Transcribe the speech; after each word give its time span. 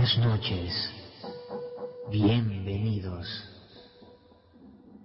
Buenas 0.00 0.16
noches. 0.16 0.90
Bienvenidos. 2.10 3.28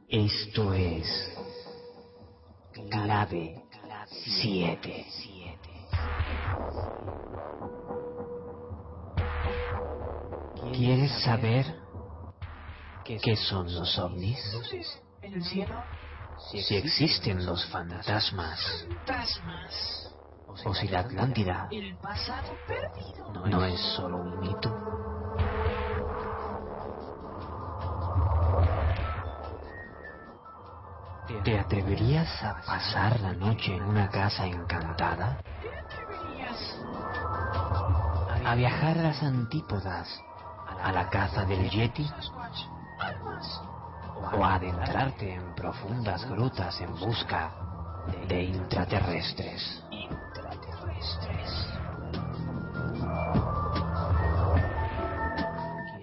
Esto 0.07 0.73
es 0.73 1.33
Clave 2.89 3.61
7. 4.39 5.05
¿Quieres 10.73 11.11
saber 11.25 11.65
qué 13.03 13.35
son 13.35 13.75
los 13.75 13.99
ovnis? 13.99 14.39
en 15.21 15.33
el 15.33 15.43
cielo. 15.43 15.83
Si 16.49 16.73
existen 16.73 17.45
los 17.45 17.65
fantasmas 17.65 18.85
Fantasmas. 18.87 20.04
O 20.63 20.73
si 20.73 20.87
la 20.87 20.99
Atlántida 20.99 21.69
no 23.45 23.65
es 23.65 23.79
solo 23.95 24.17
un 24.17 24.39
mito. 24.39 24.71
¿Te 31.43 31.59
atreverías 31.59 32.43
a 32.43 32.61
pasar 32.65 33.19
la 33.19 33.33
noche 33.33 33.75
en 33.75 33.83
una 33.83 34.09
casa 34.09 34.45
encantada? 34.45 35.39
¿A 38.45 38.55
viajar 38.55 38.97
a 38.99 39.03
las 39.03 39.23
antípodas? 39.23 40.23
¿A 40.81 40.91
la 40.91 41.09
caza 41.09 41.45
del 41.45 41.69
Yeti? 41.69 42.07
¿O 44.33 44.43
a 44.43 44.55
adentrarte 44.55 45.33
en 45.33 45.55
profundas 45.55 46.25
grutas 46.29 46.79
en 46.81 46.95
busca 46.95 47.51
de 48.27 48.43
intraterrestres? 48.43 49.84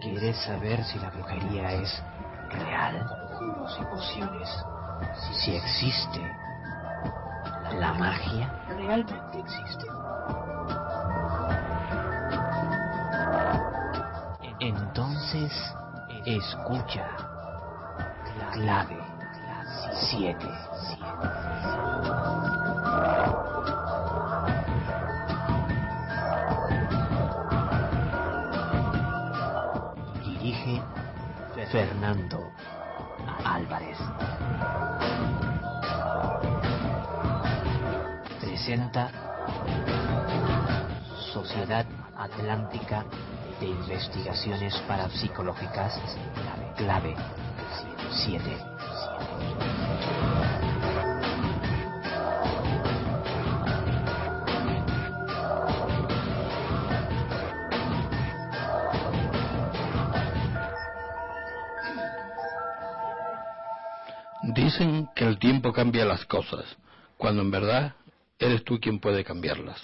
¿Quieres 0.00 0.36
saber 0.44 0.84
si 0.84 0.98
la 0.98 1.10
brujería 1.10 1.72
es 1.72 2.02
real? 2.50 3.06
Conjuros 3.06 3.78
y 3.80 3.84
pociones. 3.84 4.64
Si 5.32 5.56
existe 5.56 6.20
la 7.78 7.92
magia? 7.94 8.52
¿Realmente 8.68 9.38
existen? 9.38 9.88
Entonces, 14.60 15.74
escucha. 16.24 17.06
Clave 18.52 19.02
7. 20.10 20.48
Fernando 31.72 32.52
Álvarez. 33.46 33.96
Presenta 38.42 39.10
Sociedad 41.32 41.86
Atlántica 42.18 43.06
de 43.58 43.68
Investigaciones 43.68 44.76
Parapsicológicas, 44.86 45.98
clave 46.76 47.16
7. 48.10 48.71
Dicen 64.72 65.06
que 65.14 65.26
el 65.26 65.38
tiempo 65.38 65.70
cambia 65.70 66.06
las 66.06 66.24
cosas, 66.24 66.64
cuando 67.18 67.42
en 67.42 67.50
verdad 67.50 67.94
eres 68.38 68.64
tú 68.64 68.80
quien 68.80 69.00
puede 69.00 69.22
cambiarlas. 69.22 69.78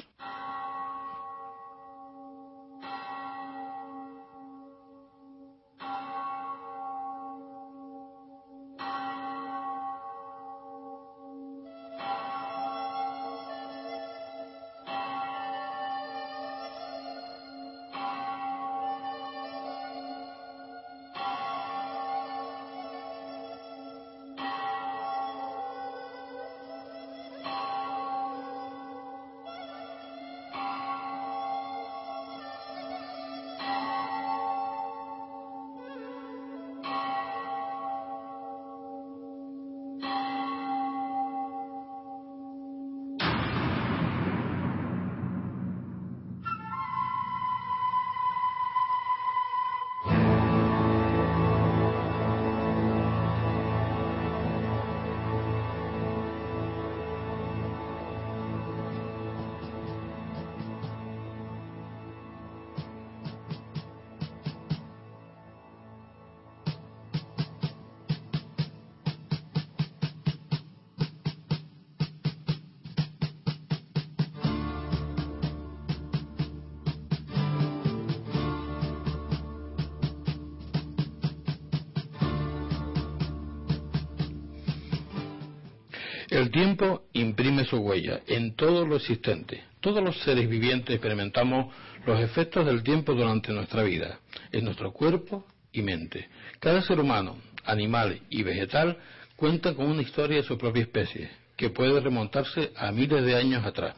El 86.31 86.51
tiempo 86.51 87.05
imprime 87.15 87.65
su 87.65 87.79
huella 87.79 88.21
en 88.27 88.55
todo 88.55 88.85
lo 88.85 88.97
existente. 88.97 89.65
Todos 89.81 90.05
los 90.05 90.21
seres 90.21 90.47
vivientes 90.47 90.95
experimentamos 90.95 91.75
los 92.05 92.21
efectos 92.21 92.67
del 92.67 92.83
tiempo 92.83 93.15
durante 93.15 93.51
nuestra 93.51 93.83
vida, 93.83 94.21
en 94.53 94.67
nuestro 94.67 94.93
cuerpo 94.93 95.47
y 95.73 95.81
mente. 95.81 96.29
Cada 96.61 96.83
ser 96.83 97.01
humano, 97.01 97.39
animal 97.65 98.21
y 98.29 98.43
vegetal 98.43 98.99
cuenta 99.37 99.75
con 99.75 99.87
una 99.87 100.03
historia 100.03 100.37
de 100.37 100.43
su 100.43 100.59
propia 100.59 100.83
especie, 100.83 101.31
que 101.57 101.71
puede 101.71 101.99
remontarse 101.99 102.73
a 102.77 102.93
miles 102.93 103.25
de 103.25 103.35
años 103.35 103.65
atrás. 103.65 103.95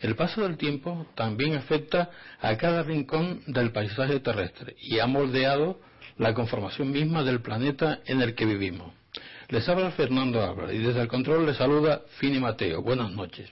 El 0.00 0.16
paso 0.16 0.42
del 0.42 0.56
tiempo 0.56 1.06
también 1.14 1.56
afecta 1.56 2.10
a 2.40 2.56
cada 2.56 2.84
rincón 2.84 3.42
del 3.48 3.72
paisaje 3.72 4.20
terrestre 4.20 4.76
y 4.80 4.98
ha 4.98 5.06
moldeado 5.06 5.78
la 6.16 6.32
conformación 6.32 6.90
misma 6.90 7.22
del 7.22 7.42
planeta 7.42 8.00
en 8.06 8.22
el 8.22 8.34
que 8.34 8.46
vivimos. 8.46 8.94
Les 9.48 9.68
habla 9.68 9.90
Fernando 9.92 10.42
Álvarez 10.42 10.74
y 10.74 10.78
desde 10.78 11.00
el 11.02 11.08
control 11.08 11.46
les 11.46 11.56
saluda 11.56 12.02
Fini 12.18 12.40
Mateo. 12.40 12.82
Buenas 12.82 13.12
noches. 13.12 13.48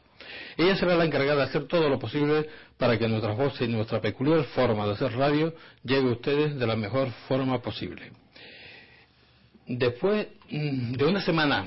Ella 0.56 0.74
será 0.76 0.96
la 0.96 1.04
encargada 1.04 1.36
de 1.36 1.42
hacer 1.44 1.66
todo 1.68 1.88
lo 1.88 1.98
posible 1.98 2.48
para 2.78 2.98
que 2.98 3.06
nuestras 3.08 3.36
voces 3.36 3.68
y 3.68 3.72
nuestra 3.72 4.00
peculiar 4.00 4.42
forma 4.44 4.86
de 4.86 4.92
hacer 4.92 5.12
radio 5.16 5.54
llegue 5.84 6.08
a 6.08 6.12
ustedes 6.12 6.56
de 6.58 6.66
la 6.66 6.74
mejor 6.76 7.10
forma 7.28 7.60
posible. 7.62 8.10
Después 9.66 10.26
mm, 10.50 10.92
de 10.94 11.04
una 11.04 11.20
semana 11.20 11.66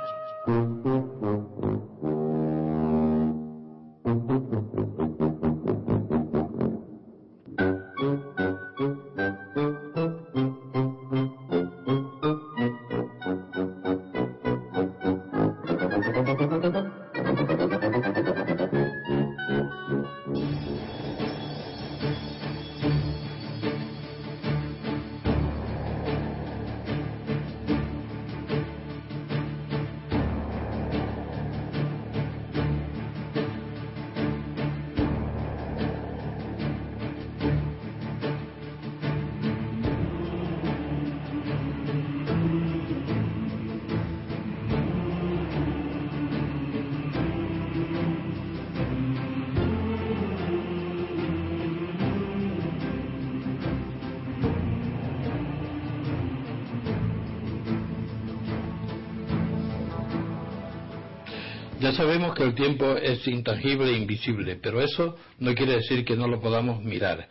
Ya 61.79 61.91
sabemos 61.91 62.33
que 62.33 62.43
el 62.43 62.55
tiempo 62.55 62.97
es 62.97 63.27
intangible 63.27 63.91
e 63.91 63.97
invisible, 63.97 64.55
pero 64.55 64.81
eso 64.81 65.15
no 65.37 65.53
quiere 65.53 65.73
decir 65.73 66.03
que 66.03 66.15
no 66.15 66.27
lo 66.27 66.41
podamos 66.41 66.83
mirar 66.83 67.27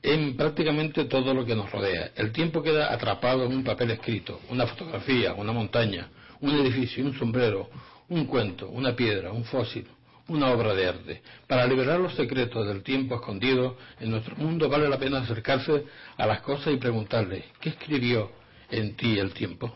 en 0.00 0.36
prácticamente 0.36 1.06
todo 1.06 1.34
lo 1.34 1.44
que 1.44 1.56
nos 1.56 1.72
rodea. 1.72 2.12
El 2.14 2.30
tiempo 2.30 2.62
queda 2.62 2.92
atrapado 2.92 3.44
en 3.44 3.52
un 3.52 3.64
papel 3.64 3.90
escrito, 3.90 4.40
una 4.50 4.66
fotografía, 4.66 5.34
una 5.34 5.50
montaña, 5.50 6.08
un 6.40 6.50
edificio, 6.50 7.04
un 7.04 7.18
sombrero, 7.18 7.68
un 8.10 8.26
cuento, 8.26 8.68
una 8.68 8.94
piedra, 8.94 9.32
un 9.32 9.44
fósil, 9.44 9.88
una 10.28 10.52
obra 10.52 10.72
de 10.74 10.86
arte. 10.86 11.22
Para 11.48 11.66
liberar 11.66 11.98
los 11.98 12.14
secretos 12.14 12.68
del 12.68 12.82
tiempo 12.84 13.16
escondido 13.16 13.76
en 13.98 14.10
nuestro 14.10 14.36
mundo 14.36 14.68
vale 14.68 14.88
la 14.88 14.98
pena 14.98 15.18
acercarse 15.18 15.84
a 16.16 16.26
las 16.26 16.42
cosas 16.42 16.74
y 16.74 16.76
preguntarle, 16.76 17.46
¿qué 17.60 17.70
escribió 17.70 18.30
en 18.70 18.94
ti 18.94 19.18
el 19.18 19.32
tiempo? 19.32 19.74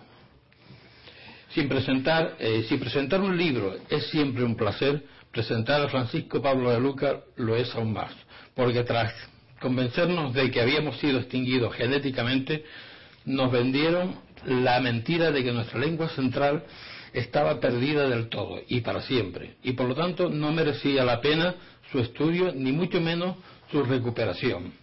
Sin 1.58 1.68
presentar, 1.68 2.36
eh, 2.38 2.66
si 2.68 2.76
presentar 2.76 3.20
un 3.20 3.36
libro 3.36 3.74
es 3.90 4.06
siempre 4.10 4.44
un 4.44 4.54
placer, 4.54 5.02
presentar 5.32 5.80
a 5.80 5.88
Francisco 5.88 6.40
Pablo 6.40 6.70
de 6.70 6.78
Luca 6.78 7.18
lo 7.34 7.56
es 7.56 7.74
aún 7.74 7.92
más, 7.92 8.12
porque 8.54 8.84
tras 8.84 9.12
convencernos 9.60 10.32
de 10.34 10.52
que 10.52 10.60
habíamos 10.60 10.98
sido 10.98 11.18
extinguidos 11.18 11.74
genéticamente, 11.74 12.64
nos 13.24 13.50
vendieron 13.50 14.14
la 14.46 14.78
mentira 14.78 15.32
de 15.32 15.42
que 15.42 15.50
nuestra 15.50 15.80
lengua 15.80 16.08
central 16.10 16.62
estaba 17.12 17.58
perdida 17.58 18.08
del 18.08 18.28
todo 18.28 18.60
y 18.68 18.82
para 18.82 19.02
siempre, 19.02 19.56
y 19.64 19.72
por 19.72 19.88
lo 19.88 19.96
tanto 19.96 20.30
no 20.30 20.52
merecía 20.52 21.02
la 21.02 21.20
pena 21.20 21.56
su 21.90 21.98
estudio, 21.98 22.52
ni 22.54 22.70
mucho 22.70 23.00
menos 23.00 23.36
su 23.72 23.82
recuperación. 23.82 24.74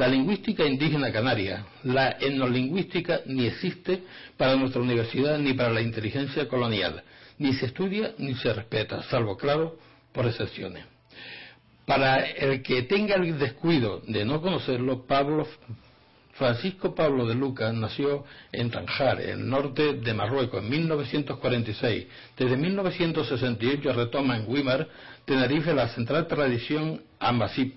La 0.00 0.08
lingüística 0.08 0.64
indígena 0.64 1.12
canaria, 1.12 1.66
la 1.84 2.12
etnolingüística 2.12 3.20
ni 3.26 3.44
existe 3.44 4.02
para 4.38 4.56
nuestra 4.56 4.80
universidad 4.80 5.38
ni 5.38 5.52
para 5.52 5.68
la 5.68 5.82
inteligencia 5.82 6.48
colonial. 6.48 7.02
Ni 7.36 7.52
se 7.52 7.66
estudia 7.66 8.14
ni 8.16 8.34
se 8.34 8.50
respeta, 8.54 9.02
salvo, 9.10 9.36
claro, 9.36 9.76
por 10.14 10.24
excepciones. 10.24 10.86
Para 11.84 12.16
el 12.16 12.62
que 12.62 12.84
tenga 12.84 13.16
el 13.16 13.38
descuido 13.38 14.00
de 14.06 14.24
no 14.24 14.40
conocerlo, 14.40 15.06
Pablo, 15.06 15.46
Francisco 16.32 16.94
Pablo 16.94 17.26
de 17.26 17.34
Lucas 17.34 17.74
nació 17.74 18.24
en 18.52 18.70
Tanjar, 18.70 19.20
en 19.20 19.40
el 19.40 19.48
norte 19.50 19.92
de 19.92 20.14
Marruecos, 20.14 20.62
en 20.62 20.70
1946. 20.70 22.06
Desde 22.38 22.56
1968 22.56 23.92
retoma 23.92 24.38
en 24.38 24.50
Weimar, 24.50 24.88
Tenerife, 25.26 25.74
la 25.74 25.88
central 25.88 26.26
tradición 26.26 27.02
Amasip, 27.18 27.74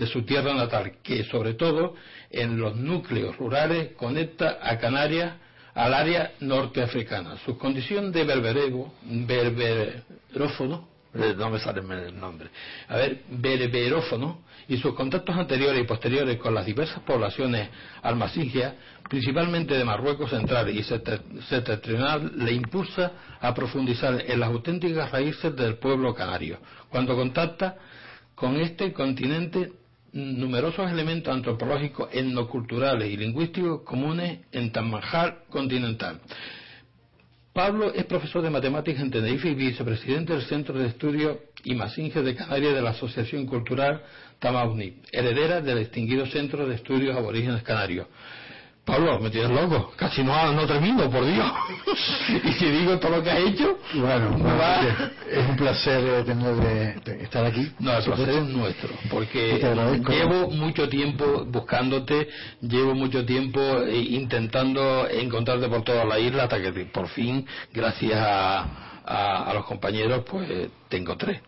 de 0.00 0.06
su 0.06 0.22
tierra 0.22 0.54
natal, 0.54 0.92
que 1.02 1.24
sobre 1.24 1.52
todo 1.54 1.94
en 2.30 2.58
los 2.58 2.74
núcleos 2.74 3.36
rurales 3.36 3.90
conecta 3.98 4.58
a 4.62 4.78
Canarias 4.78 5.34
al 5.74 5.92
área 5.92 6.32
norteafricana. 6.40 7.36
Su 7.44 7.58
condición 7.58 8.10
de 8.10 8.24
berberego, 8.24 8.94
berberófono, 9.02 10.88
no 11.12 11.50
me 11.50 11.58
sale 11.58 11.80
el 11.80 12.18
nombre, 12.18 12.48
a 12.88 12.96
ver, 12.96 13.24
berberófono, 13.28 14.42
y 14.68 14.78
sus 14.78 14.94
contactos 14.94 15.36
anteriores 15.36 15.82
y 15.82 15.86
posteriores 15.86 16.38
con 16.38 16.54
las 16.54 16.64
diversas 16.64 17.00
poblaciones 17.00 17.68
almacingias, 18.00 18.72
principalmente 19.08 19.74
de 19.74 19.84
Marruecos 19.84 20.30
central 20.30 20.70
y 20.70 20.82
septentrional, 20.82 22.32
le 22.36 22.52
impulsa 22.52 23.12
a 23.38 23.52
profundizar 23.52 24.24
en 24.26 24.40
las 24.40 24.48
auténticas 24.48 25.10
raíces 25.10 25.54
del 25.54 25.76
pueblo 25.76 26.14
canario. 26.14 26.58
Cuando 26.88 27.16
contacta 27.16 27.76
con 28.34 28.56
este 28.58 28.92
continente 28.92 29.79
numerosos 30.12 30.90
elementos 30.90 31.32
antropológicos, 31.32 32.08
etnoculturales 32.12 33.10
y 33.10 33.16
lingüísticos 33.16 33.82
comunes 33.82 34.40
en 34.52 34.72
Tamanjar 34.72 35.44
continental. 35.48 36.20
Pablo 37.52 37.92
es 37.92 38.04
profesor 38.04 38.42
de 38.42 38.50
matemáticas 38.50 39.02
en 39.02 39.10
Tenerife 39.10 39.48
y 39.48 39.54
vicepresidente 39.54 40.32
del 40.32 40.42
Centro 40.42 40.78
de 40.78 40.86
Estudios 40.86 41.38
Imasinge 41.64 42.22
de 42.22 42.34
Canarias 42.34 42.74
de 42.74 42.82
la 42.82 42.90
Asociación 42.90 43.46
Cultural 43.46 44.02
Tamauni, 44.38 45.02
heredera 45.12 45.60
del 45.60 45.80
distinguido 45.80 46.26
Centro 46.26 46.66
de 46.66 46.76
Estudios 46.76 47.16
Aborígenes 47.16 47.62
Canarios. 47.62 48.06
Pablo, 48.84 49.20
me 49.20 49.30
tienes 49.30 49.50
loco, 49.50 49.92
casi 49.96 50.24
no, 50.24 50.52
no 50.52 50.66
termino, 50.66 51.08
por 51.10 51.24
Dios. 51.24 51.46
y 52.44 52.52
si 52.54 52.66
digo 52.70 52.98
todo 52.98 53.16
lo 53.16 53.22
que 53.22 53.30
has 53.30 53.38
hecho, 53.40 53.78
bueno, 53.94 54.36
no 54.36 54.56
va... 54.56 54.80
es 55.30 55.48
un 55.48 55.56
placer 55.56 56.02
eh, 56.02 56.24
tener 56.24 56.56
de 56.56 57.22
estar 57.22 57.44
aquí. 57.44 57.70
No, 57.78 57.96
el 57.96 58.04
placer 58.04 58.28
es 58.30 58.44
nuestro, 58.44 58.88
porque 59.10 59.60
llevo 60.08 60.50
mucho 60.50 60.88
tiempo 60.88 61.44
buscándote, 61.44 62.28
llevo 62.62 62.94
mucho 62.94 63.24
tiempo 63.24 63.60
eh, 63.82 63.96
intentando 63.96 65.08
encontrarte 65.08 65.68
por 65.68 65.82
toda 65.82 66.04
la 66.04 66.18
isla 66.18 66.44
hasta 66.44 66.60
que 66.60 66.72
por 66.86 67.08
fin, 67.08 67.46
gracias 67.72 68.18
a, 68.18 68.60
a, 69.04 69.50
a 69.50 69.54
los 69.54 69.66
compañeros, 69.66 70.24
pues 70.28 70.48
te 70.88 70.96
encontré. 70.96 71.42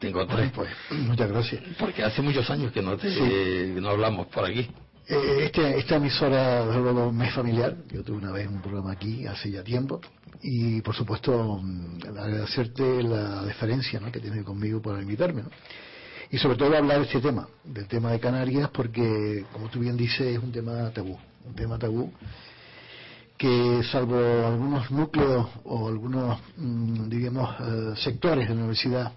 Te 0.00 0.08
encontré. 0.08 0.48
pues, 0.48 0.70
muchas 0.92 1.30
gracias. 1.30 1.62
Porque 1.78 2.02
hace 2.02 2.22
muchos 2.22 2.48
años 2.48 2.72
que 2.72 2.80
no, 2.80 2.96
te, 2.96 3.10
sí. 3.10 3.80
no 3.80 3.90
hablamos 3.90 4.28
por 4.28 4.46
aquí. 4.46 4.66
Eh, 5.12 5.46
este, 5.46 5.76
esta 5.76 5.96
emisora, 5.96 6.64
luego, 6.66 7.10
me 7.10 7.26
es 7.26 7.34
familiar. 7.34 7.76
Yo 7.88 8.04
tuve 8.04 8.18
una 8.18 8.30
vez 8.30 8.46
un 8.46 8.62
programa 8.62 8.92
aquí 8.92 9.26
hace 9.26 9.50
ya 9.50 9.64
tiempo. 9.64 10.00
Y, 10.40 10.80
por 10.82 10.94
supuesto, 10.94 11.58
mm, 11.60 12.16
agradecerte 12.16 13.02
la 13.02 13.42
deferencia 13.42 13.98
¿no? 13.98 14.12
que 14.12 14.20
tienes 14.20 14.44
conmigo 14.44 14.80
por 14.80 15.02
invitarme. 15.02 15.42
¿no? 15.42 15.50
Y, 16.30 16.38
sobre 16.38 16.56
todo, 16.56 16.76
hablar 16.76 16.98
de 16.98 17.06
este 17.06 17.20
tema, 17.20 17.48
del 17.64 17.88
tema 17.88 18.12
de 18.12 18.20
Canarias, 18.20 18.70
porque, 18.72 19.46
como 19.52 19.68
tú 19.68 19.80
bien 19.80 19.96
dices, 19.96 20.20
es 20.20 20.38
un 20.38 20.52
tema 20.52 20.88
tabú. 20.90 21.18
Un 21.44 21.54
tema 21.56 21.76
tabú 21.76 22.12
que, 23.36 23.82
salvo 23.90 24.16
algunos 24.46 24.92
núcleos 24.92 25.48
o 25.64 25.88
algunos, 25.88 26.38
mmm, 26.56 27.08
diríamos, 27.08 27.50
eh, 27.58 27.94
sectores 27.96 28.46
de 28.46 28.54
la 28.54 28.60
universidad, 28.60 29.12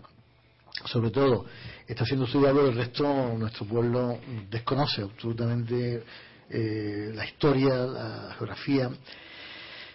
sobre 0.86 1.12
todo 1.12 1.46
está 1.94 2.06
siendo 2.06 2.26
estudiado, 2.26 2.68
el 2.68 2.76
resto 2.76 3.06
nuestro 3.38 3.66
pueblo 3.66 4.20
desconoce 4.50 5.04
absolutamente 5.04 6.04
eh, 6.50 7.12
la 7.14 7.26
historia, 7.26 7.76
la 7.86 8.36
geografía. 8.38 8.90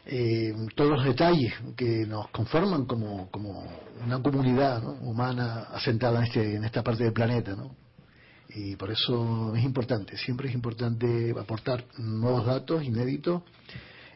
eh, 0.07 0.55
todos 0.75 0.91
los 0.91 1.05
detalles 1.05 1.53
que 1.77 2.07
nos 2.07 2.29
conforman 2.31 2.87
como, 2.87 3.31
como 3.31 3.63
una 4.03 4.23
comunidad 4.23 4.83
humana 5.03 5.67
asentada 5.71 6.21
en, 6.21 6.25
este, 6.25 6.57
en 6.57 6.65
esta 6.65 6.83
parte 6.83 7.05
del 7.05 7.13
planeta. 7.13 7.55
¿no? 7.55 7.77
Y 8.49 8.77
por 8.77 8.91
eso 8.91 9.55
es 9.55 9.63
importante, 9.63 10.17
siempre 10.17 10.49
es 10.49 10.55
importante 10.55 11.35
aportar 11.39 11.85
nuevos 11.99 12.47
datos 12.47 12.83
inéditos 12.83 13.43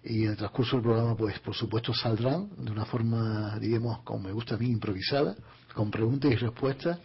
y 0.05 0.25
en 0.25 0.31
el 0.31 0.37
transcurso 0.37 0.77
del 0.77 0.85
programa, 0.85 1.17
pues 1.17 1.39
por 1.41 1.55
supuesto 1.55 1.93
saldrán 1.93 2.49
de 2.57 2.71
una 2.71 2.87
forma, 2.87 3.59
digamos, 3.61 4.01
como 4.03 4.29
me 4.29 4.33
gusta 4.33 4.55
a 4.55 4.59
mí, 4.59 4.69
improvisada, 4.69 5.37
con 5.75 5.91
preguntas 5.91 6.33
y 6.33 6.37
respuestas 6.37 6.99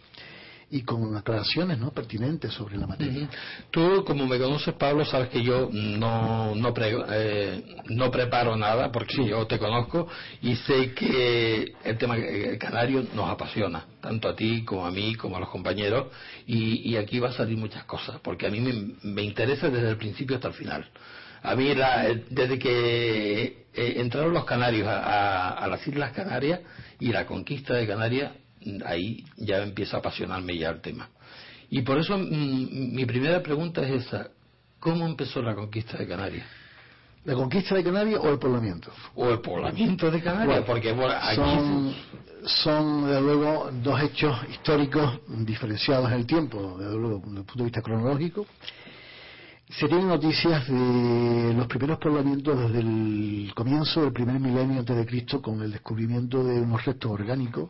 y 0.70 0.82
con 0.82 1.16
aclaraciones 1.16 1.78
¿no? 1.78 1.90
pertinentes 1.92 2.52
sobre 2.52 2.76
la 2.76 2.86
materia. 2.86 3.28
Tú, 3.70 4.04
como 4.04 4.26
me 4.26 4.38
conoces, 4.38 4.74
Pablo, 4.74 5.04
sabes 5.04 5.28
que 5.28 5.42
yo 5.42 5.68
no, 5.72 6.54
no, 6.54 6.74
pre- 6.74 6.94
eh, 7.10 7.62
no 7.86 8.10
preparo 8.10 8.54
nada 8.56 8.90
porque 8.92 9.24
yo 9.26 9.46
te 9.46 9.58
conozco 9.58 10.06
y 10.42 10.56
sé 10.56 10.92
que 10.92 11.72
el 11.84 11.96
tema 11.96 12.16
canario 12.58 13.04
nos 13.14 13.30
apasiona, 13.30 13.86
tanto 14.00 14.28
a 14.28 14.34
ti 14.36 14.62
como 14.64 14.84
a 14.86 14.90
mí, 14.90 15.14
como 15.14 15.36
a 15.36 15.40
los 15.40 15.48
compañeros, 15.48 16.08
y, 16.46 16.90
y 16.90 16.96
aquí 16.96 17.18
va 17.18 17.28
a 17.28 17.32
salir 17.32 17.56
muchas 17.56 17.84
cosas, 17.84 18.20
porque 18.22 18.46
a 18.46 18.50
mí 18.50 18.60
me, 18.60 18.94
me 19.02 19.22
interesa 19.22 19.70
desde 19.70 19.88
el 19.90 19.96
principio 19.96 20.36
hasta 20.36 20.48
el 20.48 20.54
final. 20.54 20.86
A 21.42 21.54
mí, 21.54 21.74
la- 21.74 22.14
desde 22.28 22.58
que 22.58 23.44
eh, 23.72 23.92
entraron 23.96 24.32
los 24.34 24.44
canarios 24.44 24.86
a, 24.88 24.98
a- 24.98 25.50
a 25.50 25.66
las 25.66 25.86
Islas 25.86 26.12
Canarias 26.12 26.60
y 27.00 27.12
la 27.12 27.24
conquista 27.24 27.74
de 27.74 27.86
Canarias, 27.86 28.32
ahí 28.84 29.24
ya 29.36 29.62
empieza 29.62 29.96
a 29.96 30.00
apasionarme 30.00 30.56
ya 30.56 30.70
el 30.70 30.80
tema. 30.80 31.08
Y 31.70 31.82
por 31.82 31.98
eso 31.98 32.16
mm, 32.16 32.94
mi 32.94 33.04
primera 33.04 33.42
pregunta 33.42 33.82
es 33.82 34.06
esa. 34.06 34.28
¿Cómo 34.80 35.06
empezó 35.06 35.42
la 35.42 35.54
conquista 35.54 35.98
de 35.98 36.06
Canarias? 36.06 36.46
¿La 37.24 37.34
conquista 37.34 37.74
de 37.74 37.84
Canarias 37.84 38.20
o 38.22 38.30
el 38.30 38.38
poblamiento? 38.38 38.90
O 39.16 39.28
el 39.28 39.40
poblamiento 39.40 40.10
de 40.10 40.22
Canarias, 40.22 40.46
Bueno, 40.46 40.64
porque 40.64 40.92
bueno, 40.92 41.14
aquí 41.20 41.36
son, 41.36 41.94
son, 42.44 43.06
desde 43.06 43.20
luego, 43.20 43.70
dos 43.82 44.00
hechos 44.00 44.36
históricos 44.50 45.20
diferenciados 45.28 46.10
en 46.10 46.18
el 46.18 46.26
tiempo, 46.26 46.76
desde 46.78 46.96
luego, 46.96 47.18
desde 47.26 47.40
el 47.40 47.44
punto 47.44 47.58
de 47.58 47.64
vista 47.64 47.82
cronológico. 47.82 48.46
Se 49.68 49.86
tienen 49.86 50.08
noticias 50.08 50.66
de 50.68 51.52
los 51.54 51.66
primeros 51.66 51.98
poblamientos 51.98 52.58
desde 52.58 52.78
el 52.78 53.52
comienzo 53.54 54.02
del 54.02 54.12
primer 54.12 54.40
milenio 54.40 54.78
antes 54.78 54.96
de 54.96 55.04
Cristo 55.04 55.42
con 55.42 55.60
el 55.60 55.72
descubrimiento 55.72 56.42
de 56.42 56.60
unos 56.60 56.82
restos 56.86 57.10
orgánicos 57.10 57.68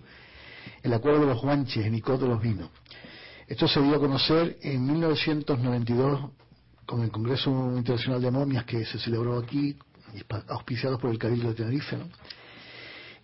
en 0.82 0.90
la 0.90 0.98
cueva 0.98 1.18
de 1.18 1.26
los 1.26 1.40
Guanches, 1.40 1.86
en 1.86 1.94
Icod 1.94 2.20
de 2.20 2.28
los 2.28 2.40
Vinos. 2.40 2.70
Esto 3.46 3.66
se 3.66 3.80
dio 3.80 3.96
a 3.96 3.98
conocer 3.98 4.58
en 4.62 4.86
1992 4.86 6.30
con 6.84 7.02
el 7.02 7.10
Congreso 7.10 7.50
Internacional 7.76 8.20
de 8.20 8.30
Momias 8.30 8.64
que 8.64 8.84
se 8.84 8.98
celebró 8.98 9.38
aquí, 9.38 9.76
auspiciado 10.48 10.98
por 10.98 11.10
el 11.10 11.18
Cabildo 11.18 11.48
de 11.48 11.54
Tenerife, 11.54 11.98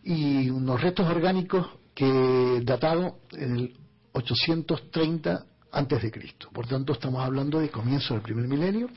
y 0.02 0.50
unos 0.50 0.80
restos 0.80 1.06
orgánicos 1.08 1.66
que 1.94 2.60
dataron 2.62 3.14
en 3.32 3.56
el 3.56 3.76
830 4.12 5.46
antes 5.72 6.02
de 6.02 6.10
Cristo. 6.10 6.48
Por 6.52 6.66
tanto, 6.66 6.92
estamos 6.92 7.24
hablando 7.24 7.58
de 7.58 7.70
comienzo 7.70 8.14
del 8.14 8.22
primer 8.22 8.46
milenio, 8.46 8.88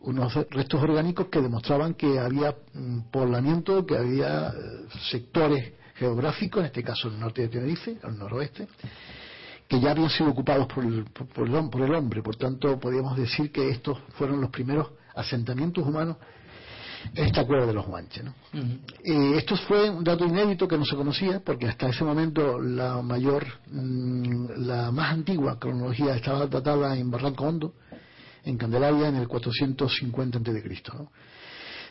unos 0.00 0.34
restos 0.50 0.82
orgánicos 0.82 1.28
que 1.28 1.40
demostraban 1.40 1.94
que 1.94 2.18
había 2.18 2.54
mm, 2.72 3.10
poblamiento, 3.10 3.84
que 3.86 3.96
había 3.96 4.48
eh, 4.48 4.52
sectores 5.10 5.72
geográficos, 5.94 6.60
en 6.60 6.66
este 6.66 6.82
caso 6.82 7.08
el 7.08 7.18
norte 7.18 7.42
de 7.42 7.48
Tenerife, 7.48 7.98
el 8.02 8.18
noroeste, 8.18 8.68
que 9.68 9.80
ya 9.80 9.92
habían 9.92 10.10
sido 10.10 10.30
ocupados 10.30 10.66
por 10.66 10.84
el, 10.84 11.04
por, 11.04 11.26
por 11.28 11.48
el 11.48 11.70
por 11.70 11.82
el 11.82 11.94
hombre. 11.94 12.22
Por 12.22 12.36
tanto, 12.36 12.78
podríamos 12.78 13.16
decir 13.16 13.50
que 13.50 13.70
estos 13.70 13.98
fueron 14.18 14.40
los 14.40 14.50
primeros 14.50 14.90
asentamientos 15.14 15.86
humanos 15.86 16.16
en 17.14 17.24
esta 17.26 17.44
cueva 17.44 17.66
de 17.66 17.72
los 17.72 17.86
Guanches. 17.86 18.24
Eh, 19.04 19.32
esto 19.36 19.56
fue 19.56 19.90
un 19.90 20.02
dato 20.02 20.24
inédito 20.24 20.66
que 20.66 20.78
no 20.78 20.84
se 20.84 20.96
conocía 20.96 21.40
porque 21.40 21.68
hasta 21.68 21.88
ese 21.88 22.04
momento 22.04 22.58
la 22.60 23.02
mayor, 23.02 23.44
mm, 23.70 24.66
la 24.66 24.90
más 24.90 25.12
antigua 25.12 25.58
cronología 25.58 26.16
estaba 26.16 26.46
datada 26.46 26.96
en 26.96 27.10
Barranco 27.10 27.44
Hondo, 27.44 27.74
en 28.44 28.56
Candelaria, 28.56 29.08
en 29.08 29.16
el 29.16 29.28
450 29.28 30.38
a.C. 30.38 30.82
¿no? 30.94 31.10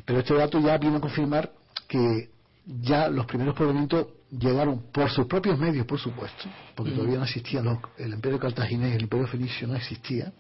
Pero 0.05 0.19
este 0.19 0.33
dato 0.33 0.59
ya 0.59 0.77
vino 0.77 0.97
a 0.97 1.01
confirmar 1.01 1.51
que 1.87 2.32
ya 2.65 3.09
los 3.09 3.25
primeros 3.25 3.55
poblamientos 3.55 4.07
llegaron 4.31 4.91
por 4.91 5.09
sus 5.09 5.27
propios 5.27 5.59
medios, 5.59 5.85
por 5.85 5.99
supuesto, 5.99 6.45
porque 6.75 6.91
todavía 6.91 7.17
no 7.17 7.23
existían 7.23 7.65
los, 7.65 7.77
el 7.97 8.13
imperio 8.13 8.39
cartaginés, 8.39 8.95
el 8.95 9.03
imperio 9.03 9.27
fenicio 9.27 9.67
no 9.67 9.75
existía, 9.75 10.33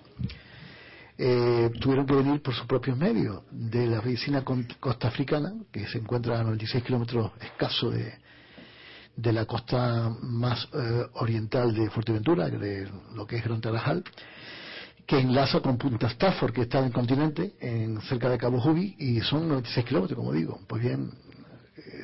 eh, 1.17 1.69
tuvieron 1.79 2.05
que 2.05 2.15
venir 2.15 2.41
por 2.41 2.53
sus 2.55 2.65
propios 2.65 2.97
medios 2.97 3.43
de 3.51 3.85
la 3.87 4.01
vecina 4.01 4.43
costa 4.43 5.07
africana, 5.07 5.53
que 5.71 5.87
se 5.87 5.99
encuentra 5.99 6.39
a 6.39 6.43
96 6.43 6.83
kilómetros 6.83 7.31
escaso 7.39 7.91
de, 7.91 8.13
de 9.15 9.33
la 9.33 9.45
costa 9.45 10.09
más 10.21 10.67
eh, 10.73 11.05
oriental 11.15 11.73
de 11.73 11.89
Fuerteventura, 11.89 12.49
de 12.49 12.89
lo 13.13 13.27
que 13.27 13.37
es 13.37 13.43
Gran 13.43 13.61
Tarajal, 13.61 14.03
que 15.05 15.19
enlaza 15.19 15.59
con 15.59 15.77
Punta 15.77 16.07
Stafford, 16.07 16.53
que 16.53 16.61
está 16.61 16.79
en 16.79 16.85
el 16.85 16.93
continente, 16.93 17.53
en, 17.59 18.01
cerca 18.01 18.29
de 18.29 18.37
Cabo 18.37 18.59
Jubi, 18.59 18.95
y 18.97 19.19
son 19.21 19.47
96 19.47 19.85
kilómetros, 19.85 20.17
como 20.17 20.33
digo. 20.33 20.59
Pues 20.67 20.81
bien, 20.81 21.11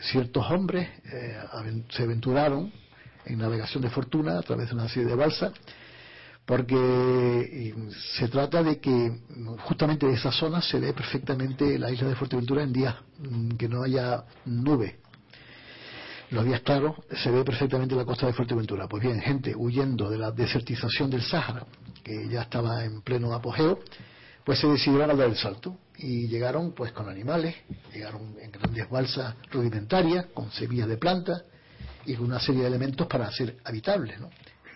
ciertos 0.02 0.50
hombres 0.52 0.90
eh, 1.06 1.38
se 1.90 2.04
aventuraron 2.04 2.72
en 3.26 3.38
navegación 3.38 3.84
de 3.84 3.90
fortuna 3.90 4.40
a 4.40 4.42
través 4.42 4.70
de 4.70 4.76
una 4.76 4.88
serie 4.88 5.10
de 5.10 5.16
balsas, 5.16 5.54
porque 6.46 6.76
eh, 6.76 7.76
se 8.18 8.28
trata 8.28 8.64
de 8.64 8.80
que 8.80 9.20
justamente 9.60 10.08
de 10.08 10.14
esa 10.14 10.32
zona 10.32 10.62
se 10.62 10.80
ve 10.80 10.94
perfectamente 10.94 11.78
la 11.78 11.92
isla 11.92 12.08
de 12.08 12.16
Fuerteventura 12.16 12.64
en 12.64 12.74
días 12.74 12.96
mm, 13.20 13.52
que 13.52 13.68
no 13.68 13.84
haya 13.84 14.24
nube. 14.46 15.00
Los 16.32 16.46
días 16.46 16.62
claros 16.62 16.96
se 17.24 17.32
ve 17.32 17.44
perfectamente 17.44 17.96
la 17.96 18.06
costa 18.06 18.28
de 18.28 18.34
Fuerteventura. 18.34 18.88
Pues 18.88 19.02
bien, 19.02 19.20
gente 19.20 19.54
huyendo 19.56 20.10
de 20.10 20.18
la 20.18 20.32
desertización 20.32 21.10
del 21.10 21.24
Sáhara, 21.24 21.66
que 22.04 22.28
ya 22.28 22.44
estaba 22.44 22.84
en 22.84 23.02
pleno 23.02 23.34
apogeo, 23.34 23.80
pues 24.44 24.60
se 24.60 24.68
decidieron 24.68 25.12
a 25.12 25.16
dar 25.16 25.28
el 25.28 25.36
salto 25.36 25.76
y 26.02 26.28
llegaron 26.28 26.72
pues 26.72 26.92
con 26.94 27.10
animales, 27.10 27.56
llegaron 27.94 28.36
en 28.42 28.52
grandes 28.52 28.90
balsas 28.90 29.36
rudimentarias, 29.52 30.28
con 30.34 30.50
semillas 30.52 30.88
de 30.88 30.98
plantas 30.98 31.44
y 32.06 32.16
con 32.16 32.28
una 32.28 32.40
serie 32.40 32.62
de 32.62 32.68
elementos 32.68 33.06
para 33.08 33.30
ser 33.32 33.58
habitables. 33.66 34.20
¿no? 34.20 34.30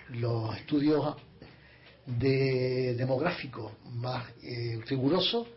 Los 0.10 0.58
estudios 0.58 1.16
de 2.06 2.96
demográficos 2.96 3.72
más 3.94 4.26
eh, 4.44 4.82
rigurosos 4.86 5.48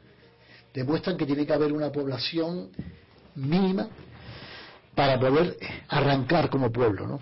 demuestran 0.73 1.16
que 1.16 1.26
tiene 1.26 1.44
que 1.44 1.52
haber 1.52 1.73
una 1.73 1.90
población 1.90 2.70
mínima 3.35 3.88
para 4.94 5.18
poder 5.18 5.56
arrancar 5.88 6.49
como 6.49 6.70
pueblo, 6.70 7.06
¿no? 7.06 7.20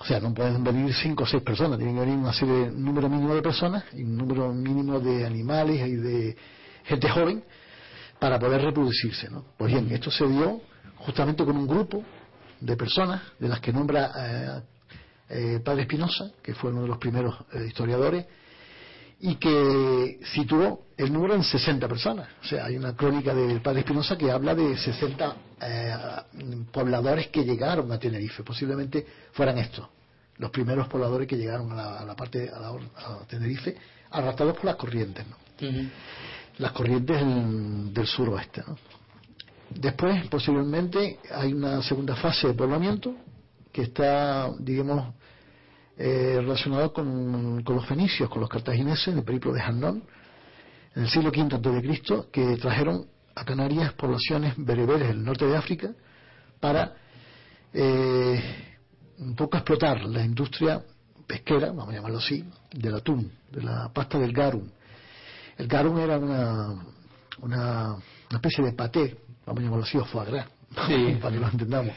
O 0.00 0.04
sea, 0.06 0.18
no 0.18 0.32
pueden 0.32 0.64
venir 0.64 0.94
cinco 0.94 1.24
o 1.24 1.26
seis 1.26 1.42
personas, 1.42 1.76
tienen 1.76 1.94
que 1.94 2.00
venir 2.00 2.16
una 2.16 2.32
serie, 2.32 2.70
un 2.70 2.82
número 2.82 3.08
mínimo 3.08 3.34
de 3.34 3.42
personas 3.42 3.84
y 3.92 4.02
un 4.02 4.16
número 4.16 4.50
mínimo 4.52 4.98
de 4.98 5.26
animales 5.26 5.86
y 5.86 5.94
de 5.96 6.36
gente 6.84 7.08
joven 7.08 7.44
para 8.18 8.38
poder 8.38 8.62
reproducirse, 8.62 9.28
¿no? 9.30 9.44
Pues 9.56 9.72
bien, 9.72 9.90
esto 9.92 10.10
se 10.10 10.26
dio 10.26 10.60
justamente 10.96 11.44
con 11.44 11.56
un 11.56 11.66
grupo 11.66 12.02
de 12.60 12.76
personas, 12.76 13.22
de 13.38 13.48
las 13.48 13.60
que 13.60 13.72
nombra 13.72 14.12
eh, 14.16 14.62
eh, 15.28 15.60
Padre 15.64 15.82
Espinosa, 15.82 16.30
que 16.42 16.54
fue 16.54 16.70
uno 16.70 16.82
de 16.82 16.88
los 16.88 16.98
primeros 16.98 17.34
eh, 17.52 17.64
historiadores, 17.66 18.26
y 19.20 19.36
que 19.36 20.20
situó 20.34 20.86
el 20.96 21.12
número 21.12 21.34
en 21.34 21.42
60 21.42 21.88
personas. 21.88 22.28
O 22.42 22.46
sea, 22.46 22.66
hay 22.66 22.76
una 22.76 22.94
crónica 22.94 23.34
del 23.34 23.60
Padre 23.62 23.80
Espinosa 23.80 24.18
que 24.18 24.30
habla 24.30 24.54
de 24.54 24.76
60 24.76 25.36
eh, 25.62 25.94
pobladores 26.70 27.28
que 27.28 27.44
llegaron 27.44 27.90
a 27.90 27.98
Tenerife. 27.98 28.42
Posiblemente 28.42 29.06
fueran 29.32 29.58
estos, 29.58 29.88
los 30.36 30.50
primeros 30.50 30.88
pobladores 30.88 31.26
que 31.26 31.36
llegaron 31.36 31.72
a 31.72 32.04
la, 32.04 32.14
parte, 32.14 32.50
a, 32.50 32.60
la, 32.60 32.72
Tenerife, 33.26 33.74
arrastrados 34.10 34.56
por 34.56 34.66
las 34.66 34.76
corrientes, 34.76 35.24
¿no? 35.26 35.36
Las 36.58 36.72
corrientes 36.72 37.20
del, 37.92 38.06
suroeste. 38.06 38.62
¿no? 38.66 38.76
Después, 39.70 40.26
posiblemente, 40.28 41.18
hay 41.32 41.52
una 41.52 41.82
segunda 41.82 42.14
fase 42.16 42.48
de 42.48 42.54
poblamiento 42.54 43.14
que 43.72 43.82
está, 43.82 44.50
digamos, 44.58 45.14
eh, 45.96 46.36
relacionado 46.36 46.92
con, 46.92 47.62
con 47.62 47.76
los 47.76 47.86
fenicios, 47.86 48.28
con 48.28 48.40
los 48.40 48.48
cartagineses, 48.48 49.08
en 49.08 49.18
el 49.18 49.24
periplo 49.24 49.52
de 49.52 49.60
Hannón, 49.60 50.04
en 50.94 51.02
el 51.02 51.08
siglo 51.08 51.30
V 51.30 51.54
a.C., 51.54 52.30
que 52.30 52.56
trajeron 52.56 53.06
a 53.34 53.44
Canarias 53.44 53.92
poblaciones 53.94 54.54
bereberes 54.56 55.08
del 55.08 55.24
norte 55.24 55.46
de 55.46 55.56
África 55.56 55.92
para 56.60 56.94
eh, 57.72 58.42
un 59.18 59.34
poco 59.34 59.56
explotar 59.56 60.04
la 60.04 60.24
industria 60.24 60.82
pesquera, 61.26 61.68
vamos 61.68 61.88
a 61.88 61.96
llamarlo 61.96 62.18
así, 62.18 62.44
del 62.72 62.94
atún, 62.94 63.30
de 63.50 63.62
la 63.62 63.90
pasta 63.92 64.18
del 64.18 64.32
garum. 64.32 64.68
El 65.58 65.66
garum 65.68 65.98
era 65.98 66.18
una, 66.18 66.84
una, 67.40 67.96
especie 68.30 68.64
de 68.64 68.72
paté, 68.72 69.16
vamos 69.46 69.60
a 69.60 69.64
llamarlo 69.64 69.84
así, 69.84 69.98
o 69.98 70.04
foie 70.04 70.30
gras, 70.30 70.46
Sí. 70.88 71.16
para 71.22 71.34
que 71.34 71.40
lo 71.40 71.48
entendamos, 71.48 71.94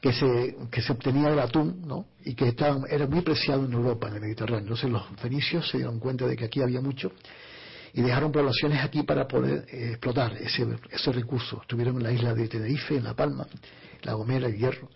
que 0.00 0.12
se, 0.12 0.56
que 0.70 0.82
se 0.82 0.92
obtenía 0.92 1.28
del 1.30 1.38
atún, 1.38 1.82
¿no? 1.86 2.06
Y 2.24 2.34
que 2.34 2.48
estaba, 2.48 2.80
era 2.90 3.06
muy 3.06 3.20
preciado 3.20 3.64
en 3.64 3.72
Europa, 3.72 4.08
en 4.08 4.14
el 4.14 4.20
Mediterráneo. 4.20 4.60
Entonces 4.60 4.90
los 4.90 5.06
fenicios 5.20 5.68
se 5.70 5.76
dieron 5.78 6.00
cuenta 6.00 6.26
de 6.26 6.36
que 6.36 6.44
aquí 6.46 6.60
había 6.60 6.80
mucho 6.80 7.12
y 7.94 8.00
dejaron 8.02 8.32
poblaciones 8.32 8.82
aquí 8.82 9.02
para 9.04 9.28
poder 9.28 9.66
eh, 9.70 9.90
explotar 9.90 10.32
ese, 10.38 10.66
ese 10.90 11.12
recurso. 11.12 11.60
Estuvieron 11.62 11.96
en 11.98 12.02
la 12.02 12.10
isla 12.12 12.34
de 12.34 12.48
Tenerife, 12.48 12.96
en 12.96 13.04
La 13.04 13.14
Palma, 13.14 13.46
La 14.02 14.14
Gomera, 14.14 14.48
El 14.48 14.56
Hierro. 14.56 14.88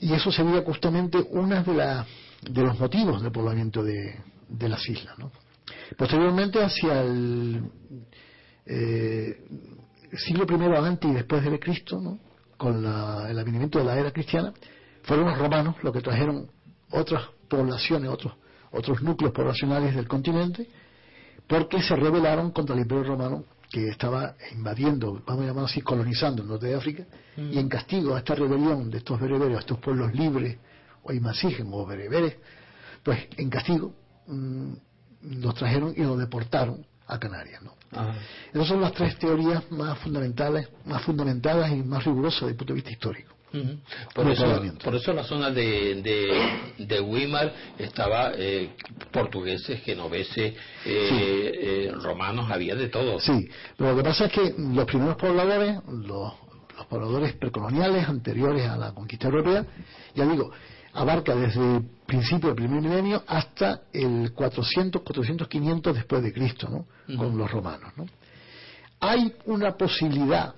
Y 0.00 0.12
eso 0.14 0.32
sería 0.32 0.62
justamente 0.62 1.18
uno 1.30 1.62
de, 1.62 1.74
la- 1.74 2.06
de 2.42 2.62
los 2.62 2.78
motivos 2.78 3.22
del 3.22 3.30
poblamiento 3.30 3.82
de, 3.84 4.16
de 4.48 4.68
las 4.68 4.88
islas. 4.88 5.16
¿no? 5.18 5.30
Posteriormente, 5.96 6.62
hacia 6.62 7.02
el 7.02 7.62
eh, 8.66 9.44
siglo 10.16 10.44
I 10.48 10.76
antes 10.86 11.10
y 11.10 11.14
después 11.14 11.44
de 11.44 11.58
Cristo, 11.58 12.00
¿no? 12.00 12.18
con 12.56 12.82
la- 12.82 13.30
el 13.30 13.38
advenimiento 13.38 13.78
de 13.78 13.84
la 13.84 13.98
era 13.98 14.10
cristiana, 14.10 14.52
fueron 15.02 15.26
los 15.26 15.38
romanos 15.38 15.76
los 15.82 15.92
que 15.92 16.00
trajeron 16.00 16.50
otras 16.90 17.22
poblaciones, 17.48 18.10
otros, 18.10 18.34
otros 18.72 19.00
núcleos 19.02 19.32
poblacionales 19.32 19.94
del 19.94 20.08
continente, 20.08 20.66
porque 21.46 21.80
se 21.82 21.94
rebelaron 21.96 22.50
contra 22.50 22.74
el 22.74 22.82
imperio 22.82 23.04
romano 23.04 23.44
que 23.70 23.88
estaba 23.88 24.34
invadiendo, 24.52 25.22
vamos 25.26 25.44
a 25.44 25.46
llamarlo 25.46 25.66
así, 25.66 25.80
colonizando 25.82 26.42
el 26.42 26.48
norte 26.48 26.66
de 26.66 26.74
África, 26.74 27.04
y 27.52 27.58
en 27.58 27.68
castigo 27.68 28.14
a 28.14 28.18
esta 28.18 28.34
rebelión 28.34 28.90
de 28.90 28.98
estos 28.98 29.20
bereberes, 29.20 29.56
a 29.56 29.60
estos 29.60 29.78
pueblos 29.78 30.12
libres, 30.14 30.58
o 31.04 31.12
imasígen, 31.12 31.68
o 31.70 31.86
bereberes, 31.86 32.36
pues 33.04 33.28
en 33.36 33.48
castigo 33.50 33.94
mm, 34.26 34.72
los 35.28 35.54
trajeron 35.54 35.94
y 35.96 36.02
los 36.02 36.18
deportaron 36.18 36.84
a 37.06 37.18
Canarias, 37.18 37.62
¿no? 37.62 37.72
Ajá. 37.92 38.14
Esas 38.52 38.68
son 38.68 38.80
las 38.80 38.92
tres 38.92 39.18
teorías 39.18 39.70
más 39.70 39.98
fundamentales, 39.98 40.68
más 40.84 41.02
fundamentadas 41.02 41.70
y 41.70 41.76
más 41.76 42.04
rigurosas 42.04 42.42
desde 42.42 42.52
el 42.52 42.56
punto 42.56 42.72
de 42.72 42.76
vista 42.76 42.90
histórico. 42.90 43.34
Por 44.14 44.30
eso, 44.30 44.62
por 44.84 44.94
eso 44.94 45.14
la 45.14 45.24
zona 45.24 45.50
de, 45.50 46.02
de, 46.02 46.84
de 46.84 47.00
Weimar 47.00 47.50
estaba 47.78 48.32
eh, 48.36 48.74
portugueses, 49.10 49.80
genoveses, 49.82 50.54
eh, 50.84 51.52
eh, 51.84 51.92
romanos, 52.02 52.50
había 52.50 52.74
de 52.74 52.88
todo. 52.88 53.18
Sí, 53.18 53.48
pero 53.76 53.92
lo 53.92 53.96
que 53.96 54.02
pasa 54.02 54.26
es 54.26 54.32
que 54.32 54.54
los 54.58 54.84
primeros 54.84 55.16
pobladores, 55.16 55.78
los, 55.86 56.34
los 56.76 56.86
pobladores 56.90 57.32
precoloniales 57.36 58.06
anteriores 58.06 58.68
a 58.68 58.76
la 58.76 58.92
conquista 58.92 59.28
europea, 59.28 59.64
ya 60.14 60.26
digo, 60.26 60.52
abarca 60.92 61.34
desde 61.34 61.76
el 61.76 61.82
principio 62.06 62.48
del 62.48 62.56
primer 62.56 62.82
milenio 62.82 63.22
hasta 63.26 63.82
el 63.92 64.32
400, 64.34 65.02
400, 65.02 65.48
500 65.48 65.94
después 65.94 66.22
de 66.22 66.32
Cristo, 66.32 66.68
¿no? 66.68 67.16
Con 67.16 67.36
los 67.36 67.50
romanos, 67.50 67.92
¿no? 67.96 68.06
Hay 69.00 69.32
una 69.46 69.76
posibilidad, 69.76 70.54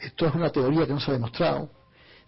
esto 0.00 0.26
es 0.26 0.34
una 0.34 0.50
teoría 0.50 0.86
que 0.86 0.92
no 0.92 1.00
se 1.00 1.10
ha 1.10 1.14
demostrado, 1.14 1.70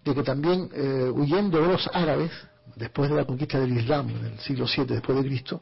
de 0.03 0.13
que 0.13 0.23
también 0.23 0.69
eh, 0.73 1.09
huyendo 1.13 1.61
de 1.61 1.67
los 1.67 1.89
árabes, 1.93 2.31
después 2.75 3.09
de 3.09 3.15
la 3.15 3.25
conquista 3.25 3.59
del 3.59 3.77
Islam 3.77 4.09
en 4.09 4.25
el 4.25 4.39
siglo 4.39 4.65
VII 4.65 4.85
después 4.85 5.17
de 5.17 5.23
Cristo, 5.23 5.61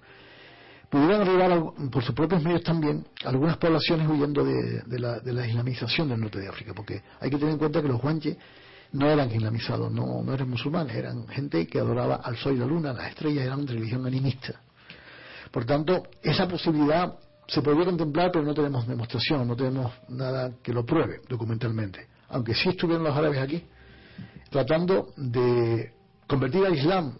pudieran 0.89 1.21
arribar 1.21 1.73
por 1.91 2.03
sus 2.03 2.13
propios 2.13 2.43
medios 2.43 2.63
también 2.63 3.05
algunas 3.25 3.57
poblaciones 3.57 4.07
huyendo 4.07 4.43
de, 4.43 4.81
de 4.81 4.99
la, 4.99 5.19
de 5.19 5.33
la 5.33 5.47
islamización 5.47 6.09
del 6.09 6.19
norte 6.19 6.39
de 6.39 6.47
África, 6.47 6.73
porque 6.75 7.01
hay 7.19 7.29
que 7.29 7.37
tener 7.37 7.53
en 7.53 7.57
cuenta 7.59 7.81
que 7.81 7.87
los 7.87 8.01
guanches 8.01 8.37
no 8.93 9.09
eran 9.09 9.31
islamizados, 9.31 9.91
no, 9.91 10.23
no 10.23 10.33
eran 10.33 10.49
musulmanes, 10.49 10.95
eran 10.95 11.27
gente 11.27 11.67
que 11.67 11.79
adoraba 11.79 12.15
al 12.15 12.37
sol 12.37 12.53
y 12.53 12.57
la 12.57 12.65
luna, 12.65 12.93
las 12.93 13.09
estrellas 13.09 13.45
eran 13.45 13.65
de 13.65 13.73
religión 13.73 14.05
animista. 14.05 14.61
Por 15.51 15.65
tanto, 15.65 16.03
esa 16.21 16.47
posibilidad 16.47 17.13
se 17.47 17.61
podría 17.61 17.85
contemplar, 17.85 18.31
pero 18.31 18.45
no 18.45 18.53
tenemos 18.53 18.87
demostración, 18.87 19.47
no 19.47 19.55
tenemos 19.55 19.91
nada 20.09 20.51
que 20.61 20.71
lo 20.71 20.85
pruebe 20.85 21.21
documentalmente. 21.27 22.07
Aunque 22.29 22.53
sí 22.53 22.69
estuvieron 22.69 23.03
los 23.03 23.15
árabes 23.15 23.39
aquí, 23.39 23.63
tratando 24.49 25.13
de 25.17 25.91
convertir 26.27 26.65
al 26.65 26.75
Islam. 26.75 27.17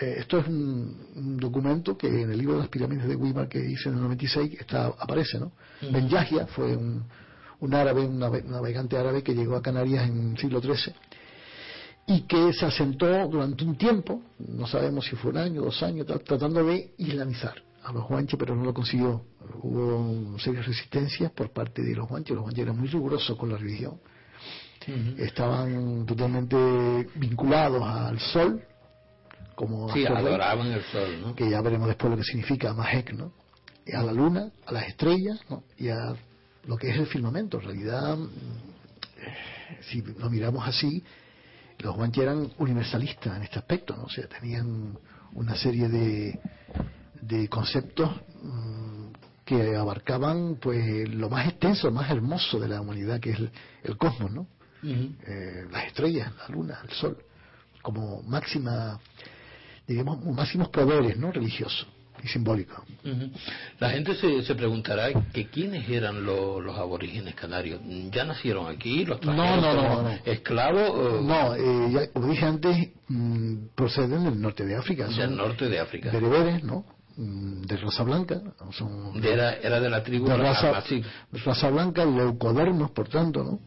Eh, 0.00 0.16
esto 0.18 0.38
es 0.38 0.48
un, 0.48 1.08
un 1.16 1.36
documento 1.38 1.96
que 1.96 2.06
en 2.06 2.30
el 2.30 2.38
libro 2.38 2.54
de 2.54 2.60
las 2.60 2.68
pirámides 2.68 3.06
de 3.06 3.16
Weimar 3.16 3.48
que 3.48 3.58
hice 3.58 3.88
en 3.88 3.96
el 3.96 4.02
96 4.02 4.60
está, 4.60 4.86
aparece, 4.86 5.38
¿no? 5.38 5.52
Ben 5.90 6.08
Yahya 6.08 6.46
fue 6.46 6.74
un, 6.76 7.04
un 7.62 7.74
árabe, 7.74 8.04
un 8.06 8.18
nave- 8.18 8.42
navegante 8.44 8.96
árabe 8.96 9.22
que 9.22 9.34
llegó 9.34 9.56
a 9.56 9.62
Canarias 9.62 10.06
en 10.08 10.32
el 10.32 10.38
siglo 10.38 10.60
XIII 10.60 10.94
y 12.06 12.22
que 12.22 12.52
se 12.52 12.66
asentó 12.66 13.06
durante 13.28 13.64
un 13.64 13.76
tiempo, 13.76 14.20
no 14.38 14.66
sabemos 14.66 15.06
si 15.06 15.16
fue 15.16 15.30
un 15.30 15.38
año, 15.38 15.62
dos 15.62 15.82
años, 15.82 16.06
tra- 16.06 16.22
tratando 16.22 16.62
de 16.64 16.92
islamizar 16.98 17.54
a 17.84 17.92
los 17.92 18.06
guanches, 18.06 18.38
pero 18.38 18.54
no 18.54 18.64
lo 18.64 18.74
consiguió. 18.74 19.22
Hubo 19.62 20.38
serias 20.38 20.66
resistencias 20.66 21.30
por 21.32 21.50
parte 21.52 21.82
de 21.82 21.94
los 21.94 22.08
guanches, 22.08 22.34
los 22.34 22.42
guanches 22.42 22.62
eran 22.64 22.78
muy 22.78 22.88
rigurosos 22.88 23.36
con 23.38 23.48
la 23.50 23.56
religión 23.56 23.98
estaban 25.18 26.04
totalmente 26.06 26.56
vinculados 27.14 27.82
al 27.84 28.18
sol, 28.18 28.60
como 29.54 29.88
Sí, 29.92 30.04
adoraban 30.04 30.72
el 30.72 30.82
sol, 30.84 31.20
¿no? 31.20 31.34
que 31.36 31.48
ya 31.48 31.60
veremos 31.60 31.86
después 31.86 32.10
lo 32.10 32.16
que 32.16 32.24
significa 32.24 32.72
Mahek, 32.74 33.12
¿no? 33.12 33.32
A 33.94 34.02
la 34.02 34.12
luna, 34.12 34.50
a 34.66 34.72
las 34.72 34.88
estrellas, 34.88 35.38
¿no? 35.48 35.62
Y 35.78 35.88
a 35.88 36.14
lo 36.66 36.76
que 36.76 36.90
es 36.90 36.96
el 36.96 37.06
firmamento. 37.06 37.58
En 37.58 37.64
realidad, 37.64 38.18
eh, 38.18 39.80
si 39.82 40.02
lo 40.02 40.30
miramos 40.30 40.66
así, 40.66 41.02
los 41.78 41.96
guanches 41.96 42.22
eran 42.22 42.52
universalistas 42.58 43.36
en 43.36 43.42
este 43.42 43.58
aspecto, 43.58 43.96
¿no? 43.96 44.04
O 44.04 44.08
sea, 44.08 44.26
tenían 44.28 44.96
una 45.34 45.56
serie 45.56 45.88
de, 45.88 46.40
de 47.20 47.48
conceptos 47.48 48.10
mm, 48.42 49.06
que 49.44 49.76
abarcaban 49.76 50.56
pues 50.60 51.08
lo 51.08 51.28
más 51.28 51.48
extenso, 51.48 51.88
lo 51.88 51.94
más 51.94 52.10
hermoso 52.10 52.60
de 52.60 52.68
la 52.68 52.80
humanidad, 52.80 53.18
que 53.20 53.30
es 53.30 53.38
el, 53.38 53.50
el 53.82 53.96
cosmos, 53.96 54.30
¿no? 54.30 54.46
Eh, 54.84 55.66
las 55.70 55.86
estrellas, 55.86 56.32
la 56.36 56.48
luna, 56.48 56.80
el 56.82 56.90
sol, 56.90 57.16
como 57.82 58.20
máxima, 58.22 58.98
digamos, 59.86 60.24
máximos 60.24 60.70
poderes 60.70 61.16
¿no? 61.16 61.30
religiosos 61.30 61.86
y. 62.24 63.08
Ujú. 63.08 63.30
La 63.80 63.90
gente 63.90 64.14
se, 64.14 64.42
se 64.42 64.54
preguntará 64.54 65.08
que 65.32 65.46
quiénes 65.48 65.88
eran 65.88 66.24
lo- 66.24 66.60
los 66.60 66.76
aborígenes 66.78 67.34
canarios. 67.34 67.80
¿Ya 68.10 68.24
nacieron 68.24 68.68
aquí? 68.68 69.04
¿Los 69.04 69.22
No, 69.22 69.32
no, 69.34 69.60
no, 69.60 70.02
no. 70.02 70.08
esclavos? 70.24 70.90
o 70.90 71.20
No, 71.22 71.54
eh, 71.54 71.90
ya, 71.92 72.12
como 72.12 72.28
dije 72.28 72.44
antes, 72.46 72.88
mm, 73.08 73.56
proceden 73.74 74.24
del 74.24 74.40
norte 74.40 74.64
de 74.64 74.76
África, 74.76 75.06
Del 75.06 75.14
son 75.14 75.36
norte 75.36 75.68
de 75.68 75.78
África. 75.80 76.10
bereberes, 76.12 76.62
¿no? 76.64 76.84
Mm, 77.16 77.62
de 77.62 77.76
raza 77.76 78.04
blanca, 78.04 78.40
son 78.70 79.20
De- 79.20 79.32
Era, 79.32 79.54
era 79.54 79.80
de 79.80 79.90
la 79.90 80.02
tribu 80.02 80.28
de 80.28 80.36
raza, 80.36 80.82
raza 81.44 81.68
blanca, 81.70 82.04
leucodermos, 82.04 82.90
por 82.92 83.08
tanto, 83.08 83.44
¿no? 83.44 83.60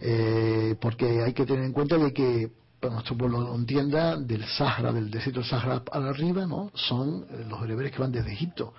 Eh, 0.00 0.74
porque 0.80 1.22
hay 1.24 1.32
que 1.32 1.46
tener 1.46 1.64
en 1.64 1.72
cuenta 1.72 1.96
de 1.96 2.12
que 2.12 2.48
para 2.86 2.94
nuestro 2.94 3.16
pueblo 3.16 3.40
lo 3.40 3.54
entienda 3.54 4.16
del 4.16 4.44
Sahara, 4.44 4.92
del 4.92 5.10
desierto 5.10 5.40
del 5.40 5.48
Sahara 5.48 5.84
para 5.84 6.08
arriba, 6.08 6.46
¿no? 6.46 6.70
Son 6.74 7.26
eh, 7.30 7.44
los 7.48 7.60
bereberes 7.60 7.92
que 7.92 7.98
van 7.98 8.12
desde 8.12 8.32
Egipto 8.32 8.72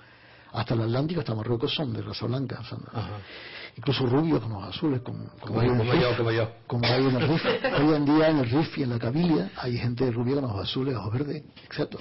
hasta 0.53 0.73
el 0.73 0.81
Atlántico, 0.81 1.19
hasta 1.19 1.35
Marruecos, 1.35 1.73
son 1.75 1.93
de 1.93 2.01
raza 2.01 2.25
blanca, 2.25 2.63
son, 2.63 2.79
incluso 3.75 4.05
rubios 4.05 4.41
con 4.41 4.53
ojos 4.53 4.69
azules, 4.75 5.01
como, 5.01 5.29
Como, 5.41 5.59
hay 5.59 5.67
en 5.67 5.81
el 5.81 5.99
yo, 5.99 6.17
como 6.17 6.31
yo. 6.31 6.49
como 6.65 6.85
hay 6.85 7.05
en 7.05 7.15
el 7.15 7.27
Rif. 7.27 7.45
Hoy 7.79 7.95
en 7.95 8.05
día 8.05 8.29
en 8.29 8.37
el 8.39 8.49
Rif 8.49 8.77
y 8.77 8.83
en 8.83 8.89
la 8.91 8.99
Cabilia 8.99 9.51
hay 9.57 9.77
gente 9.77 10.09
rubia 10.09 10.35
con 10.35 10.45
ojos 10.45 10.63
azules, 10.63 10.95
ojos 10.95 11.13
verdes, 11.13 11.43
etc. 11.69 11.99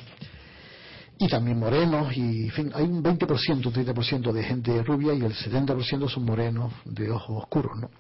Y 1.18 1.28
también 1.28 1.58
morenos, 1.58 2.16
y 2.16 2.44
en 2.44 2.50
fin, 2.52 2.72
hay 2.74 2.84
un 2.84 3.02
20%, 3.02 3.66
un 3.66 3.72
30% 3.72 4.32
de 4.32 4.42
gente 4.44 4.82
rubia 4.84 5.12
y 5.12 5.20
el 5.22 5.34
70% 5.34 6.08
son 6.08 6.24
morenos 6.24 6.72
de 6.84 7.10
ojos 7.10 7.42
oscuros, 7.42 7.72
¿no? 7.78 7.90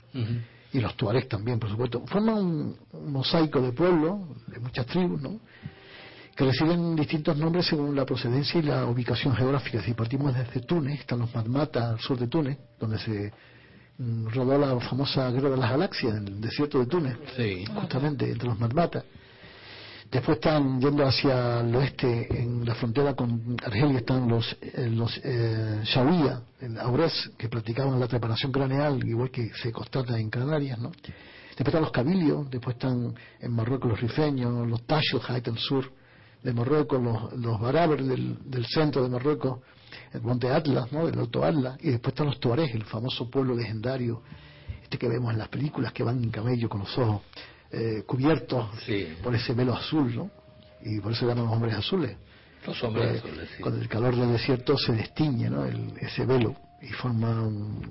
Y 0.72 0.80
los 0.80 0.94
tuaregs 0.96 1.28
también, 1.28 1.58
por 1.58 1.70
supuesto. 1.70 2.04
Forman 2.06 2.36
un, 2.38 2.76
un 2.92 3.12
mosaico 3.12 3.60
de 3.60 3.72
pueblos, 3.72 4.20
de 4.48 4.58
muchas 4.60 4.86
tribus, 4.86 5.20
¿no? 5.22 5.40
que 6.36 6.44
reciben 6.44 6.94
distintos 6.94 7.34
nombres 7.38 7.64
según 7.66 7.96
la 7.96 8.04
procedencia 8.04 8.60
y 8.60 8.62
la 8.62 8.84
ubicación 8.84 9.34
geográfica. 9.34 9.80
Si 9.82 9.94
partimos 9.94 10.34
desde 10.34 10.60
Túnez, 10.60 11.00
están 11.00 11.20
los 11.20 11.34
Matmata 11.34 11.90
al 11.90 11.98
sur 11.98 12.18
de 12.18 12.26
Túnez, 12.28 12.58
donde 12.78 12.98
se 12.98 13.32
mm, 13.96 14.26
rodó 14.28 14.58
la 14.58 14.78
famosa 14.80 15.30
Guerra 15.30 15.48
de 15.48 15.56
las 15.56 15.70
Galaxias, 15.70 16.14
en 16.14 16.28
el 16.28 16.40
desierto 16.42 16.78
de 16.78 16.86
Túnez, 16.86 17.16
Sí. 17.36 17.64
justamente 17.74 18.30
entre 18.30 18.48
los 18.48 18.58
Matmata. 18.60 19.02
Después 20.10 20.36
están 20.36 20.80
yendo 20.80 21.04
hacia 21.04 21.60
el 21.60 21.74
oeste, 21.74 22.40
en 22.40 22.64
la 22.64 22.74
frontera 22.74 23.14
con 23.14 23.56
Argelia, 23.64 23.98
están 23.98 24.28
los, 24.28 24.56
eh, 24.60 24.88
los 24.88 25.20
eh, 25.24 25.82
en 26.60 26.78
Aurés, 26.78 27.30
que 27.36 27.48
practicaban 27.48 27.98
la 27.98 28.06
trepanación 28.06 28.52
craneal, 28.52 29.04
igual 29.06 29.30
que 29.30 29.50
se 29.60 29.72
constata 29.72 30.18
en 30.18 30.30
Canarias, 30.30 30.78
¿no? 30.78 30.90
Después 30.90 31.68
están 31.68 31.82
los 31.82 31.90
Cabilios, 31.90 32.48
después 32.50 32.76
están 32.76 33.14
en 33.40 33.52
Marruecos 33.52 33.90
los 33.90 34.00
rifeños, 34.00 34.68
los 34.68 34.82
Tashelhait 34.86 35.48
al 35.48 35.58
sur 35.58 35.90
de 36.42 36.52
Marruecos, 36.52 37.02
los, 37.02 37.32
los 37.32 37.60
Baraber 37.60 38.02
del, 38.02 38.38
del 38.48 38.66
centro 38.66 39.02
de 39.02 39.08
Marruecos, 39.08 39.60
el 40.12 40.22
monte 40.22 40.48
Atlas, 40.48 40.92
¿no? 40.92 41.08
El 41.08 41.18
Alto 41.18 41.44
Atlas, 41.44 41.78
y 41.80 41.90
después 41.90 42.12
están 42.12 42.26
los 42.26 42.38
Tuareg, 42.38 42.74
el 42.74 42.84
famoso 42.84 43.28
pueblo 43.28 43.54
legendario, 43.54 44.22
este 44.82 44.98
que 44.98 45.08
vemos 45.08 45.32
en 45.32 45.38
las 45.38 45.48
películas 45.48 45.92
que 45.92 46.04
van 46.04 46.22
en 46.22 46.30
camello 46.30 46.68
con 46.68 46.80
los 46.80 46.96
ojos 46.96 47.22
eh, 47.72 48.02
cubiertos 48.06 48.66
Sí. 48.84 49.08
por 49.22 49.34
ese 49.34 49.52
velo 49.54 49.74
azul, 49.74 50.14
¿no? 50.14 50.30
Y 50.82 51.00
por 51.00 51.12
eso 51.12 51.26
llaman 51.26 51.44
los 51.44 51.52
hombres 51.54 51.74
azules. 51.74 52.16
Los 52.66 52.82
hombres 52.84 53.18
azules, 53.22 53.48
sí. 53.56 53.62
Con 53.62 53.80
el 53.80 53.88
calor 53.88 54.14
del 54.16 54.32
desierto 54.32 54.76
se 54.78 54.92
destiñe, 54.92 55.48
¿no? 55.50 55.64
El- 55.64 55.92
ese 56.00 56.24
velo 56.24 56.54
y 56.82 56.88
forma 56.88 57.30
un- 57.42 57.90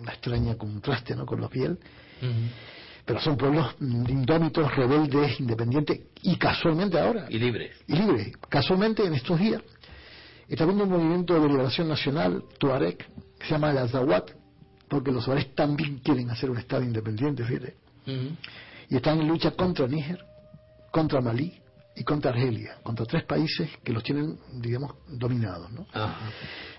una 0.00 0.12
extraña 0.12 0.56
contraste, 0.56 1.14
¿no? 1.14 1.26
Con 1.26 1.40
la 1.40 1.48
piel. 1.48 1.78
Pero 3.04 3.20
son 3.20 3.36
pueblos 3.36 3.74
mm, 3.80 4.08
indómitos, 4.08 4.74
rebeldes, 4.76 5.40
independientes 5.40 6.00
y 6.22 6.36
casualmente 6.36 6.98
ahora 7.00 7.26
Y 7.28 7.38
libres. 7.38 7.72
y 7.88 7.94
libres. 7.96 8.32
Casualmente 8.48 9.04
en 9.04 9.14
estos 9.14 9.38
días 9.38 9.62
Está 10.48 10.64
habiendo 10.64 10.82
un 10.82 10.90
movimiento 10.90 11.40
de 11.40 11.46
liberación 11.48 11.86
nacional, 11.88 12.42
Tuareg, 12.58 12.96
que 12.98 13.46
se 13.46 13.52
llama 13.52 13.70
el 13.70 13.78
Azawad, 13.78 14.24
porque 14.88 15.12
los 15.12 15.24
Tuareg 15.24 15.54
también 15.54 15.98
quieren 16.00 16.28
hacer 16.28 16.50
un 16.50 16.58
Estado 16.58 16.82
independiente, 16.82 17.44
fíjate. 17.44 17.76
Y 18.90 18.96
están 18.96 19.20
en 19.20 19.28
lucha 19.28 19.52
contra 19.52 19.86
Níger, 19.86 20.22
contra 20.90 21.20
Malí 21.20 21.54
y 21.96 22.04
contra 22.04 22.30
Argelia, 22.30 22.76
contra 22.82 23.06
tres 23.06 23.24
países 23.24 23.70
que 23.84 23.92
los 23.92 24.02
tienen, 24.02 24.38
digamos, 24.60 24.94
dominados. 25.08 25.70
¿no? 25.70 25.86
Ajá. 25.92 26.30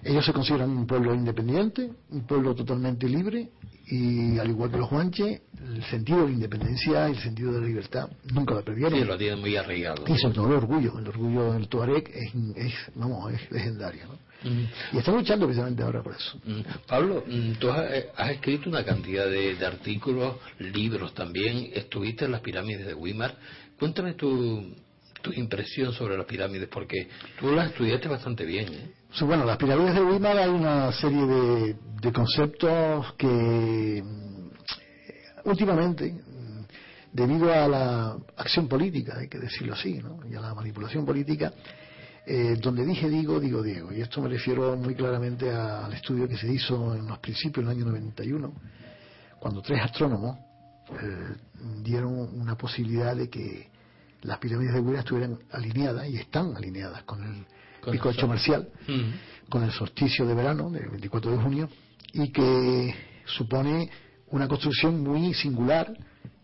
Ellos 0.03 0.25
se 0.25 0.33
consideran 0.33 0.69
un 0.69 0.85
pueblo 0.85 1.13
independiente, 1.13 1.89
un 2.09 2.27
pueblo 2.27 2.53
totalmente 2.53 3.07
libre, 3.07 3.49
y 3.87 4.39
al 4.39 4.49
igual 4.49 4.71
que 4.71 4.77
los 4.77 4.89
guanches, 4.89 5.41
el 5.59 5.83
sentido 5.85 6.19
de 6.19 6.27
la 6.27 6.31
independencia 6.31 7.09
y 7.09 7.11
el 7.11 7.19
sentido 7.19 7.53
de 7.53 7.61
la 7.61 7.67
libertad 7.67 8.09
nunca 8.33 8.55
lo 8.55 8.63
perdieron. 8.63 8.99
Sí, 8.99 9.05
lo 9.05 9.17
tienen 9.17 9.39
muy 9.39 9.55
arraigado. 9.55 10.03
Y 10.07 10.17
sobre 10.17 10.35
todo 10.35 10.47
el 10.47 10.53
orgullo, 10.53 10.99
el 10.99 11.07
orgullo 11.07 11.53
del 11.53 11.67
Tuareg 11.67 12.09
es, 12.13 12.33
es, 12.55 12.73
vamos, 12.95 13.33
es 13.33 13.51
legendario. 13.51 14.07
¿no? 14.07 14.30
Ujú. 14.43 14.67
Y 14.93 14.97
están 14.97 15.15
luchando 15.15 15.45
precisamente 15.45 15.83
ahora 15.83 16.01
por 16.01 16.15
eso. 16.15 16.39
Mm. 16.43 16.61
Pablo, 16.87 17.23
mm, 17.25 17.51
tú 17.53 17.69
has, 17.69 17.91
eh, 17.91 18.09
has 18.15 18.31
escrito 18.31 18.69
una 18.69 18.83
cantidad 18.83 19.25
de, 19.25 19.55
de 19.55 19.65
artículos, 19.65 20.37
libros 20.59 21.13
también, 21.13 21.69
estuviste 21.73 22.25
en 22.25 22.31
las 22.31 22.41
pirámides 22.41 22.85
de 22.85 22.93
Weimar. 22.93 23.35
Cuéntame 23.77 24.13
tu, 24.13 24.75
tu 25.21 25.31
impresión 25.33 25.93
sobre 25.93 26.17
las 26.17 26.25
pirámides, 26.25 26.67
porque 26.69 27.07
tú 27.39 27.51
las 27.51 27.69
estudiaste 27.71 28.07
bastante 28.07 28.45
bien. 28.45 28.73
¿eh? 28.73 28.91
Sí, 29.13 29.23
bueno, 29.25 29.45
las 29.45 29.57
pirámides 29.57 29.95
de 29.95 30.01
Weimar 30.01 30.37
hay 30.37 30.49
una 30.49 30.91
serie 30.93 31.25
de, 31.25 31.75
de 32.01 32.11
conceptos 32.11 33.13
que 33.17 34.01
mm, 34.03 34.49
últimamente, 35.45 36.11
mm, 36.11 36.61
debido 37.13 37.53
a 37.53 37.67
la 37.67 38.17
acción 38.37 38.67
política, 38.67 39.17
hay 39.19 39.27
que 39.27 39.37
decirlo 39.37 39.73
así, 39.73 39.99
¿no? 39.99 40.19
y 40.29 40.35
a 40.35 40.41
la 40.41 40.53
manipulación 40.53 41.05
política, 41.05 41.53
eh, 42.25 42.55
donde 42.61 42.85
dije 42.85 43.09
digo, 43.09 43.39
digo 43.39 43.61
Diego. 43.63 43.91
Y 43.93 44.01
esto 44.01 44.21
me 44.21 44.29
refiero 44.29 44.75
muy 44.77 44.95
claramente 44.95 45.49
a- 45.51 45.85
al 45.85 45.93
estudio 45.93 46.27
que 46.27 46.37
se 46.37 46.51
hizo 46.51 46.95
en 46.95 47.07
los 47.07 47.19
principios 47.19 47.65
del 47.67 47.75
año 47.77 47.85
91, 47.85 48.53
cuando 49.39 49.61
tres 49.61 49.81
astrónomos 49.83 50.37
eh, 50.91 51.35
dieron 51.83 52.13
una 52.39 52.55
posibilidad 52.57 53.15
de 53.15 53.29
que 53.29 53.69
las 54.23 54.37
pirámides 54.39 54.73
de 54.73 54.79
Weimar 54.81 54.99
estuvieran 54.99 55.39
alineadas, 55.51 56.07
y 56.09 56.17
están 56.17 56.55
alineadas 56.55 57.03
con 57.03 57.23
el 57.23 57.45
Con 57.81 57.93
pico 57.93 58.09
el 58.09 58.13
hecho 58.15 58.21
sol. 58.21 58.29
marcial, 58.29 58.69
Ujú. 58.83 59.49
con 59.49 59.63
el 59.63 59.71
solsticio 59.71 60.25
de 60.27 60.33
verano 60.35 60.69
del 60.69 60.89
24 60.89 61.31
de 61.31 61.37
junio 61.37 61.69
y 62.13 62.29
que 62.31 62.93
supone 63.25 63.89
una 64.27 64.47
construcción 64.47 65.01
muy 65.01 65.33
singular 65.33 65.91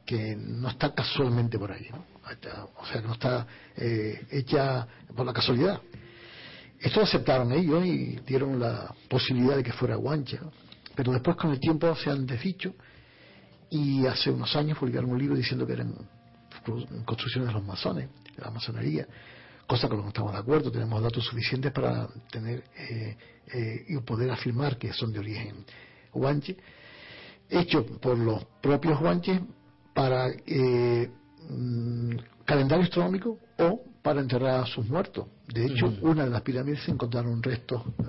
que 0.05 0.35
no 0.37 0.69
está 0.69 0.93
casualmente 0.93 1.59
por 1.59 1.71
ahí, 1.71 1.87
¿no? 1.91 2.05
O 2.77 2.85
sea 2.85 3.01
no 3.01 3.13
está 3.13 3.47
eh, 3.75 4.25
hecha 4.31 4.87
por 5.15 5.25
la 5.25 5.33
casualidad. 5.33 5.81
Esto 6.79 7.01
aceptaron 7.01 7.51
ellos 7.51 7.85
y 7.85 8.19
dieron 8.25 8.59
la 8.59 8.93
posibilidad 9.09 9.55
de 9.55 9.63
que 9.63 9.73
fuera 9.73 9.95
guancha, 9.95 10.39
pero 10.95 11.11
después 11.11 11.35
con 11.35 11.51
el 11.51 11.59
tiempo 11.59 11.95
se 11.95 12.11
han 12.11 12.25
desdicho 12.25 12.73
y 13.69 14.05
hace 14.05 14.29
unos 14.29 14.55
años 14.55 14.77
publicaron 14.77 15.11
un 15.11 15.17
libro 15.17 15.35
diciendo 15.35 15.65
que 15.65 15.73
eran 15.73 15.95
construcciones 17.05 17.47
de 17.47 17.53
los 17.53 17.65
masones, 17.65 18.09
de 18.35 18.41
la 18.43 18.51
masonería, 18.51 19.07
cosa 19.65 19.87
con 19.87 19.97
la 19.97 20.01
que 20.01 20.05
no 20.05 20.09
estamos 20.09 20.33
de 20.33 20.39
acuerdo, 20.39 20.71
tenemos 20.71 21.01
datos 21.01 21.25
suficientes 21.25 21.71
para 21.71 22.07
tener 22.31 22.63
eh, 22.77 23.17
eh, 23.53 23.85
y 23.89 23.97
poder 23.97 24.29
afirmar 24.31 24.77
que 24.77 24.93
son 24.93 25.11
de 25.11 25.19
origen 25.19 25.65
guanche, 26.13 26.57
hechos 27.49 27.85
por 27.99 28.17
los 28.17 28.43
propios 28.61 28.99
guanches 28.99 29.41
para 29.93 30.29
eh, 30.45 31.09
mm, 31.49 32.11
calendario 32.45 32.83
astronómico 32.85 33.39
o 33.57 33.83
para 34.01 34.21
enterrar 34.21 34.61
a 34.61 34.65
sus 34.65 34.87
muertos. 34.87 35.27
De 35.47 35.65
hecho, 35.65 35.93
una 36.01 36.23
de 36.23 36.29
las 36.29 36.41
pirámides 36.41 36.83
se 36.83 36.91
encontraron 36.91 37.41
restos 37.43 37.81
eh, 37.99 38.03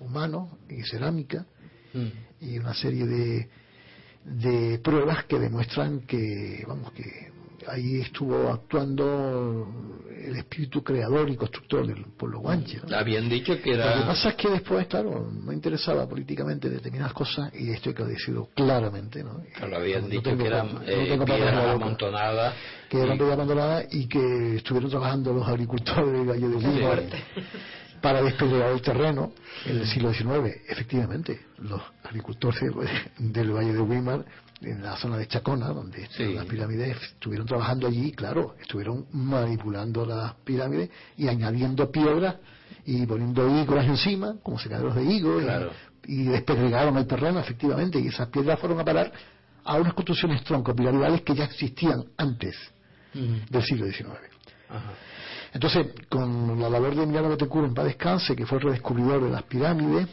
humanos 0.00 0.50
y 0.68 0.82
cerámica 0.82 1.46
Mm. 1.94 2.08
y 2.40 2.58
una 2.58 2.74
serie 2.74 3.06
de, 3.06 3.48
de 4.24 4.78
pruebas 4.80 5.24
que 5.24 5.38
demuestran 5.38 6.00
que, 6.00 6.64
vamos, 6.66 6.92
que 6.92 7.27
ahí 7.70 8.00
estuvo 8.00 8.48
actuando 8.50 9.66
el 10.24 10.36
espíritu 10.36 10.82
creador 10.82 11.28
y 11.30 11.36
constructor 11.36 11.86
del 11.86 12.04
pueblo 12.16 12.40
guanche. 12.40 12.80
¿no? 12.86 12.96
Habían 12.96 13.28
dicho 13.28 13.52
que 13.62 13.76
Lo 13.76 13.82
que 13.84 13.88
era... 13.90 14.06
pasa 14.06 14.30
es 14.30 14.34
que 14.34 14.48
después, 14.50 14.86
claro, 14.86 15.30
no 15.30 15.52
interesaba 15.52 16.08
políticamente 16.08 16.68
determinadas 16.68 17.12
cosas 17.12 17.52
y 17.54 17.70
esto 17.70 17.90
hay 17.90 17.94
que 17.94 18.04
decirlo 18.04 18.48
claramente, 18.54 19.22
¿no? 19.22 19.42
Claro, 19.56 19.76
habían 19.76 20.02
No 20.02 20.08
dicho 20.08 20.22
tengo 20.22 20.42
que 20.42 20.46
eran 20.48 20.68
eh, 20.86 21.18
piedras 21.24 21.74
amontonadas. 21.74 22.54
que 22.88 22.98
eran 23.00 23.14
y- 23.14 23.18
piedras 23.18 23.34
abandonadas 23.36 23.86
y 23.92 24.06
que 24.08 24.56
estuvieron 24.56 24.90
trabajando 24.90 25.32
los 25.32 25.46
agricultores 25.48 26.12
del 26.12 26.28
Valle 26.28 26.48
de 26.48 26.56
Weimar 26.56 27.02
para 28.02 28.22
despedregar 28.22 28.70
el 28.72 28.80
terreno 28.82 29.32
en 29.66 29.78
el 29.78 29.86
siglo 29.86 30.12
XIX. 30.12 30.54
Efectivamente, 30.68 31.40
los 31.58 31.80
agricultores 32.04 32.60
del 33.18 33.50
Valle 33.52 33.72
de 33.72 33.80
Weimar, 33.80 34.24
en 34.60 34.82
la 34.82 34.96
zona 34.96 35.16
de 35.16 35.26
Chacona, 35.28 35.68
donde 35.68 36.02
están 36.02 36.26
Sí. 36.28 36.34
las 36.34 36.46
pirámides, 36.46 36.96
estuvieron 37.02 37.46
trabajando 37.46 37.86
allí, 37.86 38.12
claro, 38.12 38.54
estuvieron 38.60 39.06
manipulando 39.12 40.04
las 40.04 40.34
pirámides 40.44 40.90
y 41.16 41.28
añadiendo 41.28 41.90
piedras 41.90 42.36
y 42.84 43.06
poniendo 43.06 43.48
higos 43.60 43.84
encima, 43.84 44.34
como 44.42 44.58
secaderos 44.58 44.94
de 44.94 45.04
higos, 45.04 45.42
y- 45.42 45.44
Claro. 45.44 45.70
y, 46.06 46.24
despedregaron 46.24 46.96
el 46.96 47.06
terreno, 47.06 47.38
efectivamente, 47.38 48.00
y 48.00 48.08
esas 48.08 48.28
piedras 48.28 48.58
fueron 48.58 48.80
a 48.80 48.84
parar 48.84 49.12
a 49.64 49.76
unas 49.76 49.92
construcciones 49.94 50.42
troncopiramidales 50.44 51.22
que 51.22 51.34
ya 51.34 51.44
existían 51.44 52.04
antes 52.16 52.56
del 53.50 53.62
siglo 53.62 53.86
XIX. 53.86 54.18
Ajá. 54.68 54.92
Entonces, 55.52 55.86
con 56.08 56.60
la 56.60 56.68
labor 56.68 56.94
de 56.94 57.02
Emiliano 57.04 57.28
Betecur 57.30 57.64
en 57.64 57.74
paz 57.74 57.86
descanse, 57.86 58.36
que 58.36 58.44
fue 58.46 58.58
el 58.58 58.64
redescubridor 58.64 59.22
de 59.24 59.30
las 59.30 59.42
pirámides, 59.44 60.06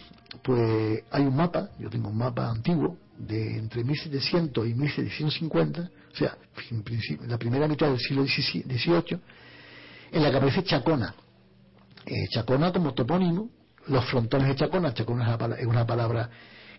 pues 0.43 1.03
hay 1.11 1.23
un 1.25 1.35
mapa, 1.35 1.69
yo 1.79 1.89
tengo 1.89 2.09
un 2.09 2.17
mapa 2.17 2.49
antiguo, 2.49 2.97
de 3.17 3.57
entre 3.57 3.83
1700 3.83 4.67
y 4.67 4.73
1750, 4.73 5.81
o 6.13 6.15
sea, 6.15 6.37
en 6.71 7.29
la 7.29 7.37
primera 7.37 7.67
mitad 7.67 7.87
del 7.87 7.99
siglo 7.99 8.25
XVIII, 8.25 9.19
en 10.11 10.23
la 10.23 10.31
que 10.31 10.37
aparece 10.37 10.63
Chacona. 10.63 11.13
Eh, 12.05 12.27
Chacona 12.29 12.71
como 12.71 12.93
topónimo, 12.93 13.49
los 13.87 14.05
frontones 14.05 14.47
de 14.49 14.55
Chacona, 14.55 14.93
Chacona 14.93 15.23
es 15.23 15.27
una, 15.29 15.37
pala- 15.37 15.55
es 15.55 15.65
una 15.65 15.85
palabra 15.85 16.29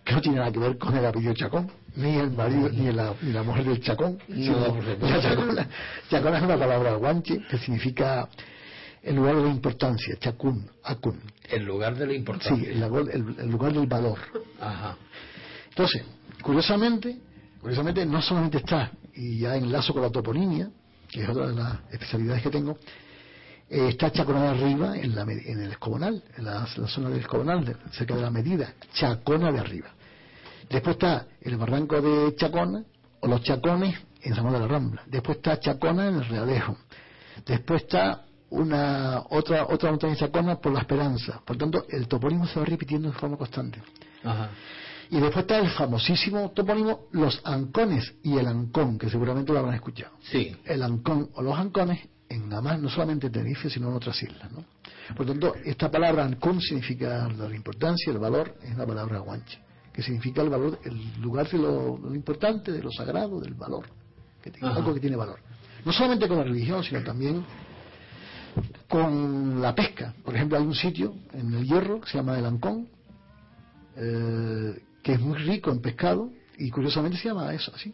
que 0.03 0.13
no 0.13 0.21
tiene 0.21 0.37
nada 0.37 0.51
que 0.51 0.59
ver 0.59 0.77
con 0.77 0.95
el 0.95 1.05
apellido 1.05 1.33
Chacón, 1.33 1.69
ni 1.95 2.15
el 2.15 2.31
marido, 2.31 2.69
ni 2.69 2.91
la, 2.93 3.13
ni 3.21 3.31
la 3.33 3.43
mujer 3.43 3.65
del 3.65 3.81
Chacón, 3.81 4.17
No, 4.27 4.35
sino 4.35 4.65
supuesto. 4.65 5.05
la 5.09 5.21
Chacona. 5.21 5.69
Chacona 6.09 6.37
es 6.37 6.43
una 6.43 6.57
palabra 6.57 6.93
guanche 6.95 7.41
que 7.49 7.57
significa 7.57 8.29
el 9.03 9.15
lugar 9.15 9.35
de 9.35 9.43
la 9.43 9.49
importancia, 9.49 10.15
Chacún, 10.19 10.69
Acun. 10.83 11.19
El 11.49 11.65
lugar 11.65 11.95
de 11.95 12.07
la 12.07 12.13
importancia. 12.13 12.55
Sí, 12.57 12.65
el- 12.71 13.35
el 13.39 13.49
lugar 13.49 13.73
del 13.73 13.87
valor. 13.87 14.17
Ajá. 14.61 14.95
Entonces, 15.69 16.03
curiosamente, 16.41 17.17
curiosamente 17.61 18.05
no 18.05 18.21
solamente 18.21 18.57
está, 18.57 18.91
y 19.13 19.39
ya 19.39 19.55
enlazo 19.55 19.93
con 19.93 20.01
la 20.03 20.09
toponimia, 20.09 20.69
que 21.09 21.23
es 21.23 21.29
otra 21.29 21.47
de 21.47 21.55
las 21.55 21.79
especialidades 21.91 22.43
que 22.43 22.49
tengo, 22.49 22.77
eh, 23.69 23.89
está 23.89 24.11
Chacona 24.11 24.43
de 24.43 24.47
arriba 24.49 24.97
en, 24.97 25.15
la, 25.15 25.21
en 25.23 25.59
el 25.61 25.71
Escobonal, 25.71 26.23
en 26.37 26.45
la, 26.45 26.65
zona 26.67 27.09
del 27.09 27.19
Escobonal, 27.19 27.65
de- 27.65 27.75
cerca 27.91 28.15
de 28.15 28.21
la 28.21 28.31
medida, 28.31 28.73
Chacona 28.93 29.51
de 29.51 29.59
arriba. 29.59 29.89
Después 30.69 30.95
está 30.95 31.25
el 31.41 31.57
barranco 31.57 32.01
de 32.01 32.35
Chacona, 32.35 32.83
o 33.19 33.27
los 33.27 33.41
Chacones 33.41 33.95
en 34.21 34.35
San 34.35 34.51
de 34.51 34.59
la 34.59 34.67
Rambla. 34.67 35.01
Después 35.07 35.37
está 35.37 35.59
Chacona 35.59 36.07
en 36.09 36.15
el 36.15 36.25
Realejo. 36.25 36.77
Después 37.45 37.83
está 37.83 38.23
una 38.49 39.23
otra 39.29 39.65
otra 39.65 39.89
montaña 39.89 40.15
Chacona 40.15 40.55
por 40.57 40.71
la 40.73 40.79
Esperanza. 40.81 41.41
Por 41.45 41.57
tanto, 41.57 41.85
el 41.89 42.07
topónimo 42.07 42.45
se 42.47 42.59
va 42.59 42.65
repitiendo 42.65 43.09
de 43.09 43.15
forma 43.17 43.37
constante. 43.37 43.81
Ajá. 44.23 44.49
Y 45.09 45.19
después 45.19 45.37
está 45.43 45.57
el 45.59 45.69
famosísimo 45.69 46.51
topónimo 46.51 47.07
Los 47.11 47.39
Ancones 47.45 48.13
y 48.23 48.37
el 48.37 48.47
Ancón, 48.47 48.97
que 48.97 49.09
seguramente 49.09 49.53
lo 49.53 49.59
habrán 49.59 49.75
escuchado. 49.75 50.13
Sí. 50.21 50.55
El 50.65 50.83
Ancón 50.83 51.29
o 51.35 51.41
los 51.41 51.57
Ancones, 51.57 51.99
en 52.29 52.49
nada 52.49 52.61
más, 52.61 52.79
no 52.81 52.89
solamente 52.89 53.27
en 53.27 53.33
Tenerife, 53.33 53.69
sino 53.69 53.87
en 53.89 53.95
otras 53.95 54.21
islas. 54.21 54.51
¿no? 54.51 54.65
Por 55.15 55.25
lo 55.25 55.31
tanto, 55.31 55.55
esta 55.63 55.89
palabra 55.89 56.25
Ancón 56.25 56.59
significa 56.59 57.27
la 57.29 57.55
importancia, 57.55 58.11
el 58.11 58.19
valor, 58.19 58.55
es 58.61 58.73
una 58.75 58.85
palabra 58.85 59.19
guanche, 59.19 59.59
que 59.93 60.01
significa 60.03 60.41
el 60.41 60.49
valor, 60.49 60.79
el 60.83 61.21
lugar 61.21 61.49
de 61.49 61.57
lo, 61.57 61.97
lo 61.97 62.13
importante, 62.13 62.71
de 62.73 62.83
lo 62.83 62.91
sagrado, 62.91 63.39
del 63.39 63.53
valor, 63.53 63.85
que 64.41 64.51
tiene- 64.51 64.67
algo 64.73 64.93
que 64.93 64.99
tiene 64.99 65.15
valor. 65.15 65.39
No 65.85 65.93
solamente 65.93 66.27
con 66.27 66.37
la 66.37 66.43
religión, 66.43 66.83
sino 66.83 67.01
también 67.01 67.45
con 68.89 69.61
la 69.61 69.73
pesca. 69.73 70.13
Por 70.23 70.35
ejemplo, 70.35 70.57
hay 70.57 70.65
un 70.65 70.75
sitio 70.75 71.15
en 71.33 71.53
el 71.53 71.63
Hierro 71.65 72.01
que 72.01 72.09
se 72.09 72.17
llama 72.17 72.37
el 72.37 72.45
Ancón, 72.45 72.87
eh, 73.95 74.83
que 75.07 75.13
es 75.13 75.21
muy 75.21 75.37
rico 75.37 75.71
en 75.71 75.79
pescado 75.79 76.29
y 76.57 76.69
curiosamente 76.69 77.17
se 77.17 77.29
llama 77.29 77.53
eso 77.53 77.71
así. 77.73 77.93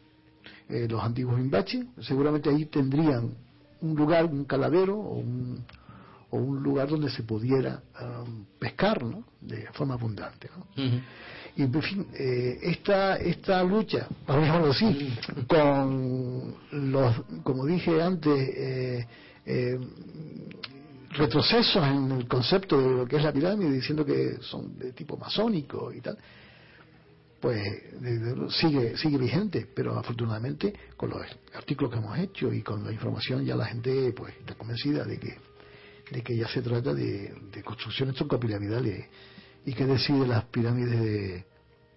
Eh, 0.67 0.87
los 0.89 0.99
antiguos 1.03 1.39
Imbache, 1.39 1.85
seguramente 2.01 2.49
ahí 2.49 2.65
tendrían 2.65 3.35
un 3.81 3.95
lugar, 3.95 4.25
un 4.25 4.45
caladero 4.45 4.97
o 4.97 5.19
un, 5.19 5.63
o 6.31 6.37
un 6.37 6.63
lugar 6.63 6.87
donde 6.87 7.11
se 7.11 7.21
pudiera 7.21 7.83
am, 7.93 8.45
pescar 8.57 9.03
¿no? 9.03 9.25
de 9.41 9.67
forma 9.73 9.93
abundante. 9.93 10.49
¿no? 10.57 10.83
Y 11.55 11.61
en 11.61 11.81
fin, 11.83 12.07
eh, 12.15 12.57
esta, 12.63 13.17
esta 13.17 13.63
lucha, 13.63 14.07
llamarlo 14.27 14.71
así, 14.71 15.13
con 15.47 16.55
los, 16.71 17.15
como 17.43 17.67
dije 17.67 18.01
antes, 18.01 18.49
eh, 18.57 19.07
eh, 19.45 19.79
retrocesos 21.11 21.83
en 21.85 22.11
el 22.11 22.27
concepto 22.27 22.81
de 22.81 22.97
lo 22.97 23.05
que 23.05 23.17
es 23.17 23.23
la 23.23 23.31
pirámide, 23.31 23.71
diciendo 23.71 24.03
que 24.03 24.37
son 24.41 24.79
de 24.79 24.93
tipo 24.93 25.15
masónico 25.15 25.93
y 25.93 26.01
tal, 26.01 26.17
pues 27.43 27.61
sigue 28.51 28.95
sigue 28.95 29.17
vigente, 29.17 29.67
pero 29.75 29.99
afortunadamente 29.99 30.73
con 30.95 31.09
los 31.09 31.19
artículos 31.53 31.91
que 31.91 31.99
hemos 31.99 32.17
hecho 32.17 32.53
y 32.53 32.61
con 32.61 32.85
la 32.85 32.91
información 32.93 33.43
ya 33.43 33.53
la 33.53 33.65
gente 33.65 34.13
pues 34.13 34.33
está 34.37 34.55
convencida 34.55 35.03
de 35.03 35.19
que 35.19 35.35
de 36.09 36.21
que 36.21 36.37
ya 36.37 36.47
se 36.47 36.61
trata 36.61 36.93
de, 36.93 37.33
de 37.51 37.61
construcciones 37.61 38.15
troncopiramidales 38.15 39.07
y 39.65 39.73
que 39.73 39.85
decide 39.85 40.25
las 40.25 40.45
pirámides 40.45 41.01
de 41.01 41.45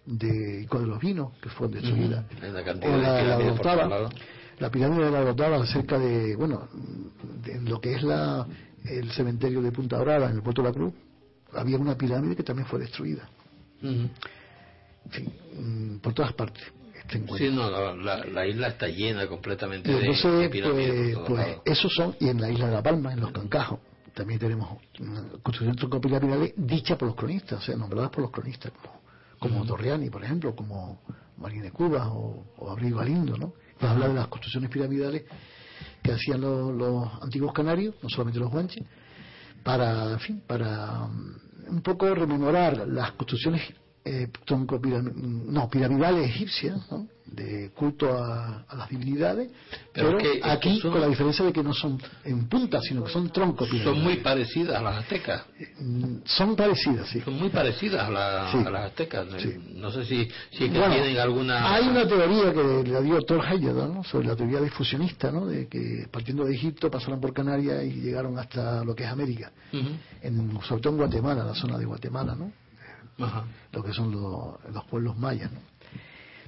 de 0.06 0.62
Ico 0.62 0.80
de 0.80 0.86
los 0.88 0.98
Vinos 1.00 1.34
que 1.40 1.48
fueron 1.50 1.80
destruidas. 1.80 2.24
En 2.42 2.52
la 2.52 2.64
cantidad 2.64 2.92
o 2.92 2.96
de 2.96 3.02
la, 3.04 3.76
la 3.76 3.86
lados. 3.86 4.14
la 4.58 4.68
pirámide 4.68 5.04
de 5.04 5.10
la 5.12 5.20
Orotava 5.20 5.64
cerca 5.64 5.96
de 5.96 6.34
bueno 6.34 6.66
de 7.44 7.60
lo 7.60 7.80
que 7.80 7.94
es 7.94 8.02
la 8.02 8.44
el 8.84 9.12
cementerio 9.12 9.62
de 9.62 9.70
Punta 9.70 9.96
Brava 10.00 10.28
en 10.28 10.38
el 10.38 10.42
puerto 10.42 10.60
de 10.62 10.68
la 10.70 10.74
Cruz 10.74 10.92
había 11.52 11.78
una 11.78 11.96
pirámide 11.96 12.34
que 12.34 12.42
también 12.42 12.66
fue 12.66 12.80
destruida 12.80 13.28
fin, 15.10 15.32
mm, 15.58 15.98
por 15.98 16.12
todas 16.14 16.32
partes 16.32 16.64
este. 16.94 17.22
Sí, 17.38 17.50
no, 17.50 17.70
la, 17.70 17.94
la- 17.94 18.24
la 18.24 18.46
isla 18.46 18.68
está 18.68 18.88
llena 18.88 19.26
completamente 19.28 19.90
de, 19.90 20.00
de 20.00 20.06
entonces, 20.06 20.50
pirámides 20.50 21.16
pues, 21.18 21.28
pues, 21.28 21.56
esos 21.64 21.92
son, 21.94 22.16
y 22.18 22.28
en 22.28 22.40
la 22.40 22.50
isla 22.50 22.66
de 22.66 22.72
La 22.74 22.82
Palma, 22.82 23.12
en 23.12 23.20
los 23.20 23.30
Cancajos, 23.32 23.78
también 24.12 24.40
tenemos 24.40 24.78
una 24.98 25.22
construcción 25.42 25.76
troncopiramidales 25.76 26.54
dicha 26.56 26.96
por 26.98 27.08
los 27.08 27.16
cronistas, 27.16 27.60
o 27.60 27.62
sea, 27.62 27.76
nombradas 27.76 28.10
por 28.10 28.22
los 28.22 28.30
cronistas, 28.32 28.72
como, 28.72 28.98
como 29.38 29.66
Torriani, 29.66 30.10
por 30.10 30.24
ejemplo, 30.24 30.56
como 30.56 31.00
Marín 31.36 31.62
de 31.62 31.70
Cuba 31.70 32.08
o, 32.08 32.44
o 32.56 32.70
Abril 32.70 32.94
Galindo, 32.96 33.36
¿no? 33.36 33.52
Nos 33.80 33.90
habla 33.90 34.08
de 34.08 34.14
las 34.14 34.26
construcciones 34.28 34.70
piramidales 34.70 35.24
que 36.02 36.12
hacían 36.12 36.40
los, 36.40 36.74
los 36.74 37.22
antiguos 37.22 37.52
canarios, 37.52 37.94
no 38.02 38.08
solamente 38.08 38.40
los 38.40 38.50
guanches, 38.50 38.82
para, 39.62 40.12
en 40.12 40.20
fin, 40.20 40.42
para 40.46 41.06
mm, 41.06 41.68
un 41.68 41.82
poco 41.82 42.12
rememorar 42.14 42.88
las 42.88 43.12
construcciones 43.12 43.62
eh, 44.06 44.28
troncopiram- 44.46 45.12
no, 45.14 45.68
piramidales 45.68 46.28
egipcias, 46.30 46.78
¿no? 46.90 47.08
de 47.26 47.70
culto 47.74 48.16
a, 48.16 48.62
a 48.68 48.76
las 48.76 48.88
divinidades, 48.88 49.50
Pero 49.92 50.16
que 50.16 50.38
aquí 50.44 50.78
son- 50.80 50.92
con 50.92 51.00
la 51.00 51.08
diferencia 51.08 51.44
de 51.44 51.52
que 51.52 51.60
no 51.60 51.74
son 51.74 52.00
en 52.24 52.46
punta, 52.48 52.80
sino 52.80 53.02
que 53.02 53.10
son 53.12 53.30
troncos 53.30 53.68
Son 53.68 53.78
piramidales. 53.78 54.04
muy 54.04 54.16
parecidas 54.22 54.76
a 54.76 54.80
las 54.82 54.96
aztecas. 54.98 55.44
Mm, 55.80 56.18
Son 56.24 56.54
parecidas, 56.54 57.08
sí. 57.08 57.20
Son 57.22 57.34
muy 57.34 57.48
parecidas 57.48 58.04
a, 58.06 58.10
la- 58.10 58.48
Sí. 58.52 58.58
a 58.64 58.70
las 58.70 58.84
aztecas. 58.86 59.26
Sí. 59.38 59.54
No 59.74 59.90
sé 59.90 60.04
si, 60.04 60.28
si 60.52 60.64
es 60.66 60.70
que 60.72 60.78
Bueno, 60.78 60.94
tienen 60.94 61.18
alguna... 61.18 61.74
Hay 61.74 61.88
una 61.88 62.06
teoría 62.06 62.52
que 62.54 62.88
le 62.88 63.02
dio 63.02 63.20
Thor 63.22 63.44
Heyerdahl, 63.44 63.92
¿no? 63.92 64.04
sobre 64.04 64.28
la 64.28 64.36
teoría 64.36 64.60
difusionista, 64.60 65.32
¿no? 65.32 65.46
de 65.46 65.66
que 65.66 66.06
partiendo 66.12 66.44
de 66.44 66.54
Egipto 66.54 66.88
pasaron 66.92 67.20
por 67.20 67.32
Canarias 67.34 67.82
y 67.84 67.90
llegaron 68.02 68.38
hasta 68.38 68.84
lo 68.84 68.94
que 68.94 69.02
es 69.02 69.10
América, 69.10 69.50
en, 70.22 70.60
sobre 70.62 70.80
todo 70.80 70.92
en 70.92 70.98
Guatemala, 71.00 71.42
la 71.44 71.54
zona 71.56 71.76
de 71.76 71.86
Guatemala, 71.86 72.36
¿no? 72.36 72.52
Ajá. 73.18 73.44
lo 73.72 73.82
que 73.82 73.92
son 73.92 74.10
los, 74.10 74.72
los 74.72 74.84
pueblos 74.84 75.16
mayas. 75.16 75.50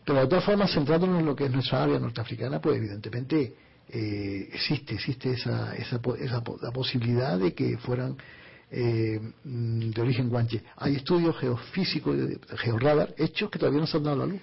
Pero 0.05 0.21
de 0.21 0.27
todas 0.27 0.45
formas, 0.45 0.73
centrándonos 0.73 1.21
en 1.21 1.27
lo 1.27 1.37
que 1.37 1.45
es 1.45 1.51
nuestra 1.51 1.83
área 1.83 1.99
norteafricana, 1.99 2.61
pues 2.61 2.77
evidentemente 2.77 3.55
eh, 3.91 4.49
existe 4.53 4.95
existe 4.95 5.33
esa, 5.33 5.75
esa, 5.75 6.01
esa 6.19 6.43
la 6.63 6.71
posibilidad 6.71 7.39
de 7.39 7.55
que 7.55 7.79
fueran 7.79 8.17
eh, 8.71 9.21
de 9.45 10.01
origen 10.01 10.29
guanche. 10.29 10.63
Hay 10.77 10.97
estudios 10.97 11.37
geofísicos, 11.39 12.17
georradar, 12.57 13.15
hechos 13.17 13.51
que 13.51 13.59
todavía 13.59 13.81
no 13.81 13.87
se 13.87 13.97
han 13.97 14.05
dado 14.05 14.23
a 14.23 14.27
la 14.27 14.33
luz. 14.33 14.43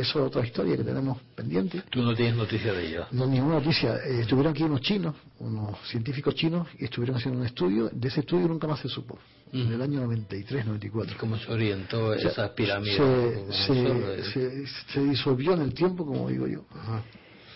Eso 0.00 0.20
es 0.20 0.26
otra 0.26 0.44
historia 0.46 0.76
que 0.76 0.84
tenemos 0.84 1.18
pendiente. 1.34 1.82
Tú 1.90 2.02
no 2.02 2.14
tienes 2.14 2.36
noticia 2.36 2.72
de 2.72 2.86
ello. 2.88 3.06
No, 3.12 3.26
ninguna 3.26 3.54
noticia. 3.56 3.96
Eh, 3.96 4.20
estuvieron 4.20 4.52
aquí 4.52 4.62
unos 4.62 4.80
chinos, 4.80 5.14
unos 5.38 5.76
científicos 5.88 6.34
chinos, 6.34 6.68
y 6.78 6.84
estuvieron 6.84 7.16
haciendo 7.16 7.40
un 7.40 7.46
estudio. 7.46 7.90
De 7.92 8.08
ese 8.08 8.20
estudio 8.20 8.48
nunca 8.48 8.66
más 8.66 8.80
se 8.80 8.88
supo. 8.88 9.18
En 9.52 9.72
el 9.72 9.82
año 9.82 10.00
93, 10.00 10.64
94. 10.64 11.16
¿Cómo 11.18 11.36
se 11.36 11.50
orientó 11.52 12.10
O 12.10 12.18
sea, 12.18 12.30
esas 12.30 12.50
pirámides? 12.50 12.96
Se, 12.96 13.02
¿Cómo 13.02 13.52
se- 13.52 14.22
se- 14.24 14.66
se- 14.66 14.92
se 14.92 15.00
disolvió 15.04 15.54
en 15.54 15.62
el 15.62 15.74
tiempo, 15.74 16.06
como 16.06 16.28
digo 16.28 16.46
yo. 16.46 16.64
Ajá. 16.72 17.02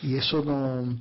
Y 0.03 0.17
eso 0.17 0.45
no, 0.45 0.99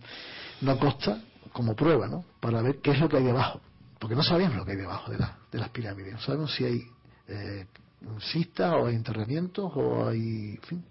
no 0.62 0.78
consta 0.80 1.20
como 1.52 1.76
prueba, 1.76 2.08
¿no? 2.08 2.24
Para 2.40 2.62
ver 2.62 2.78
qué 2.78 2.92
es 2.92 3.00
lo 3.00 3.10
que 3.10 3.18
hay 3.18 3.24
debajo. 3.24 3.60
Porque 4.00 4.16
no 4.16 4.22
sabemos 4.24 4.56
lo 4.56 4.66
que 4.66 4.72
hay 4.72 4.78
debajo 4.78 5.12
de, 5.12 5.18
la- 5.18 5.38
de 5.52 5.58
las 5.60 5.70
pirámides. 5.70 6.14
No 6.14 6.20
sabemos 6.22 6.54
si 6.54 6.64
hay 6.64 6.84
eh, 7.28 7.66
cistas 8.32 8.74
o 8.76 8.86
hay 8.88 8.96
enterramientos 8.96 9.72
o 9.76 10.08
hay. 10.08 10.56
en 10.56 10.62
fin. 10.62 10.84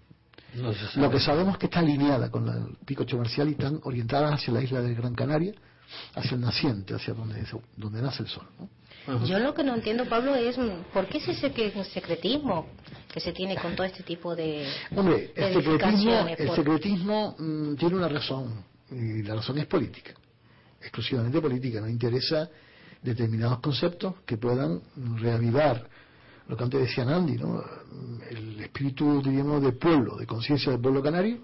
No 0.55 0.73
se 0.73 0.87
sabe. 0.87 1.01
Lo 1.05 1.11
que 1.11 1.19
sabemos 1.19 1.53
es 1.53 1.59
que 1.59 1.65
está 1.67 1.79
alineada 1.79 2.29
con 2.29 2.45
la- 2.45 2.53
el 2.53 2.77
pico 2.85 3.05
comercial 3.09 3.49
y 3.49 3.51
están 3.53 3.79
orientadas 3.83 4.33
hacia 4.33 4.53
la 4.53 4.61
isla 4.61 4.81
de 4.81 4.93
Gran 4.93 5.15
Canaria, 5.15 5.53
hacia 6.15 6.35
el 6.35 6.41
naciente, 6.41 6.93
hacia 6.93 7.13
donde, 7.13 7.43
donde 7.77 8.01
nace 8.01 8.23
el 8.23 8.29
sol. 8.29 8.47
Yo 9.25 9.37
lo 9.39 9.53
que 9.53 9.63
no 9.63 9.75
entiendo, 9.75 10.05
Pablo, 10.05 10.33
es 10.33 10.57
mm, 10.57 10.91
por 10.93 11.07
qué 11.07 11.17
ese 11.17 11.33
secre- 11.33 11.83
secretismo 11.83 12.67
que 13.11 13.19
se 13.19 13.33
tiene 13.33 13.55
con 13.57 13.75
todo 13.75 13.85
este 13.85 14.01
tipo 14.03 14.33
de, 14.35 14.65
Hombre, 14.95 15.31
el 15.35 15.53
secretismo, 15.53 16.27
el 16.37 16.51
secretismo 16.55 17.35
mm, 17.37 17.75
tiene 17.75 17.95
una 17.95 18.07
razón, 18.07 18.63
y 18.91 19.21
la 19.23 19.35
razón 19.35 19.57
es 19.57 19.65
política, 19.65 20.13
exclusivamente 20.81 21.41
política. 21.41 21.81
No 21.81 21.89
interesa 21.89 22.49
determinados 23.01 23.59
conceptos 23.59 24.15
que 24.25 24.37
puedan 24.37 24.81
reavivar 25.17 25.85
lo 26.47 26.57
que 26.57 26.63
antes 26.63 26.81
decía 26.81 27.03
Andy, 27.03 27.37
¿no? 27.37 27.63
Mm, 27.91 28.21
el 28.29 28.59
espíritu, 28.61 29.21
diríamos, 29.21 29.61
de 29.61 29.71
pueblo, 29.71 30.17
de 30.17 30.25
conciencia 30.25 30.71
del 30.71 30.81
pueblo 30.81 31.01
canario, 31.01 31.39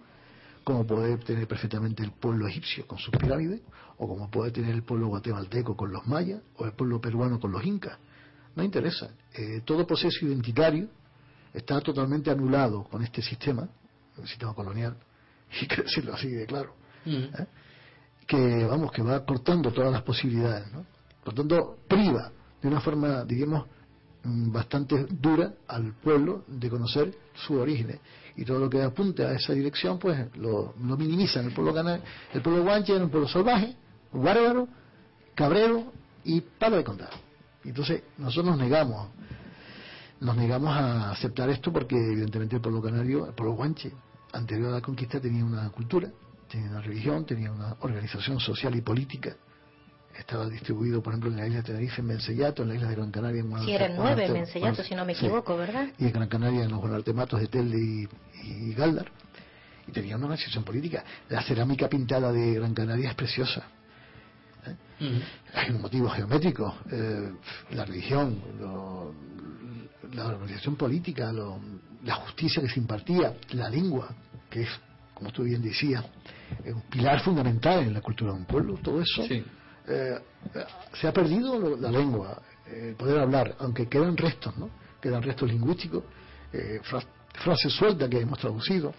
como 0.64 0.86
puede 0.86 1.18
tener 1.18 1.48
perfectamente 1.48 2.04
el 2.04 2.12
pueblo 2.12 2.48
egipcio 2.48 2.86
con 2.86 2.98
sus 2.98 3.12
pirámides, 3.16 3.62
o 3.98 4.08
como 4.08 4.30
puede 4.30 4.52
tener 4.52 4.72
el 4.72 4.84
pueblo 4.84 5.08
guatemalteco 5.08 5.76
con 5.76 5.92
los 5.92 6.06
mayas, 6.08 6.42
o 6.58 6.66
el 6.66 6.74
pueblo 6.74 7.00
peruano 7.00 7.40
con 7.40 7.52
los 7.52 7.64
incas. 7.66 7.98
No 8.56 8.64
interesa. 8.64 9.10
Eh, 9.34 9.62
todo 9.66 9.86
proceso 9.88 10.26
identitario 10.26 10.90
está 11.54 11.80
totalmente 11.82 12.30
anulado 12.30 12.84
con 12.84 13.04
este 13.04 13.22
sistema, 13.22 13.68
el 14.18 14.28
sistema 14.28 14.54
colonial, 14.54 14.98
y 15.62 15.68
que 15.68 15.84
decirlo 15.84 16.14
así 16.14 16.30
de 16.30 16.46
claro, 16.46 16.76
Ujú. 17.06 17.16
¿eh? 17.16 17.48
que 18.28 18.66
vamos, 18.66 18.92
que 18.92 19.02
va 19.02 19.26
cortando 19.26 19.72
todas 19.72 19.92
las 19.92 20.04
posibilidades, 20.04 20.72
¿no? 20.72 20.86
Por 21.24 21.34
tanto, 21.34 21.80
priva 21.88 22.32
de 22.62 22.68
una 22.68 22.80
forma, 22.80 23.24
diríamos, 23.24 23.66
mm, 23.66 23.79
bastante 24.24 25.06
dura 25.10 25.54
al 25.68 25.94
pueblo 25.94 26.44
de 26.48 26.70
conocer 26.70 27.14
sus 27.34 27.58
orígenes 27.58 28.00
y 28.36 28.44
todo 28.46 28.60
lo 28.60 28.70
que 28.70 28.82
apunte 28.82 29.24
a 29.26 29.34
esa 29.34 29.54
dirección 29.54 29.98
pues 29.98 30.36
lo, 30.38 30.74
lo 30.82 30.98
minimizan. 30.98 31.46
El 31.46 31.54
pueblo 31.54 31.74
cana- 31.74 32.00
el 32.34 32.42
pueblo 32.42 32.64
guanche 32.64 32.94
era 32.94 33.04
un 33.04 33.10
pueblo 33.10 33.28
salvaje 33.28 33.76
bárbaro 34.12 34.68
cabrero 35.36 35.92
y 36.26 36.42
palo 36.42 36.78
de 36.78 36.84
condado. 36.84 37.16
Y 37.64 37.70
entonces 37.70 38.04
nosotros 38.18 38.58
nos 38.58 38.58
negamos 38.58 39.08
nos 40.22 40.36
negamos 40.36 40.76
a 40.76 41.12
aceptar 41.12 41.50
esto 41.50 41.72
porque 41.72 41.96
evidentemente 41.96 42.58
el 42.58 42.62
pueblo 42.62 42.82
canario 42.82 43.26
el 43.28 43.34
pueblo 43.34 43.54
guanche 43.56 43.92
anterior 44.34 44.68
a 44.70 44.76
la 44.76 44.82
conquista 44.82 45.20
tenía 45.22 45.46
una 45.46 45.70
cultura 45.70 46.10
tenía 46.50 46.70
una 46.72 46.82
religión 46.82 47.26
tenía 47.26 47.52
una 47.52 47.78
organización 47.80 48.38
social 48.40 48.76
y 48.76 48.82
política 48.82 49.36
estaba 50.20 50.48
distribuido, 50.48 51.02
por 51.02 51.14
ejemplo, 51.14 51.32
en 51.32 51.38
la 51.38 51.46
isla 51.48 51.58
de 51.58 51.64
Tenerife, 51.64 52.02
en 52.02 52.08
Mensellato, 52.08 52.64
en 52.64 52.70
la 52.70 52.76
isla 52.76 52.90
de 52.90 52.96
Gran 52.96 53.12
Canaria, 53.12 53.40
en 53.42 53.48
Si 53.48 53.52
Guanarte- 53.54 53.74
eran 53.76 53.96
nueve 53.96 54.28
Guanarte- 54.28 54.34
Mensellato, 54.34 54.84
si 54.84 54.96
no 54.96 55.06
me 55.06 55.16
sí. 55.16 55.26
equivoco, 55.26 55.58
¿verdad? 55.58 55.88
Y 55.98 56.06
en 56.06 56.12
Gran 56.12 56.28
Canaria, 56.28 56.64
en 56.64 56.72
los 56.72 56.80
Guanartematos 56.80 57.40
de 57.40 57.48
Telde 57.48 57.78
y, 57.78 58.08
y 58.44 58.74
Galdar. 58.74 59.12
Y 59.88 59.92
tenía 59.92 60.16
una 60.18 60.26
organización 60.28 60.64
política. 60.64 61.04
La 61.30 61.42
cerámica 61.42 61.88
pintada 61.90 62.32
de 62.32 62.54
Gran 62.56 62.74
Canaria 62.74 63.10
es 63.10 63.16
preciosa. 63.16 63.64
Ujú. 65.00 65.10
Hay 65.54 65.72
un 65.72 65.82
motivo 65.82 66.10
geométrico, 66.10 66.76
eh, 66.92 67.32
la 67.72 67.86
religión, 67.86 68.40
lo- 68.60 69.14
la 70.14 70.28
organización 70.28 70.76
política, 70.76 71.32
lo- 71.32 71.60
la 72.04 72.16
justicia 72.16 72.62
que 72.62 72.70
se 72.70 72.80
impartía, 72.80 73.34
la 73.52 73.70
lengua, 73.70 74.10
que 74.50 74.64
es, 74.64 74.70
como 75.14 75.32
tú 75.32 75.44
bien 75.44 75.62
decías, 75.62 76.04
es 76.64 76.74
un 76.74 76.82
pilar 76.84 77.22
fundamental 77.22 77.80
en 77.80 77.94
la 77.94 78.02
cultura 78.02 78.32
de 78.34 78.40
un 78.40 78.46
pueblo, 78.46 78.78
todo 78.82 79.02
eso 79.02 79.24
Sí. 79.26 79.44
Eh, 79.90 80.20
se 80.94 81.08
ha 81.08 81.14
perdido 81.14 81.76
la 81.78 81.92
lengua, 81.92 82.42
el 82.66 82.96
poder 82.96 83.20
hablar, 83.20 83.56
aunque 83.60 83.88
quedan 83.88 84.16
restos, 84.16 84.56
¿no? 84.58 84.70
Quedan 85.02 85.22
restos 85.24 85.50
lingüísticos, 85.50 86.04
eh, 86.54 86.80
fra- 86.84 87.04
frases 87.34 87.74
sueltas 87.74 88.10
que 88.10 88.20
hemos 88.20 88.38
traducido, 88.40 88.94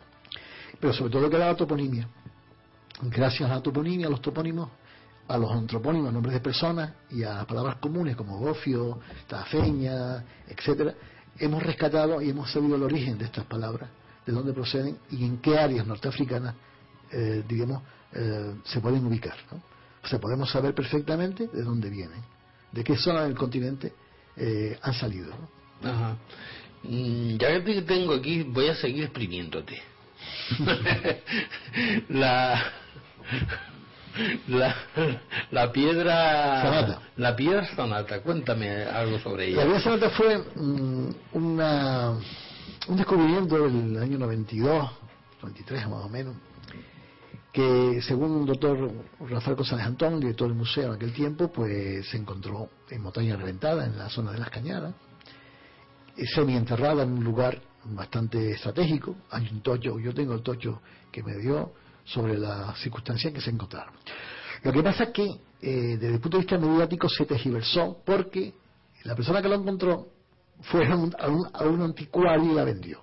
pero 0.81 0.93
sobre 0.93 1.13
todo 1.13 1.31
queda 1.31 1.47
la 1.47 1.57
toponimia. 1.57 2.09
Gracias 3.03 3.51
a 3.51 3.55
la 3.55 3.63
toponimia, 3.63 4.07
a 4.07 4.11
los 4.11 4.21
topónimos, 4.21 4.69
a 5.29 5.39
los 5.39 5.51
antropónimos, 5.53 6.13
nombres 6.13 6.35
de 6.35 6.41
personas 6.41 6.93
y 7.11 7.23
a 7.23 7.45
palabras 7.47 7.77
comunes 7.77 8.17
como 8.17 8.39
gofio, 8.39 8.99
tafeña, 9.29 10.25
etcétera, 10.49 10.95
hemos 11.39 11.63
rescatado 11.63 12.21
y 12.21 12.31
hemos 12.31 12.51
sabido 12.51 12.77
el 12.77 12.83
origen 12.83 13.17
de 13.17 13.27
estas 13.27 13.45
palabras, 13.47 13.89
de 14.27 14.33
dónde 14.33 14.53
proceden 14.53 14.99
y 15.11 15.25
en 15.25 15.39
qué 15.39 15.57
áreas 15.59 15.87
norteafricanas, 15.87 16.55
eh, 17.13 17.45
digamos, 17.47 17.83
se 18.65 18.81
pueden 18.81 19.07
ubicar. 19.07 19.37
¿no? 19.53 19.70
O 20.03 20.07
sea, 20.09 20.19
podemos 20.19 20.51
saber 20.51 20.75
perfectamente 20.75 21.47
de 21.49 21.63
dónde 21.63 21.91
vienen, 21.91 22.23
de 22.73 22.85
qué 22.85 22.97
zona 22.97 23.25
del 23.25 23.35
continente 23.37 23.93
eh, 24.37 24.79
han 24.83 24.95
salido. 24.95 25.35
¿no? 25.83 25.89
Ajá. 25.91 26.17
Ya 26.83 27.49
que 27.53 27.61
te 27.75 27.83
tengo 27.83 28.15
aquí, 28.15 28.43
voy 28.43 28.69
a 28.69 28.75
seguir 28.75 29.05
exprimiéndote. 29.05 29.81
la, 32.09 32.73
La, 34.49 34.75
la 35.51 35.73
piedra... 35.73 36.63
Sonata. 36.63 37.03
La 37.17 37.37
piedra 37.37 37.75
sonata, 37.77 38.21
cuéntame 38.23 38.83
algo 38.85 39.19
sobre 39.21 39.51
La 39.51 39.63
ella. 39.63 39.65
vida 39.67 39.81
sonata 39.81 40.11
fue 40.11 40.39
mm, 40.39 41.09
una, 41.33 42.11
un 42.89 42.97
descubrimiento 42.97 43.55
del 43.69 43.99
año 44.03 44.19
92, 44.19 44.91
93 45.43 45.89
más 45.89 46.05
o 46.05 46.09
menos, 46.09 46.35
que 47.53 48.01
según 48.03 48.31
un 48.31 48.47
doctor 48.47 48.91
Rafael 49.29 49.57
González 49.57 49.85
Antón, 49.87 50.21
director 50.21 50.49
del 50.49 50.57
museo 50.57 50.89
en 50.91 50.95
aquel 50.95 51.13
tiempo, 51.13 51.49
pues 51.51 52.09
se 52.09 52.17
encontró 52.17 52.71
en 52.89 53.03
Montaña 53.03 53.37
Reventada, 53.37 53.87
en 53.87 53.99
la 53.99 54.09
zona 54.09 54.33
de 54.33 54.39
las 54.39 54.51
Cañadas, 54.51 54.95
eh, 56.17 56.25
semi-enterrada 56.35 57.03
en 57.03 57.13
un 57.13 57.25
lugar 57.25 57.61
bastante 57.85 58.53
estratégico. 58.53 59.17
Hay 59.31 59.49
un 59.51 59.63
tocho, 59.63 59.99
yo 59.99 60.15
tengo 60.15 60.35
el 60.35 60.43
tocho 60.43 60.81
que 61.11 61.23
me 61.23 61.37
dio 61.39 61.73
sobre 62.05 62.39
las 62.39 62.79
circunstancias 62.79 63.33
que 63.33 63.41
se 63.41 63.51
encontraron. 63.51 63.95
Lo 64.63 64.73
que 64.73 64.83
pasa 64.83 65.05
es 65.05 65.11
que, 65.11 65.25
eh, 65.25 65.97
desde 65.99 66.15
el 66.15 66.21
punto 66.21 66.37
de 66.37 66.43
vista 66.45 66.59
mediático, 66.59 67.09
se 67.09 67.25
tergiversó 67.27 68.03
porque 68.05 68.55
la 69.05 69.17
persona 69.17 69.41
que 69.43 69.49
lo 69.49 69.55
encontró 69.57 70.07
fue 70.63 70.87
a 70.87 70.95
un, 70.95 71.15
a 71.19 71.29
un- 71.29 71.49
a 71.53 71.65
un 71.65 71.83
anticuario 71.83 72.53
y 72.53 72.55
la 72.55 72.65
vendió. 72.65 73.01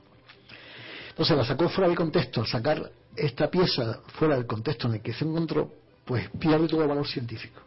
Entonces 1.10 1.36
la 1.36 1.44
sacó 1.44 1.68
fuera 1.70 1.90
de 1.90 1.96
contexto. 1.96 2.42
Al 2.42 2.48
sacar 2.48 2.92
esta 3.18 3.50
pieza 3.50 4.00
fuera 4.20 4.36
del 4.36 4.46
contexto 4.46 4.88
en 4.88 4.96
el 4.96 5.02
que 5.02 5.14
se 5.14 5.26
encontró, 5.26 5.72
pues 6.06 6.30
pierde 6.40 6.68
todo 6.68 6.88
valor 6.88 7.08
científico. 7.08 7.62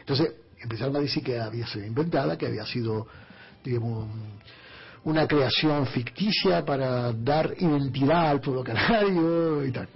Entonces 0.00 0.32
empezaron 0.60 0.96
a 0.96 1.00
decir 1.00 1.22
que 1.22 1.38
había 1.40 1.66
sido 1.66 1.86
inventada, 1.86 2.36
que 2.38 2.46
había 2.46 2.64
sido, 2.66 3.06
digamos, 3.64 4.04
un- 4.04 4.38
una 5.04 5.26
creación 5.26 5.86
ficticia 5.86 6.64
para 6.64 7.12
dar 7.12 7.54
identidad 7.58 8.30
al 8.30 8.40
pueblo 8.40 8.62
canario 8.64 9.64
y 9.64 9.70
tal. 9.70 9.88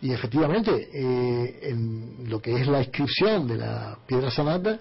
Y 0.00 0.12
efectivamente, 0.12 0.88
eh, 0.92 1.60
en 1.70 2.28
lo 2.28 2.40
que 2.40 2.54
es 2.60 2.66
la 2.66 2.80
inscripción 2.80 3.46
de 3.48 3.56
la 3.56 3.98
piedra 4.06 4.30
sonata, 4.30 4.78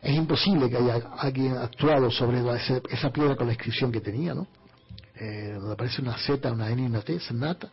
es 0.00 0.14
imposible 0.16 0.68
que 0.70 0.76
haya 0.76 0.96
alguien 1.18 1.56
actuado 1.56 2.10
sobre 2.10 2.42
la- 2.42 2.56
ese- 2.56 2.82
esa 2.90 3.10
piedra 3.10 3.36
con 3.36 3.46
la 3.46 3.52
inscripción 3.52 3.92
que 3.92 4.00
tenía, 4.00 4.34
¿no? 4.34 4.46
Eh, 5.14 5.52
donde 5.54 5.72
aparece 5.74 6.00
una 6.00 6.16
Z, 6.18 6.50
una 6.50 6.70
N 6.70 6.82
y 6.82 6.86
una 6.86 7.02
T, 7.02 7.20
sonata, 7.20 7.70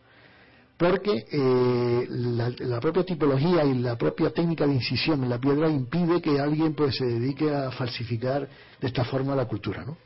porque 0.80 1.26
eh, 1.30 2.06
la, 2.08 2.48
la 2.58 2.80
propia 2.80 3.04
tipología 3.04 3.62
y 3.66 3.74
la 3.74 3.98
propia 3.98 4.30
técnica 4.30 4.66
de 4.66 4.72
incisión 4.72 5.22
en 5.22 5.28
la 5.28 5.38
piedra 5.38 5.68
impide 5.68 6.22
que 6.22 6.40
alguien 6.40 6.72
pues 6.72 6.96
se 6.96 7.04
dedique 7.04 7.54
a 7.54 7.70
falsificar 7.70 8.48
de 8.80 8.86
esta 8.86 9.04
forma 9.04 9.36
la 9.36 9.44
cultura, 9.44 9.84
¿no? 9.84 9.98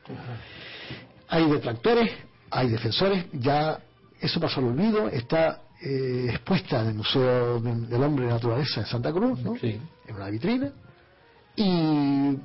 Hay 1.29 1.49
detractores, 1.49 2.11
hay 2.51 2.67
defensores, 2.69 3.25
ya 3.31 3.79
eso 4.19 4.37
pasó 4.41 4.59
al 4.59 4.67
olvido, 4.67 5.07
está 5.07 5.61
eh, 5.81 6.27
expuesta 6.29 6.81
en 6.81 6.87
el 6.89 6.93
Museo 6.95 7.59
de- 7.61 7.87
del 7.87 8.03
Hombre 8.03 8.25
y 8.25 8.29
Naturaleza 8.29 8.81
en 8.81 8.85
Santa 8.87 9.13
Cruz, 9.13 9.39
¿no? 9.39 9.55
Sí. 9.55 9.79
en 10.07 10.15
una 10.15 10.29
vitrina, 10.29 10.71
y 11.55 12.37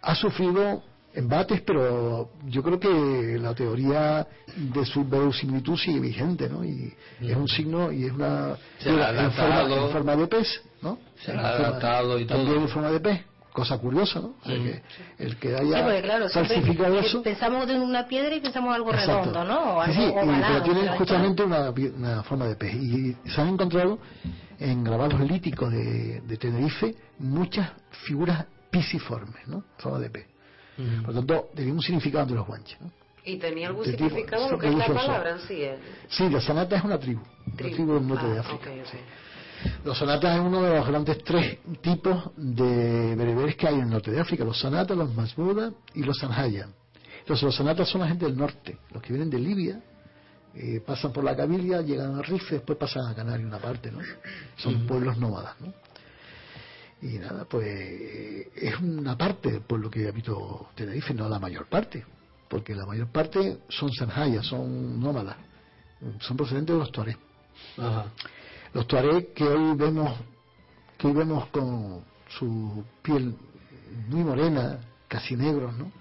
ha 0.00 0.14
sufrido 0.14 0.80
embates, 1.14 1.60
pero 1.62 2.30
yo 2.46 2.62
creo 2.62 2.78
que 2.80 3.38
la 3.40 3.54
teoría 3.54 4.26
de 4.56 4.84
su 4.84 5.04
verosimilitud 5.04 5.76
sigue 5.76 6.00
vigente, 6.00 6.48
¿no? 6.48 6.64
Y 6.64 6.92
es 7.20 7.36
un 7.36 7.48
signo 7.48 7.92
y 7.92 8.04
es 8.06 8.12
una 8.12 8.56
Se 8.78 8.90
ha 8.90 9.10
en, 9.24 9.32
forma, 9.32 9.62
en 9.62 9.90
forma 9.90 10.16
de 10.16 10.26
pez, 10.26 10.62
¿no? 10.82 10.98
Se 11.24 11.32
En 11.32 11.38
ha 11.38 11.48
adaptado 11.48 12.18
y 12.18 12.26
También 12.26 12.54
todo. 12.54 12.62
en 12.62 12.68
forma 12.68 12.90
de 12.90 13.00
pez, 13.00 13.20
cosa 13.52 13.78
curiosa, 13.78 14.20
¿no? 14.20 14.34
O 14.42 14.44
sea, 14.44 14.54
que 14.56 14.82
el 15.18 15.36
que 15.36 15.54
haya 15.54 15.76
Sí, 15.76 15.82
porque 15.84 16.02
claro, 16.02 16.28
siempre 16.28 16.54
falsificado 16.56 16.98
eso... 16.98 17.22
pensamos 17.22 17.66
de 17.68 17.78
una 17.78 18.06
piedra 18.08 18.34
y 18.34 18.40
pensamos 18.40 18.74
algo 18.74 18.90
Exacto. 18.92 19.30
redondo, 19.30 19.44
¿no? 19.44 19.76
O 19.78 19.84
Sí, 19.84 19.90
algo 19.92 20.02
sí, 20.02 20.26
ovalado, 20.26 20.46
pero 20.52 20.62
tiene 20.64 20.80
pero 20.80 20.94
justamente 20.98 21.42
una, 21.44 21.70
una 21.70 22.22
forma 22.24 22.46
de 22.46 22.56
pez. 22.56 22.74
Y 22.74 23.16
se 23.28 23.40
han 23.40 23.48
encontrado 23.48 23.98
en 24.58 24.82
grabados 24.84 25.20
líticos 25.20 25.70
de, 25.72 26.20
de 26.22 26.36
Tenerife 26.36 26.94
muchas 27.18 27.70
figuras 28.04 28.46
pisiformes, 28.70 29.46
¿no? 29.46 29.62
Forma 29.78 30.00
de 30.00 30.10
pez. 30.10 30.26
Por 30.76 31.14
lo 31.14 31.20
tanto, 31.24 31.48
tenía 31.54 31.72
un 31.72 31.82
significado 31.82 32.22
entre 32.22 32.36
los 32.36 32.46
guanches. 32.46 32.80
¿no? 32.80 32.90
¿Y 33.24 33.36
tenía 33.38 33.68
algún 33.68 33.84
De 33.84 33.92
tipo- 33.92 34.08
significado 34.08 34.50
lo 34.50 34.58
que 34.58 34.68
es 34.68 34.74
la 34.76 34.86
palabra 34.86 35.30
en 35.30 35.40
sí? 35.40 35.62
el- 35.62 35.78
Sí, 36.08 36.28
la 36.28 36.40
sonata 36.40 36.76
es 36.76 36.84
una 36.84 36.98
tribu, 36.98 37.22
una 37.46 37.56
tribu 37.56 37.94
del 37.94 38.06
norte 38.06 38.26
de 38.26 38.36
Ah, 38.38 38.40
África. 38.40 38.70
Los 39.84 39.96
sonatas 39.96 40.34
es 40.36 40.42
uno 40.42 40.62
de 40.62 40.74
los 40.76 40.86
grandes 40.86 41.24
tres 41.24 41.58
tipos 41.80 42.30
de 42.36 43.14
bereberes 43.16 43.56
que 43.56 43.66
hay 43.68 43.74
en 43.76 43.80
el 43.82 43.88
norte 43.90 44.10
de 44.10 44.20
África, 44.20 44.44
los 44.44 44.58
sonatas, 44.58 44.96
los 44.96 45.14
masbuda 45.14 45.72
y 45.94 46.02
los 46.02 46.18
sanjaya. 46.18 46.68
Entonces 47.20 47.42
los 47.44 47.54
sonatas 47.54 47.88
son 47.88 48.02
la 48.02 48.08
gente 48.08 48.26
del 48.26 48.36
norte, 48.36 48.76
los 48.92 49.02
que 49.02 49.14
vienen 49.14 49.30
de 49.30 49.38
Libia, 49.38 49.80
eh, 50.54 50.80
pasan 50.86 51.12
por 51.12 51.24
la 51.24 51.34
Cabilia, 51.34 51.80
llegan 51.80 52.16
a 52.18 52.22
Rife, 52.22 52.56
después 52.56 52.78
pasan 52.78 53.06
a 53.06 53.14
Canarias 53.14 53.48
una 53.48 53.58
parte, 53.58 53.90
¿no? 53.90 54.00
Son 54.56 54.86
pueblos 54.86 55.16
nómadas, 55.16 55.58
¿no? 55.60 55.72
Y 57.04 57.18
nada, 57.18 57.44
pues 57.44 57.66
eh, 57.66 58.50
es 58.56 58.80
una 58.80 59.16
parte 59.16 59.52
del 59.52 59.60
pueblo 59.60 59.90
que 59.90 60.08
habito 60.08 60.70
Tenerife, 60.74 61.12
no 61.12 61.28
la 61.28 61.38
mayor 61.38 61.66
parte, 61.66 62.02
porque 62.48 62.74
la 62.74 62.86
mayor 62.86 63.08
parte 63.08 63.58
son 63.68 63.92
sanjayas, 63.92 64.46
son 64.46 64.98
nómadas, 64.98 65.36
son 66.20 66.34
procedentes 66.34 66.74
de 66.74 66.78
los 66.78 66.90
tuareg. 66.90 67.18
Los 68.72 68.86
tuareg 68.86 69.34
que 69.34 69.44
hoy 69.44 69.76
vemos 69.76 70.18
que 70.96 71.08
hoy 71.08 71.12
vemos 71.12 71.46
con 71.48 72.02
su 72.26 72.82
piel 73.02 73.36
muy 74.08 74.24
morena 74.24 74.78
casi 75.06 75.36
negros 75.36 75.76
no 75.76 75.92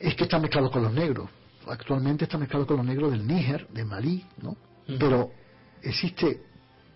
es 0.00 0.14
que 0.14 0.24
están 0.24 0.40
mezclados 0.40 0.70
con 0.70 0.82
los 0.82 0.92
negros. 0.92 1.28
Actualmente 1.66 2.24
están 2.24 2.40
mezclados 2.40 2.66
con 2.66 2.78
los 2.78 2.86
negros 2.86 3.10
del 3.10 3.26
Níger 3.26 3.68
de 3.68 3.84
Malí 3.84 4.24
no 4.40 4.56
pero 4.98 5.30
existe 5.82 6.47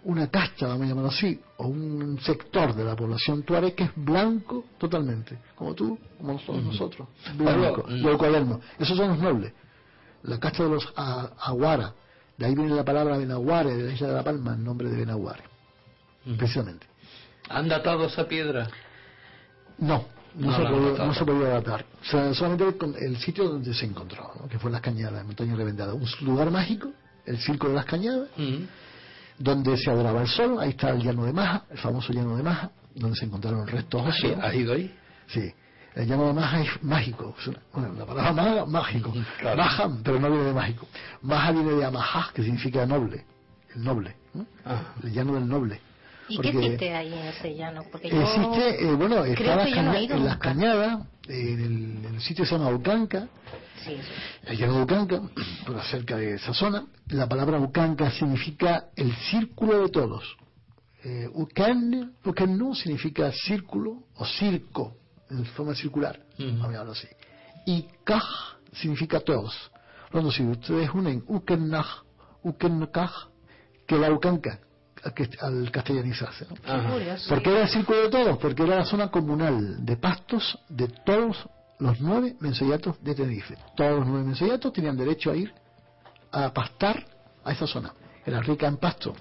una 0.05 0.29
casta 0.29 0.67
vamos 0.67 0.87
a 0.87 0.89
llamarlo 0.89 1.11
así 1.11 1.41
o 1.59 1.69
un 1.69 2.19
sector 2.21 2.75
de 2.75 2.85
la 2.85 2.97
población 2.97 3.43
tuareg 3.43 3.75
que 3.75 3.85
es 3.85 3.91
blanco 3.97 4.65
totalmente 4.79 5.39
como 5.55 5.75
tú 5.75 5.99
como 6.19 6.39
todos 6.39 6.63
nosotros 6.63 7.09
blanco 7.37 7.83
Pablo, 7.83 7.97
mm. 7.97 8.07
de 8.07 8.19
cuaderno 8.19 8.61
esos 8.79 8.97
son 8.97 9.09
los 9.09 9.19
nobles 9.19 9.53
la 10.25 10.39
casta 10.39 10.65
de 10.65 10.71
los 10.71 10.93
aguara 10.97 11.95
de 12.43 12.47
ahí 12.47 12.55
viene 12.55 12.75
la 12.75 12.85
palabra 12.85 13.17
Benaguare, 13.17 13.77
de 13.77 13.85
la 13.85 13.93
isla 13.93 14.09
de 14.09 14.15
La 14.15 14.25
Palma, 14.25 14.55
el 14.55 14.65
nombre 14.65 14.89
de 14.89 14.97
Benaguare, 14.97 15.45
precisamente. 16.37 16.87
¿Han 17.49 17.69
datado 17.69 18.07
esa 18.07 18.27
piedra? 18.27 18.69
No, 19.79 20.07
no, 20.35 20.51
No 20.51 20.57
se, 20.57 20.65
podía, 20.65 21.07
no 21.07 21.15
se 21.15 21.25
podía 21.25 21.49
datar. 21.49 21.85
O 22.01 22.05
sea, 22.05 22.35
solamente 22.35 22.65
el, 22.65 22.97
el 22.97 23.17
sitio 23.19 23.49
donde 23.49 23.75
se 23.75 23.87
encontró, 23.87 24.33
¿no? 24.41 24.49
que 24.49 24.59
fue 24.59 24.71
en 24.71 24.73
las 24.73 24.81
Cañadas, 24.83 25.21
en 25.21 25.27
Montaña 25.27 25.55
Revendada. 25.55 25.95
Un 25.95 26.07
lugar 26.23 26.51
mágico, 26.51 26.93
el 27.27 27.39
Circo 27.39 27.69
de 27.69 27.75
las 27.75 27.85
Cañadas. 27.85 28.29
Donde 29.43 29.77
se 29.77 29.91
adoraba 29.91 30.23
el 30.23 30.29
sol. 30.29 30.59
Ahí 30.61 30.71
está 30.71 30.91
el 30.91 31.03
llano 31.03 31.25
de 31.25 31.33
Maja, 31.33 31.65
el 31.71 31.79
famoso 31.79 32.13
llano 32.13 32.37
de 32.37 32.43
Maja, 32.43 32.71
donde 32.95 33.17
se 33.17 33.25
encontraron 33.25 33.67
restos 33.67 34.01
óseos. 34.07 34.39
¿Has 34.43 34.55
ido 34.55 34.73
ahí? 34.75 34.95
Sí. 35.27 35.53
El 35.95 36.07
llano 36.07 36.27
de 36.29 36.33
Maja 36.33 36.61
es 36.63 36.83
mágico. 36.83 37.35
Es 37.39 37.47
una- 37.49 37.59
bueno, 37.73 37.93
la 37.99 38.07
palabra 38.07 38.33
maja, 38.33 38.67
mágico. 38.67 39.13
Claro. 39.41 39.57
Maja, 39.59 39.91
pero 40.03 40.21
no 40.21 40.31
viene 40.31 40.45
de 40.45 40.53
mágico. 40.55 40.87
Maja 41.23 41.53
viene 41.53 41.73
de 41.73 41.85
Amajá, 41.85 42.31
que 42.33 42.43
significa 42.43 42.87
noble. 42.87 43.25
El 43.75 43.85
noble. 43.85 44.17
¿no? 44.35 44.47
Ah. 44.65 44.81
El 45.03 45.13
llano 45.13 45.35
del 45.35 45.47
noble. 45.49 45.81
¿Y 46.35 46.39
qué 46.39 46.49
existe 46.49 46.95
ahí 46.95 47.13
en 47.13 47.27
ese 47.27 47.55
llano? 47.55 47.85
Porque 47.91 48.09
yo 48.11 48.21
Existe, 48.23 48.85
eh, 48.85 48.95
bueno, 48.95 49.25
está 49.25 49.57
no 49.57 49.63
he 49.63 49.71
caña- 49.73 50.01
ido 50.01 50.17
en 50.17 50.25
las 50.25 50.39
cañadas, 50.39 51.07
en 51.29 51.61
el, 51.61 52.05
en 52.07 52.15
el 52.15 52.21
sitio 52.21 52.45
que 52.45 52.49
se 52.51 52.57
llama 52.59 52.71
Ucanca, 52.71 53.29
Sí, 53.85 53.97
sí. 53.97 54.01
el 54.47 54.59
llano 54.59 54.77
de 54.79 54.83
Ucanca, 54.83 55.21
por 55.67 55.83
cerca 55.85 56.17
de 56.17 56.35
esa 56.35 56.55
zona. 56.55 56.87
La 57.09 57.29
palabra 57.29 57.59
Ucanca 57.59 58.11
significa 58.11 58.87
el 58.97 59.15
círculo 59.31 59.83
de 59.83 59.89
todos. 59.91 60.37
Eh, 61.05 61.29
Ucan, 61.35 62.15
Ucanu 62.25 62.75
significa 62.75 63.31
círculo 63.33 64.05
o 64.17 64.25
circo, 64.25 64.97
en 65.31 65.45
forma 65.47 65.75
circular, 65.75 66.21
a 66.39 66.43
llamarlo 66.43 66.93
así. 66.93 67.09
Y 67.67 67.87
Kaj 68.05 68.23
significa 68.73 69.21
todos. 69.21 69.53
Cuando 70.13 70.31
si 70.31 70.43
ustedes 70.45 70.91
unen 70.95 71.25
Ukenaj, 71.27 71.87
Ukenkaj, 72.45 73.11
que 73.87 73.97
la 73.99 74.13
Ucanca, 74.13 74.61
al, 75.05 75.15
que- 75.15 75.29
al 75.41 75.71
castellanizarse. 75.71 76.47
¿no? 76.49 76.57
Ajá. 76.73 76.93
Curioso. 76.93 77.29
¿Por 77.29 77.43
qué 77.43 77.51
era 77.51 77.63
el 77.63 77.69
círculo 77.69 77.99
de 78.03 78.09
todos? 78.11 78.39
Porque 78.39 78.63
era 78.63 78.77
la 78.77 78.85
zona 78.85 79.11
comunal 79.11 79.85
de 79.85 79.97
pastos 79.97 80.59
de 80.69 80.89
todos 81.05 81.37
los 81.79 82.01
nueve 82.01 82.37
mensellatos 82.41 83.03
de 83.03 83.15
Tenerife. 83.15 83.57
Todos 83.77 83.99
los 84.01 84.07
nueve 84.07 84.25
mensellatos 84.27 84.73
tenían 84.73 84.97
derecho 84.97 85.31
a 85.31 85.37
ir 85.37 85.53
a 86.31 86.53
pastar 86.53 87.05
a 87.45 87.53
esa 87.53 87.67
zona. 87.67 87.93
Era 88.25 88.41
rica 88.41 88.67
en 88.69 88.77
pasto. 88.77 89.15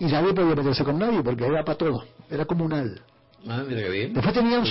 Y 0.00 0.06
nadie 0.06 0.32
podía 0.32 0.54
meterse 0.56 0.84
con 0.84 0.98
nadie 0.98 1.22
porque 1.22 1.44
era 1.46 1.64
para 1.64 1.78
todos. 1.78 2.04
Era 2.30 2.44
comunal. 2.44 3.00
Ah, 3.48 3.62
mira 3.66 3.82
qué 3.82 3.88
bien. 3.88 4.12
Después 4.14 4.34
tenían, 4.34 4.66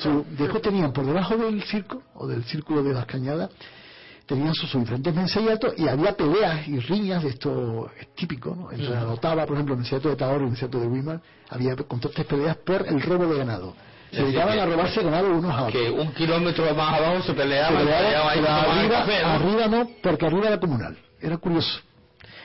su- 0.00 0.24
después 0.36 0.62
tenían 0.62 0.92
por 0.92 1.06
debajo 1.06 1.36
del 1.36 1.62
circo 1.62 2.02
o 2.14 2.26
del 2.26 2.44
círculo 2.44 2.82
de 2.82 2.92
las 2.92 3.06
cañadas 3.06 3.50
tenían 4.26 4.54
sus, 4.54 4.72
diferentes 4.72 5.14
mensellatos 5.14 5.74
y 5.78 5.86
había 5.88 6.16
peleas 6.16 6.66
y 6.66 6.78
riñas 6.80 7.22
de 7.22 7.30
esto 7.30 7.90
es 8.00 8.14
típico 8.14 8.54
¿no? 8.54 8.72
entre 8.72 8.90
la 8.90 9.08
Otava 9.08 9.44
por 9.44 9.54
ejemplo 9.56 9.74
el 9.74 9.80
mensellato 9.80 10.08
de 10.08 10.16
Tahor 10.16 10.40
y 10.40 10.44
el 10.44 10.50
mensellato 10.50 10.80
de 10.80 10.86
Weimar 10.86 11.20
había 11.50 11.76
constantes 11.76 12.24
peleas 12.26 12.56
por 12.56 12.86
el 12.86 13.00
robo 13.02 13.26
de 13.26 13.38
ganado. 13.38 13.74
Se 14.10 14.22
dedicaban 14.22 14.54
que- 14.54 14.60
a 14.60 14.66
robarse 14.66 15.02
ganado 15.02 15.30
unos 15.34 15.52
a 15.52 15.62
otros. 15.64 15.72
Que 15.72 15.90
un 15.90 16.12
kilómetro 16.14 16.74
más 16.74 16.94
abajo 17.00 17.20
se 17.22 17.26
Se 17.28 17.34
peleaban, 17.34 17.76
peleaban, 17.78 18.34
peleaban 18.34 18.70
ahí 18.70 18.78
arriba, 18.78 18.98
café, 19.00 19.22
¿no? 19.22 19.28
arriba 19.28 19.66
no 19.66 19.90
porque 20.02 20.26
arriba 20.26 20.46
era 20.46 20.60
comunal. 20.60 20.96
Era 21.20 21.36
curioso. 21.38 21.80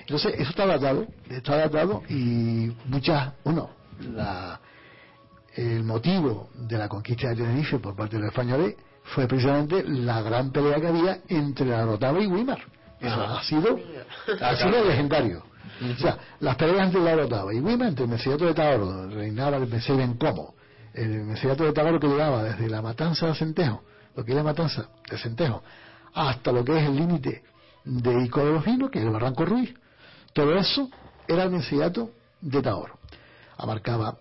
Entonces, 0.01 0.33
eso 0.39 0.49
está 0.49 0.65
datado, 0.65 1.05
está 1.29 1.57
datado 1.57 2.01
y 2.09 2.71
muchas, 2.85 3.33
uno, 3.43 3.69
la, 4.15 4.59
el 5.55 5.83
motivo 5.83 6.49
de 6.55 6.77
la 6.77 6.87
conquista 6.89 7.29
de 7.29 7.35
Tenerife 7.35 7.77
por 7.77 7.95
parte 7.95 8.15
de 8.15 8.23
los 8.23 8.29
españoles 8.31 8.75
fue 9.13 9.27
precisamente 9.27 9.83
la 9.83 10.21
gran 10.21 10.51
pelea 10.51 10.79
que 10.79 10.87
había 10.87 11.19
entre 11.27 11.67
la 11.67 11.85
Rotava 11.85 12.19
y 12.21 12.27
Weimar. 12.27 12.59
Eso 12.99 13.21
ha 13.21 13.43
sido, 13.43 13.79
ha 14.41 14.55
sido 14.55 14.83
legendario. 14.83 15.43
O 15.81 15.99
sea, 15.99 16.17
las 16.39 16.55
peleas 16.57 16.87
entre 16.87 17.01
la 17.01 17.15
Rotava 17.15 17.53
y 17.53 17.59
Weimar, 17.59 17.89
entre 17.89 18.05
el 18.05 18.11
Mesíato 18.11 18.45
de 18.45 18.53
Taoro, 18.53 18.85
donde 18.85 19.15
reinaba 19.15 19.57
el 19.57 19.67
Mesías 19.67 19.97
Bencomo, 19.97 20.53
el 20.93 21.23
Mesíato 21.23 21.63
de 21.63 21.71
Taoro 21.71 21.99
que 21.99 22.07
llegaba 22.07 22.43
desde 22.43 22.67
la 22.69 22.81
matanza 22.81 23.27
de 23.27 23.35
Centejo, 23.35 23.83
lo 24.15 24.25
que 24.25 24.31
es 24.31 24.37
la 24.37 24.43
matanza 24.43 24.89
de 25.09 25.17
Centejo, 25.17 25.63
hasta 26.13 26.51
lo 26.51 26.63
que 26.63 26.77
es 26.77 26.83
el 26.83 26.95
límite 26.95 27.43
de 27.85 28.23
Ico 28.23 28.45
de 28.45 28.53
los 28.53 28.65
Vinos, 28.65 28.91
que 28.91 28.99
es 28.99 29.05
el 29.05 29.11
Barranco 29.11 29.45
Ruiz, 29.45 29.73
todo 30.33 30.55
eso 30.55 30.89
era 31.27 31.43
el 31.43 31.51
Mesíato 31.51 32.11
de 32.41 32.61
Taoro. 32.61 32.99
Abarcaba, 33.57 34.17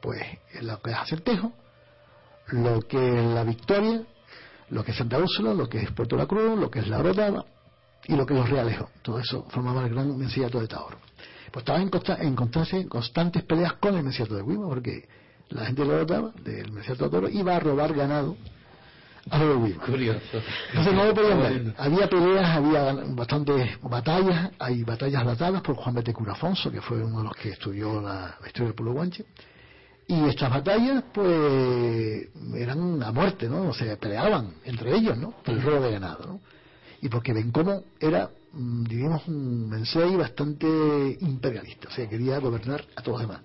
pues, 0.00 0.22
lo 0.62 0.80
que 0.80 0.90
es 0.90 0.96
Acentejo, 0.96 1.52
lo 2.48 2.80
que 2.82 2.96
es 2.96 3.24
la 3.34 3.44
Victoria, 3.44 4.02
lo 4.70 4.84
que 4.84 4.92
es 4.92 4.96
Santa 4.96 5.18
Úrsula, 5.18 5.52
lo 5.54 5.68
que 5.68 5.78
es 5.82 5.90
Puerto 5.92 6.16
La 6.16 6.26
Cruz, 6.26 6.58
lo 6.58 6.70
que 6.70 6.80
es 6.80 6.88
la 6.88 6.98
Rotava 7.02 7.44
y 8.06 8.16
lo 8.16 8.24
que 8.26 8.34
es 8.34 8.40
los 8.40 8.48
Realejos. 8.48 8.88
Todo 9.02 9.18
eso 9.18 9.44
formaba 9.50 9.84
el 9.84 9.90
gran 9.92 10.16
Mesíato 10.16 10.60
de 10.60 10.68
Taoro. 10.68 10.98
Pues 11.50 11.62
estaba 11.62 11.80
en, 11.80 11.90
consta- 11.90 12.18
en 12.20 12.34
constante- 12.36 12.88
constantes 12.88 13.42
peleas 13.44 13.74
con 13.74 13.96
el 13.96 14.04
Mesíato 14.04 14.34
de 14.36 14.42
Guima, 14.42 14.68
porque 14.68 15.08
la 15.48 15.66
gente 15.66 15.82
de 15.82 15.88
la 15.88 15.98
Rotava, 15.98 16.30
del 16.44 16.70
Mesíato 16.72 17.04
de 17.04 17.10
Taoro, 17.10 17.28
iba 17.28 17.56
a 17.56 17.60
robar 17.60 17.92
ganado 17.92 18.36
a 19.30 19.38
los 19.38 19.60
de 19.62 19.68
Guima. 19.68 19.84
Curioso. 19.84 20.20
Entonces 20.68 20.94
no 20.94 21.04
lo 21.04 21.14
podían 21.14 21.40
ver. 21.40 21.74
Había 21.76 22.08
peleas, 22.08 22.56
había 22.56 22.92
bastantes 23.08 23.80
batallas, 23.82 24.50
hay 24.58 24.84
batallas 24.84 25.26
datadas 25.26 25.60
por 25.62 25.74
Juan 25.74 25.94
Betecura 25.96 26.32
Afonso, 26.32 26.70
que 26.70 26.80
fue 26.80 27.02
uno 27.04 27.18
de 27.18 27.24
los 27.24 27.34
que 27.36 27.50
estudió 27.50 28.00
la, 28.00 28.36
la 28.40 28.46
historia 28.46 28.66
del 28.66 28.74
pueblo 28.74 28.92
guanche. 28.94 29.24
Y 30.10 30.28
estas 30.28 30.50
batallas, 30.50 31.04
pues, 31.14 32.26
eran 32.56 33.00
a 33.00 33.12
muerte, 33.12 33.48
¿no? 33.48 33.68
O 33.68 33.72
sea, 33.72 33.96
peleaban 33.96 34.54
entre 34.64 34.96
ellos, 34.96 35.16
¿no? 35.16 35.30
Por 35.30 35.54
el 35.54 35.62
robo 35.62 35.82
de 35.82 35.92
ganado, 35.92 36.26
¿no? 36.26 36.40
Y 37.00 37.08
porque 37.08 37.32
Bencomo 37.32 37.84
era, 38.00 38.28
mm, 38.52 38.84
diríamos, 38.86 39.28
un 39.28 39.68
mensei 39.68 40.16
bastante 40.16 40.66
imperialista, 41.20 41.90
o 41.90 41.92
sea, 41.92 42.08
quería 42.08 42.40
gobernar 42.40 42.84
a 42.96 43.02
todos 43.02 43.20
los 43.20 43.28
demás. 43.28 43.44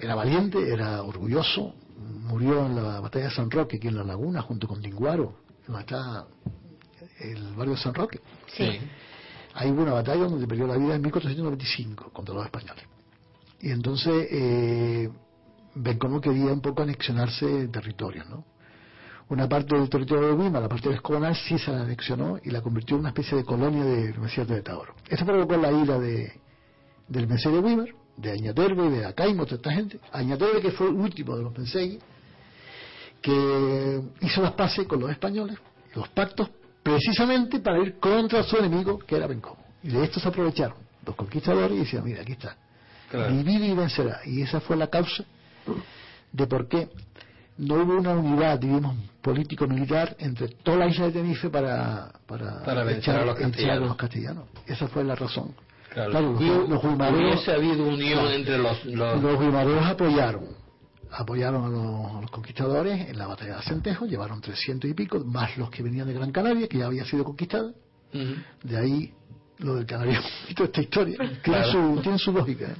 Era 0.00 0.14
valiente, 0.14 0.72
era 0.72 1.02
orgulloso, 1.02 1.74
murió 1.98 2.64
en 2.64 2.74
la 2.74 3.00
batalla 3.00 3.26
de 3.26 3.34
San 3.34 3.50
Roque, 3.50 3.76
aquí 3.76 3.88
en 3.88 3.96
La 3.96 4.04
Laguna, 4.04 4.40
junto 4.40 4.66
con 4.66 4.80
Dinguaro, 4.80 5.34
donde 5.66 5.82
está 5.82 6.24
el 7.20 7.54
barrio 7.54 7.74
de 7.74 7.80
San 7.80 7.92
Roque. 7.92 8.20
Sí. 8.56 8.80
Ahí 9.52 9.70
hubo 9.70 9.82
una 9.82 9.92
batalla 9.92 10.24
donde 10.24 10.46
perdió 10.46 10.66
la 10.66 10.78
vida 10.78 10.94
en 10.94 11.02
1495 11.02 12.10
contra 12.10 12.34
los 12.34 12.46
españoles. 12.46 12.84
Y 13.60 13.70
entonces 13.70 14.28
eh, 14.30 15.10
Bencomo 15.80 16.20
quería 16.20 16.52
un 16.52 16.60
poco 16.60 16.82
anexionarse 16.82 17.68
territorios, 17.68 18.28
¿no? 18.28 18.44
Una 19.28 19.48
parte 19.48 19.76
del 19.76 19.88
territorio 19.88 20.28
de 20.28 20.42
Guima, 20.42 20.58
la 20.58 20.68
parte 20.68 20.88
del 20.88 20.96
Escobanal, 20.96 21.36
sí 21.36 21.58
se 21.58 21.70
la 21.70 21.82
anexionó 21.82 22.38
y 22.42 22.50
la 22.50 22.62
convirtió 22.62 22.96
en 22.96 23.00
una 23.00 23.10
especie 23.10 23.36
de 23.36 23.44
colonia 23.44 23.84
del 23.84 24.18
Mesías 24.18 24.48
de 24.48 24.62
Taoro. 24.62 24.94
Esto 25.08 25.24
provocó 25.26 25.56
la 25.56 25.70
ira 25.70 25.98
de, 25.98 26.32
del 27.06 27.26
Mesías 27.28 27.52
de 27.52 27.60
Weimar, 27.60 27.88
de 28.16 28.32
Añaterbe 28.32 28.86
y 28.86 28.90
de 28.90 29.04
Acaimo, 29.04 29.44
toda 29.44 29.56
esta 29.56 29.72
gente. 29.72 30.00
Añaterbe, 30.12 30.62
que 30.62 30.70
fue 30.70 30.88
el 30.88 30.94
último 30.94 31.36
de 31.36 31.42
los 31.42 31.56
Mensei, 31.56 31.98
que 33.20 34.00
hizo 34.22 34.42
las 34.42 34.52
paces 34.52 34.86
con 34.86 35.00
los 35.00 35.10
españoles, 35.10 35.58
los 35.94 36.08
pactos, 36.08 36.48
precisamente 36.82 37.60
para 37.60 37.78
ir 37.80 37.98
contra 37.98 38.42
su 38.42 38.56
enemigo, 38.56 38.98
que 38.98 39.16
era 39.16 39.26
Bencomo. 39.26 39.62
Y 39.82 39.90
de 39.90 40.04
esto 40.04 40.18
se 40.20 40.28
aprovecharon 40.28 40.78
los 41.04 41.14
conquistadores 41.14 41.72
y 41.72 41.80
decían, 41.80 42.04
mira, 42.04 42.22
aquí 42.22 42.32
está, 42.32 42.56
Claro. 43.10 43.32
divide 43.32 43.66
y 43.66 43.74
vencerá. 43.74 44.20
Y 44.24 44.42
esa 44.42 44.60
fue 44.60 44.76
la 44.76 44.86
causa 44.88 45.24
de 46.32 46.46
por 46.46 46.68
qué 46.68 46.88
no 47.58 47.74
hubo 47.76 47.96
una 47.98 48.12
unidad, 48.12 48.58
digamos, 48.58 48.96
político-militar 49.22 50.16
entre 50.20 50.48
toda 50.48 50.78
la 50.78 50.86
isla 50.88 51.06
de 51.06 51.12
Tenerife 51.12 51.48
para, 51.50 52.12
para, 52.26 52.62
echar, 52.92 53.16
a 53.16 53.24
los 53.24 53.36
echar 53.36 53.50
castellanos. 53.50 53.88
los 53.88 53.96
castellanos. 53.96 54.44
Esa 54.66 54.88
fue 54.88 55.04
la 55.04 55.14
razón. 55.14 55.54
Claro, 55.92 56.10
Claro, 56.10 56.32
los, 56.32 56.40
Hubo- 56.40 56.68
los 56.68 56.84
habido 57.48 57.84
unión 57.88 58.18
Claro. 58.20 58.30
entre 58.30 58.58
los, 58.58 58.84
los- 58.84 59.22
apoyaron, 59.86 60.44
apoyaron 61.10 61.64
a 61.64 61.68
los, 61.68 62.16
a 62.16 62.20
los 62.20 62.30
conquistadores 62.30 63.08
en 63.08 63.18
la 63.18 63.26
batalla 63.26 63.54
de 63.54 63.58
Acentejo, 63.58 64.06
llevaron 64.06 64.40
300 64.40 64.88
y 64.90 64.94
pico, 64.94 65.18
más 65.24 65.56
los 65.56 65.70
que 65.70 65.82
venían 65.82 66.06
de 66.06 66.12
Gran 66.14 66.30
Canaria, 66.30 66.68
que 66.68 66.78
ya 66.78 66.86
había 66.86 67.04
sido 67.04 67.24
conquistada. 67.24 67.72
De 68.62 68.76
ahí 68.76 69.12
lo 69.58 69.74
del 69.74 69.86
canario 69.86 70.20
toda 70.54 70.66
esta 70.66 70.80
historia. 70.82 71.16
Tiene, 71.18 71.38
Claro. 71.40 71.72
su, 71.96 72.00
tiene 72.02 72.18
su 72.18 72.32
lógica, 72.32 72.66
¿eh? 72.66 72.76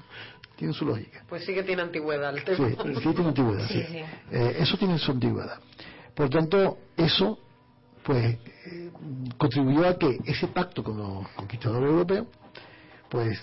Tiene 0.58 0.74
su 0.74 0.84
lógica. 0.84 1.22
Pues 1.28 1.44
sí 1.44 1.54
que 1.54 1.62
tiene 1.62 1.82
antigüedad 1.82 2.36
el 2.36 2.40
Sí, 2.40 2.44
tema. 2.76 2.94
sí 3.00 3.00
tiene 3.14 3.28
antigüedad. 3.28 3.68
Sí, 3.68 3.80
sí. 3.80 3.92
sí. 3.92 3.98
Eh, 4.32 4.56
eso 4.58 4.76
tiene 4.76 4.98
su 4.98 5.12
antigüedad. 5.12 5.60
Por 6.16 6.28
tanto, 6.28 6.78
eso 6.96 7.38
pues 8.02 8.38
eh, 8.66 8.90
contribuyó 9.36 9.86
a 9.86 9.96
que 9.96 10.18
ese 10.24 10.48
pacto 10.48 10.82
con 10.82 10.98
los 10.98 11.28
conquistadores 11.36 11.88
europeos 11.88 12.26
pues 13.08 13.38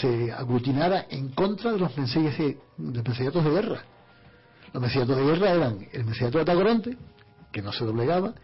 se 0.00 0.30
aglutinara 0.30 1.06
en 1.10 1.30
contra 1.30 1.72
de 1.72 1.80
los 1.80 1.96
menseyes 1.98 2.38
de, 2.38 2.56
guerra. 2.78 3.82
Los 4.72 4.80
menseyatos 4.80 5.16
de 5.16 5.24
guerra 5.24 5.50
eran 5.50 5.88
el 5.92 6.04
menseyato 6.04 6.38
de 6.38 6.44
Tacoronte, 6.44 6.96
que 7.50 7.60
no 7.60 7.72
se 7.72 7.84
doblegaba, 7.84 8.34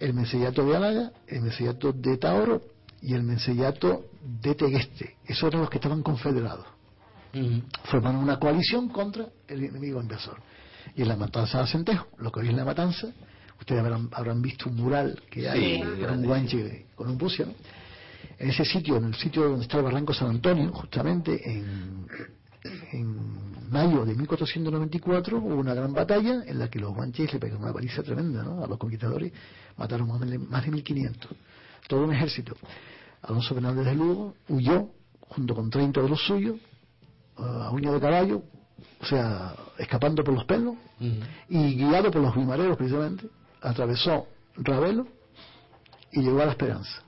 el 0.00 0.14
menseyato 0.14 0.64
de 0.64 0.76
Alaga, 0.76 1.12
el 1.28 1.42
menseyato 1.42 1.92
de 1.92 2.16
Taoro 2.16 2.62
y 3.02 3.14
el 3.14 3.22
menseyato 3.22 4.06
de 4.22 4.54
Tegueste. 4.54 5.16
Esos 5.26 5.44
eran 5.48 5.60
los 5.60 5.70
que 5.70 5.76
estaban 5.76 6.02
confederados 6.02 6.73
Formaron 7.84 8.22
una 8.22 8.38
coalición 8.38 8.88
contra 8.88 9.26
el 9.48 9.64
enemigo 9.64 10.00
invasor. 10.00 10.40
Y 10.94 11.02
en 11.02 11.08
la 11.08 11.16
matanza 11.16 11.58
de 11.58 11.64
Acentejo, 11.64 12.08
lo 12.18 12.30
que 12.30 12.40
hoy 12.40 12.48
es 12.48 12.54
la 12.54 12.64
matanza, 12.64 13.08
ustedes 13.58 13.80
habrán, 13.80 14.08
habrán 14.12 14.42
visto 14.42 14.68
un 14.68 14.76
mural 14.76 15.20
que 15.30 15.48
hay 15.48 15.82
Sí, 15.82 15.82
con 16.00 16.18
un 16.18 16.26
guanche 16.26 16.86
con 16.94 17.08
un 17.08 17.18
pucio, 17.18 17.46
¿no? 17.46 17.54
En 18.38 18.50
ese 18.50 18.64
sitio, 18.64 18.96
en 18.96 19.04
el 19.04 19.14
sitio 19.14 19.44
donde 19.44 19.62
está 19.62 19.78
el 19.78 19.84
barranco 19.84 20.12
San 20.12 20.28
Antonio, 20.28 20.72
justamente 20.72 21.40
en, 21.48 22.06
en 22.92 23.70
mayo 23.70 24.04
de 24.04 24.14
1494 24.14 25.38
hubo 25.38 25.54
una 25.54 25.74
gran 25.74 25.92
batalla 25.92 26.42
en 26.46 26.58
la 26.58 26.68
que 26.68 26.78
los 26.78 26.94
guanches 26.94 27.32
le 27.32 27.38
pegaron 27.38 27.62
una 27.62 27.72
paliza 27.72 28.02
tremenda 28.02 28.42
¿no? 28.42 28.64
a 28.64 28.66
los 28.66 28.78
conquistadores, 28.78 29.32
mataron 29.76 30.08
más 30.08 30.20
de, 30.20 30.38
más 30.38 30.64
de 30.64 30.70
1500, 30.70 31.30
todo 31.88 32.04
un 32.04 32.14
ejército. 32.14 32.56
Alonso 33.22 33.54
Fernández 33.54 33.86
de 33.86 33.94
Lugo 33.94 34.34
huyó 34.48 34.90
junto 35.20 35.54
con 35.54 35.70
30 35.70 36.02
de 36.02 36.08
los 36.08 36.24
suyos 36.24 36.56
a 37.36 37.70
uña 37.70 37.92
de 37.92 38.00
caballo, 38.00 38.42
o 39.00 39.04
sea, 39.06 39.54
escapando 39.78 40.22
por 40.22 40.34
los 40.34 40.44
pelos 40.44 40.74
y 41.48 41.74
guiado 41.74 42.10
por 42.10 42.22
los 42.22 42.34
guimareros 42.34 42.76
precisamente, 42.76 43.28
atravesó 43.60 44.26
Ravelo 44.56 45.06
y 46.12 46.22
llegó 46.22 46.42
a 46.42 46.46
La 46.46 46.52
Esperanza. 46.52 47.02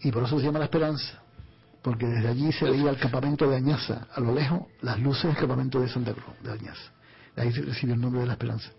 Y 0.00 0.12
por 0.12 0.24
eso 0.24 0.38
se 0.38 0.44
llama 0.44 0.58
La 0.58 0.66
Esperanza, 0.66 1.22
porque 1.82 2.06
desde 2.06 2.28
allí 2.28 2.52
se 2.52 2.64
veía 2.66 2.90
el 2.90 2.98
campamento 2.98 3.48
de 3.48 3.56
Añaza, 3.56 4.06
a 4.14 4.20
lo 4.20 4.34
lejos, 4.34 4.62
las 4.80 4.98
luces 5.00 5.24
del 5.24 5.36
campamento 5.36 5.80
de 5.80 5.88
Santa 5.88 6.12
Cruz, 6.12 6.34
de 6.42 6.52
Añaza. 6.52 6.92
De 7.34 7.42
ahí 7.42 7.52
se 7.52 7.62
recibe 7.62 7.94
el 7.94 8.00
nombre 8.00 8.20
de 8.20 8.26
La 8.26 8.34
Esperanza. 8.34 8.70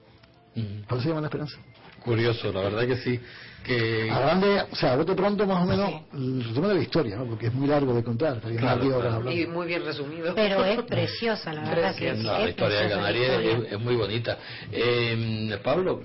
Por 0.88 0.97
eso 0.97 1.01
se 1.01 1.09
llama 1.09 1.22
La 1.22 1.28
Esperanza. 1.28 1.57
Curioso, 2.03 2.53
la 2.53 2.61
verdad 2.61 2.86
que 2.86 2.97
sí. 2.97 3.20
Que... 3.66 4.11
A 4.11 4.20
grande, 4.20 4.61
o 4.72 4.76
sea, 4.76 4.95
bote 4.95 5.16
pronto 5.16 5.45
más 5.47 5.63
o 5.63 5.66
menos 5.66 5.89
el 6.13 6.43
resumen 6.43 6.70
de 6.70 6.76
la 6.76 6.82
historia, 6.84 7.16
¿no? 7.16 7.26
porque 7.26 7.47
es 7.47 7.53
muy 7.53 7.68
largo 7.68 7.93
de 7.95 8.03
contar. 8.03 8.39
Claro, 8.39 8.99
claro. 9.01 9.32
Y 9.32 9.47
muy 9.47 9.66
bien 9.68 9.84
resumido. 9.84 10.36
Pero 10.36 10.63
es 10.63 10.84
preciosa, 10.88 11.51
la 11.51 11.61
verdad 11.63 11.95
que 11.95 12.16
sí, 12.16 12.24
No, 12.24 12.32
la 12.34 12.43
es 12.43 12.49
historia 12.51 12.80
de 12.82 12.89
Canarias 12.89 13.41
es, 13.41 13.72
es 13.74 13.80
muy 13.80 13.95
bonita. 13.95 14.38
Eh, 14.72 15.57
Pablo, 15.63 16.01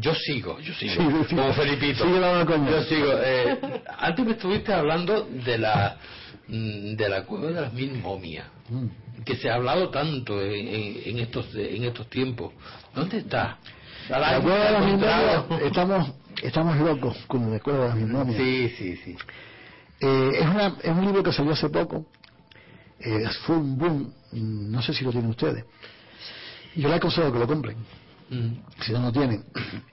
yo 0.00 0.14
sigo, 0.14 0.58
yo 0.60 0.74
sigo, 0.74 0.94
Sí, 0.94 1.26
sí. 1.28 1.36
como 1.36 1.52
Felipito. 1.52 2.04
Sigue 2.04 2.18
dando 2.18 2.52
coña. 2.52 2.70
Yo 2.70 2.82
sigo. 2.82 3.12
Eh, 3.22 3.58
antes 3.98 4.26
me 4.26 4.32
estuviste 4.32 4.72
hablando 4.72 5.22
de 5.44 5.58
la 5.58 5.96
mm, 6.48 6.94
de 6.96 7.08
la 7.08 7.22
cueva 7.24 7.46
de 7.46 7.60
las 7.60 7.72
mil 7.72 7.92
momias, 7.94 8.46
Mm. 8.68 8.86
que 9.24 9.36
se 9.36 9.50
ha 9.50 9.54
hablado 9.56 9.90
tanto 9.90 10.40
en, 10.40 10.66
en- 10.68 11.00
en 11.04 11.18
estos 11.18 11.54
en 11.54 11.84
estos 11.84 12.08
tiempos. 12.08 12.52
¿Dónde 12.94 13.18
está? 13.18 13.58
¿La 14.08 14.40
cueva 14.40 14.64
de 14.64 14.72
las? 14.72 14.84
Mil 14.84 15.66
estamos, 15.66 16.10
estamos 16.46 16.76
locos 16.78 17.16
con 17.26 17.50
la 17.50 17.58
cueva 17.60 17.88
de 17.88 17.94
Mil 17.94 18.06
Momias. 18.12 18.36
Sí, 18.36 18.68
sí, 18.76 18.96
sí. 19.04 19.16
Eh, 20.00 20.30
es, 20.40 20.46
una, 20.46 20.76
es 20.82 20.90
un 20.90 21.04
libro 21.04 21.22
que 21.22 21.32
salió 21.32 21.52
hace 21.52 21.68
poco. 21.68 22.06
Eh, 23.00 23.24
fue 23.46 23.56
un 23.56 23.76
boom. 23.78 24.12
No 24.32 24.82
sé 24.82 24.92
si 24.92 25.04
lo 25.04 25.10
tienen 25.10 25.30
ustedes. 25.30 25.64
Yo 26.76 26.88
le 26.88 26.94
aconsejo 26.96 27.32
que 27.32 27.38
lo 27.38 27.46
compren, 27.46 27.76
Mm. 28.30 28.52
si 28.82 28.92
no 28.92 29.00
lo 29.02 29.12
tienen. 29.12 29.44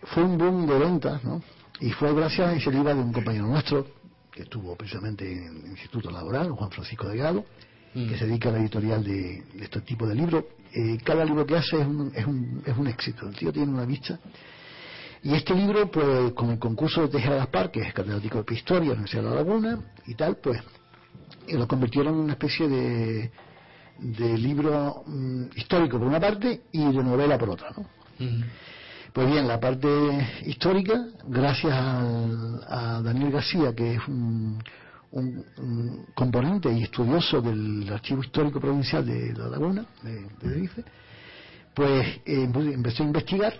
Fue 0.03 0.23
un 0.23 0.37
boom 0.37 0.65
de 0.65 0.79
ventas, 0.79 1.23
¿no? 1.23 1.43
Y 1.79 1.91
fue 1.91 2.13
gracias 2.13 2.47
a 2.47 2.51
iniciativa 2.53 2.93
de 2.93 3.01
un 3.01 3.11
compañero 3.11 3.45
nuestro, 3.45 3.85
que 4.31 4.43
estuvo 4.43 4.75
precisamente 4.75 5.29
en 5.31 5.63
el 5.65 5.71
Instituto 5.71 6.09
Laboral, 6.09 6.49
Juan 6.51 6.71
Francisco 6.71 7.07
Delgado, 7.07 7.43
Mm. 7.93 8.07
que 8.07 8.17
se 8.17 8.25
dedica 8.25 8.47
a 8.49 8.53
la 8.53 8.59
editorial 8.59 9.03
de, 9.03 9.43
de 9.53 9.63
este 9.65 9.81
tipo 9.81 10.07
de 10.07 10.15
libros. 10.15 10.45
Eh, 10.73 10.97
cada 11.03 11.25
libro 11.25 11.45
que 11.45 11.57
hace 11.57 11.75
es 11.81 11.85
un, 11.85 12.11
es, 12.15 12.25
un, 12.25 12.63
es 12.65 12.77
un 12.77 12.87
éxito. 12.87 13.27
El 13.27 13.35
tío 13.35 13.51
tiene 13.51 13.69
una 13.69 13.83
vista. 13.85 14.17
Y 15.23 15.33
este 15.35 15.53
libro, 15.53 15.89
pues, 15.91 16.33
con 16.33 16.49
el 16.49 16.59
concurso 16.59 17.01
de 17.03 17.09
Tejera 17.09 17.35
Gaspar, 17.35 17.69
que 17.71 17.81
es 17.81 17.93
catedrático 17.93 18.39
de 18.39 18.43
prehistoria 18.43 18.87
la 18.89 18.93
Universidad 18.93 19.23
de 19.23 19.29
La 19.29 19.35
Laguna 19.35 19.79
y 20.07 20.15
tal, 20.15 20.37
pues, 20.37 20.59
y 21.47 21.53
lo 21.53 21.67
convirtieron 21.67 22.13
en 22.15 22.19
una 22.21 22.33
especie 22.33 22.67
de, 22.67 23.31
de 23.99 24.37
libro 24.37 25.03
mm, 25.05 25.43
histórico 25.55 25.99
por 25.99 26.07
una 26.07 26.19
parte 26.19 26.61
y 26.71 26.79
de 26.91 27.03
novela 27.03 27.37
por 27.37 27.51
otra. 27.51 27.69
¿no? 27.77 27.85
Pues 29.13 29.27
bien, 29.27 29.47
la 29.47 29.59
parte 29.59 29.87
histórica, 30.45 31.05
gracias 31.27 31.73
al- 31.73 32.61
a, 32.67 33.01
Daniel 33.03 33.31
García, 33.31 33.75
que 33.75 33.95
es 33.95 34.07
un, 34.07 34.57
un- 35.11 35.45
un 35.57 36.05
componente 36.15 36.71
y 36.71 36.83
estudioso 36.83 37.41
del 37.41 37.87
Archivo 37.91 38.23
Histórico 38.23 38.59
Provincial 38.59 39.05
de 39.05 39.33
La 39.33 39.49
Laguna, 39.49 39.85
de, 40.01 40.13
de 40.21 40.27
Tenerife, 40.39 40.83
pues 41.75 42.07
eh, 42.25 42.47
empe- 42.47 42.73
empezó 42.73 43.03
a 43.03 43.07
investigar 43.07 43.53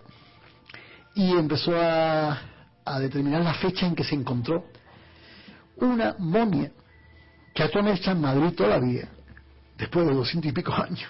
y 1.16 1.32
empezó 1.32 1.80
a, 1.80 2.40
a 2.86 3.00
determinar 3.00 3.42
la 3.42 3.54
fecha 3.56 3.86
en 3.86 3.96
que 3.96 4.04
se 4.04 4.16
encontró 4.16 4.66
una 5.78 6.16
momia 6.20 6.72
que 7.54 7.64
actualmente 7.64 8.00
está 8.00 8.12
en 8.12 8.22
Madrid 8.22 8.54
todavía, 8.56 9.10
después 9.78 10.08
de 10.08 10.14
doscientos 10.14 10.52
y 10.52 10.54
pico 10.54 10.74
años, 10.74 11.10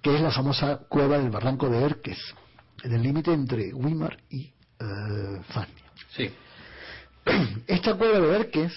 que 0.00 0.14
es 0.14 0.20
la 0.20 0.30
famosa 0.30 0.78
cueva 0.88 1.18
del 1.18 1.30
Barranco 1.30 1.68
de 1.68 1.82
Erques, 1.84 2.18
en 2.82 2.92
el 2.92 3.02
límite 3.02 3.32
entre 3.32 3.74
Weimar 3.74 4.16
y 4.30 4.52
eh, 4.78 5.40
Fania. 5.48 5.92
Sí. 6.10 6.30
Esta 7.66 7.94
cueva 7.96 8.20
de 8.20 8.36
Erques, 8.36 8.72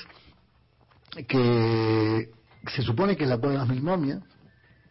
que 1.27 2.31
se 2.67 2.81
supone 2.81 3.15
que 3.15 3.23
es 3.23 3.29
la 3.29 3.37
cueva 3.37 3.53
de 3.53 3.59
las 3.59 3.69
mil 3.69 3.81
momias, 3.81 4.21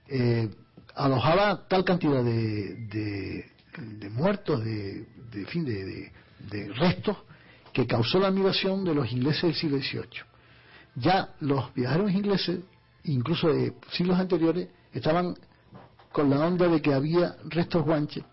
eh, 0.08 0.48
alojaba 0.94 1.66
tal 1.68 1.84
cantidad 1.84 2.22
de, 2.24 2.74
de, 2.86 3.52
de 3.78 4.10
muertos, 4.10 4.64
de, 4.64 5.06
de, 5.30 5.46
fin, 5.46 5.64
de, 5.64 6.10
de- 6.50 6.72
restos, 6.74 7.16
que 7.72 7.86
causó 7.86 8.18
la 8.18 8.28
admiración 8.28 8.84
de 8.84 8.94
los 8.94 9.10
ingleses 9.12 9.42
del 9.42 9.54
siglo 9.54 9.78
XVIII. 9.78 10.22
Ya 10.96 11.34
los 11.40 11.72
viajeros 11.74 12.10
ingleses, 12.12 12.60
incluso 13.04 13.48
de 13.52 13.74
siglos 13.92 14.18
anteriores, 14.18 14.68
estaban 14.92 15.34
con 16.12 16.28
la 16.30 16.40
onda 16.40 16.66
de 16.66 16.80
que 16.82 16.92
había 16.92 17.36
restos 17.44 17.84
guanches 17.84 18.24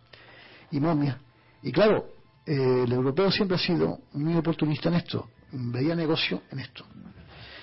y 0.71 0.79
momias. 0.79 1.17
Y 1.61 1.71
claro, 1.71 2.07
eh, 2.45 2.83
el 2.85 2.91
europeo 2.91 3.31
siempre 3.31 3.55
ha 3.55 3.59
sido 3.59 3.99
muy 4.13 4.35
oportunista 4.35 4.89
en 4.89 4.95
esto, 4.95 5.29
veía 5.51 5.95
negocio 5.95 6.41
en 6.51 6.59
esto. 6.59 6.85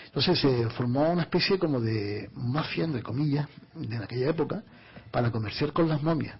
Entonces 0.06 0.38
se 0.40 0.68
formó 0.70 1.10
una 1.10 1.22
especie 1.22 1.58
como 1.58 1.80
de 1.80 2.28
mafia, 2.34 2.84
entre 2.84 3.02
comillas, 3.02 3.48
de 3.74 3.96
aquella 3.96 4.28
época, 4.28 4.62
para 5.10 5.30
comerciar 5.30 5.72
con 5.72 5.88
las 5.88 6.02
momias. 6.02 6.36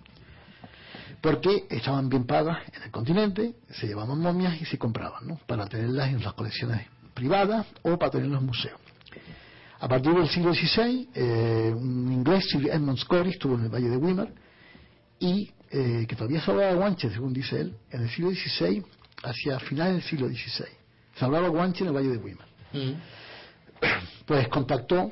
Porque 1.23 1.67
estaban 1.71 2.09
bien 2.11 2.25
pagas 2.27 2.59
en 2.75 2.83
el 2.83 2.91
continente, 2.91 3.55
se 3.71 3.87
llevaban 3.87 4.19
momias 4.19 4.61
y 4.61 4.65
se 4.67 4.77
compraban, 4.77 5.27
¿no? 5.27 5.39
Para 5.47 5.67
tenerlas 5.67 6.09
en 6.11 6.23
las 6.23 6.35
colecciones 6.35 6.87
privadas 7.15 7.65
o 7.83 7.97
para 7.97 8.11
tenerlas 8.11 8.41
en 8.41 8.47
museos. 8.47 8.81
A 9.81 9.89
partir 9.89 10.13
del 10.15 10.29
siglo 10.29 10.53
XVI, 10.53 11.09
eh, 11.15 11.73
un 11.75 12.13
inglés, 12.13 12.45
Sir 12.51 12.69
Edmund 12.69 12.99
Scory, 12.99 13.31
estuvo 13.31 13.55
en 13.55 13.63
el 13.65 13.69
Valle 13.69 13.89
de 13.89 13.97
Weimar 13.97 14.29
y 15.21 15.51
eh, 15.71 16.05
que 16.09 16.15
todavía 16.17 16.41
se 16.41 16.51
hablaba 16.51 16.75
guanche, 16.75 17.09
según 17.11 17.33
dice 17.33 17.61
él, 17.61 17.77
en 17.91 18.03
el 18.03 18.11
siglo 18.11 18.31
XVI, 18.31 18.85
hacia 19.23 19.59
finales 19.61 19.95
del 19.95 20.03
siglo 20.03 20.29
XVI. 20.29 20.67
Se 21.17 21.25
hablaba 21.25 21.49
guanche 21.49 21.83
en 21.85 21.89
el 21.89 21.95
Valle 21.97 22.11
de 22.11 22.17
Weimar. 22.19 22.49
Ujú. 22.75 22.95
Pues 24.27 24.49
contactó 24.49 25.11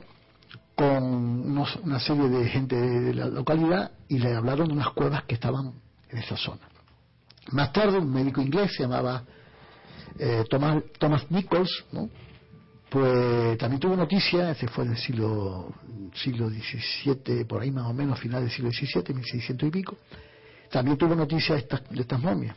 con 0.75 1.03
unos- 1.05 1.77
una 1.77 1.99
serie 2.01 2.29
de 2.29 2.49
gente 2.49 2.77
de 2.77 3.15
la 3.15 3.27
localidad 3.29 3.93
y 4.09 4.19
le 4.19 4.35
hablaron 4.35 4.69
de 4.69 4.75
unas 4.75 4.91
cuevas 4.91 5.25
que 5.25 5.35
estaban 5.35 5.73
en 6.11 6.19
esa 6.19 6.37
zona. 6.37 6.61
Más 7.53 7.73
tarde, 7.73 7.99
un 7.99 8.13
médico 8.13 8.41
inglés 8.41 8.73
se 8.77 8.83
llamaba 8.83 9.23
eh, 10.19 10.45
Thomas, 10.49 10.83
Thomas 10.99 11.31
Nichols, 11.31 11.85
¿no? 11.93 12.09
pues 12.89 13.57
también 13.59 13.79
tuvo 13.81 13.97
noticia, 13.97 14.51
ese 14.51 14.67
fue 14.67 14.85
del 14.85 14.97
siglo, 14.97 15.73
siglo 16.15 16.51
XVII, 16.51 17.45
por 17.45 17.63
ahí 17.63 17.71
más 17.71 17.87
o 17.87 17.95
menos, 17.95 18.19
final 18.19 18.43
del 18.43 18.51
siglo 18.51 18.71
XVII, 18.71 19.15
1600 19.15 19.69
y 19.69 19.71
pico, 19.71 19.97
también 20.71 20.97
tuvo 20.99 21.15
noticia 21.15 21.55
de 21.55 21.61
estas, 21.61 21.89
de 21.89 22.01
estas 22.01 22.21
momias, 22.21 22.57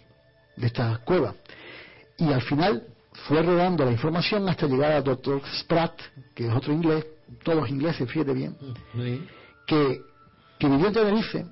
de 0.58 0.68
estas 0.68 1.00
cuevas. 1.00 1.36
Y 2.18 2.32
al 2.32 2.42
final 2.42 2.84
fue 3.28 3.44
rodando 3.44 3.86
la 3.86 3.92
información 3.92 4.50
hasta 4.50 4.66
llegar 4.66 4.92
al 4.92 5.04
doctor 5.04 5.40
Spratt, 5.60 6.00
que 6.34 6.48
es 6.48 6.54
otro 6.54 6.74
inglés, 6.74 7.06
todos 7.44 7.70
ingleses, 7.70 8.10
fíjate 8.10 8.34
bien, 8.34 8.58
Sí. 8.96 9.24
que, 9.68 10.02
que 10.60 10.68
vivió 10.68 10.88
en 10.88 10.94
Tenerife 10.94 11.46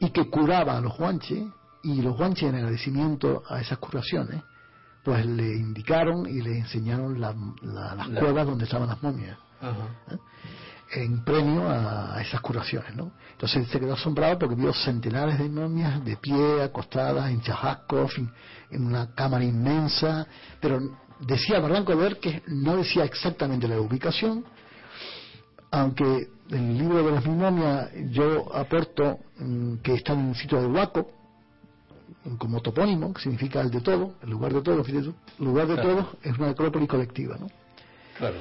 y 0.00 0.10
que 0.10 0.28
curaba 0.30 0.76
a 0.76 0.80
los 0.80 0.96
guanches, 0.96 1.44
y 1.82 2.00
los 2.02 2.16
guanches 2.16 2.48
en 2.48 2.54
agradecimiento 2.56 3.42
a 3.48 3.60
esas 3.60 3.78
curaciones, 3.78 4.42
pues 5.04 5.24
le 5.26 5.54
indicaron 5.56 6.26
y 6.26 6.40
le 6.40 6.58
enseñaron 6.58 7.20
la- 7.20 7.34
la- 7.62 7.94
las 7.94 8.08
La- 8.08 8.20
cuevas 8.20 8.46
donde 8.46 8.64
estaban 8.64 8.88
las 8.88 9.02
momias, 9.02 9.36
Ajá. 9.60 10.18
en 10.92 11.22
premio 11.24 11.68
a, 11.68 12.16
a 12.16 12.22
esas 12.22 12.40
curaciones, 12.40 12.94
¿no? 12.96 13.12
Entonces 13.32 13.68
se 13.68 13.78
quedó 13.80 13.94
asombrado 13.94 14.38
porque 14.38 14.54
vio 14.54 14.72
centenares 14.72 15.38
de 15.38 15.48
momias 15.48 16.02
de 16.04 16.16
pie, 16.16 16.62
acostadas, 16.62 17.30
en 17.30 17.42
chajascos, 17.42 18.16
en, 18.16 18.32
en 18.70 18.86
una 18.86 19.12
cámara 19.14 19.44
inmensa, 19.44 20.26
pero 20.60 20.80
decía 21.20 21.60
Barranco 21.60 21.94
Ver 21.96 22.18
que 22.18 22.42
no 22.48 22.76
decía 22.76 23.04
exactamente 23.04 23.68
la 23.68 23.78
ubicación, 23.80 24.44
aunque 25.74 26.28
en 26.50 26.70
el 26.70 26.78
libro 26.78 27.02
de 27.04 27.12
las 27.12 27.26
mil 27.26 27.36
momias 27.36 27.90
yo 28.10 28.54
aporto 28.54 29.18
mm, 29.38 29.76
que 29.82 29.94
está 29.94 30.12
en 30.12 30.28
el 30.30 30.36
sitio 30.36 30.60
de 30.60 30.66
Huaco, 30.68 31.10
como 32.38 32.60
topónimo, 32.60 33.12
que 33.12 33.22
significa 33.22 33.60
el 33.60 33.70
de 33.70 33.80
todo, 33.80 34.14
el 34.22 34.30
lugar 34.30 34.52
de 34.54 34.62
todo, 34.62 34.82
fíjate 34.84 35.06
tú, 35.06 35.14
el 35.40 35.44
lugar 35.44 35.66
de 35.66 35.74
Claro. 35.74 35.88
todo 35.90 36.08
es 36.22 36.38
una 36.38 36.48
necrópolis 36.48 36.88
colectiva, 36.88 37.36
¿no? 37.38 37.48
Claro. 38.16 38.36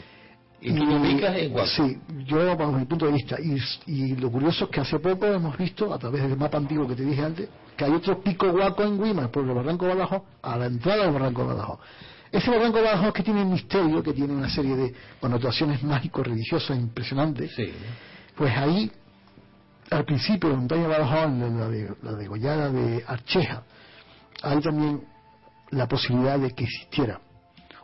Y 0.61 0.73
tú 0.73 0.85
lo 0.85 0.95
ubicas 0.95 1.35
en 1.35 1.51
Guapo. 1.51 1.67
Sí, 1.67 1.99
yo 2.25 2.55
bajo 2.55 2.71
mi 2.71 2.85
punto 2.85 3.05
de 3.07 3.11
vista. 3.11 3.35
Y, 3.41 3.57
y 3.87 4.15
lo 4.15 4.31
curioso 4.31 4.65
es 4.65 4.69
que 4.71 4.79
hace 4.79 4.97
poco 4.99 5.25
hemos 5.25 5.57
visto, 5.57 5.93
a 5.93 5.99
través 5.99 6.21
del 6.21 6.37
mapa 6.37 6.57
antiguo 6.57 6.87
que 6.87 6.95
te 6.95 7.03
dije 7.03 7.21
antes, 7.21 7.49
que 7.75 7.83
hay 7.83 7.91
otro 7.91 8.21
pico 8.21 8.49
guaco 8.49 8.83
en 8.83 9.03
Guima, 9.03 9.27
por 9.29 9.43
el 9.43 9.53
Barranco 9.53 9.85
de 9.85 9.95
Badajoz, 9.95 10.21
a 10.41 10.55
la 10.57 10.67
entrada 10.67 11.03
del 11.03 11.13
Barranco 11.13 11.45
Badajoz. 11.45 11.79
Ese 12.33 12.49
Barranco 12.49 12.77
de 12.77 12.83
Badajoz 12.85 13.13
que 13.13 13.21
tiene 13.21 13.43
un 13.43 13.51
misterio, 13.51 14.01
que 14.01 14.11
tiene 14.11 14.33
una 14.33 14.49
serie 14.49 14.75
de 14.75 14.93
connotaciones 15.21 15.83
mágico-religiosas 15.83 16.75
impresionantes, 16.77 17.53
Sí. 17.55 17.71
pues 18.35 18.51
ahí, 18.57 18.91
al 19.91 20.03
principio 20.03 20.49
de 20.49 20.55
Montaña 20.55 20.81
de 20.81 20.87
Badajoz, 20.87 21.31
la, 21.31 21.69
de, 21.69 21.95
la 22.01 22.11
degollada 22.13 22.69
de 22.71 23.03
Archeja, 23.07 23.61
hay 24.41 24.59
también 24.61 25.03
la 25.69 25.87
posibilidad 25.87 26.39
de 26.39 26.51
que 26.55 26.63
existiera, 26.63 27.21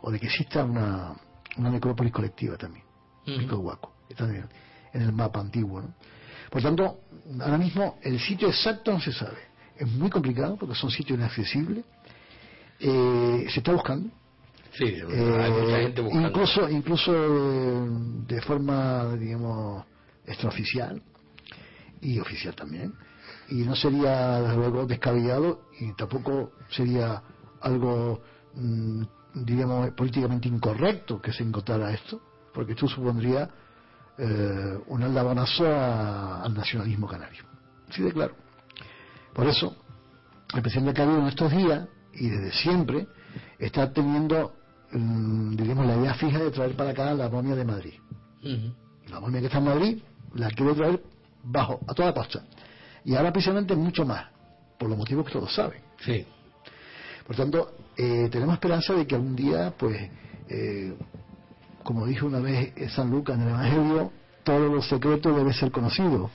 o 0.02 0.10
de 0.10 0.18
que 0.18 0.26
exista 0.26 0.64
una, 0.64 1.14
una 1.56 1.70
necrópolis 1.70 2.12
colectiva 2.12 2.56
también. 2.56 2.84
De 3.24 3.54
Huaco, 3.54 3.92
está 4.08 4.24
en 4.24 4.34
el, 4.34 4.44
en 4.94 5.02
el 5.02 5.12
mapa 5.12 5.38
antiguo. 5.38 5.80
¿no? 5.80 5.94
Por 6.50 6.60
tanto, 6.60 7.02
ahora 7.40 7.56
mismo 7.56 7.98
el 8.02 8.18
sitio 8.18 8.48
exacto 8.48 8.90
no 8.92 9.00
se 9.00 9.12
sabe. 9.12 9.38
Es 9.76 9.86
muy 9.86 10.10
complicado 10.10 10.56
porque 10.56 10.74
son 10.74 10.90
sitios 10.90 11.16
inaccesibles. 11.16 11.84
Eh, 12.80 13.46
se 13.48 13.60
está 13.60 13.72
buscando. 13.72 14.10
Sí, 14.72 14.84
hay 14.84 15.50
mucha 15.50 15.78
Eh, 15.78 15.82
gente 15.82 16.00
buscando. 16.02 16.28
incluso 16.28 16.68
incluso 16.70 17.12
eh, 17.14 17.88
de 18.28 18.40
forma 18.42 19.14
digamos 19.16 19.84
extraoficial 20.26 21.02
y 22.00 22.18
oficial 22.20 22.54
también. 22.54 22.94
Y 23.48 23.62
no 23.62 23.74
sería 23.74 24.40
desde 24.40 24.56
luego 24.56 24.86
descabellado 24.86 25.62
y 25.80 25.92
tampoco 25.94 26.52
sería 26.70 27.22
algo 27.60 28.22
mm, 28.54 29.02
diríamos 29.34 29.90
políticamente 29.92 30.48
incorrecto 30.48 31.20
que 31.20 31.32
se 31.32 31.42
encontrara 31.42 31.92
esto 31.92 32.20
porque 32.52 32.72
esto 32.72 32.86
supondría 32.88 33.48
eh, 34.18 34.78
un 34.86 35.02
aldabonazo 35.02 35.66
a- 35.66 36.42
al 36.42 36.54
nacionalismo 36.54 37.06
canario. 37.08 37.42
Sí 37.90 38.02
de 38.02 38.12
claro. 38.12 38.34
Por 39.32 39.46
eso 39.46 39.76
el 40.54 40.62
presidente 40.62 40.94
Canario 40.94 41.20
en 41.20 41.26
estos 41.28 41.50
días 41.52 41.88
y 42.14 42.28
desde 42.28 42.52
siempre 42.52 43.06
está 43.58 43.92
teniendo 43.92 44.56
diríamos 44.92 45.86
la 45.86 45.96
idea 45.96 46.14
fija 46.14 46.38
de 46.38 46.50
traer 46.50 46.74
para 46.76 46.90
acá 46.90 47.14
la 47.14 47.28
momia 47.28 47.54
de 47.54 47.64
Madrid. 47.64 47.94
La 49.08 49.20
momia 49.20 49.40
que 49.40 49.46
está 49.46 49.58
en 49.58 49.64
Madrid 49.64 49.98
la 50.34 50.48
quiere 50.50 50.74
traer 50.74 51.02
bajo 51.42 51.80
a 51.86 51.94
toda 51.94 52.12
costa. 52.14 52.44
Y 53.04 53.14
ahora 53.14 53.32
precisamente 53.32 53.74
mucho 53.74 54.04
más 54.04 54.26
por 54.78 54.88
los 54.88 54.98
motivos 54.98 55.26
que 55.26 55.32
todos 55.32 55.54
saben. 55.54 55.80
Sí. 56.00 56.24
por 57.26 57.36
tanto 57.36 57.72
eh, 57.96 58.28
tenemos 58.30 58.54
esperanza 58.54 58.94
de 58.94 59.06
que 59.06 59.14
algún 59.14 59.36
día 59.36 59.74
pues 59.76 60.10
eh, 60.48 60.94
como 61.82 62.06
dijo 62.06 62.26
una 62.26 62.40
vez 62.40 62.72
San 62.94 63.10
Lucas 63.10 63.36
en 63.36 63.42
el 63.42 63.48
Evangelio 63.50 64.12
todo 64.42 64.68
lo 64.68 64.80
secreto 64.80 65.34
debe 65.34 65.52
ser 65.52 65.70
conocido 65.70 66.30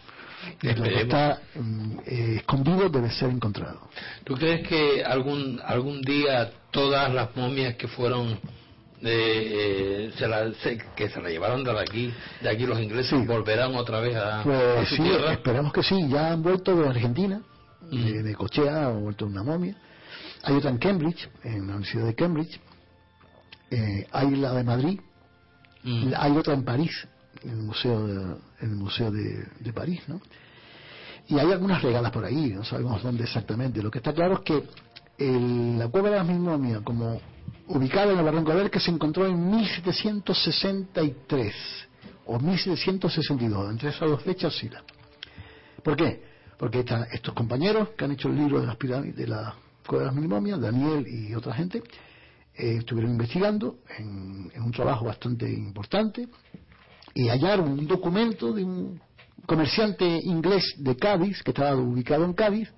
lo 0.61 0.83
que 0.83 1.01
está 1.01 1.39
mm, 1.55 1.91
eh, 2.05 2.35
escondido 2.37 2.89
debe 2.89 3.09
ser 3.11 3.29
encontrado 3.29 3.89
¿Tú 4.23 4.35
crees 4.35 4.67
que 4.67 5.03
algún 5.03 5.59
algún 5.65 6.01
día 6.01 6.51
todas 6.71 7.13
las 7.13 7.35
momias 7.35 7.75
que 7.75 7.87
fueron 7.87 8.37
eh, 9.01 10.07
eh, 10.09 10.11
se 10.17 10.27
la- 10.27 10.51
se- 10.63 10.77
que 10.95 11.09
se 11.09 11.21
la 11.21 11.29
llevaron 11.29 11.63
de 11.63 11.79
aquí 11.79 12.11
de 12.41 12.49
aquí 12.49 12.65
los 12.65 12.79
ingleses 12.79 13.09
Sí. 13.19 13.25
volverán 13.25 13.75
otra 13.75 13.99
vez 13.99 14.15
a, 14.15 14.39
a 14.39 14.43
Pues 14.43 14.89
su 14.89 14.95
sí, 14.95 15.03
tierra? 15.03 15.33
esperamos 15.33 15.71
que 15.73 15.83
sí. 15.83 16.07
Ya 16.09 16.31
han 16.31 16.41
vuelto 16.41 16.75
de 16.75 16.87
Argentina, 16.89 17.41
de, 17.91 17.97
Mm. 17.97 18.23
de 18.23 18.35
Cochea, 18.35 18.87
han 18.87 19.03
vuelto 19.03 19.25
una 19.27 19.43
momia. 19.43 19.75
Hay 20.43 20.55
otra 20.55 20.71
en 20.71 20.77
Cambridge, 20.79 21.27
en 21.43 21.67
la 21.67 21.73
Universidad 21.75 22.05
de 22.05 22.15
Cambridge. 22.15 22.59
Eh, 23.71 24.07
hay 24.11 24.35
la 24.35 24.53
de 24.53 24.63
Madrid, 24.63 24.99
Mm. 25.83 26.13
Hay 26.17 26.31
otra 26.35 26.55
en 26.55 26.63
París, 26.65 27.07
en 27.43 27.49
el 27.51 27.57
Museo 27.57 28.07
de, 28.07 28.35
en 28.65 28.71
el 28.71 28.77
museo 28.77 29.11
de, 29.11 29.45
de 29.59 29.73
París, 29.73 30.01
¿no? 30.07 30.19
Y 31.27 31.39
hay 31.39 31.51
algunas 31.51 31.81
regalas 31.81 32.11
por 32.11 32.23
ahí, 32.25 32.51
no 32.53 32.63
sabemos 32.63 33.01
dónde 33.01 33.23
exactamente. 33.23 33.81
Lo 33.81 33.89
que 33.89 33.97
está 33.99 34.13
claro 34.13 34.35
es 34.35 34.39
que 34.41 34.63
el- 35.17 35.79
la 35.79 35.87
cueva 35.87 36.09
de 36.11 36.17
las 36.17 36.27
mil 36.27 36.37
momias, 36.39 36.81
como 36.81 37.19
ubicada 37.67 38.11
en 38.11 38.19
el 38.19 38.25
Barranco 38.25 38.53
del 38.53 38.69
que 38.69 38.79
se 38.79 38.91
encontró 38.91 39.25
en 39.25 39.49
1763 39.49 41.53
o 42.27 42.39
1762, 42.39 43.71
entre 43.71 43.89
esas 43.89 44.07
dos 44.09 44.21
fechas 44.21 44.53
oscila. 44.53 44.83
¿Por 45.83 45.95
qué? 45.95 46.23
Porque 46.57 46.79
esta- 46.79 47.03
estos 47.11 47.33
compañeros 47.33 47.89
que 47.97 48.05
han 48.05 48.11
hecho 48.11 48.29
el 48.29 48.35
libro 48.35 48.59
de 48.61 48.67
las 48.67 48.75
pirámides, 48.77 49.15
de 49.15 49.27
la 49.27 49.55
cueva 49.85 50.05
de 50.05 50.11
las 50.11 50.15
mil 50.15 50.27
momias, 50.29 50.59
Daniel 50.59 51.05
y 51.07 51.33
otra 51.35 51.53
gente, 51.53 51.83
eh, 52.55 52.77
estuvieron 52.77 53.11
investigando 53.11 53.77
en 53.97 54.49
un 54.63 54.71
trabajo 54.71 55.05
bastante 55.05 55.51
importante 55.51 56.27
y 57.15 57.29
hallaron 57.29 57.69
un 57.71 57.87
documento 57.87 58.51
de 58.53 58.63
un 58.63 59.01
comerciante 59.47 60.05
inglés 60.05 60.75
de 60.77 60.95
Cádiz, 60.97 61.41
que 61.41 61.51
estaba 61.51 61.75
ubicado 61.75 62.25
en 62.25 62.33
Cádiz, 62.33 62.71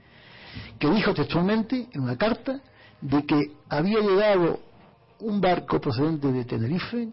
que 0.79 0.89
dijo 0.89 1.13
textualmente 1.13 1.89
en 1.91 2.01
una 2.01 2.15
carta 2.17 2.61
de 3.01 3.25
que 3.25 3.51
había 3.67 3.99
llegado 3.99 4.59
un 5.19 5.41
barco 5.41 5.81
procedente 5.81 6.31
de 6.31 6.45
Tenerife 6.45 7.09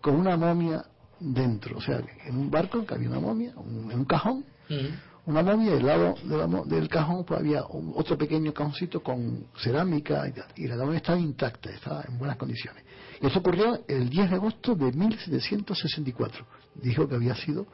con 0.00 0.14
una 0.16 0.36
momia 0.36 0.84
dentro, 1.18 1.78
o 1.78 1.80
sea, 1.80 2.00
en 2.26 2.36
un 2.36 2.50
barco 2.50 2.84
que 2.86 2.94
había 2.94 3.08
una 3.10 3.20
momia, 3.20 3.52
un- 3.56 3.90
en 3.90 3.98
un 3.98 4.04
cajón, 4.04 4.44
Mm. 4.68 4.88
Una 5.26 5.42
momia 5.42 5.70
y 5.74 5.78
al 5.78 5.86
lado 5.86 6.14
de 6.22 6.36
la 6.36 6.46
del 6.64 6.88
cajón 6.88 7.24
pues 7.24 7.40
había 7.40 7.64
un- 7.64 7.92
otro 7.96 8.16
pequeño 8.18 8.52
cajoncito 8.52 9.02
con 9.02 9.46
cerámica 9.56 10.24
y, 10.56 10.66
la 10.66 10.76
momia 10.76 10.98
estaba 10.98 11.18
intacta, 11.18 11.70
estaba 11.70 12.04
en 12.06 12.18
buenas 12.18 12.36
condiciones. 12.36 12.84
Y 13.22 13.26
eso 13.26 13.38
ocurrió 13.38 13.84
el 13.88 14.10
10 14.10 14.30
de 14.30 14.36
agosto 14.36 14.74
de 14.74 14.92
1764. 14.92 16.46
Dijo 16.74 17.08
que 17.08 17.14
había 17.14 17.34
sido, 17.36 17.66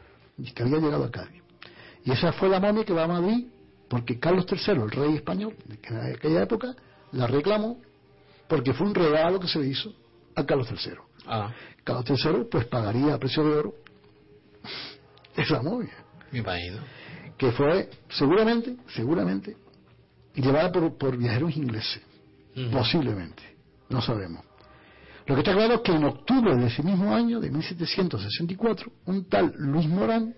que 0.55 0.63
había 0.63 0.79
llegado 0.79 1.05
a 1.05 1.11
Cádiz. 1.11 1.43
Y 2.05 2.13
esa 2.13 2.33
fue 2.33 2.49
la 2.49 2.61
momia 2.61 2.85
que 2.85 2.93
va 2.93 3.05
a 3.05 3.09
Madrid 3.09 3.47
porque 3.89 4.19
Carlos 4.21 4.47
III, 4.49 4.75
el 4.83 4.91
rey 4.91 5.15
español 5.17 5.57
de 5.67 5.79
que 5.79 5.89
en 5.93 6.01
aquella 6.15 6.43
época, 6.43 6.75
la 7.13 7.27
reclamó 7.27 7.81
porque 8.49 8.73
fue 8.73 8.87
un 8.87 8.95
regalo 8.95 9.41
que 9.41 9.49
se 9.49 9.59
le 9.59 9.67
hizo 9.67 9.93
a 10.37 10.45
Carlos 10.47 10.69
III. 10.71 10.93
Ah, 11.27 11.53
Carlos 11.83 12.05
III 12.25 12.45
pues 12.51 12.67
pagaría 12.67 13.15
a 13.15 13.19
precio 13.19 13.43
de 13.45 13.55
oro 13.57 13.75
esa 15.37 15.61
momia 15.63 15.93
me 16.33 16.39
imagino. 16.39 16.79
Que 17.41 17.53
fue 17.53 17.89
seguramente, 18.11 18.77
seguramente, 18.95 19.57
llevada 20.35 20.71
por, 20.71 20.99
por 20.99 21.17
viajeros 21.17 21.57
ingleses, 21.57 22.03
posiblemente, 22.71 23.43
no 23.89 24.03
sabemos. 24.03 24.45
Lo 25.25 25.35
que 25.35 25.41
está 25.41 25.55
claro 25.55 25.77
es 25.77 25.81
que 25.81 25.93
en 25.93 26.05
octubre 26.05 26.55
de 26.55 26.67
ese 26.67 26.83
mismo 26.83 27.15
año, 27.15 27.41
de 27.41 27.51
1764, 27.51 28.93
un 29.07 29.25
tal 29.25 29.55
Luis 29.57 29.89
Morán, 29.89 30.35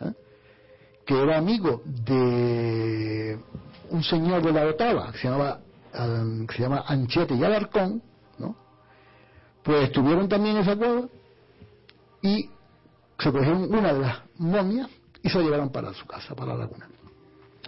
¿eh? 0.00 0.12
que 1.04 1.22
era 1.22 1.36
amigo 1.36 1.82
de 1.84 3.38
un 3.90 4.02
señor 4.02 4.42
de 4.42 4.52
la 4.52 4.64
Otava, 4.64 5.12
que 5.12 5.18
se 5.18 5.28
llamaba, 5.28 5.60
que 5.92 6.54
se 6.56 6.62
llama 6.62 6.82
Anchete 6.86 7.34
y 7.34 7.44
Alarcón, 7.44 8.02
¿no? 8.38 8.56
pues 9.62 9.84
estuvieron 9.84 10.30
también 10.30 10.56
en 10.56 10.62
esa 10.62 10.76
cueva 10.76 11.06
y 12.22 12.48
se 13.18 13.30
cogieron 13.30 13.64
una 13.64 13.92
de 13.92 14.00
las 14.00 14.18
momias 14.38 14.88
y 15.22 15.28
se 15.28 15.38
la 15.38 15.44
llevaron 15.44 15.70
para 15.70 15.92
su 15.94 16.06
casa, 16.06 16.34
para 16.34 16.52
la 16.52 16.60
laguna. 16.60 16.88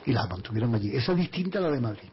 Y 0.05 0.12
la 0.12 0.26
mantuvieron 0.26 0.74
allí. 0.74 0.94
Esa 0.94 1.12
es 1.12 1.18
distinta 1.18 1.59
a 1.59 1.62
la 1.62 1.70
de 1.70 1.80
Madrid. 1.80 2.09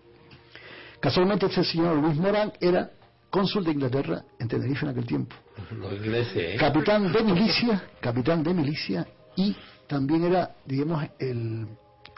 Casualmente 1.00 1.48
este 1.48 1.64
señor 1.64 1.98
Luis 1.98 2.16
Morán 2.18 2.54
era 2.60 2.92
cónsul 3.30 3.64
de 3.64 3.72
Inglaterra 3.72 4.24
en 4.39 4.48
Tenerife 4.48 4.86
en 4.86 4.92
aquel 4.92 5.06
tiempo. 5.06 5.36
Los 5.72 5.94
ingleses, 5.94 6.36
¿eh? 6.36 6.58
Capitán 6.60 7.12
de 7.12 7.24
milicia, 7.24 7.84
capitán 8.00 8.44
de 8.44 8.54
milicia 8.54 9.08
y 9.36 9.56
también 9.88 10.26
era, 10.26 10.56
digamos, 10.66 11.04
el, 11.18 11.68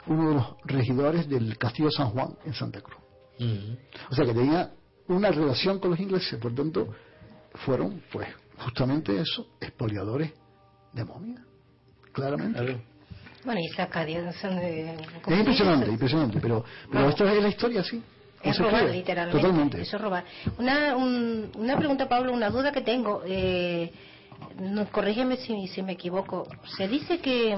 uno 0.06 0.28
de 0.28 0.34
los 0.34 0.46
regidores 0.64 1.28
del 1.28 1.56
Castillo 1.56 1.90
San 1.90 2.10
Juan 2.10 2.36
en 2.44 2.52
Santa 2.52 2.80
Cruz. 2.80 3.00
Mm. 3.38 3.74
O 4.10 4.14
sea 4.14 4.24
que 4.26 4.34
tenía 4.34 4.72
una 5.08 5.30
relación 5.30 5.78
con 5.78 5.90
los 5.90 6.00
ingleses, 6.00 6.38
por 6.38 6.54
tanto, 6.54 6.88
fueron, 7.64 8.02
pues, 8.12 8.28
justamente 8.58 9.18
eso, 9.18 9.48
expoliadores 9.60 10.32
de 10.92 11.04
momia. 11.04 11.44
Claramente. 12.12 12.58
Claro. 12.58 12.80
Bueno, 13.44 13.60
y 13.60 13.68
sacadían 13.68 14.32
son 14.34 14.56
de... 14.56 14.94
Es 14.94 15.38
impresionante, 15.38 15.90
impresionante, 15.90 16.38
pero, 16.40 16.64
pero 16.90 17.08
esto 17.10 17.28
es 17.28 17.42
la 17.42 17.48
historia 17.48 17.82
como 17.82 18.02
Es 18.42 18.58
robar, 18.58 18.84
literalmente. 18.90 19.40
Totalmente. 19.40 19.80
Eso 19.82 19.96
es 19.96 20.02
robar. 20.02 20.24
Una, 20.58 20.96
un- 20.96 21.50
una 21.56 21.76
pregunta, 21.76 22.08
Pablo, 22.08 22.32
una 22.32 22.50
duda 22.50 22.72
que 22.72 22.80
tengo. 22.82 23.22
Eh, 23.26 23.92
no, 24.60 24.86
corrígeme 24.90 25.36
si, 25.36 25.66
si 25.68 25.82
me 25.82 25.92
equivoco. 25.92 26.46
Se 26.76 26.88
dice 26.88 27.18
que, 27.18 27.56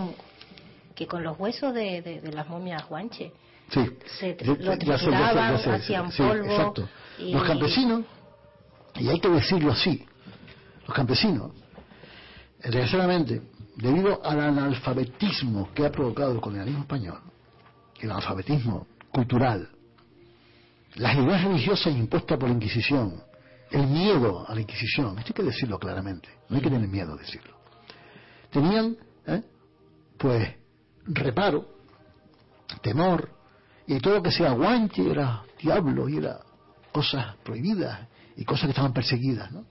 que 0.94 1.06
con 1.06 1.22
los 1.22 1.38
huesos 1.38 1.72
de, 1.74 2.02
de, 2.02 2.20
de 2.20 2.32
las 2.32 2.48
momias 2.48 2.86
guanche 2.88 3.32
Sí. 3.68 3.80
se 4.18 4.36
Ya- 4.40 4.46
lo 4.46 4.78
trituraban, 4.78 5.54
hacían 5.56 6.12
sí, 6.12 6.22
polvo. 6.22 6.44
exacto. 6.50 6.88
y- 7.18 7.32
Los 7.32 7.42
campesinos, 7.44 8.02
y 8.94 9.08
hay 9.08 9.18
que 9.20 9.28
decirlo 9.28 9.72
así, 9.72 10.04
los 10.86 10.94
campesinos, 10.96 11.50
eh, 12.60 12.70
desgraciadamente, 12.70 13.42
debido 13.76 14.24
al 14.24 14.40
analfabetismo 14.40 15.72
que 15.74 15.86
ha 15.86 15.92
provocado 15.92 16.32
el 16.32 16.40
colonialismo 16.40 16.80
español, 16.80 17.20
el 18.00 18.10
analfabetismo 18.10 18.86
cultural, 19.12 19.68
las 20.94 21.14
ideas 21.16 21.44
religiosas 21.44 21.94
impuestas 21.94 22.38
por 22.38 22.48
la 22.48 22.54
Inquisición, 22.54 23.22
el 23.70 23.86
miedo 23.86 24.48
a 24.48 24.54
la 24.54 24.60
Inquisición, 24.60 25.18
esto 25.18 25.32
hay 25.32 25.34
que 25.34 25.42
decirlo 25.42 25.78
claramente, 25.78 26.28
no 26.48 26.56
hay 26.56 26.62
que 26.62 26.70
tener 26.70 26.88
miedo 26.88 27.12
a 27.12 27.16
decirlo, 27.16 27.54
tenían, 28.50 28.96
¿eh? 29.26 29.42
pues, 30.18 30.54
reparo, 31.06 31.68
temor, 32.80 33.30
y 33.86 34.00
todo 34.00 34.14
lo 34.14 34.22
que 34.22 34.32
sea 34.32 34.52
guanche 34.52 35.08
era 35.08 35.42
diablo 35.60 36.08
y 36.08 36.16
era 36.16 36.40
cosas 36.92 37.36
prohibidas 37.44 38.08
y 38.36 38.44
cosas 38.44 38.64
que 38.64 38.70
estaban 38.70 38.92
perseguidas, 38.92 39.52
¿no? 39.52 39.64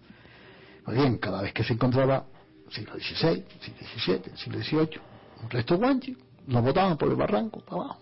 Pues 0.86 0.98
bien, 0.98 1.18
cada 1.18 1.42
vez 1.42 1.52
que 1.52 1.64
se 1.64 1.74
encontraba 1.74 2.26
siglo 2.70 2.94
XVI, 2.96 3.46
siglo 3.60 3.88
XVII, 3.96 4.38
siglo 4.38 4.60
XVIII, 4.60 5.02
un 5.44 5.50
resto 5.50 5.78
guanche, 5.78 6.16
lo 6.48 6.62
botaban 6.62 6.98
por 6.98 7.10
el 7.10 7.16
barranco 7.16 7.60
para 7.62 7.82
abajo. 7.82 8.02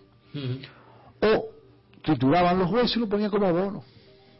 O 1.22 1.46
trituraban 2.02 2.58
los 2.58 2.70
huesos 2.70 2.96
y 2.96 3.00
lo 3.00 3.08
ponían 3.08 3.30
como 3.30 3.46
abono. 3.46 3.84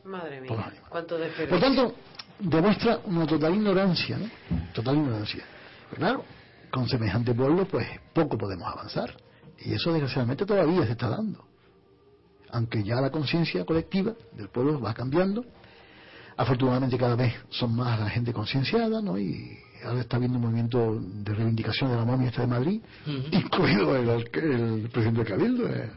Madre 0.05 0.43
Por 0.43 0.59
mía, 0.59 0.83
cuánto 0.89 1.17
de 1.17 1.31
Por 1.47 1.61
tanto, 1.61 1.95
demuestra 2.39 3.01
una 3.07 3.27
total 3.27 3.55
ignorancia, 3.55 4.19
¿no? 4.19 4.29
Total 4.75 4.97
ignorancia. 4.97 5.45
Pero 5.91 6.01
claro, 6.01 6.25
con 6.71 6.89
semejante 6.89 7.33
pueblo, 7.33 7.65
pues 7.67 7.87
poco 8.13 8.37
podemos 8.37 8.69
avanzar. 8.69 9.17
Y 9.59 9.73
eso 9.73 9.93
desgraciadamente 9.93 10.45
todavía 10.45 10.85
se 10.85 10.93
está 10.93 11.09
dando. 11.09 11.47
Aunque 12.51 12.83
ya 12.83 12.97
la 12.97 13.11
conciencia 13.11 13.65
colectiva 13.65 14.13
del 14.33 14.49
pueblo 14.49 14.81
va 14.81 14.93
cambiando. 14.93 15.45
Afortunadamente 16.37 16.99
cada 16.99 17.17
vez 17.17 17.35
son 17.49 17.75
más 17.77 17.99
la 17.99 18.11
gente 18.11 18.33
concienciada, 18.33 19.01
¿no? 19.01 19.19
Y 19.19 19.57
ahora 19.85 20.01
está 20.01 20.17
habiendo 20.17 20.39
un 20.39 20.45
movimiento 20.45 20.99
de 21.01 21.35
reivindicación 21.35 21.91
de 21.91 21.97
la 21.97 22.05
momia 22.05 22.29
esta 22.29 22.43
de 22.43 22.47
Madrid, 22.49 22.81
Ujú. 23.07 23.29
incluido 23.33 23.97
el, 23.97 24.09
el 24.11 24.89
presidente 24.91 25.19
del 25.21 25.27
Cabildo, 25.27 25.69
eh, 25.69 25.91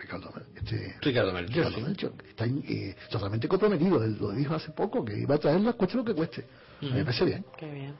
Ricardo, 0.00 0.32
este, 0.56 0.96
Ricardo 1.00 1.32
Melchor, 1.32 1.66
Ricardo. 1.66 1.86
Melchor, 1.86 2.12
que 2.16 2.28
está 2.30 2.44
eh, 2.46 2.96
totalmente 3.10 3.46
comprometido. 3.48 4.02
Él 4.02 4.16
lo 4.20 4.32
dijo 4.32 4.54
hace 4.54 4.70
poco, 4.72 5.04
que 5.04 5.18
iba 5.18 5.34
a 5.36 5.38
traerla, 5.38 5.72
cueste 5.74 5.96
lo 5.96 6.04
que 6.04 6.14
cueste. 6.14 6.44
A 6.82 6.84
Me 6.86 7.04
parece 7.04 7.24
bien. 7.24 7.44
Qué 7.56 7.70
bien. 7.70 7.94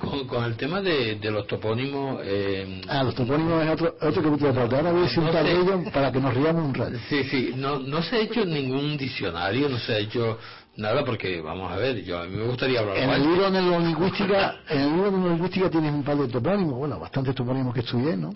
Con, 0.00 0.26
con 0.28 0.44
el 0.44 0.56
tema 0.56 0.82
de, 0.82 1.16
de 1.16 1.30
los 1.30 1.46
topónimos, 1.46 2.20
eh, 2.22 2.82
Ah, 2.86 3.02
los 3.02 3.14
topónimos 3.14 3.64
es 3.64 3.70
otro, 3.70 3.96
otro 4.02 4.22
capítulo 4.22 4.50
aparte. 4.50 4.76
Ahora 4.76 4.92
voy 4.92 5.00
a 5.00 5.04
decir 5.04 5.18
un 5.20 5.24
No 5.32 5.38
ellos 5.40 5.92
para 5.92 6.12
que 6.12 6.20
nos 6.20 6.34
riamos 6.34 6.64
un 6.66 6.74
rato. 6.74 6.98
Sí, 7.08 7.24
sí, 7.24 7.52
no, 7.56 7.78
no 7.78 8.02
se 8.02 8.16
ha 8.16 8.18
hecho 8.20 8.44
ningún 8.44 8.98
diccionario, 8.98 9.70
no 9.70 9.78
se 9.78 9.94
ha 9.94 9.98
hecho 9.98 10.38
nada 10.76 11.04
porque, 11.04 11.40
vamos 11.40 11.72
a 11.72 11.76
ver, 11.76 12.02
yo 12.04 12.20
a 12.20 12.26
mí 12.26 12.36
me 12.36 12.44
gustaría 12.44 12.80
hablar 12.80 12.96
En 12.96 13.10
el 13.10 13.22
libro 13.22 13.50
de 13.50 13.62
neolingüística, 13.62 14.56
en 14.68 14.80
el 14.80 14.92
libro 14.92 15.10
de 15.10 15.18
neolingüística 15.18 15.70
tienes 15.70 15.92
un 15.92 16.02
par 16.02 16.16
de 16.16 16.28
topónimos, 16.28 16.74
bueno, 16.74 16.98
bastantes 16.98 17.34
topónimos 17.34 17.74
que 17.74 17.80
estudié, 17.80 18.16
¿no? 18.16 18.34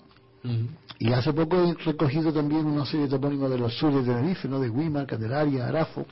Y 0.99 1.11
hace 1.13 1.33
poco 1.33 1.57
he 1.57 1.73
recogido 1.83 2.31
también 2.31 2.65
una 2.65 2.85
serie 2.85 3.05
de 3.05 3.11
topónimos 3.11 3.49
de 3.49 3.57
los 3.57 3.73
sur 3.75 3.93
de 3.93 4.03
Tenerife, 4.03 4.47
¿no? 4.47 4.59
De 4.59 4.69
Guimar, 4.69 5.05
Candelaria, 5.05 5.67
Arafo. 5.67 6.05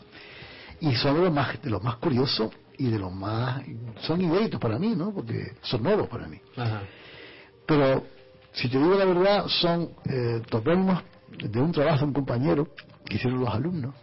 Y 0.82 0.96
son 0.96 1.16
de 1.16 1.22
los 1.22 1.34
más, 1.34 1.62
de 1.62 1.70
los 1.70 1.84
más 1.84 1.96
curiosos 1.98 2.52
y 2.78 2.90
de 2.90 2.98
los 2.98 3.12
más... 3.12 3.62
Son 4.02 4.22
inéditos 4.22 4.60
para 4.60 4.80
mí, 4.80 4.96
¿no? 4.96 5.14
Porque 5.14 5.54
son 5.62 5.84
nuevos 5.84 6.08
para 6.08 6.28
mí. 6.28 6.40
Ajá. 6.56 6.82
Pero, 7.66 8.04
si 8.52 8.70
te 8.70 8.78
digo 8.78 8.96
la 8.96 9.06
verdad, 9.06 9.48
son 9.48 9.92
eh, 10.06 10.42
topónimos 10.50 11.04
de 11.38 11.60
un 11.60 11.72
trabajo 11.72 12.00
de 12.00 12.06
un 12.06 12.14
compañero 12.14 12.68
que 13.06 13.18
hicieron 13.18 13.42
los 13.42 13.54
alumnos. 13.54 13.94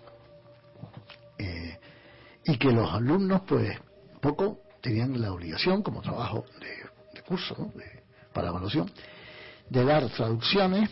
Eh, 1.39 1.79
y 2.47 2.57
que 2.59 2.71
los 2.73 2.91
alumnos, 2.93 3.43
pues, 3.47 3.77
poco 4.21 4.61
tenían 4.81 5.21
la 5.21 5.33
obligación, 5.33 5.83
como 5.83 6.01
trabajo 6.03 6.45
de, 6.61 6.69
de 7.15 7.23
curso, 7.27 7.55
¿no? 7.59 7.67
de- 7.79 8.05
para 8.33 8.49
evaluación, 8.49 8.91
de 9.71 9.85
dar 9.85 10.09
traducciones 10.11 10.91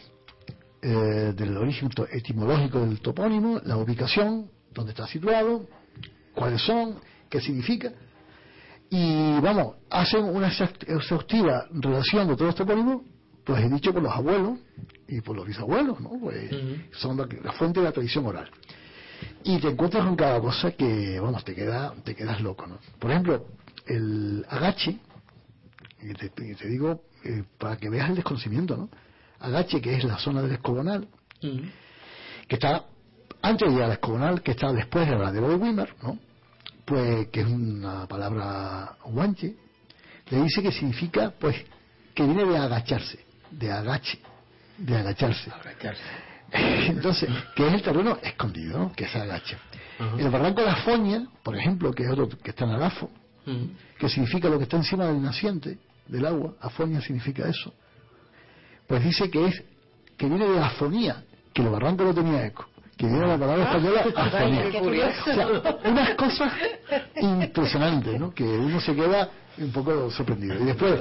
eh, 0.83 1.33
del 1.37 1.57
origen 1.57 1.91
etimológico 2.13 2.81
del 2.81 3.01
topónimo, 3.01 3.61
la 3.65 3.77
ubicación, 3.77 4.51
dónde 4.73 4.91
está 4.93 5.07
situado, 5.07 5.67
cuáles 6.35 6.61
son, 6.63 6.99
qué 7.31 7.41
significa. 7.41 7.93
Y 8.91 9.41
vamos, 9.41 9.77
hacen 9.91 10.25
una 10.25 10.49
exhaust- 10.51 10.85
exhaustiva 10.89 11.67
relación 11.73 12.29
de 12.29 12.37
todos 12.37 12.51
estos 12.51 12.67
topónimos, 12.67 13.03
pues 13.45 13.63
he 13.63 13.69
dicho 13.69 13.93
por 13.93 14.03
los 14.03 14.13
abuelos 14.13 14.59
y 15.09 15.21
por 15.21 15.37
los 15.37 15.47
bisabuelos, 15.47 16.01
¿no? 16.01 16.11
Pues 16.21 16.51
son 16.93 17.17
la, 17.17 17.27
la 17.43 17.53
fuente 17.53 17.81
de 17.81 17.87
la 17.87 17.93
tradición 17.93 18.25
oral. 18.27 18.51
Y 19.45 19.59
te 19.61 19.69
encuentras 19.69 20.05
con 20.05 20.17
cada 20.17 20.41
cosa 20.41 20.73
que, 20.73 21.21
vamos, 21.21 21.45
te, 21.45 21.55
queda, 21.55 21.93
te 22.03 22.15
quedas 22.15 22.41
loco, 22.41 22.67
¿no? 22.67 22.79
Por 22.99 23.11
ejemplo, 23.11 23.47
el 23.87 24.45
agache, 24.49 24.99
y 26.01 26.15
te, 26.15 26.69
digo 26.69 27.03
eh, 27.25 27.45
para 27.59 27.77
que 27.77 27.91
veas 27.91 28.09
el 28.09 28.17
desconocimiento, 28.17 28.77
¿no? 28.77 28.89
Agache, 29.41 29.83
que 29.83 29.97
es 29.97 30.05
la 30.05 30.19
zona 30.19 30.41
del 30.41 30.53
escobonal, 30.53 31.07
Ujú. 31.43 31.61
que 32.49 32.55
está 32.55 32.85
antes 33.43 33.69
de 33.69 33.75
llegar 33.75 33.91
al 33.91 33.93
escobonal, 33.93 34.43
que 34.43 34.53
está 34.53 34.73
después 34.73 35.07
del 35.07 35.21
ladero 35.21 35.51
de 35.51 35.57
Weimar, 35.57 35.95
¿no? 36.03 36.19
Pues 36.87 37.29
que 37.29 37.43
es 37.43 37.47
una 37.47 38.07
palabra 38.07 38.97
guanche, 39.05 39.55
le 40.31 40.43
dice 40.43 40.63
que 40.63 40.73
significa, 40.73 41.35
pues, 41.39 41.57
que 42.15 42.25
viene 42.25 42.47
de 42.47 42.57
agacharse, 42.57 43.19
de 43.51 43.71
agache, 43.71 44.19
de 44.79 44.97
agacharse. 44.97 45.51
Entonces, 46.53 47.29
que 47.55 47.67
es 47.67 47.75
el 47.75 47.83
terreno 47.83 48.19
escondido, 48.23 48.79
¿no? 48.79 48.93
Que 48.93 49.07
se 49.07 49.19
agacha. 49.19 49.59
Ajá. 49.99 50.17
El 50.19 50.31
barranco 50.31 50.61
de 50.61 50.67
la 50.67 50.77
Foña, 50.77 51.27
por 51.43 51.57
ejemplo, 51.57 51.93
que 51.93 52.05
es 52.05 52.11
otro 52.11 52.29
que 52.29 52.51
está 52.51 52.65
en 52.65 52.71
Agafo, 52.73 53.11
Ujú. 53.47 53.71
que 53.99 54.09
significa 54.09 54.49
lo 54.49 54.59
que 54.59 54.65
está 54.65 54.77
encima 54.77 55.07
del 55.07 55.21
naciente 55.23 55.79
del 56.07 56.27
agua, 56.27 56.55
afonia 56.61 57.01
significa 57.01 57.49
eso, 57.49 57.73
pues 58.87 59.03
dice 59.03 59.31
que 59.31 59.47
es 59.47 59.63
que 60.17 60.27
viene 60.29 60.47
de 60.47 60.59
afonía, 60.61 61.25
que 61.53 61.63
el 61.63 61.69
barranco 61.69 62.05
no 62.05 62.15
tenía 62.15 62.47
eco, 62.47 62.67
que 62.97 63.07
viene 63.07 63.21
de 63.23 63.27
la 63.27 63.39
palabra 63.39 63.65
española 63.65 64.05
afonía. 64.15 65.09
O 65.21 65.25
sea, 65.25 65.49
unas 65.91 66.15
cosas 66.15 66.53
impresionantes, 67.21 68.21
¿no? 68.21 68.33
Que 68.35 68.45
uno 68.45 68.81
se 68.81 68.95
queda 68.95 69.31
un 69.59 69.73
poco 69.73 70.11
sorprendido. 70.11 70.61
Y 70.61 70.65
después, 70.65 71.01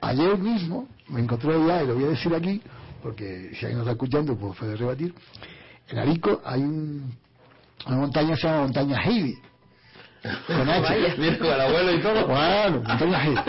ayer 0.00 0.38
mismo 0.38 0.88
me 1.08 1.20
encontré 1.20 1.54
allá, 1.54 1.82
y 1.82 1.86
lo 1.86 1.94
voy 1.94 2.04
a 2.04 2.08
decir 2.08 2.34
aquí, 2.34 2.60
porque 3.02 3.50
si 3.54 3.66
alguien 3.66 3.78
nos 3.78 3.80
está 3.86 3.92
escuchando, 3.92 4.36
pues 4.36 4.56
puede 4.58 4.76
rebatir. 4.76 5.14
En 5.88 5.98
Arico 5.98 6.40
hay 6.44 6.60
un- 6.62 7.14
una 7.86 7.96
montaña 7.96 8.30
que 8.34 8.36
se 8.40 8.46
llama 8.46 8.62
Montaña 8.62 9.02
Heidi. 9.02 9.34
Con 10.46 10.68
H. 10.68 11.16
Con 11.38 11.46
el 11.48 11.60
abuelo 11.60 11.92
y 11.94 12.00
todo. 12.00 12.26
Bueno, 12.26 12.82
montaña 12.86 13.24
Heidi. 13.24 13.40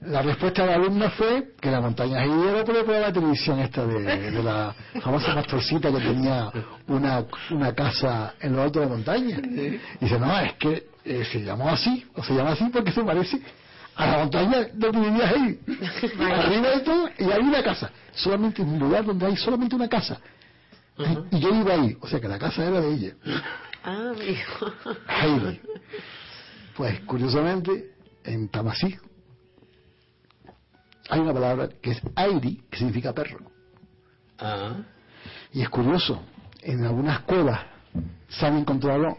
La 0.00 0.20
respuesta 0.20 0.62
de 0.62 0.68
la 0.68 0.74
alumna 0.74 1.10
fue 1.10 1.52
que 1.60 1.70
la 1.70 1.80
montaña 1.80 2.22
Heidi 2.22 2.48
era 2.48 2.64
por 2.64 2.74
de 2.74 3.12
televisión 3.12 3.58
esta 3.60 3.86
de, 3.86 4.30
de 4.30 4.42
la 4.42 4.74
famosa 5.00 5.34
pastorcita 5.34 5.90
que 5.90 5.98
tenía 6.00 6.50
una, 6.88 7.24
una 7.50 7.72
casa 7.74 8.34
en 8.40 8.54
lo 8.56 8.62
alto 8.62 8.80
de 8.80 8.86
la 8.86 8.92
montaña. 8.92 9.38
Y 9.38 9.80
dice, 10.00 10.18
no, 10.18 10.38
es 10.40 10.52
que 10.54 10.88
eh, 11.06 11.24
se 11.30 11.42
llamó 11.42 11.68
así, 11.70 12.04
o 12.16 12.22
se 12.22 12.34
llama 12.34 12.50
así 12.52 12.64
porque 12.72 12.92
se 12.92 13.02
parece 13.02 13.40
a 13.96 14.06
la 14.06 14.18
montaña 14.18 14.68
donde 14.74 15.00
vivía 15.00 15.30
Heidi. 15.30 15.60
Arriba 16.24 16.70
de 16.70 16.80
todo 16.80 17.08
y 17.18 17.24
hay 17.24 17.40
una 17.40 17.62
casa. 17.62 17.90
Solamente 18.12 18.62
un 18.62 18.78
lugar 18.78 19.04
donde 19.04 19.26
hay 19.26 19.36
solamente 19.36 19.76
una 19.76 19.88
casa. 19.88 20.20
Y 21.30 21.40
yo 21.40 21.54
iba 21.54 21.74
ahí, 21.74 21.96
o 22.00 22.06
sea 22.06 22.20
que 22.20 22.28
la 22.28 22.38
casa 22.38 22.64
era 22.64 22.80
de 22.80 22.92
ella. 22.92 23.14
Ah, 23.82 24.12
amigo. 24.12 24.98
Heidi. 25.08 25.60
Pues 26.76 27.00
curiosamente, 27.00 27.94
en 28.24 28.48
Tamasí 28.48 28.96
hay 31.10 31.20
una 31.20 31.34
palabra 31.34 31.68
que 31.82 31.92
es 31.92 32.02
Airi, 32.14 32.62
que 32.70 32.78
significa 32.78 33.12
perro. 33.12 33.38
Ah. 34.38 34.76
Y 35.52 35.62
es 35.62 35.68
curioso, 35.68 36.22
en 36.62 36.84
algunas 36.84 37.20
cuevas 37.20 37.60
se 38.28 38.46
han 38.46 38.58
encontrado 38.58 39.18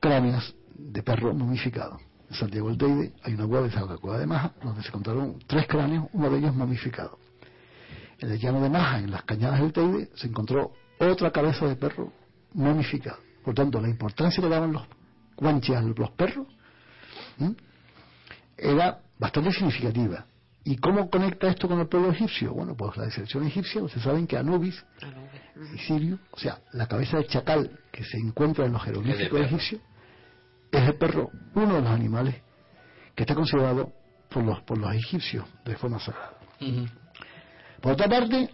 cráneos 0.00 0.54
de 0.74 1.02
perro 1.02 1.34
momificados. 1.34 2.00
En 2.30 2.36
Santiago 2.36 2.68
del 2.68 2.78
Teide 2.78 3.12
hay 3.24 3.34
una 3.34 3.46
cueva, 3.46 3.66
que 3.66 3.72
se 3.72 3.80
llama 3.80 3.92
la 3.92 3.98
cueva 3.98 4.18
de 4.18 4.26
Maja, 4.26 4.52
donde 4.62 4.82
se 4.82 4.88
encontraron 4.88 5.38
tres 5.48 5.66
cráneos, 5.66 6.06
uno 6.12 6.30
de 6.30 6.38
ellos 6.38 6.54
momificado. 6.54 7.18
En 8.20 8.30
el 8.30 8.38
llano 8.38 8.60
de 8.60 8.70
Maja, 8.70 9.00
en 9.00 9.10
las 9.10 9.24
cañadas 9.24 9.60
del 9.60 9.72
Teide, 9.72 10.10
se 10.14 10.28
encontró 10.28 10.72
otra 11.00 11.32
cabeza 11.32 11.66
de 11.66 11.74
perro 11.74 12.12
momificada. 12.52 13.18
Por 13.44 13.54
tanto, 13.54 13.80
la 13.80 13.88
importancia 13.88 14.40
que 14.40 14.48
daban 14.48 14.72
los 14.72 14.82
guanches 15.36 15.76
a 15.76 15.82
los 15.82 16.10
perros 16.12 16.46
¿m? 17.40 17.56
era 18.56 19.00
bastante 19.18 19.50
significativa. 19.52 20.24
¿Y 20.62 20.76
cómo 20.76 21.10
conecta 21.10 21.48
esto 21.48 21.66
con 21.66 21.80
el 21.80 21.88
pueblo 21.88 22.12
egipcio? 22.12 22.52
Bueno, 22.52 22.76
pues 22.76 22.96
la 22.96 23.06
deserción 23.06 23.44
egipcia, 23.46 23.82
ustedes 23.82 24.04
saben 24.04 24.26
que 24.26 24.36
Anubis 24.36 24.84
y 25.74 25.78
Sirio, 25.78 26.18
o 26.30 26.38
sea, 26.38 26.60
la 26.74 26.86
cabeza 26.86 27.16
de 27.16 27.26
chacal 27.26 27.80
que 27.90 28.04
se 28.04 28.18
encuentra 28.18 28.66
en 28.66 28.72
los 28.74 28.82
jeroglíficos 28.84 29.40
egipcios, 29.40 29.80
es 30.70 30.88
el 30.88 30.94
perro, 30.94 31.30
uno 31.54 31.74
de 31.74 31.82
los 31.82 31.90
animales 31.90 32.36
que 33.14 33.24
está 33.24 33.34
considerado 33.34 33.92
por 34.28 34.44
los, 34.44 34.60
por 34.62 34.78
los 34.78 34.94
egipcios 34.94 35.44
de 35.64 35.76
forma 35.76 35.98
sagrada. 35.98 36.38
Por 37.80 37.92
otra 37.92 38.08
parte, 38.08 38.50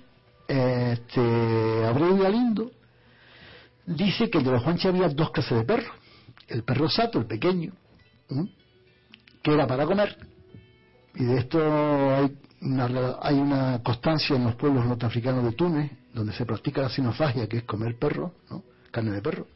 este, 0.49 1.85
Abreu 1.85 2.17
Galindo 2.19 2.71
dice 3.85 4.31
que 4.31 4.39
de 4.39 4.51
los 4.51 4.63
Juanches 4.63 4.87
había 4.87 5.09
dos 5.09 5.31
clases 5.31 5.59
de 5.59 5.65
perros. 5.65 5.93
El 6.49 6.63
perro 6.63 6.89
sato, 6.89 7.19
el 7.19 7.27
pequeño, 7.27 7.73
¿m? 8.31 8.49
que 9.43 9.53
era 9.53 9.67
para 9.67 9.85
comer, 9.85 10.17
y 11.15 11.25
de 11.25 11.39
esto 11.39 11.59
hay 12.15 12.37
una, 12.61 13.17
hay 13.21 13.35
una 13.35 13.83
constancia 13.83 14.37
en 14.37 14.45
los 14.45 14.55
pueblos 14.55 14.85
norteafricanos 14.85 15.45
de 15.45 15.53
Túnez, 15.53 15.91
donde 16.13 16.33
se 16.33 16.45
practica 16.45 16.83
la 16.83 16.89
sinofagia, 16.89 17.49
que 17.49 17.59
es 17.59 17.65
comer 17.65 17.99
perro, 17.99 18.35
¿no? 18.51 18.63
carne 18.91 19.13
de 19.13 19.23
perro. 19.23 19.47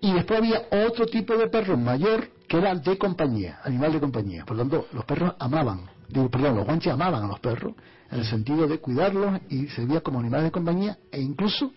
Y 0.00 0.12
después 0.12 0.38
había 0.40 0.62
otro 0.86 1.06
tipo 1.06 1.36
de 1.36 1.48
perro 1.48 1.76
mayor 1.76 2.28
que 2.48 2.58
era 2.58 2.74
de 2.74 2.98
compañía, 2.98 3.60
animal 3.64 3.92
de 3.92 4.00
compañía. 4.00 4.44
Por 4.44 4.56
lo 4.56 4.62
tanto, 4.62 4.86
los 4.92 5.04
perros 5.04 5.34
amaban, 5.38 5.82
digo, 6.08 6.28
perdón, 6.30 6.56
los 6.56 6.64
guanches 6.66 6.92
amaban 6.92 7.24
a 7.24 7.28
los 7.28 7.40
perros 7.40 7.74
en 8.10 8.18
el 8.20 8.24
sentido 8.24 8.66
de 8.68 8.78
cuidarlos 8.78 9.40
y 9.48 9.66
servía 9.68 10.00
como 10.00 10.20
animales 10.20 10.44
de 10.44 10.50
compañía 10.52 10.98
e 11.10 11.20
incluso 11.20 11.72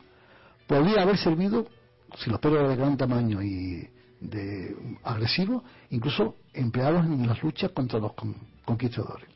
podría 0.67 1.01
haber 1.01 1.17
servido, 1.17 1.67
si 2.17 2.29
los 2.29 2.39
perros 2.39 2.59
eran 2.59 2.69
de 2.71 2.75
gran 2.75 2.97
tamaño 2.97 3.41
y 3.41 3.87
de 4.19 4.75
agresivos, 5.03 5.63
incluso 5.91 6.35
empleados 6.53 7.05
en 7.05 7.25
las 7.25 7.41
luchas 7.41 7.71
contra 7.71 7.99
los 7.99 8.13
con- 8.13 8.35
conquistadores. 8.65 9.27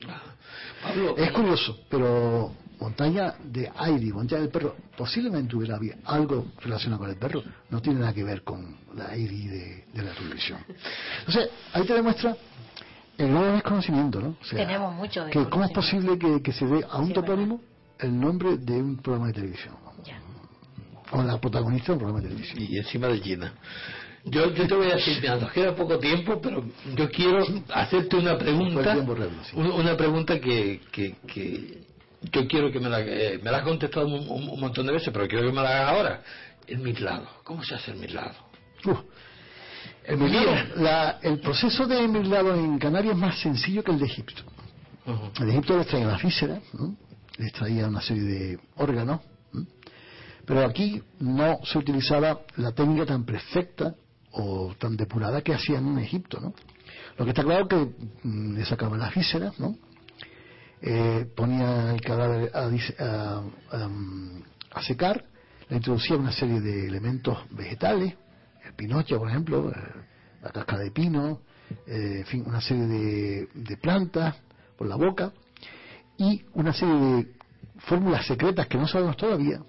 Pablo, 0.83 1.15
Es 1.17 1.31
curioso, 1.31 1.79
pero 1.89 2.51
montaña 2.83 3.35
de 3.41 3.71
Airi, 3.77 4.11
montaña 4.11 4.41
del 4.41 4.51
perro, 4.51 4.75
posiblemente 4.97 5.55
hubiera 5.55 5.77
habido 5.77 5.95
algo 6.03 6.47
relacionado 6.61 6.99
con 7.01 7.09
el 7.09 7.15
perro, 7.15 7.41
no 7.69 7.81
tiene 7.81 8.01
nada 8.01 8.13
que 8.13 8.25
ver 8.25 8.43
con 8.43 8.75
la 8.95 9.07
Airi 9.07 9.47
de, 9.47 9.85
de 9.93 10.03
la 10.03 10.13
televisión. 10.13 10.59
Entonces, 11.19 11.49
ahí 11.71 11.85
te 11.85 11.93
demuestra 11.93 12.35
el 13.17 13.31
gran 13.31 13.53
desconocimiento, 13.53 14.19
¿no? 14.19 14.35
O 14.41 14.43
sea, 14.43 14.59
Tenemos 14.59 14.93
mucho 14.95 15.25
que 15.27 15.45
¿Cómo 15.45 15.63
es 15.63 15.71
posible 15.71 16.17
que, 16.17 16.41
que 16.41 16.51
se 16.51 16.65
dé 16.65 16.85
a 16.89 16.97
un 16.97 17.07
Sí, 17.07 17.13
topónimo 17.13 17.61
el 17.99 18.19
nombre 18.19 18.57
de 18.57 18.73
un 18.73 18.97
programa 18.97 19.27
de 19.27 19.33
televisión? 19.33 19.75
Ya. 20.03 20.19
O 21.11 21.23
la 21.23 21.39
protagonista 21.39 21.87
de 21.87 21.93
un 21.93 21.99
programa 21.99 22.21
de 22.21 22.27
televisión. 22.29 22.63
y 22.69 22.77
encima 22.77 23.07
de 23.07 23.21
China. 23.21 23.53
Yo, 24.25 24.53
yo 24.53 24.67
te 24.67 24.73
voy 24.73 24.89
a 24.89 24.95
decir, 24.95 25.19
mira, 25.21 25.35
nos 25.35 25.51
queda 25.51 25.75
poco 25.75 25.99
tiempo, 25.99 26.39
pero 26.41 26.63
yo 26.95 27.09
quiero 27.09 27.45
hacerte 27.73 28.17
una 28.17 28.37
pregunta, 28.37 28.93
tiempo 28.93 29.15
una 29.55 29.97
pregunta 29.97 30.39
que, 30.39 30.79
que, 30.91 31.15
que 31.27 31.92
yo 32.31 32.47
quiero 32.47 32.71
que 32.71 32.79
me 32.79 32.89
la, 32.89 33.01
eh, 33.01 33.39
me 33.43 33.51
la 33.51 33.57
has 33.57 33.63
contestado 33.63 34.07
un, 34.07 34.27
un- 34.29 34.49
un 34.49 34.59
montón 34.59 34.85
de 34.85 34.93
veces, 34.93 35.09
pero 35.13 35.27
quiero 35.27 35.45
que 35.47 35.51
me 35.55 35.61
la 35.61 35.69
hagas 35.69 35.89
ahora. 35.93 36.21
El 36.67 36.79
mislado, 36.79 37.27
¿cómo 37.43 37.63
se 37.63 37.75
hace 37.75 37.91
el 37.91 37.97
mislado? 37.97 38.33
Uf. 38.85 38.99
El, 40.05 40.19
la- 40.83 41.19
el 41.21 41.39
proceso 41.39 41.85
de 41.87 42.07
mirlado 42.07 42.53
en 42.55 42.77
Canarias 42.79 43.13
es 43.15 43.19
más 43.19 43.39
sencillo 43.39 43.83
que 43.83 43.91
el 43.91 43.99
de 43.99 44.05
Egipto. 44.05 44.43
En 45.39 45.49
Egipto 45.49 45.77
les 45.77 45.87
traían 45.87 46.07
las 46.09 46.21
vísceras, 46.23 46.61
¿no? 46.73 46.95
les 47.37 47.51
traían 47.51 47.89
una 47.89 48.01
serie 48.01 48.23
de 48.23 48.59
órganos, 48.77 49.19
¿no? 49.51 49.65
pero 50.45 50.65
aquí 50.65 51.01
no 51.19 51.59
se 51.65 51.77
utilizaba 51.77 52.41
la 52.57 52.71
técnica 52.71 53.05
tan 53.05 53.25
perfecta 53.25 53.95
o 54.31 54.73
tan 54.79 54.95
depurada 54.95 55.41
que 55.41 55.53
hacían 55.53 55.85
en 55.87 55.99
Egipto. 55.99 56.39
¿no? 56.39 56.53
Lo 57.17 57.25
que 57.25 57.31
está 57.31 57.43
claro 57.43 57.67
que 57.67 57.75
mm, 58.23 58.55
le 58.55 58.65
sacaban 58.65 58.99
las 58.99 59.13
vísceras, 59.13 59.59
¿no? 59.59 59.75
Eh, 60.85 61.25
ponían 61.33 61.91
el 61.95 62.01
cadáver 62.01 62.51
a, 62.53 62.67
dis- 62.67 62.93
a- 62.99 63.41
a, 63.71 63.87
mm, 63.87 64.43
a 64.73 64.81
secar, 64.81 65.23
le 65.69 65.77
introducían 65.77 66.19
una 66.19 66.33
serie 66.33 66.59
de 66.59 66.87
elementos 66.87 67.37
vegetales, 67.51 68.15
el 68.65 68.73
pinocho, 68.73 69.17
por 69.17 69.29
ejemplo, 69.29 69.69
eh, 69.71 69.75
la 70.41 70.49
casca 70.51 70.77
de 70.77 70.91
pino, 70.91 71.39
eh, 71.87 72.17
en 72.19 72.25
fin, 72.25 72.43
una 72.45 72.59
serie 72.59 72.85
de, 72.85 73.47
de 73.53 73.77
plantas 73.77 74.35
por 74.77 74.87
la 74.87 74.97
boca 74.97 75.31
y 76.17 76.43
una 76.53 76.73
serie 76.73 76.95
de 76.95 77.31
fórmulas 77.87 78.25
secretas 78.27 78.67
que 78.67 78.77
no 78.77 78.85
sabemos 78.87 79.15
todavía. 79.15 79.61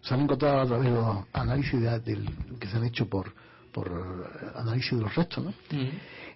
Se 0.00 0.14
han 0.14 0.20
encontrado 0.20 0.60
a 0.60 0.66
través 0.66 0.84
de 0.86 0.92
los 0.92 1.26
análisis 1.32 1.80
de- 1.80 1.98
del- 2.00 2.30
que 2.60 2.68
se 2.68 2.76
han 2.76 2.84
hecho 2.84 3.08
por, 3.08 3.34
por 3.72 3.88
eh, 3.88 4.46
análisis 4.54 4.92
de 4.92 5.02
los 5.02 5.14
restos, 5.14 5.44
¿no? 5.44 5.52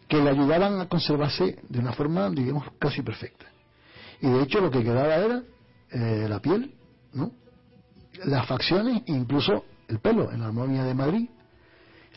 que 0.09 0.17
le 0.21 0.31
ayudaban 0.31 0.81
a 0.81 0.89
conservarse 0.89 1.61
de 1.69 1.79
una 1.79 1.93
forma, 1.93 2.29
digamos, 2.31 2.65
casi 2.81 3.01
perfecta. 3.03 3.47
Y 4.21 4.29
de 4.29 4.43
hecho 4.43 4.61
lo 4.61 4.71
que 4.71 4.83
quedaba 4.83 5.15
era 5.17 5.43
eh, 5.91 6.27
la 6.29 6.41
piel, 6.41 6.73
¿no? 7.13 7.33
las 8.25 8.47
facciones 8.47 9.03
incluso 9.07 9.65
el 9.89 9.99
pelo. 9.99 10.31
En 10.33 10.41
la 10.41 10.47
armonía 10.47 10.85
de 10.85 10.95
Madrid 10.95 11.29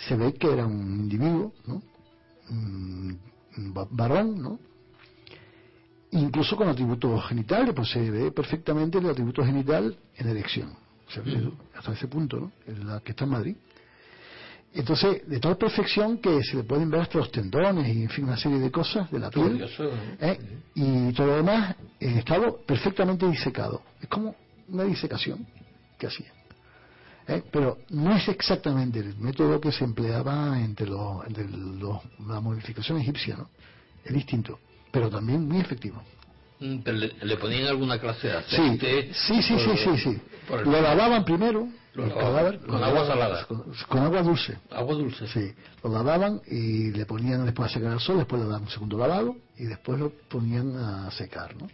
se 0.08 0.16
ve 0.16 0.34
que 0.34 0.52
era 0.54 0.66
un 0.66 1.00
individuo, 1.02 1.54
¿no? 1.66 1.82
Va- 3.76 3.88
varón, 3.90 4.42
¿no? 4.42 4.60
Incluso 6.12 6.56
con 6.56 6.70
atributos 6.70 7.26
genitales, 7.28 7.74
pues 7.76 7.90
se 7.90 8.10
ve 8.10 8.32
perfectamente 8.32 8.98
el 9.00 9.10
atributo 9.10 9.44
genital 9.44 9.98
en 10.16 10.28
erección. 10.30 10.74
Se 11.10 11.20
ve 11.22 11.52
hasta 11.76 11.94
ese 11.94 12.08
punto, 12.08 12.40
¿no? 12.40 12.52
En 12.66 12.88
la 12.88 13.00
que 13.02 13.12
está 13.12 13.26
en 13.26 13.32
Madrid. 13.32 13.56
Entonces, 14.74 15.28
de 15.28 15.40
tal 15.40 15.58
perfección 15.58 16.18
que 16.20 16.44
se 16.44 16.58
le 16.58 16.64
pueden 16.64 16.90
ver 16.92 17.02
hasta 17.02 17.18
los 17.18 17.32
tendones 17.32 17.88
y, 17.96 18.04
en 18.04 18.10
fin, 18.10 18.26
una 18.26 18.38
serie 18.38 18.60
de 18.60 18.70
cosas 18.70 19.10
de 19.10 19.20
la 19.20 19.30
piel. 19.32 19.58
¿no? 19.60 19.66
¿eh? 20.20 20.40
Y 20.76 21.14
todo 21.14 21.28
lo 21.28 21.36
demás 21.38 21.76
en 22.00 22.18
estado 22.20 22.60
perfectamente 22.66 23.28
disecado. 23.28 23.82
Es 24.02 24.08
como 24.08 24.36
una 24.68 24.84
disecación 24.84 25.48
que 25.98 26.08
hacía. 26.08 26.32
¿eh? 27.28 27.42
Pero 27.52 27.80
no 27.90 28.16
es 28.16 28.28
exactamente 28.28 29.00
el 29.00 29.16
método 29.18 29.60
que 29.60 29.72
se 29.72 29.84
empleaba 29.84 30.60
entre, 30.60 30.88
los, 30.88 31.26
entre 31.26 31.48
los- 31.50 32.00
la 32.28 32.40
modificación 32.40 33.00
egipcia, 33.00 33.36
¿no? 33.38 33.50
Es 34.06 34.14
distinto, 34.14 34.60
pero 34.92 35.10
también 35.10 35.48
muy 35.48 35.60
efectivo. 35.60 36.02
Mm, 36.60 36.78
pero 36.84 36.98
le, 36.98 37.14
le 37.22 37.38
ponían 37.38 37.68
alguna 37.68 38.00
clase 38.00 38.28
de 38.28 38.34
Sí, 38.44 38.56
aceite. 38.56 39.14
sí, 39.14 39.42
sí, 39.42 39.58
sí, 39.60 39.78
sí, 39.78 39.98
sí. 39.98 40.22
el- 40.54 40.64
Lo 40.72 40.82
lavaban 40.82 41.26
primero, 41.26 41.68
El 42.06 42.14
cadáver, 42.14 42.60
con 42.60 42.76
agua 42.76 42.88
lavaban 42.88 43.08
salada. 43.08 43.46
Con, 43.46 43.64
con 43.88 44.00
agua 44.00 44.22
dulce. 44.22 44.58
Agua 44.72 44.96
dulce. 44.96 45.28
Sí, 45.28 45.54
lo 45.84 45.92
lavaban 45.92 46.42
y 46.48 46.92
le 46.92 47.06
ponían 47.06 47.46
después 47.46 47.72
a 47.72 47.74
secar 47.74 47.92
al 47.94 48.00
sol, 48.00 48.18
después 48.18 48.42
le 48.42 48.48
daban 48.48 48.64
un 48.64 48.70
segundo 48.70 48.98
lavado 48.98 49.36
y 49.58 49.66
después 49.66 50.00
lo 50.00 50.12
ponían 50.30 50.76
a 50.76 51.12
secar, 51.12 51.56
¿no? 51.56 51.68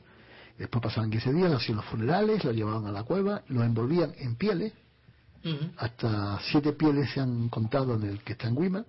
Después 0.58 0.82
pasaban 0.84 1.10
15 1.10 1.34
días, 1.34 1.50
le 1.50 1.56
hacían 1.58 1.78
los 1.78 1.86
funerales, 1.86 2.44
lo 2.44 2.52
llevaban 2.52 2.86
a 2.86 2.92
la 2.92 3.04
cueva, 3.04 3.42
lo 3.48 3.64
envolvían 3.64 4.14
en 4.20 4.36
pieles, 4.36 4.72
hasta 5.78 6.40
siete 6.52 6.72
pieles 6.74 7.10
se 7.12 7.20
han 7.20 7.50
contado 7.50 7.96
en 7.96 8.04
el 8.04 8.20
que 8.22 8.32
está 8.34 8.48
en 8.48 8.56
Guima, 8.56 8.86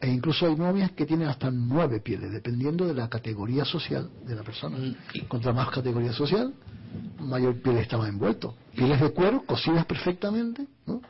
e 0.00 0.08
incluso 0.10 0.46
hay 0.46 0.56
momias 0.56 0.92
que 0.92 1.04
tienen 1.04 1.28
hasta 1.28 1.50
nueve 1.50 2.00
pieles, 2.00 2.30
dependiendo 2.32 2.86
de 2.86 2.94
la 2.94 3.08
categoría 3.10 3.64
social 3.66 4.08
de 4.26 4.34
la 4.34 4.42
persona. 4.42 4.78
Y- 4.78 4.96
Contra 5.28 5.52
más 5.52 5.68
categoría 5.70 6.12
social, 6.12 6.54
mayor 7.18 7.60
piel 7.62 7.78
estaba 7.78 8.08
envuelto. 8.08 8.54
Pieles 8.74 9.00
de 9.00 9.10
cuero, 9.12 9.42
cocidas 9.46 9.84
perfectamente, 9.86 10.66
¿no? 10.86 11.00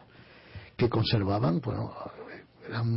que 0.76 0.88
conservaban, 0.88 1.60
bueno, 1.60 1.92
eran 2.68 2.88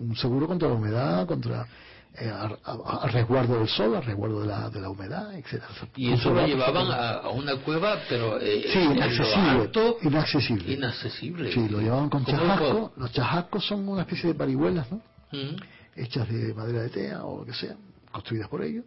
un, 0.00 0.16
seguro 0.16 0.46
contra 0.48 0.68
la 0.68 0.74
humedad, 0.74 1.26
contra 1.26 1.66
eh, 2.14 2.28
a, 2.28 2.50
a- 2.64 2.98
a 3.04 3.08
resguardo 3.08 3.58
del 3.58 3.68
sol, 3.68 3.94
a 3.96 4.00
resguardo 4.00 4.40
de 4.40 4.46
la, 4.48 4.68
de 4.70 4.80
la 4.80 4.90
humedad, 4.90 5.32
etcétera. 5.34 5.68
Y 5.96 6.12
eso 6.12 6.32
lo 6.34 6.44
llevaban 6.46 6.90
a, 6.90 7.10
a 7.18 7.28
una 7.30 7.56
cueva, 7.56 7.96
pero 8.08 8.40
eh, 8.40 8.64
Sí, 8.72 8.78
en 8.80 8.88
lo 8.88 8.94
inaccesible, 8.96 9.50
alto, 9.50 9.96
inaccesible. 10.02 10.72
inaccesible. 10.74 11.52
Sí, 11.52 11.68
lo 11.68 11.80
llevaban 11.80 12.10
con 12.10 12.24
¿Cómo 12.24 12.36
chajasco. 12.38 12.58
puedo? 12.70 12.92
Los 12.96 13.12
chajascos 13.12 13.66
son 13.66 13.88
una 13.88 14.02
especie 14.02 14.30
de 14.30 14.34
parihuelas, 14.34 14.90
¿no? 14.90 14.96
Ujú. 15.32 15.56
Hechas 15.94 16.28
de 16.28 16.52
madera 16.54 16.82
de 16.82 16.88
tea 16.90 17.24
o 17.24 17.38
lo 17.40 17.46
que 17.46 17.54
sea, 17.54 17.76
construidas 18.10 18.48
por 18.48 18.62
ellos. 18.64 18.84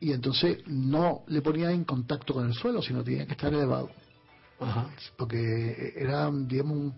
Y 0.00 0.12
entonces 0.12 0.58
no 0.66 1.22
le 1.28 1.40
ponían 1.42 1.70
en 1.72 1.84
contacto 1.84 2.34
con 2.34 2.46
el 2.46 2.54
suelo, 2.54 2.82
sino 2.82 3.02
tenía 3.02 3.24
que 3.26 3.32
estar 3.32 3.52
elevado. 3.52 3.90
Ajá. 4.60 4.88
Porque 5.16 5.92
era, 5.96 6.30
digamos, 6.32 6.76
un- 6.76 6.94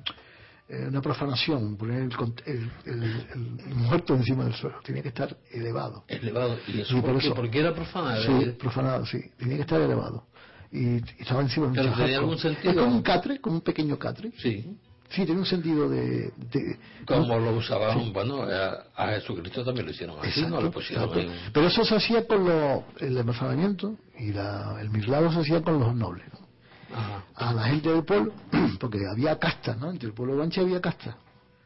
eh, 0.68 0.86
una 0.88 1.00
profanación 1.00 1.76
poner 1.76 2.02
el, 2.02 2.12
el- 2.46 2.70
el- 2.84 3.60
el 3.66 3.74
muerto 3.74 4.14
encima 4.14 4.44
del 4.44 4.54
suelo. 4.54 4.80
Tenía 4.84 5.02
que 5.02 5.08
estar 5.08 5.36
elevado. 5.50 6.04
Elevado. 6.08 6.58
¿Y 6.68 6.80
eso 6.80 6.94
Sí, 6.94 7.00
por, 7.00 7.16
eso. 7.16 7.34
¿Por 7.34 7.50
qué 7.50 7.60
era 7.60 7.74
profana? 7.74 8.20
Sí, 8.20 8.50
profanado, 8.58 9.06
sí. 9.06 9.18
Tenía 9.38 9.56
que 9.56 9.62
estar 9.62 9.80
elevado. 9.80 10.26
Y, 10.70 10.96
y 10.96 11.02
estaba 11.20 11.40
encima 11.40 11.66
de 11.66 11.70
un 11.70 11.76
Pero 11.76 11.96
tenía 11.96 12.18
algún 12.18 12.38
sentido. 12.38 12.70
Es 12.72 12.76
como 12.78 12.94
un 12.96 13.02
catre, 13.02 13.40
como 13.40 13.56
un 13.56 13.62
pequeño 13.62 13.98
catre. 13.98 14.30
Sí. 14.38 14.76
Sí, 15.10 15.24
tiene 15.24 15.40
un 15.40 15.46
sentido 15.46 15.88
de... 15.88 16.30
de- 16.36 16.78
Como 17.06 17.38
lo 17.38 17.52
usaban, 17.56 18.12
bueno, 18.12 18.42
a, 18.42 18.84
a 18.94 19.08
Jesucristo 19.14 19.64
también 19.64 19.86
lo 19.86 19.92
hicieron 19.92 20.18
así, 20.20 20.42
no 20.46 20.60
le 20.60 20.70
pusieron 20.70 21.10
ahí 21.14 21.30
Pero 21.52 21.66
eso 21.66 21.82
se 21.84 21.96
hacía 21.96 22.26
con 22.26 22.44
lo, 22.46 22.84
el 23.00 23.16
embalsamamiento 23.16 23.96
y 24.18 24.32
la, 24.32 24.76
el 24.80 24.90
mislado 24.90 25.32
se 25.32 25.40
hacía 25.40 25.62
con 25.62 25.80
los 25.80 25.94
nobles. 25.94 26.26
¿no? 26.32 26.96
Ajá. 26.96 27.24
A 27.34 27.52
la 27.54 27.62
gente 27.64 27.90
del 27.90 28.04
pueblo, 28.04 28.32
porque 28.80 28.98
había 29.10 29.38
castas, 29.38 29.78
¿no? 29.78 29.90
Entre 29.90 30.08
el 30.08 30.14
pueblo 30.14 30.36
guanche 30.36 30.60
había 30.60 30.80
castas. 30.80 31.14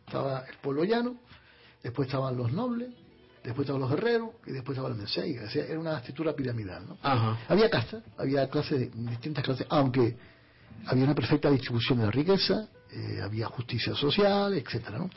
Estaba 0.07 0.45
el 0.49 0.57
pueblo 0.59 0.84
llano, 0.84 1.16
después 1.82 2.07
estaban 2.07 2.36
los 2.36 2.53
nobles, 2.53 2.90
después 3.43 3.64
estaban 3.66 3.80
los 3.80 3.90
guerreros 3.90 4.30
y 4.47 4.53
después 4.53 4.76
estaba 4.76 4.93
el 4.93 4.99
mensei. 4.99 5.36
O 5.38 5.49
sea, 5.51 5.64
era 5.64 5.80
una 5.80 5.97
estructura 5.97 6.32
piramidal, 6.34 6.86
¿no? 6.86 6.99
Ajá. 7.03 7.38
Había 7.49 7.68
castas, 7.70 8.05
había 8.18 8.49
clases, 8.49 8.90
distintas 8.95 9.43
clases, 9.43 9.66
aunque 9.68 10.16
había 10.86 11.05
una 11.05 11.14
perfecta 11.14 11.51
distribución 11.51 11.99
de 11.99 12.05
la 12.07 12.11
riqueza, 12.11 12.68
eh, 12.93 13.20
había 13.22 13.47
justicia 13.47 13.95
social, 13.95 14.53
etcétera, 14.55 14.99
¿no? 14.99 15.11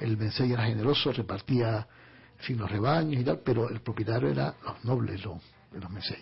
El 0.00 0.16
mensei 0.16 0.52
era 0.52 0.64
generoso, 0.64 1.12
repartía, 1.12 1.86
fin, 2.38 2.58
los 2.58 2.70
rebaños 2.70 3.20
y 3.20 3.24
tal, 3.24 3.40
pero 3.44 3.68
el 3.68 3.80
propietario 3.80 4.30
era 4.30 4.54
los 4.64 4.84
nobles, 4.84 5.24
los, 5.24 5.36
los 5.72 5.90
mensei. 5.90 6.18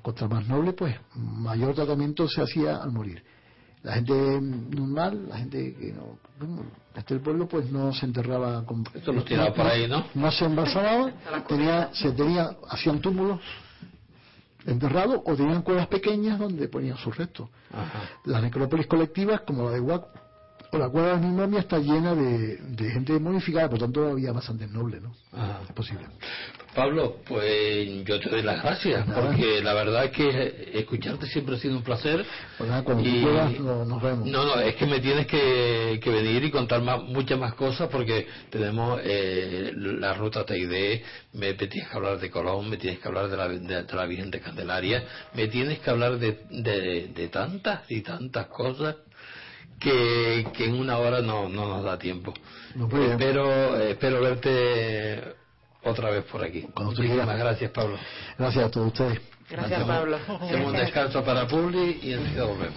Contra 0.00 0.28
más 0.28 0.46
noble, 0.46 0.72
pues 0.72 0.96
mayor 1.16 1.74
tratamiento 1.74 2.28
se 2.28 2.40
hacía 2.40 2.76
al 2.76 2.92
morir. 2.92 3.22
La 3.82 3.94
gente 3.94 4.40
normal, 4.40 5.28
la 5.28 5.38
gente 5.38 5.74
que 5.74 5.92
no, 5.92 6.18
bueno, 6.38 6.66
este 6.94 7.14
del 7.14 7.22
pueblo, 7.22 7.48
pues 7.48 7.70
no 7.70 7.92
se 7.92 8.06
enterraba 8.06 8.64
con. 8.64 8.84
Esto 8.94 9.12
los 9.12 9.24
tiraba 9.24 9.52
por 9.52 9.66
ahí, 9.66 9.88
¿no? 9.88 10.06
No 10.14 10.30
se 10.30 10.44
embalsamaba, 10.44 11.12
tenía, 11.48 11.90
se 11.92 12.12
tenía, 12.12 12.56
hacían 12.68 13.00
túmulos 13.00 13.40
enterrados 14.66 15.20
o 15.24 15.34
tenían 15.34 15.62
cuevas 15.62 15.86
pequeñas 15.86 16.38
donde 16.38 16.68
ponían 16.68 16.96
sus 16.96 17.16
restos. 17.16 17.48
Ajá. 17.72 18.10
Las 18.24 18.42
necrópolis 18.42 18.86
colectivas, 18.86 19.42
como 19.42 19.64
la 19.64 19.70
de 19.70 19.80
Huac 19.80 20.06
la 20.78 20.88
cueva 20.88 21.16
de 21.18 21.26
mi 21.26 21.32
momia, 21.34 21.60
está 21.60 21.78
llena 21.78 22.14
de, 22.14 22.56
de 22.56 22.90
gente 22.90 23.18
modificada, 23.18 23.68
por 23.68 23.78
tanto 23.78 24.08
había 24.08 24.32
bastante 24.32 24.66
noble, 24.66 25.00
¿no? 25.00 25.14
Ajá. 25.32 25.60
Es 25.68 25.72
posible. 25.74 26.06
Pablo, 26.74 27.16
pues 27.26 28.04
yo 28.04 28.20
te 28.20 28.28
doy 28.28 28.42
las 28.42 28.62
gracias, 28.62 29.06
Nada. 29.08 29.22
porque 29.22 29.62
la 29.62 29.72
verdad 29.72 30.04
es 30.04 30.10
que 30.10 30.70
escucharte 30.74 31.26
siempre 31.26 31.54
ha 31.54 31.58
sido 31.58 31.74
un 31.76 31.82
placer. 31.82 32.22
Pues 32.58 32.68
nada, 32.68 32.82
cuando 32.84 33.02
Y- 33.08 33.22
no- 33.60 33.84
nos 33.86 34.02
vemos. 34.02 34.28
No, 34.28 34.44
no, 34.44 34.60
es 34.60 34.74
que 34.76 34.84
me 34.84 35.00
tienes 35.00 35.26
que, 35.26 35.98
que 36.02 36.10
venir 36.10 36.44
y 36.44 36.50
contar 36.50 36.82
más, 36.82 37.02
muchas 37.02 37.38
más 37.38 37.54
cosas 37.54 37.88
porque 37.88 38.26
tenemos 38.50 39.00
eh, 39.04 39.72
la 39.74 40.12
ruta 40.14 40.44
TID, 40.44 41.00
me, 41.32 41.54
me 41.54 41.54
tienes 41.54 41.88
que 41.88 41.96
hablar 41.96 42.20
de 42.20 42.30
Colón, 42.30 42.68
me 42.68 42.76
tienes 42.76 42.98
que 43.00 43.08
hablar 43.08 43.28
de 43.30 43.36
la, 43.38 43.48
de, 43.48 43.58
de 43.84 43.94
la 43.94 44.04
Virgen 44.06 44.30
de 44.30 44.40
Candelaria, 44.40 45.02
me 45.34 45.48
tienes 45.48 45.78
que 45.78 45.88
hablar 45.88 46.18
de, 46.18 46.40
de, 46.50 47.08
de 47.14 47.28
tantas 47.28 47.90
y 47.90 48.02
tantas 48.02 48.48
cosas 48.48 48.96
que, 49.78 50.46
que 50.54 50.64
en 50.66 50.74
una 50.74 50.98
hora 50.98 51.20
no, 51.20 51.48
no 51.48 51.68
nos 51.68 51.84
da 51.84 51.98
tiempo. 51.98 52.32
No 52.74 52.88
puede. 52.88 53.12
Espero, 53.12 53.78
espero 53.80 54.20
verte 54.20 55.34
otra 55.82 56.10
vez 56.10 56.24
por 56.24 56.42
aquí. 56.42 56.62
Cuando 56.74 56.92
Muchísimas 56.92 57.38
gracias, 57.38 57.70
Pablo. 57.70 57.98
Gracias 58.38 58.64
a 58.64 58.70
todos 58.70 58.88
ustedes. 58.88 59.20
Gracias, 59.48 59.84
Pablo. 59.84 60.18
Hacemos 60.40 60.72
un 60.72 60.76
descanso 60.76 61.24
para 61.24 61.46
Publi 61.46 62.00
y 62.02 62.12
enseguida 62.12 62.44
volvemos. 62.44 62.76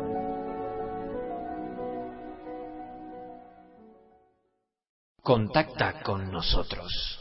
Contacta 5.23 6.01
con 6.01 6.31
nosotros. 6.31 7.19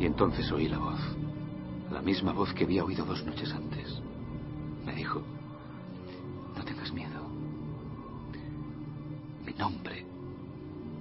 Y 0.00 0.06
entonces 0.06 0.50
oí 0.50 0.66
la 0.66 0.78
voz. 0.78 0.98
La 1.92 2.00
misma 2.00 2.32
voz 2.32 2.54
que 2.54 2.64
había 2.64 2.82
oído 2.82 3.04
dos 3.04 3.22
noches 3.26 3.52
antes. 3.52 4.00
Me 4.86 4.94
dijo, 4.94 5.22
no 6.56 6.64
tengas 6.64 6.90
miedo. 6.90 7.20
Mi 9.44 9.52
nombre 9.52 10.06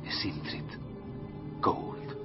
es 0.05 0.25
Indrid 0.25 0.65
Gould. 1.61 2.17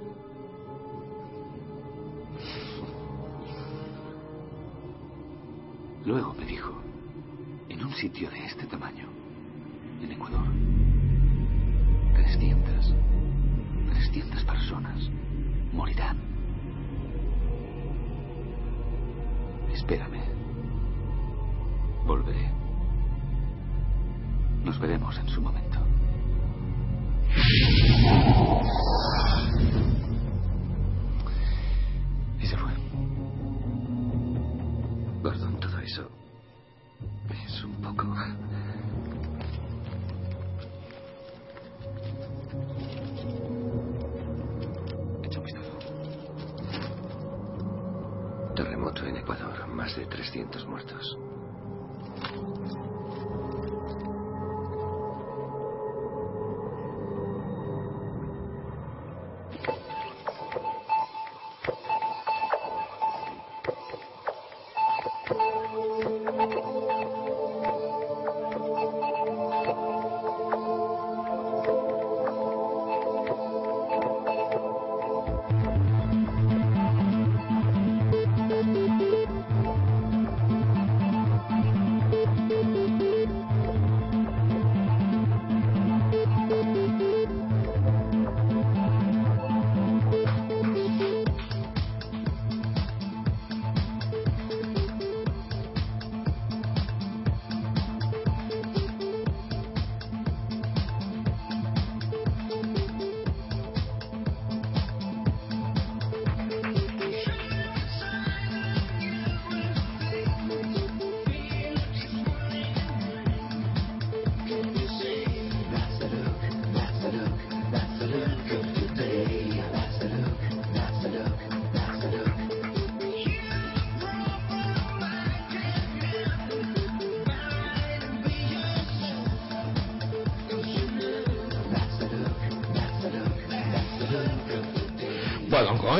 Luego 6.05 6.33
me 6.33 6.45
dijo, 6.45 6.73
en 7.69 7.85
un 7.85 7.93
sitio 7.93 8.29
de 8.29 8.45
este 8.45 8.65
tamaño, 8.65 8.84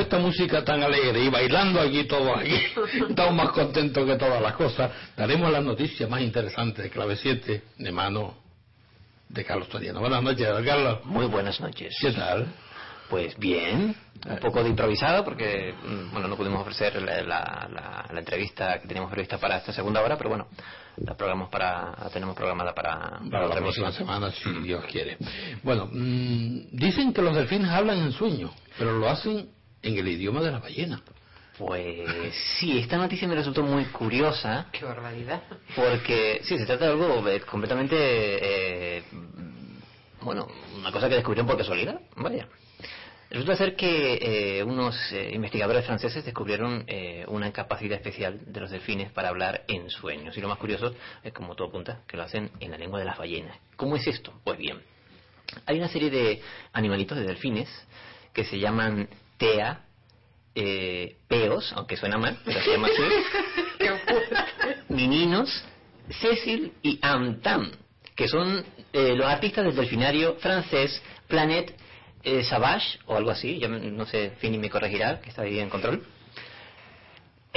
esta 0.06 0.18
música 0.20 0.64
tan 0.64 0.82
alegre 0.82 1.24
y 1.24 1.30
bailando 1.30 1.82
aquí 1.82 2.06
todos 2.06 2.38
aquí, 2.39 2.56
estamos 3.10 3.34
más 3.36 3.49
contentos 3.51 4.06
que 4.06 4.16
todas 4.16 4.41
las 4.41 4.53
cosas, 4.53 4.91
daremos 5.18 5.51
las 5.51 5.64
noticias 5.64 6.10
más 6.10 6.22
interesantes 6.22 6.84
de 6.86 6.89
Clave 6.89 7.16
7 7.16 7.62
de 7.78 7.91
mano 7.91 8.36
de 9.30 9.43
Carlos 9.43 9.68
Toriano. 9.70 9.99
Buenas 9.99 10.22
noches, 10.24 10.47
Carlos. 10.66 11.03
Muy 11.06 11.26
buenas 11.26 11.60
noches. 11.60 11.95
¿Qué 11.99 12.12
tal? 12.12 12.47
Pues 13.10 13.38
bien, 13.38 13.95
un 14.28 14.38
poco 14.38 14.64
de 14.64 14.70
improvisado 14.70 15.24
porque 15.24 15.74
mm, 15.84 16.12
bueno 16.12 16.28
no 16.28 16.36
pudimos 16.36 16.62
ofrecer 16.62 16.99
la, 17.03 17.22
la- 17.22 17.68
la- 17.72 18.06
la 18.12 18.20
entrevista 18.20 18.80
que 18.82 18.88
teníamos 18.88 19.12
prevista 19.12 19.38
para 19.38 19.58
esta 19.58 19.72
segunda 19.72 20.01
hora, 20.01 20.18
pero 20.18 20.30
bueno, 20.32 20.47
la 20.97 21.16
programamos 21.16 21.49
para, 21.49 21.91
la 22.01 22.10
tenemos 22.12 22.36
programada 22.36 22.74
para, 22.74 23.20
Para 23.30 23.47
la 23.47 23.56
próxima 23.58 23.91
semana, 23.91 24.32
si 24.32 24.49
Dios 24.64 24.84
quiere. 24.91 25.18
Bueno, 25.62 25.88
mm, 25.91 26.68
dicen 26.72 27.14
que 27.14 27.22
los 27.22 27.36
delfines 27.36 27.70
hablan 27.70 27.99
en 27.99 28.12
sueño, 28.12 28.51
pero 28.78 28.93
lo 28.97 29.08
hacen 29.08 29.49
en 29.86 29.98
el 29.98 30.08
idioma 30.08 30.42
de 30.42 30.52
la 30.52 30.60
ballena. 30.60 31.02
Pues 31.58 32.36
sí, 32.60 32.80
esta 32.80 32.98
noticia 32.98 33.28
me 33.30 33.36
resultó 33.36 33.64
muy 33.64 33.86
curiosa 33.86 34.68
Qué 34.74 34.84
barbaridad. 34.84 35.42
porque 35.74 36.42
sí, 36.44 36.58
se 36.58 36.66
trata 36.66 36.86
de 36.86 36.92
algo 36.92 37.26
eh, 37.30 37.40
completamente, 37.42 37.96
eh, 37.98 39.04
bueno, 40.22 40.48
una 40.78 40.92
cosa 40.92 41.08
que 41.08 41.16
descubrieron 41.16 41.48
por 41.48 41.58
casualidad, 41.58 42.02
vaya. 42.18 42.48
Resulta 43.30 43.56
ser 43.56 43.76
que 43.76 44.60
eh, 44.60 44.64
unos 44.64 44.96
eh, 45.12 45.32
investigadores 45.34 45.86
franceses 45.86 46.24
descubrieron 46.24 46.84
eh, 46.88 47.26
una 47.28 47.52
capacidad 47.52 47.98
especial 47.98 48.40
de 48.46 48.60
los 48.60 48.70
delfines 48.72 49.12
para 49.12 49.30
hablar 49.30 49.64
en 49.68 49.90
sueños. 49.90 50.38
Y 50.38 50.42
lo 50.42 50.48
más 50.48 50.58
curioso 50.58 50.94
es, 51.24 51.34
como 51.34 51.56
todo 51.56 51.70
apunta, 51.70 52.02
que 52.08 52.18
lo 52.18 52.24
hacen 52.24 52.52
en 52.60 52.72
la 52.72 52.78
lengua 52.78 53.00
de 53.00 53.06
las 53.06 53.18
ballenas. 53.18 53.58
¿Cómo 53.78 53.96
es 53.96 54.06
esto? 54.08 54.34
Pues 54.44 54.58
bien, 54.58 54.80
hay 55.66 55.78
una 55.78 55.88
serie 55.88 56.10
de 56.12 56.42
animalitos 56.72 57.18
de 57.18 57.24
delfines 57.24 57.70
que 58.32 58.44
se 58.46 58.60
llaman 58.60 59.10
TEA, 59.38 59.82
eh, 60.56 61.18
peos, 61.28 61.74
aunque 61.76 61.98
suena 61.98 62.18
mal, 62.18 62.40
pero 62.46 62.62
se 62.62 62.72
llama 62.72 62.88
así, 62.88 63.04
meninos, 64.94 65.64
Cecil 66.22 66.74
y 66.82 67.00
Amtam, 67.02 67.72
que 68.16 68.28
son 68.28 68.64
eh, 68.94 69.16
los 69.16 69.28
artistas 69.28 69.66
del 69.66 69.76
delfinario 69.76 70.36
francés 70.36 71.02
Planet 71.28 71.76
eh, 72.24 72.44
Savage, 72.44 73.00
o 73.06 73.16
algo 73.16 73.32
así, 73.32 73.60
yo 73.60 73.68
no 73.68 74.06
sé, 74.06 74.32
Fini 74.40 74.58
me 74.58 74.70
corregirá, 74.70 75.20
que 75.20 75.30
está 75.30 75.42
ahí 75.42 75.60
en 75.60 75.70
control. 75.70 76.04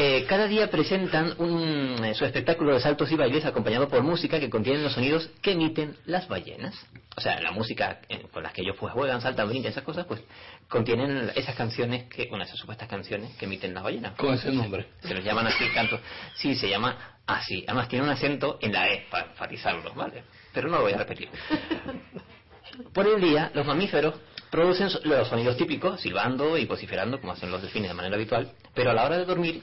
Eh, 0.01 0.27
cada 0.29 0.47
día 0.47 0.71
presentan 0.71 1.35
un, 1.39 2.05
eh, 2.05 2.15
su 2.15 2.25
espectáculo 2.25 2.73
de 2.73 2.79
saltos 2.79 3.11
y 3.11 3.17
bailes 3.17 3.45
acompañado 3.45 3.89
por 3.89 4.01
música 4.05 4.39
que 4.39 4.49
contiene 4.49 4.81
los 4.81 4.93
sonidos 4.93 5.29
que 5.43 5.51
emiten 5.51 5.97
las 6.07 6.29
ballenas. 6.29 6.73
O 7.17 7.21
sea, 7.21 7.41
la 7.41 7.51
música 7.51 7.99
eh, 8.09 8.25
con 8.33 8.45
las 8.45 8.53
que 8.53 8.63
ellos 8.63 8.77
pues 8.79 8.93
juegan, 8.93 9.21
saltan, 9.21 9.49
brincan, 9.49 9.73
esas 9.73 9.83
cosas, 9.83 10.07
pues 10.07 10.23
contienen 10.69 11.33
esas 11.35 11.57
canciones 11.57 12.05
que, 12.05 12.29
bueno, 12.29 12.45
esas 12.45 12.57
supuestas 12.61 12.87
canciones 12.87 13.35
que 13.39 13.47
emiten 13.47 13.75
las 13.75 13.83
ballenas. 13.83 14.15
Con 14.15 14.35
ese 14.35 14.53
nombre. 14.53 14.87
Se 15.01 15.13
los 15.13 15.25
llaman 15.25 15.49
así 15.49 15.69
cantos. 15.75 15.99
Sí, 16.37 16.55
se 16.55 16.69
llama 16.69 17.19
así. 17.27 17.65
Además 17.67 17.89
tiene 17.89 18.05
un 18.05 18.11
acento 18.13 18.61
en 18.63 18.73
la 18.73 18.89
E 18.89 19.07
para 19.11 19.27
enfatizarlo, 19.27 19.95
¿vale? 19.95 20.23
Pero 20.55 20.69
no 20.69 20.77
lo 20.77 20.83
voy 20.83 20.93
a 20.93 20.99
repetir. 20.99 21.29
Por 22.95 23.05
el 23.05 23.21
día, 23.21 23.51
los 23.53 23.67
mamíferos 23.67 24.15
producen 24.49 24.91
los 25.03 25.27
sonidos 25.27 25.57
típicos, 25.57 26.01
silbando 26.01 26.57
y 26.57 26.67
vociferando, 26.67 27.21
como 27.21 27.33
hacen 27.33 27.51
los 27.51 27.63
delfines 27.63 27.91
de 27.91 27.95
manera 27.95 28.15
habitual, 28.15 28.53
pero 28.75 28.93
a 28.93 28.95
la 28.95 29.05
hora 29.05 29.19
de 29.19 29.25
dormir 29.25 29.61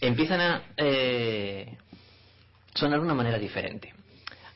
empiezan 0.00 0.40
a 0.40 0.62
eh, 0.76 1.76
sonar 2.74 2.98
de 3.00 3.04
una 3.04 3.14
manera 3.14 3.38
diferente. 3.38 3.92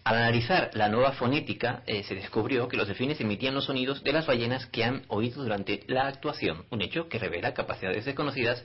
Al 0.04 0.16
analizar 0.16 0.70
la 0.74 0.88
nueva 0.88 1.12
fonética, 1.12 1.82
eh, 1.86 2.02
se 2.02 2.14
descubrió 2.14 2.68
que 2.68 2.76
los 2.76 2.86
delfines 2.86 3.20
emitían 3.20 3.54
los 3.54 3.64
sonidos 3.64 4.02
de 4.04 4.12
las 4.12 4.26
ballenas 4.26 4.66
que 4.66 4.84
han 4.84 5.04
oído 5.08 5.42
durante 5.42 5.82
la 5.86 6.06
actuación, 6.08 6.66
un 6.70 6.82
hecho 6.82 7.08
que 7.08 7.18
revela 7.18 7.54
capacidades 7.54 8.04
desconocidas 8.04 8.62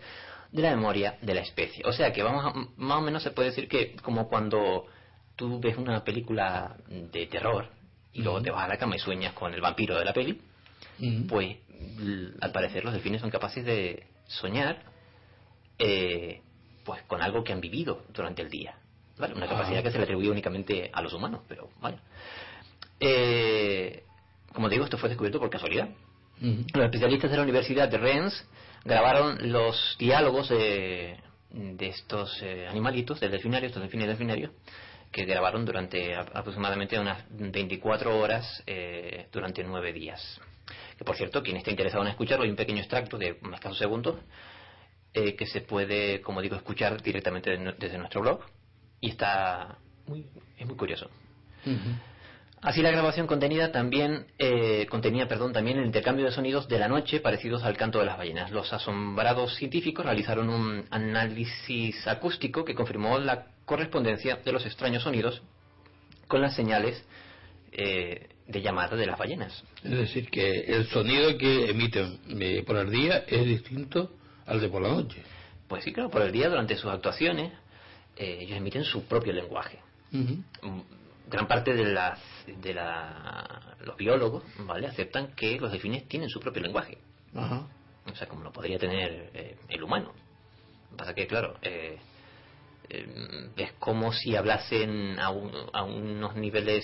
de 0.52 0.62
la 0.62 0.72
memoria 0.76 1.18
de 1.22 1.34
la 1.34 1.42
especie. 1.42 1.86
O 1.86 1.94
sea 1.94 2.12
que 2.12 2.24
vamos 2.24 2.46
a- 2.46 2.54
más 2.76 2.98
o 2.98 3.02
menos 3.02 3.24
se 3.24 3.32
puede 3.32 3.50
decir 3.50 3.70
que 3.70 3.96
como 3.98 4.28
cuando 4.28 4.86
tú 5.38 5.60
ves 5.62 5.78
una 5.78 6.04
película 6.04 6.76
de 6.90 7.28
terror 7.28 7.70
y 8.12 8.22
luego 8.22 8.42
te 8.42 8.52
vas 8.52 8.66
a 8.66 8.68
la 8.68 8.78
cama 8.78 8.98
y 8.98 9.00
sueñas 9.00 9.34
con 9.34 9.54
el 9.54 9.62
vampiro 9.62 9.98
de 9.98 10.04
la 10.06 10.14
peli, 10.14 10.42
Mm. 10.98 11.28
pues 11.28 11.56
al 12.42 12.52
parecer 12.52 12.84
los 12.84 12.92
delfines 12.94 13.22
son 13.22 13.30
capaces 13.30 13.64
de 13.64 14.04
soñar 14.28 14.84
eh, 15.78 16.42
pues 16.90 17.04
con 17.04 17.22
algo 17.22 17.44
que 17.44 17.54
han 17.54 17.62
vivido 17.62 18.02
durante 18.12 18.42
el 18.42 18.50
día 18.50 18.74
¿vale? 19.20 19.36
una 19.36 19.48
capacidad 19.48 19.80
Ah. 19.80 19.84
que 19.84 19.92
se 19.92 19.98
le 20.00 20.06
atribuye 20.06 20.28
únicamente 20.32 20.90
a 20.92 21.04
los 21.04 21.14
humanos 21.14 21.42
pero 21.48 21.70
vaya 21.80 22.00
Eh, 23.00 24.04
como 24.54 24.70
digo 24.70 24.86
esto 24.86 24.98
fue 24.98 25.10
descubierto 25.10 25.40
por 25.40 25.52
casualidad 25.52 25.90
los 26.42 26.86
especialistas 26.86 27.30
de 27.30 27.38
la 27.38 27.44
Universidad 27.44 27.88
de 27.90 27.98
Rennes 28.00 28.34
grabaron 28.84 29.52
los 29.52 29.96
diálogos 30.00 30.50
de, 30.50 31.18
de 31.52 31.88
estos 31.88 32.42
eh, 32.42 32.66
animalitos, 32.68 33.20
del 33.20 33.30
delfinario, 33.30 33.68
estos 33.68 33.82
delfines 33.84 34.08
delfinarios, 34.08 34.52
que 35.12 35.26
grabaron 35.26 35.64
durante 35.66 36.16
aproximadamente 36.16 36.98
unas 36.98 37.24
24 37.30 38.18
horas 38.18 38.64
eh, 38.66 39.28
durante 39.32 39.64
nueve 39.64 39.92
días. 39.92 40.40
Que 40.98 41.04
por 41.04 41.16
cierto, 41.18 41.44
quien 41.44 41.58
esté 41.58 41.72
interesado 41.72 42.04
en 42.04 42.10
escucharlo, 42.10 42.46
hay 42.46 42.52
un 42.52 42.56
pequeño 42.56 42.80
extracto 42.80 43.18
de 43.18 43.38
unos 43.42 43.56
escasos 43.56 43.78
segundos 43.78 44.16
eh, 45.14 45.36
que 45.36 45.48
se 45.48 45.62
puede, 45.62 46.22
como 46.22 46.42
digo, 46.42 46.56
escuchar 46.56 47.02
directamente 47.02 47.50
de 47.50 47.74
desde 47.78 47.98
nuestro 47.98 48.22
blog 48.22 48.42
y 49.02 49.10
está 49.10 49.78
muy, 50.08 50.26
es 50.58 50.66
muy 50.66 50.76
curioso. 50.76 51.10
Así 52.62 52.82
la 52.82 52.92
grabación 52.92 53.26
contenida 53.26 53.72
también 53.72 54.28
eh, 54.38 54.86
contenía, 54.90 55.28
perdón, 55.28 55.54
también 55.54 55.78
el 55.78 55.86
intercambio 55.86 56.26
de 56.26 56.32
sonidos 56.32 56.68
de 56.68 56.78
la 56.78 56.90
noche 56.90 57.22
parecidos 57.22 57.64
al 57.64 57.78
canto 57.78 58.00
de 58.00 58.06
las 58.06 58.18
ballenas. 58.18 58.52
Los 58.52 58.74
asombrados 58.74 59.56
científicos 59.56 60.06
realizaron 60.06 60.50
un 60.50 60.86
análisis 60.90 62.06
acústico 62.06 62.66
que 62.66 62.76
confirmó 62.76 63.18
la 63.18 63.48
correspondencia 63.64 64.38
de 64.44 64.52
los 64.52 64.66
extraños 64.66 65.04
sonidos 65.04 65.42
con 66.28 66.42
las 66.42 66.54
señales 66.56 67.02
eh, 67.72 68.28
de 68.46 68.62
llamada 68.62 68.98
de 68.98 69.06
las 69.06 69.18
ballenas. 69.18 69.64
Es 69.84 69.92
decir, 69.92 70.30
que 70.30 70.62
el 70.62 70.88
sonido 70.88 71.38
que 71.38 71.70
emiten 71.70 72.20
eh, 72.42 72.64
por 72.66 72.76
el 72.76 72.90
día 72.90 73.24
es 73.28 73.46
distinto 73.46 74.12
al 74.50 74.60
de 74.62 74.70
por 74.70 74.82
la 74.82 74.90
noche. 74.90 75.24
Pues 75.68 75.84
sí, 75.84 75.94
claro, 75.94 76.10
por 76.10 76.22
el 76.24 76.32
día 76.32 76.50
durante 76.50 76.76
sus 76.76 76.92
actuaciones 76.92 77.54
eh, 78.18 78.40
ellos 78.42 78.58
emiten 78.58 78.84
su 78.84 79.06
propio 79.06 79.32
lenguaje. 79.34 79.80
Mm, 80.12 80.80
gran 81.30 81.48
parte 81.48 81.74
de 81.74 81.86
las 81.86 82.20
de 82.48 82.74
la, 82.74 83.76
los 83.86 83.96
biólogos 83.96 84.44
vale 84.66 84.88
aceptan 84.88 85.36
que 85.36 85.60
los 85.60 85.72
delfines 85.72 86.08
tienen 86.08 86.28
su 86.28 86.40
propio 86.40 86.64
lenguaje 86.64 86.98
Ajá. 87.36 87.68
o 88.12 88.16
sea 88.16 88.28
como 88.28 88.44
lo 88.44 88.52
podría 88.52 88.80
tener 88.80 89.30
eh, 89.36 89.56
el 89.70 89.84
humano 89.84 90.08
Lo 90.08 90.90
que 90.90 90.96
pasa 90.98 91.14
que 91.14 91.28
claro 91.28 91.56
eh, 91.62 92.00
eh, 92.90 93.50
es 93.58 93.74
como 93.74 94.12
si 94.12 94.36
hablasen 94.36 95.20
a, 95.20 95.30
un- 95.30 95.70
a 95.72 95.84
unos 95.84 96.36
niveles 96.36 96.84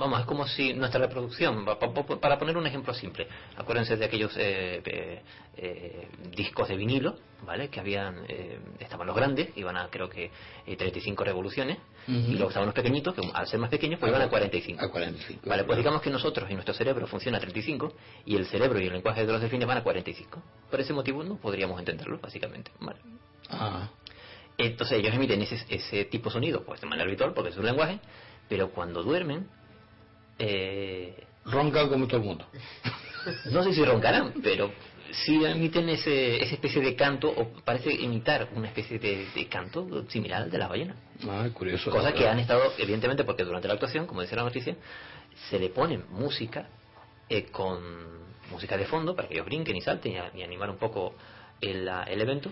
vamos 0.00 0.20
es 0.20 0.26
como 0.26 0.46
si 0.48 0.72
nuestra 0.74 0.98
reproducción 1.00 1.64
pa- 1.64 1.78
pa- 1.78 1.92
pa- 1.94 2.20
para 2.20 2.38
poner 2.38 2.56
un 2.56 2.66
ejemplo 2.66 2.92
simple 2.94 3.28
acuérdense 3.56 3.96
de 3.96 4.04
aquellos 4.04 4.34
eh, 4.36 4.82
eh, 4.84 5.22
eh, 5.56 6.08
discos 6.34 6.68
de 6.68 6.76
vinilo 6.76 7.16
vale 7.42 7.68
que 7.68 7.78
habían 7.78 8.24
eh, 8.28 8.58
estaban 8.80 9.06
los 9.06 9.14
grandes 9.14 9.56
iban 9.56 9.76
a 9.76 9.88
creo 9.88 10.08
que 10.08 10.30
eh, 10.66 10.76
35 10.76 11.22
revoluciones 11.24 11.78
Ujú. 12.08 12.16
y 12.18 12.32
luego 12.32 12.48
estaban 12.48 12.66
los 12.66 12.74
pequeñitos 12.74 13.14
que 13.14 13.20
al 13.32 13.46
ser 13.46 13.60
más 13.60 13.70
pequeños 13.70 14.00
pues 14.00 14.10
iban 14.10 14.22
a 14.22 14.28
45 14.28 14.84
A 14.84 14.90
45. 14.90 15.48
Vale, 15.48 15.64
pues 15.64 15.76
digamos 15.78 16.00
que 16.02 16.10
nosotros 16.10 16.50
y 16.50 16.54
nuestro 16.54 16.74
cerebro 16.74 17.06
funciona 17.06 17.36
a 17.38 17.40
35 17.40 17.92
y 18.24 18.36
el 18.36 18.46
cerebro 18.46 18.80
y 18.80 18.86
el 18.86 18.92
lenguaje 18.94 19.24
de 19.26 19.32
los 19.32 19.40
delfines 19.40 19.68
van 19.68 19.78
a 19.78 19.82
45. 19.82 20.42
Por 20.70 20.80
ese 20.80 20.92
motivo 20.94 21.22
no 21.22 21.36
podríamos 21.36 21.78
entenderlo, 21.78 22.18
básicamente. 22.18 22.70
Vale. 22.80 22.98
Ah, 23.50 23.88
Entonces 24.56 24.98
ellos 24.98 25.14
emiten 25.14 25.42
ese, 25.42 25.56
ese 25.68 26.04
tipo 26.06 26.30
de 26.30 26.32
sonido 26.32 26.64
pues 26.64 26.80
de 26.80 26.86
manera 26.86 27.06
habitual 27.06 27.32
porque 27.34 27.50
es 27.50 27.54
su 27.54 27.62
lenguaje, 27.62 28.00
pero 28.48 28.70
cuando 28.70 29.02
duermen, 29.02 29.46
eh, 30.40 31.24
roncan 31.44 31.88
como 31.88 32.06
todo 32.06 32.16
el 32.18 32.26
mundo. 32.26 32.46
no 33.52 33.62
sé 33.62 33.72
si 33.72 33.84
roncarán, 33.84 34.32
pero 34.42 34.72
sí 35.12 35.44
emiten 35.44 35.88
ese, 35.88 36.42
esa 36.42 36.54
especie 36.54 36.80
de 36.80 36.94
canto 36.96 37.28
o 37.28 37.48
parece 37.64 37.92
imitar 37.92 38.48
una 38.54 38.68
especie 38.68 38.98
de, 38.98 39.26
de 39.34 39.48
canto 39.48 40.04
similar 40.08 40.42
al 40.44 40.50
de 40.50 40.58
las 40.58 40.68
ballenas. 40.68 40.96
Ah, 41.28 41.46
curioso. 41.52 41.90
Cosa 41.90 42.12
que 42.12 42.26
han 42.28 42.38
estado, 42.38 42.72
evidentemente, 42.78 43.24
porque 43.24 43.44
durante 43.44 43.68
la 43.68 43.74
actuación, 43.74 44.06
como 44.06 44.20
decía 44.22 44.36
la 44.36 44.44
noticia, 44.44 44.74
se 45.48 45.58
le 45.58 45.68
pone 45.68 45.98
música 45.98 46.68
eh, 47.28 47.44
con 47.50 47.80
música 48.50 48.76
de 48.76 48.86
fondo 48.86 49.14
para 49.14 49.28
que 49.28 49.34
ellos 49.34 49.46
brinquen 49.46 49.76
y 49.76 49.80
salten 49.80 50.12
y, 50.12 50.16
a- 50.16 50.30
y 50.34 50.42
animar 50.42 50.70
un 50.70 50.78
poco 50.78 51.14
el, 51.60 51.88
el 52.06 52.20
evento. 52.20 52.50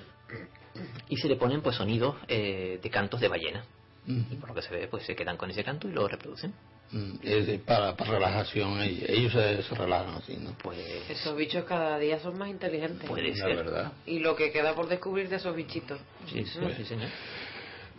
Y 1.08 1.16
se 1.16 1.28
le 1.28 1.36
ponen 1.36 1.60
pues 1.62 1.76
sonidos 1.76 2.14
eh, 2.28 2.78
de 2.82 2.90
cantos 2.90 3.20
de 3.20 3.28
ballena. 3.28 3.64
Y 4.08 4.36
por 4.36 4.48
lo 4.48 4.54
que 4.54 4.62
se 4.62 4.70
ve, 4.74 4.88
pues 4.88 5.04
se 5.04 5.14
quedan 5.14 5.36
con 5.36 5.50
ese 5.50 5.62
canto 5.62 5.86
y 5.86 5.92
lo 5.92 6.08
reproducen. 6.08 6.54
Mm, 6.92 7.16
es 7.22 7.46
de- 7.46 7.58
para, 7.58 7.94
para 7.94 8.12
relajación. 8.12 8.80
Ellos, 8.80 9.32
se, 9.34 9.62
se 9.62 9.74
relajan 9.74 10.14
así, 10.14 10.36
¿no? 10.38 10.56
Pues 10.62 10.78
Esos 11.10 11.36
bichos 11.36 11.64
cada 11.64 11.98
día 11.98 12.18
son 12.18 12.38
más 12.38 12.48
inteligentes. 12.48 13.06
puede 13.06 13.28
La 13.28 13.34
ser. 13.36 13.56
verdad. 13.56 13.92
Y 14.06 14.20
lo 14.20 14.34
que 14.34 14.50
queda 14.50 14.74
por 14.74 14.88
descubrir 14.88 15.28
de 15.28 15.36
esos 15.36 15.54
bichitos. 15.54 16.00
Sí, 16.26 16.42
sí, 16.46 16.58
Pues. 16.62 16.76
sí, 16.78 16.84
señor. 16.86 17.08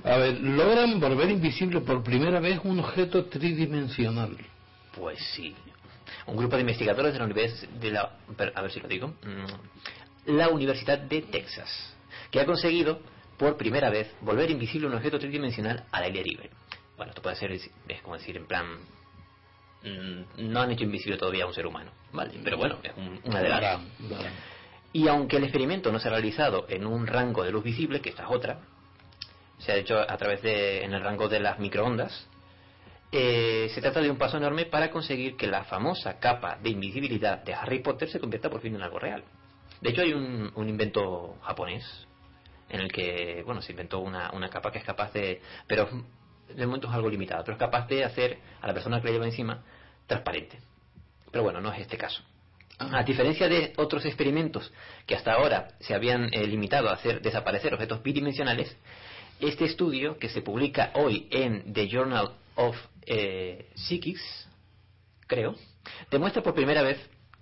A 0.04 0.18
ver, 0.18 0.40
logran 0.40 1.00
volver 1.00 1.30
invisible 1.30 1.82
por 1.82 2.02
primera 2.04 2.40
vez 2.40 2.60
un 2.64 2.80
objeto 2.80 3.26
tridimensional. 3.26 4.36
Pues 4.96 5.20
sí. 5.36 5.56
un 6.26 6.38
grupo 6.38 6.56
de 6.56 6.62
investigadores 6.62 7.14
de 7.14 7.20
la 7.20 7.26
Universidad 7.26 7.70
de 7.74 7.92
la, 7.92 8.12
a 8.56 8.62
ver 8.62 8.72
si 8.72 8.80
lo 8.80 8.88
digo, 8.88 9.10
mm, 9.10 10.32
la 10.38 10.50
Universidad 10.50 10.98
de 11.00 11.22
Texas, 11.24 11.70
que 12.32 12.40
ha 12.40 12.46
conseguido 12.46 13.00
por 13.40 13.56
primera 13.56 13.90
vez 13.90 14.14
volver 14.22 14.52
invisible 14.52 14.86
un 14.86 14.94
objeto 14.94 15.18
tridimensional 15.18 15.86
al 15.92 16.04
aire 16.04 16.24
libre. 16.24 16.50
Bueno, 16.98 17.12
esto 17.12 17.22
puede 17.22 17.38
ser, 17.38 17.54
es 17.54 17.72
es 17.88 18.02
como 18.02 18.18
decir, 18.18 18.36
en 18.36 18.46
plan, 18.46 18.66
mm, 19.82 20.52
no 20.52 20.60
han 20.60 20.72
hecho 20.72 20.84
invisible 20.84 21.18
todavía 21.18 21.46
a 21.46 21.48
un 21.48 21.54
ser 21.54 21.66
humano, 21.66 21.92
¿vale? 22.12 22.38
Pero 22.44 22.58
bueno, 22.58 22.78
es 22.84 22.92
un, 22.98 23.20
un 23.24 23.36
adelanto. 23.36 23.88
Y 24.92 25.08
aunque 25.08 25.38
el 25.38 25.44
experimento 25.44 25.92
no 25.92 26.00
se 26.00 26.10
ha 26.10 26.12
realizado 26.12 26.66
en 26.68 26.86
un 26.86 27.08
rango 27.08 27.44
de 27.44 27.52
luz 27.52 27.64
visible, 27.64 28.02
que 28.02 28.10
esta 28.10 28.24
es 28.24 28.30
otra, 28.30 28.60
se 29.58 29.72
ha 29.72 29.76
hecho 29.76 29.98
a 29.98 30.18
través 30.18 30.42
de 30.42 30.84
en 30.84 30.94
el 30.94 31.02
rango 31.02 31.30
de 31.30 31.40
las 31.40 31.60
microondas, 31.60 32.28
eh, 33.12 33.72
se 33.74 33.82
trata 33.82 34.02
de 34.02 34.12
un 34.12 34.18
paso 34.18 34.38
enorme 34.38 34.66
para 34.66 34.92
conseguir 34.92 35.38
que 35.38 35.48
la 35.48 35.64
famosa 35.64 36.20
capa 36.20 36.58
de 36.62 36.72
invisibilidad 36.72 37.42
de 37.44 37.54
Harry 37.54 37.80
Potter 37.80 38.10
se 38.10 38.20
convierta 38.20 38.50
por 38.50 38.62
fin 38.62 38.76
en 38.76 38.82
algo 38.82 39.00
real. 39.00 39.24
De 39.80 39.92
hecho, 39.92 40.02
hay 40.02 40.12
un, 40.12 40.52
un 40.54 40.68
invento 40.68 41.38
japonés 41.42 42.09
en 42.70 42.82
el 42.82 42.92
que, 42.92 43.44
bueno, 43.46 43.62
se 43.62 43.72
inventó 43.72 44.00
una, 44.00 44.32
una 44.32 44.50
capa 44.50 44.72
que 44.72 44.80
es 44.80 44.84
capaz 44.84 45.12
de, 45.14 45.42
pero 45.68 45.90
de 46.48 46.66
momento 46.66 46.88
es 46.88 46.94
algo 46.94 47.10
limitado, 47.10 47.44
pero 47.44 47.54
es 47.56 47.60
capaz 47.60 47.88
de 47.88 48.04
hacer 48.04 48.40
a 48.62 48.68
la 48.68 48.74
persona 48.74 49.00
que 49.02 49.08
la 49.08 49.14
lleva 49.14 49.26
encima 49.26 49.64
transparente. 50.08 50.60
Pero 51.32 51.44
bueno, 51.44 51.62
no 51.62 51.72
es 51.72 51.82
este 51.82 51.98
caso. 51.98 52.24
A 52.80 53.04
diferencia 53.04 53.50
de 53.50 53.74
otros 53.76 54.06
experimentos 54.06 54.72
que 55.06 55.16
hasta 55.16 55.34
ahora 55.34 55.70
se 55.82 55.94
habían 55.94 56.34
eh, 56.34 56.48
limitado 56.48 56.90
a 56.90 56.94
hacer 56.94 57.22
desaparecer 57.22 57.74
objetos 57.74 58.02
bidimensionales, 58.02 58.76
este 59.42 59.66
estudio, 59.66 60.18
que 60.18 60.30
se 60.30 60.42
publica 60.42 60.92
hoy 60.96 61.28
en 61.32 61.74
The 61.74 61.88
Journal 61.88 62.34
of 62.56 62.76
eh, 63.06 63.70
Psychics, 63.76 64.50
creo, 65.28 65.56
demuestra 66.10 66.42
por 66.42 66.54
primera 66.54 66.82
vez 66.82 66.98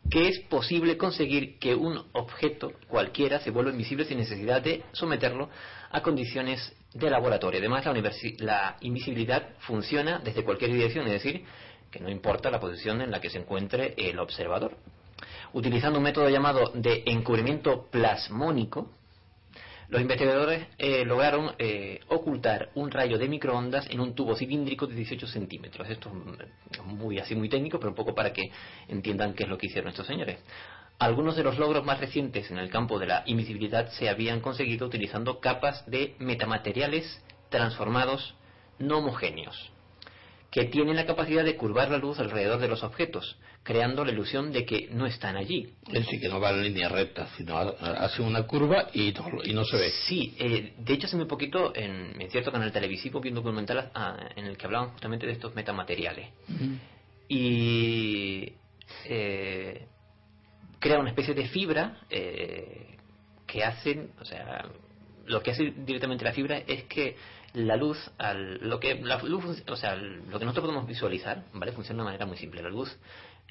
que 0.09 0.27
es 0.29 0.39
posible 0.49 0.97
conseguir 0.97 1.59
que 1.59 1.75
un 1.75 2.01
objeto 2.13 2.71
cualquiera 2.87 3.39
se 3.39 3.51
vuelva 3.51 3.71
invisible 3.71 4.05
sin 4.05 4.17
necesidad 4.17 4.61
de 4.61 4.83
someterlo 4.93 5.49
a 5.91 6.01
condiciones 6.01 6.73
de 6.93 7.09
laboratorio. 7.09 7.59
Además, 7.59 7.85
la, 7.85 7.93
la 8.39 8.77
invisibilidad 8.81 9.49
funciona 9.59 10.19
desde 10.19 10.43
cualquier 10.43 10.71
dirección, 10.71 11.05
es 11.07 11.13
decir, 11.13 11.43
que 11.91 11.99
no 11.99 12.09
importa 12.09 12.49
la 12.51 12.59
posición 12.59 13.01
en 13.01 13.11
la 13.11 13.21
que 13.21 13.29
se 13.29 13.39
encuentre 13.39 13.93
el 13.97 14.19
observador. 14.19 14.77
Utilizando 15.53 15.97
un 15.99 16.03
método 16.03 16.29
llamado 16.29 16.71
de 16.73 17.03
encubrimiento 17.05 17.87
plasmónico, 17.89 18.91
los 19.89 20.01
investigadores 20.01 20.67
eh, 20.77 21.05
lograron 21.05 21.55
eh, 21.59 22.01
ocultar 22.09 22.71
un 22.75 22.91
rayo 22.91 23.17
de 23.17 23.29
microondas 23.29 23.89
en 23.89 24.01
un 24.01 24.13
tubo 24.15 24.35
cilíndrico 24.35 24.85
de 24.85 24.95
18 24.95 25.27
centímetros. 25.27 25.89
Esto 25.89 26.11
es 26.71 26.83
muy 26.83 27.19
así 27.19 27.35
muy 27.35 27.47
técnico, 27.47 27.79
pero 27.79 27.91
un 27.91 27.95
poco 27.95 28.13
para 28.13 28.33
que 28.33 28.51
entiendan 28.89 29.33
qué 29.33 29.43
es 29.43 29.49
lo 29.49 29.57
que 29.57 29.67
hicieron 29.67 29.89
estos 29.89 30.07
señores. 30.07 30.39
Algunos 30.99 31.37
de 31.37 31.43
los 31.43 31.57
logros 31.57 31.85
más 31.85 31.99
recientes 31.99 32.51
en 32.51 32.57
el 32.57 32.69
campo 32.69 32.99
de 32.99 33.05
la 33.05 33.23
invisibilidad 33.27 33.89
se 33.91 34.09
habían 34.09 34.41
conseguido 34.41 34.87
utilizando 34.87 35.39
capas 35.39 35.85
de 35.89 36.15
metamateriales 36.19 37.23
transformados 37.49 38.35
no 38.79 38.97
homogéneos, 38.97 39.71
que 40.51 40.65
tienen 40.65 40.95
la 40.95 41.05
capacidad 41.05 41.45
de 41.45 41.55
curvar 41.55 41.91
la 41.91 41.97
luz 41.97 42.19
alrededor 42.19 42.59
de 42.59 42.67
los 42.67 42.83
objetos, 42.83 43.37
creando 43.67 44.05
la 44.05 44.13
ilusión 44.13 44.53
de 44.53 44.63
que 44.65 44.87
no 44.93 45.05
están 45.05 45.35
allí. 45.35 45.73
Es 45.87 46.05
decir, 46.05 46.21
que 46.21 46.29
no 46.29 46.39
va 46.39 46.51
en 46.51 46.63
línea 46.63 46.87
recta, 46.87 47.27
sino 47.35 47.57
ha- 47.57 47.71
hace 48.05 48.21
una 48.21 48.43
curva 48.43 48.87
y 48.93 49.11
no, 49.11 49.43
y 49.43 49.51
no 49.53 49.65
se 49.65 49.75
ve. 49.75 49.89
Sí, 50.07 50.33
eh, 50.39 50.73
de 50.77 50.93
hecho 50.93 51.07
hace 51.07 51.17
muy 51.17 51.25
poquito 51.25 51.75
en, 51.75 52.15
en 52.21 52.31
cierto 52.31 52.49
canal 52.49 52.71
televisivo 52.71 53.19
vi 53.19 53.27
un 53.27 53.35
documental 53.35 53.91
ah, 53.93 54.29
en 54.37 54.45
el 54.45 54.55
que 54.57 54.67
hablaban 54.67 54.91
justamente 54.91 55.25
de 55.25 55.33
estos 55.33 55.53
metamateriales. 55.53 56.29
Y 57.27 58.53
eh, 59.05 59.85
crea 60.79 60.99
una 60.99 61.09
especie 61.09 61.33
de 61.33 61.49
fibra 61.49 61.97
eh, 62.09 62.95
que 63.45 63.65
hacen, 63.65 64.11
o 64.21 64.23
sea, 64.23 64.65
lo 65.25 65.43
que 65.43 65.51
hace 65.51 65.73
directamente 65.75 66.23
la 66.23 66.31
fibra 66.31 66.59
es 66.59 66.85
que 66.85 67.17
la 67.53 67.75
luz, 67.75 67.97
al, 68.17 68.59
lo 68.69 68.79
que 68.79 68.95
la 68.95 69.17
luz, 69.23 69.43
o 69.67 69.75
sea, 69.75 69.95
lo 69.97 70.39
que 70.39 70.45
nosotros 70.45 70.67
podemos 70.67 70.87
visualizar, 70.87 71.43
¿vale? 71.53 71.73
Funciona 71.73 71.97
de 71.97 72.01
una 72.03 72.11
manera 72.11 72.25
muy 72.25 72.37
simple. 72.37 72.61
La 72.61 72.69
luz 72.69 72.95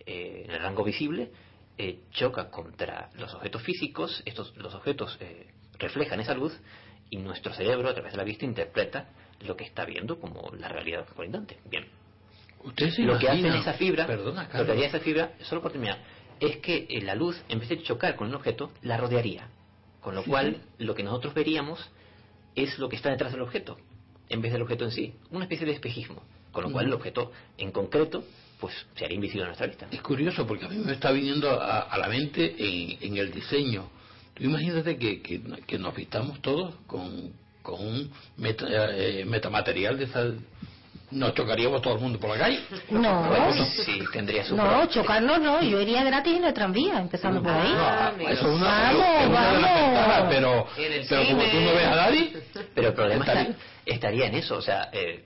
eh, 0.04 0.42
en 0.44 0.50
el 0.50 0.60
rango 0.60 0.84
visible 0.84 1.30
eh, 1.78 2.00
choca 2.10 2.50
contra 2.50 3.10
los 3.18 3.34
objetos 3.34 3.62
físicos, 3.62 4.22
estos 4.24 4.56
los 4.56 4.74
objetos 4.74 5.16
eh, 5.20 5.46
reflejan 5.78 6.20
esa 6.20 6.32
luz 6.32 6.58
y 7.10 7.18
nuestro 7.18 7.52
cerebro 7.52 7.90
a 7.90 7.92
través 7.92 8.12
de 8.12 8.18
la 8.18 8.24
vista 8.24 8.46
interpreta 8.46 9.10
lo 9.40 9.56
que 9.56 9.64
está 9.64 9.84
viendo 9.84 10.18
como 10.18 10.50
la 10.58 10.68
realidad 10.68 11.06
colindante. 11.14 11.58
Bien. 11.66 11.86
Usted 12.64 12.90
se 12.90 13.02
Lo 13.02 13.18
que 13.18 13.28
hace 13.28 13.46
esa 13.46 13.74
fibra, 13.74 14.06
Perdona, 14.06 14.48
lo 14.54 14.64
que 14.64 14.72
haría 14.72 14.86
esa 14.86 15.00
fibra, 15.00 15.32
solo 15.42 15.60
por 15.60 15.72
terminar, 15.72 15.98
es 16.40 16.56
que 16.58 16.86
eh, 16.88 17.02
la 17.02 17.14
luz, 17.14 17.40
en 17.50 17.60
vez 17.60 17.68
de 17.68 17.82
chocar 17.82 18.16
con 18.16 18.28
un 18.28 18.34
objeto, 18.34 18.72
la 18.82 18.96
rodearía. 18.96 19.48
Con 20.00 20.14
lo 20.14 20.24
cual, 20.24 20.62
lo 20.78 20.94
que 20.94 21.02
nosotros 21.02 21.34
veríamos 21.34 21.90
es 22.54 22.78
lo 22.78 22.88
que 22.88 22.96
está 22.96 23.10
detrás 23.10 23.32
del 23.32 23.42
objeto, 23.42 23.76
en 24.28 24.40
vez 24.40 24.52
del 24.52 24.62
objeto 24.62 24.84
en 24.84 24.92
sí. 24.92 25.14
Una 25.30 25.44
especie 25.44 25.66
de 25.66 25.72
espejismo. 25.72 26.22
Con 26.52 26.64
lo 26.64 26.72
cual, 26.72 26.86
el 26.86 26.94
objeto 26.94 27.32
en 27.58 27.70
concreto, 27.70 28.24
pues 28.60 28.74
se 28.94 29.04
haría 29.04 29.16
invisible 29.16 29.44
a 29.44 29.46
nuestra 29.48 29.66
vista. 29.66 29.86
Es 29.90 30.00
curioso 30.02 30.46
porque 30.46 30.64
a 30.66 30.68
mí 30.68 30.76
me 30.78 30.92
está 30.92 31.10
viniendo 31.10 31.50
a, 31.50 31.80
a 31.80 31.98
la 31.98 32.08
mente 32.08 32.54
en, 32.58 32.96
en 33.02 33.16
el 33.18 33.30
diseño. 33.32 33.88
Tú 34.34 34.44
imagínate 34.44 34.96
que, 34.98 35.20
que, 35.22 35.40
que 35.66 35.78
nos 35.78 35.94
vistamos 35.94 36.40
todos 36.42 36.74
con, 36.86 37.32
con 37.62 37.80
un 37.80 38.10
meta- 38.36 38.66
eh, 38.70 39.24
metamaterial 39.26 39.98
de 39.98 40.04
esa... 40.04 40.24
Nos 41.08 41.34
chocaríamos 41.34 41.80
todo 41.82 41.94
el 41.94 42.00
mundo 42.00 42.18
por 42.18 42.30
la 42.30 42.36
calle. 42.38 42.60
No, 42.90 43.30
Sí, 43.84 44.00
tendría 44.12 44.44
su 44.44 44.56
no, 44.56 44.86
chocarnos 44.86 45.40
no. 45.40 45.62
Yo 45.62 45.80
iría 45.80 46.02
gratis 46.02 46.36
en 46.36 46.44
el 46.44 46.52
tranvía, 46.52 46.98
empezando 46.98 47.40
por 47.40 47.52
ahí. 47.52 47.72
Ah, 47.76 48.08
amigo. 48.08 48.28
eso 48.28 48.48
es 48.50 48.56
una, 48.56 48.66
Vamos, 48.66 49.06
es 49.20 49.26
una 49.28 49.40
vamos. 50.06 50.28
pero, 50.28 50.66
pero 51.08 51.26
como 51.28 51.42
tú 51.44 51.60
no 51.60 51.74
ves 51.74 51.86
a 51.86 51.94
nadie, 51.94 52.32
Pero 52.74 52.88
el 52.88 52.94
problema 52.94 53.24
Estaría- 53.24 53.56
estaría 53.86 54.26
en 54.26 54.34
eso, 54.34 54.56
o 54.56 54.62
sea, 54.62 54.90
eh, 54.92 55.24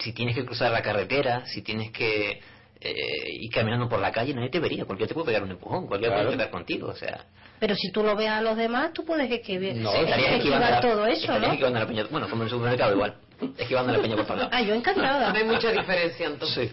si 0.00 0.12
tienes 0.12 0.34
que 0.34 0.44
cruzar 0.44 0.70
la 0.72 0.82
carretera, 0.82 1.44
si 1.46 1.62
tienes 1.62 1.90
que 1.92 2.40
eh, 2.80 2.94
ir 3.40 3.50
caminando 3.52 3.88
por 3.88 4.00
la 4.00 4.10
calle, 4.10 4.32
nadie 4.34 4.48
te 4.50 4.58
vería, 4.58 4.84
cualquiera 4.86 5.08
te 5.08 5.14
puede 5.14 5.26
pegar 5.26 5.42
un 5.42 5.50
empujón, 5.50 5.86
cualquiera 5.86 6.14
Claro. 6.14 6.28
puede 6.28 6.38
pegar 6.38 6.50
contigo, 6.50 6.88
o 6.88 6.94
sea, 6.96 7.26
Pero 7.58 7.74
si 7.74 7.92
tú 7.92 8.02
lo 8.02 8.16
ves 8.16 8.28
a 8.30 8.40
los 8.40 8.56
demás, 8.56 8.92
tú 8.94 9.04
puedes 9.04 9.28
que, 9.28 9.42
que, 9.42 9.58
No, 9.74 9.92
sí, 9.92 9.98
estarías 9.98 10.32
esquivando 10.32 10.36
esquivar 10.66 10.70
la- 10.70 10.80
todo 10.80 11.04
eso, 11.06 11.20
estarías 11.20 11.42
¿no? 11.48 11.52
esquivando 11.52 11.78
la 11.78 11.86
peña, 11.86 12.04
bueno, 12.10 12.28
como 12.30 12.42
en 12.42 12.46
el 12.46 12.50
supermercado 12.50 12.94
igual, 12.94 13.14
esquivando 13.58 13.92
la 13.92 14.00
peña 14.00 14.16
por 14.16 14.24
todos 14.26 14.38
lados. 14.40 14.52
Ah, 14.54 14.62
yo 14.62 14.74
encantada. 14.74 15.32
No 15.32 15.38
hay 15.38 15.44
mucha 15.44 15.70
diferencia 15.72 16.26
entonces. 16.26 16.70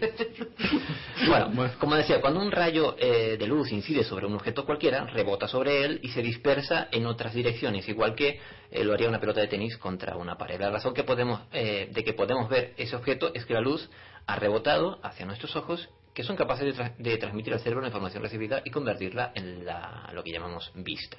Bueno, 1.28 1.72
como 1.80 1.96
decía, 1.96 2.22
cuando 2.22 2.40
un 2.40 2.52
rayo 2.52 2.96
eh, 3.00 3.38
de 3.40 3.48
luz 3.48 3.72
incide 3.72 4.04
sobre 4.04 4.26
un 4.28 4.36
objeto 4.36 4.66
cualquiera, 4.66 5.06
rebota 5.06 5.48
sobre 5.48 5.84
él 5.84 6.00
y 6.04 6.10
se 6.10 6.22
dispersa 6.22 6.88
en 6.92 7.06
otras 7.06 7.34
direcciones, 7.34 7.88
igual 7.90 8.16
que 8.16 8.40
eh, 8.72 8.84
lo 8.84 8.94
haría 8.94 9.10
una 9.10 9.20
pelota 9.20 9.42
de 9.42 9.48
tenis 9.48 9.78
contra 9.78 10.16
una 10.16 10.38
pared. 10.38 10.60
La 10.60 10.70
razón 10.70 10.94
que 10.94 11.04
podemos, 11.04 11.42
eh, 11.52 11.90
de 11.92 12.04
que 12.04 12.14
podemos 12.14 12.50
ver 12.50 12.74
ese 12.78 12.96
objeto 12.96 13.32
es 13.34 13.46
que 13.46 13.54
la 13.54 13.62
luz 13.62 13.90
ha 14.28 14.36
rebotado 14.36 15.00
hacia 15.04 15.26
nuestros 15.26 15.56
ojos, 15.56 15.90
que 16.14 16.24
son 16.24 16.36
capaces 16.36 16.66
de, 16.66 16.84
tra- 16.84 16.96
de 16.98 17.18
transmitir 17.18 17.54
al 17.54 17.60
cerebro 17.60 17.82
la 17.82 17.88
información 17.88 18.22
recibida 18.24 18.62
y 18.66 18.72
convertirla 18.72 19.32
en 19.36 19.66
la- 19.66 20.10
lo 20.14 20.24
que 20.24 20.32
llamamos 20.32 20.72
vista. 20.76 21.18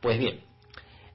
Pues 0.00 0.18
bien, 0.18 0.40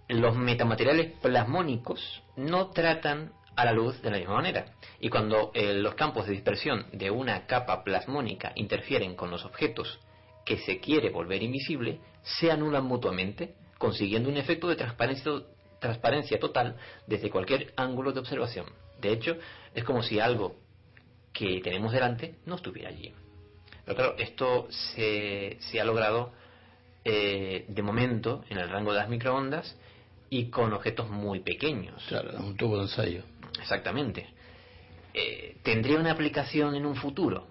los 0.09 0.35
metamateriales 0.35 1.13
plasmónicos 1.21 2.21
no 2.35 2.67
tratan 2.71 3.31
a 3.55 3.65
la 3.65 3.73
luz 3.73 4.01
de 4.01 4.11
la 4.11 4.17
misma 4.17 4.35
manera. 4.35 4.73
Y 4.99 5.09
cuando 5.09 5.51
eh, 5.53 5.73
los 5.73 5.95
campos 5.95 6.25
de 6.25 6.33
dispersión 6.33 6.87
de 6.91 7.11
una 7.11 7.45
capa 7.45 7.83
plasmónica 7.83 8.51
interfieren 8.55 9.15
con 9.15 9.29
los 9.31 9.45
objetos 9.45 9.99
que 10.45 10.57
se 10.57 10.79
quiere 10.79 11.09
volver 11.09 11.41
invisible, 11.43 11.99
se 12.21 12.51
anulan 12.51 12.85
mutuamente, 12.85 13.55
consiguiendo 13.77 14.29
un 14.29 14.37
efecto 14.37 14.67
de 14.67 14.75
transparencia, 14.75 15.31
transparencia 15.79 16.39
total 16.39 16.77
desde 17.07 17.29
cualquier 17.29 17.73
ángulo 17.75 18.11
de 18.11 18.19
observación. 18.19 18.65
De 18.99 19.11
hecho, 19.11 19.37
es 19.73 19.83
como 19.83 20.03
si 20.03 20.19
algo 20.19 20.55
que 21.33 21.61
tenemos 21.61 21.91
delante 21.91 22.35
no 22.45 22.55
estuviera 22.55 22.89
allí. 22.89 23.13
Pero 23.85 23.95
claro, 23.95 24.15
esto 24.17 24.67
se, 24.69 25.57
ha 25.79 25.83
logrado 25.83 26.31
eh, 27.03 27.65
de 27.67 27.81
momento 27.81 28.45
en 28.49 28.59
el 28.59 28.69
rango 28.69 28.93
de 28.93 28.99
las 28.99 29.09
microondas 29.09 29.77
y 30.29 30.49
con 30.49 30.71
objetos 30.73 31.09
muy 31.09 31.41
pequeños. 31.41 32.03
claro, 32.07 32.37
un 32.39 32.55
tubo 32.55 32.77
de 32.77 32.83
ensayo. 32.83 33.23
Exactamente. 33.59 34.27
Eh, 35.13 35.57
¿Tendría 35.63 35.99
una 35.99 36.11
aplicación 36.11 36.75
en 36.75 36.85
un 36.85 36.95
futuro? 36.95 37.47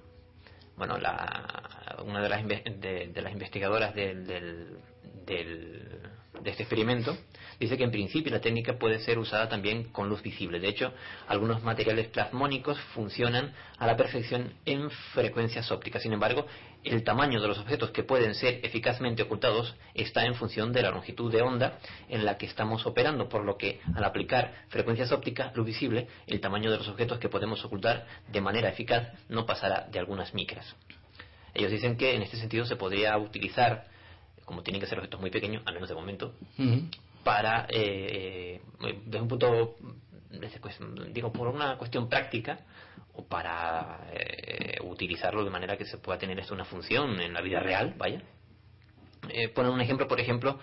Bueno, 0.76 0.98
la, 0.98 1.96
una 2.04 2.22
de 2.22 2.28
las, 2.28 2.44
de 2.46 3.22
las 3.22 3.32
investigadoras 3.32 3.94
del, 3.94 4.26
del- 4.26 4.78
del- 5.26 5.98
de 6.42 6.50
este 6.50 6.64
experimento 6.64 7.16
dice 7.60 7.76
que 7.76 7.84
en 7.84 7.92
principio 7.92 8.32
la 8.32 8.40
técnica 8.40 8.72
puede 8.78 8.98
ser 9.00 9.18
usada 9.18 9.48
también 9.48 9.84
con 9.92 10.08
luz 10.08 10.22
visible. 10.22 10.58
De 10.58 10.68
hecho, 10.68 10.92
algunos 11.28 11.62
materiales 11.62 12.08
plasmónicos 12.08 12.80
funcionan 12.94 13.52
a 13.78 13.86
la 13.86 13.96
perfección 13.96 14.54
en 14.64 14.90
frecuencias 15.14 15.70
ópticas. 15.70 16.02
Sin 16.02 16.12
embargo, 16.12 16.46
el 16.84 17.04
tamaño 17.04 17.40
de 17.40 17.48
los 17.48 17.58
objetos 17.58 17.90
que 17.90 18.02
pueden 18.02 18.34
ser 18.34 18.60
eficazmente 18.62 19.22
ocultados 19.22 19.74
está 19.94 20.24
en 20.26 20.34
función 20.34 20.72
de 20.72 20.82
la 20.82 20.90
longitud 20.90 21.30
de 21.30 21.42
onda 21.42 21.78
en 22.08 22.24
la 22.24 22.38
que 22.38 22.46
estamos 22.46 22.86
operando, 22.86 23.28
por 23.28 23.44
lo 23.44 23.56
que 23.56 23.80
al 23.94 24.04
aplicar 24.04 24.52
frecuencias 24.68 25.12
ópticas, 25.12 25.54
luz 25.56 25.66
visible, 25.66 26.08
el 26.26 26.40
tamaño 26.40 26.70
de 26.70 26.78
los 26.78 26.88
objetos 26.88 27.18
que 27.18 27.28
podemos 27.28 27.64
ocultar 27.64 28.06
de 28.30 28.40
manera 28.40 28.68
eficaz 28.68 29.08
no 29.28 29.46
pasará 29.46 29.86
de 29.90 29.98
algunas 29.98 30.34
micras. 30.34 30.74
Ellos 31.54 31.70
dicen 31.70 31.96
que 31.96 32.14
en 32.14 32.22
este 32.22 32.36
sentido 32.36 32.64
se 32.64 32.76
podría 32.76 33.16
utilizar, 33.18 33.84
como 34.44 34.62
tienen 34.62 34.80
que 34.80 34.86
ser 34.86 34.98
objetos 34.98 35.20
muy 35.20 35.30
pequeños, 35.30 35.62
al 35.66 35.74
menos 35.74 35.88
de 35.88 35.94
momento, 35.94 36.34
para, 37.22 37.66
eh, 37.68 38.60
desde 39.06 39.20
un 39.20 39.28
punto, 39.28 39.76
digo, 41.12 41.32
por 41.32 41.48
una 41.48 41.76
cuestión 41.78 42.08
práctica, 42.08 42.60
o 43.14 43.24
para 43.26 44.00
eh, 44.12 44.78
utilizarlo 44.84 45.44
de 45.44 45.50
manera 45.50 45.76
que 45.76 45.84
se 45.84 45.98
pueda 45.98 46.18
tener 46.18 46.38
esto 46.40 46.54
una 46.54 46.64
función 46.64 47.20
en 47.20 47.32
la 47.34 47.40
vida 47.42 47.60
real, 47.60 47.94
vaya. 47.98 48.22
Eh, 49.28 49.48
poner 49.48 49.70
un 49.70 49.80
ejemplo, 49.80 50.08
por 50.08 50.18
ejemplo, 50.20 50.58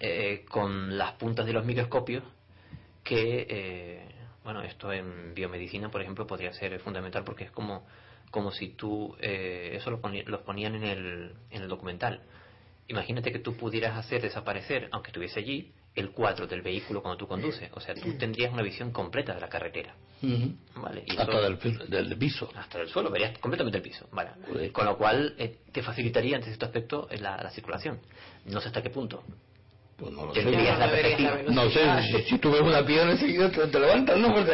eh, 0.00 0.44
con 0.48 0.98
las 0.98 1.12
puntas 1.12 1.46
de 1.46 1.52
los 1.52 1.64
microscopios, 1.64 2.24
que, 3.02 3.46
eh, 3.48 4.08
bueno, 4.44 4.62
esto 4.62 4.92
en 4.92 5.34
biomedicina, 5.34 5.90
por 5.90 6.02
ejemplo, 6.02 6.26
podría 6.26 6.52
ser 6.52 6.78
fundamental 6.80 7.24
porque 7.24 7.44
es 7.44 7.50
como, 7.50 7.86
como 8.30 8.50
si 8.50 8.70
tú, 8.70 9.16
eh, 9.20 9.72
eso 9.74 9.90
lo 9.90 10.00
poni- 10.02 10.24
los 10.26 10.42
ponían 10.42 10.74
en 10.74 10.84
el, 10.84 11.34
en 11.50 11.62
el 11.62 11.68
documental. 11.68 12.22
Imagínate 12.88 13.32
que 13.32 13.38
tú 13.38 13.56
pudieras 13.56 13.96
hacer 13.96 14.22
desaparecer, 14.22 14.88
aunque 14.92 15.08
estuviese 15.10 15.40
allí, 15.40 15.72
el 15.96 16.10
cuadro 16.10 16.46
del 16.46 16.62
vehículo 16.62 17.02
cuando 17.02 17.16
tú 17.16 17.26
conduces. 17.26 17.70
O 17.74 17.80
sea, 17.80 17.94
tú 17.94 18.12
tendrías 18.18 18.52
una 18.52 18.62
visión 18.62 18.92
completa 18.92 19.34
de 19.34 19.40
la 19.40 19.48
carretera. 19.48 19.94
Ujú. 20.22 20.54
¿vale? 20.82 21.04
Y 21.06 21.16
Hasta 21.16 21.40
del, 21.40 21.58
pi- 21.58 21.76
del 21.88 22.16
piso. 22.16 22.50
hasta 22.54 22.80
el 22.80 22.88
suelo, 22.88 23.10
verías 23.10 23.38
completamente 23.38 23.78
el 23.78 23.82
piso. 23.82 24.06
Vale. 24.12 24.30
Con 24.72 24.84
lo 24.86 24.96
cual 24.96 25.34
eh, 25.38 25.58
te 25.72 25.82
facilitaría 25.82 26.36
en 26.36 26.42
cierto 26.42 26.66
aspecto 26.66 27.08
eh, 27.10 27.18
la, 27.18 27.42
la 27.42 27.50
circulación. 27.50 27.98
No 28.46 28.60
sé 28.60 28.68
hasta 28.68 28.82
qué 28.82 28.90
punto. 28.90 29.22
Pues 29.96 30.12
no 30.12 30.26
lo 30.26 30.34
sé. 30.34 30.42
La 30.44 30.90
perspectiva. 30.90 31.38
No 31.48 31.70
sé, 31.70 32.02
si, 32.02 32.22
si 32.30 32.38
tú 32.38 32.50
ves 32.52 32.60
una 32.60 32.84
piedra 32.84 33.10
enseguida 33.12 33.50
te, 33.50 33.66
te 33.66 33.80
levantas, 33.80 34.18
¿no? 34.18 34.34
Por. 34.34 34.46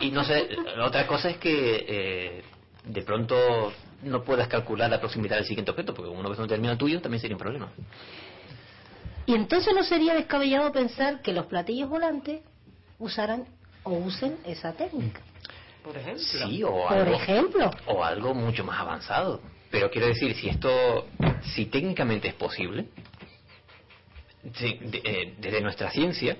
Y 0.00 0.10
no 0.10 0.24
sé, 0.24 0.48
la 0.76 0.86
otra 0.86 1.06
cosa 1.06 1.30
es 1.30 1.36
que 1.38 1.84
eh, 1.88 2.42
de 2.84 3.02
pronto 3.02 3.72
no 4.02 4.24
puedas 4.24 4.48
calcular 4.48 4.90
la 4.90 4.98
proximidad 4.98 5.36
del 5.36 5.44
siguiente 5.44 5.70
objeto, 5.70 5.94
porque 5.94 6.10
una 6.10 6.28
vez 6.28 6.38
no 6.38 6.46
termina 6.48 6.72
el 6.72 6.78
tuyo 6.78 7.00
también 7.00 7.20
sería 7.20 7.36
un 7.36 7.40
problema. 7.42 7.70
Y 9.30 9.34
entonces 9.34 9.72
no 9.74 9.84
sería 9.84 10.14
descabellado 10.14 10.72
pensar 10.72 11.22
que 11.22 11.32
los 11.32 11.46
platillos 11.46 11.88
volantes 11.88 12.40
usaran 12.98 13.46
o 13.84 13.92
usen 13.92 14.38
esa 14.44 14.72
técnica. 14.72 15.20
Por 15.84 15.96
ejemplo. 15.96 16.22
Sí, 16.22 16.62
o 16.64 16.72
Por 16.88 16.92
algo, 16.92 17.14
ejemplo. 17.14 17.70
o 17.86 18.02
algo 18.02 18.34
mucho 18.34 18.64
más 18.64 18.80
avanzado. 18.80 19.40
Pero 19.70 19.88
quiero 19.88 20.08
decir, 20.08 20.34
si 20.34 20.48
esto, 20.48 21.06
si 21.54 21.66
técnicamente 21.66 22.26
es 22.26 22.34
posible, 22.34 22.86
de- 24.42 25.00
eh, 25.04 25.34
desde 25.38 25.60
nuestra 25.60 25.90
ciencia, 25.92 26.36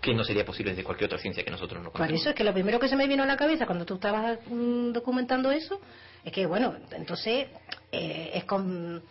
que 0.00 0.14
no 0.14 0.22
sería 0.22 0.44
posible 0.44 0.70
desde 0.72 0.84
cualquier 0.84 1.06
otra 1.08 1.18
ciencia 1.18 1.42
que 1.42 1.50
nosotros 1.50 1.82
no 1.82 1.90
Por 1.90 1.96
conocemos. 2.02 2.20
eso 2.20 2.30
es 2.30 2.36
que 2.36 2.44
lo 2.44 2.52
primero 2.52 2.78
que 2.78 2.88
se 2.88 2.94
me 2.94 3.08
vino 3.08 3.24
a 3.24 3.26
la 3.26 3.36
cabeza 3.36 3.66
cuando 3.66 3.84
tú 3.84 3.94
estabas 3.94 4.38
mm, 4.46 4.92
documentando 4.92 5.50
eso 5.50 5.80
es 6.24 6.32
que, 6.32 6.46
bueno, 6.46 6.76
entonces 6.92 7.48
eh, 7.90 8.30
es 8.34 8.44
con, 8.44 9.02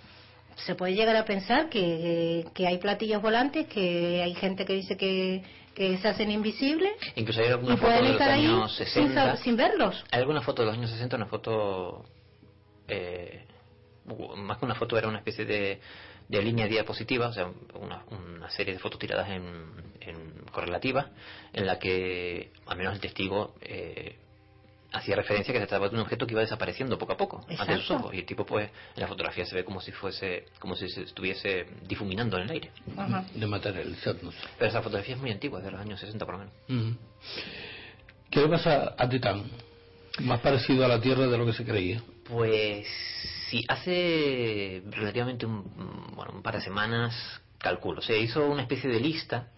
se 0.58 0.76
puede 0.76 0.94
llegar 0.96 1.16
a 1.16 1.26
pensar 1.26 1.70
que, 1.70 2.46
que 2.54 2.68
hay 2.68 2.78
platillos 2.78 3.22
volantes, 3.22 3.68
que 3.68 4.22
hay 4.24 4.34
gente 4.36 4.66
que 4.66 4.74
dice 4.74 4.96
que, 4.98 5.44
que 5.76 5.98
se 5.98 6.08
hacen 6.08 6.30
invisibles 6.32 6.92
Incluso 7.16 7.42
hay 7.42 7.48
alguna 7.50 7.78
foto 7.78 7.92
de 7.92 8.02
los 8.14 8.22
años 8.22 8.76
sin, 8.76 8.86
60. 8.86 9.34
sab- 9.34 9.38
sin 9.38 9.56
verlos. 9.58 10.04
Hay 10.12 10.20
alguna 10.22 10.42
foto 10.42 10.62
de 10.62 10.68
los 10.68 10.78
años 10.78 10.90
60, 10.92 11.16
una 11.16 11.26
foto. 11.26 12.06
eh, 12.88 13.46
más 14.36 14.58
que 14.58 14.66
una 14.66 14.76
foto, 14.76 14.98
era 14.98 15.08
una 15.08 15.20
especie 15.20 15.46
de, 15.46 15.80
de 16.28 16.42
línea 16.42 16.68
diapositiva, 16.68 17.28
o 17.28 17.34
sea, 17.34 17.48
una, 17.76 18.04
una 18.12 18.50
serie 18.50 18.74
de 18.74 18.80
fotos 18.80 19.00
tiradas 19.00 19.30
en, 19.30 19.44
en 20.02 20.44
correlativa, 20.52 21.10
en 21.54 21.66
la 21.66 21.80
que, 21.80 22.52
al 22.68 22.78
menos 22.78 22.94
el 22.94 23.00
testigo. 23.00 23.56
eh, 23.62 24.18
hacía 24.94 25.16
referencia 25.16 25.54
que 25.54 25.60
se 25.60 25.66
trataba 25.68 25.90
de 25.90 25.96
un 25.96 26.02
objeto 26.02 26.26
que 26.28 26.34
iba 26.34 26.42
desapareciendo 26.42 26.98
poco 26.98 27.14
a 27.14 27.18
poco 27.18 27.38
ante 27.50 27.56
sus 27.56 27.62
Exacto. 27.70 27.96
ojos 27.96 28.14
y 28.14 28.20
el 28.20 28.26
tipo 28.26 28.46
pues 28.46 28.70
en 28.96 29.02
la 29.02 29.08
fotografía 29.08 29.46
se 29.46 29.56
ve 29.56 29.66
como 29.66 29.82
si 29.82 29.92
fuese 29.92 30.46
como 30.60 30.76
si 30.76 30.88
se 30.90 31.02
estuviese 31.04 31.66
difuminando 31.88 32.38
en 32.38 32.44
el 32.44 32.52
aire 32.52 32.72
Ajá. 32.96 33.26
De 33.34 33.48
materializarnos. 33.48 34.36
pero 34.58 34.70
esa 34.70 34.82
fotografía 34.82 35.16
es 35.16 35.22
muy 35.22 35.32
antigua 35.32 35.60
es 35.60 35.66
de 35.66 35.72
los 35.72 35.82
años 35.82 36.00
60 36.00 36.26
por 36.26 36.36
lo 36.36 36.40
menos. 36.46 36.98
¿Qué 38.30 38.40
le 38.40 38.48
pasa 38.50 38.96
a 38.98 39.10
Titán? 39.10 39.44
Más 40.20 40.40
parecido 40.42 40.86
a 40.86 40.88
la 40.88 41.00
Tierra 41.02 41.28
de 41.28 41.38
lo 41.38 41.46
que 41.46 41.54
se 41.54 41.66
creía. 41.66 42.02
Pues 42.26 42.88
sí, 43.50 43.64
hace 43.68 44.84
relativamente 44.92 45.46
un, 45.46 45.64
bueno, 46.16 46.34
un 46.36 46.42
par 46.44 46.56
de 46.56 46.62
semanas, 46.62 47.14
calculo, 47.58 48.02
se 48.02 48.18
hizo 48.20 48.46
una 48.48 48.62
especie 48.62 48.90
de 48.90 49.00
lista 49.00 49.52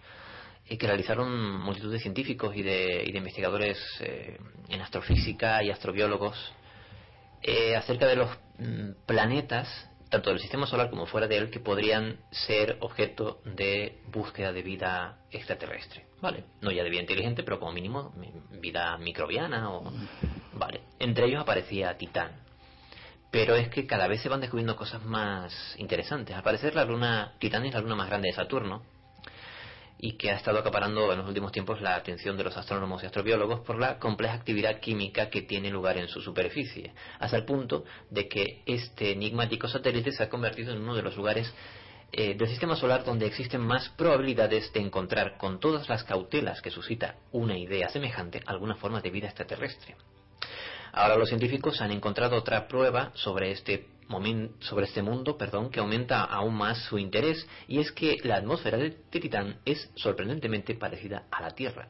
eh, 0.68 0.78
que 0.78 0.88
realizaron 0.88 1.62
multitud 1.62 1.92
de 1.92 2.00
científicos 2.00 2.56
y 2.56 2.64
de, 2.64 3.04
y 3.06 3.12
de 3.12 3.18
investigadores 3.20 3.78
eh, 4.00 4.40
en 4.70 4.82
astrofísica 4.82 5.64
y 5.64 5.70
astrobiólogos 5.70 6.36
eh, 7.44 7.76
acerca 7.76 8.08
de 8.08 8.16
los 8.16 8.30
mm, 8.58 9.06
planetas, 9.06 9.68
tanto 10.10 10.32
del 10.32 10.40
sistema 10.40 10.66
solar 10.66 10.90
como 10.90 11.06
fuera 11.06 11.28
de 11.28 11.38
él, 11.38 11.50
que 11.52 11.60
podrían 11.60 12.18
ser 12.32 12.78
objeto 12.80 13.42
de 13.46 14.02
búsqueda 14.08 14.52
de 14.52 14.64
vida 14.64 15.20
extraterrestre. 15.30 16.08
Vale, 16.20 16.46
no 16.62 16.72
ya 16.72 16.84
de 16.84 16.90
vida 16.90 17.02
inteligente, 17.02 17.44
pero 17.44 17.60
como 17.60 17.72
mínimo 17.72 18.16
vida 18.60 18.98
microbiana 18.98 19.70
o. 19.70 19.94
Vale, 20.54 20.82
entre 20.98 21.28
ellos 21.28 21.42
aparecía 21.42 21.96
Titán. 21.98 22.32
Pero 23.30 23.56
es 23.56 23.70
que 23.70 23.86
cada 23.86 24.08
vez 24.08 24.22
se 24.22 24.30
van 24.30 24.42
descubriendo 24.42 24.76
cosas 24.76 25.04
más 25.04 25.76
interesantes. 25.78 26.36
Al 26.36 26.42
parecer 26.42 26.74
la 26.74 26.86
luna 26.86 27.34
Titán 27.38 27.66
es 27.66 27.74
la 27.74 27.82
luna 27.82 27.96
más 27.96 28.08
grande 28.08 28.30
de 28.30 28.34
Saturno 28.34 28.95
y 29.98 30.18
que 30.18 30.32
ha 30.32 30.36
estado 30.36 30.60
acaparando 30.60 31.12
en 31.12 31.20
los 31.20 31.28
últimos 31.28 31.52
tiempos 31.52 31.82
la 31.82 31.96
atención 31.96 32.38
de 32.38 32.44
los 32.44 32.58
astrónomos 32.58 33.02
y 33.02 33.06
astrobiólogos 33.06 33.62
por 33.62 33.80
la 33.80 33.98
compleja 33.98 34.34
actividad 34.34 34.80
química 34.80 35.30
que 35.30 35.44
tiene 35.44 35.70
lugar 35.70 35.98
en 35.98 36.08
su 36.08 36.22
superficie, 36.22 36.94
hasta 37.20 37.38
el 37.38 37.46
punto 37.46 37.86
de 38.10 38.28
que 38.28 38.62
este 38.66 39.12
enigmático 39.12 39.68
satélite 39.68 40.12
se 40.12 40.24
ha 40.24 40.30
convertido 40.30 40.74
en 40.74 40.82
uno 40.82 40.96
de 40.96 41.02
los 41.02 41.16
lugares 41.16 41.54
eh, 42.12 42.36
del 42.36 42.48
sistema 42.48 42.76
solar 42.76 43.04
donde 43.04 43.26
existen 43.26 43.62
más 43.62 43.90
probabilidades 43.90 44.72
de 44.72 44.80
encontrar, 44.80 45.38
con 45.38 45.60
todas 45.60 45.90
las 45.90 46.04
cautelas 46.04 46.62
que 46.62 46.72
suscita 46.72 47.16
una 47.32 47.58
idea 47.58 47.90
semejante, 47.90 48.42
alguna 48.46 48.76
forma 48.76 49.02
de 49.02 49.10
vida 49.10 49.28
extraterrestre. 49.28 49.96
Ahora 50.94 51.18
los 51.18 51.28
científicos 51.28 51.82
han 51.82 51.92
encontrado 51.92 52.38
otra 52.38 52.70
prueba 52.70 53.12
sobre 53.16 53.52
este 53.52 53.88
sobre 54.60 54.86
este 54.86 55.02
mundo, 55.02 55.38
perdón, 55.38 55.70
que 55.70 55.80
aumenta 55.80 56.24
aún 56.24 56.56
más 56.56 56.78
su 56.86 56.98
interés 56.98 57.48
y 57.68 57.80
es 57.80 57.92
que 57.92 58.18
la 58.24 58.38
atmósfera 58.38 58.78
de, 58.78 58.92
Titán 58.92 59.58
es 59.66 59.90
sorprendentemente 59.96 60.76
parecida 60.76 61.24
a 61.32 61.42
la 61.42 61.52
Tierra. 61.52 61.90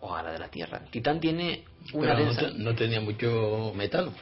O 0.00 0.14
a 0.14 0.22
la 0.22 0.32
de 0.32 0.38
la 0.38 0.48
Tierra. 0.48 0.82
Titán 0.90 1.20
tiene 1.20 1.64
una 1.92 2.14
Pero 2.14 2.18
no, 2.18 2.24
densa... 2.26 2.40
te- 2.40 2.54
no 2.58 2.74
tenía 2.74 3.00
mucho 3.00 3.72
metano. 3.74 4.12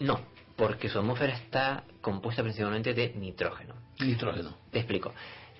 No, 0.00 0.20
porque 0.56 0.88
su 0.88 0.98
atmósfera 0.98 1.34
está 1.34 1.84
compuesta 2.00 2.42
principalmente 2.42 2.94
de 2.94 3.14
nitrógeno. 3.14 3.74
Nitrógeno. 4.00 4.56
Te 4.70 4.78
explico. 4.78 5.12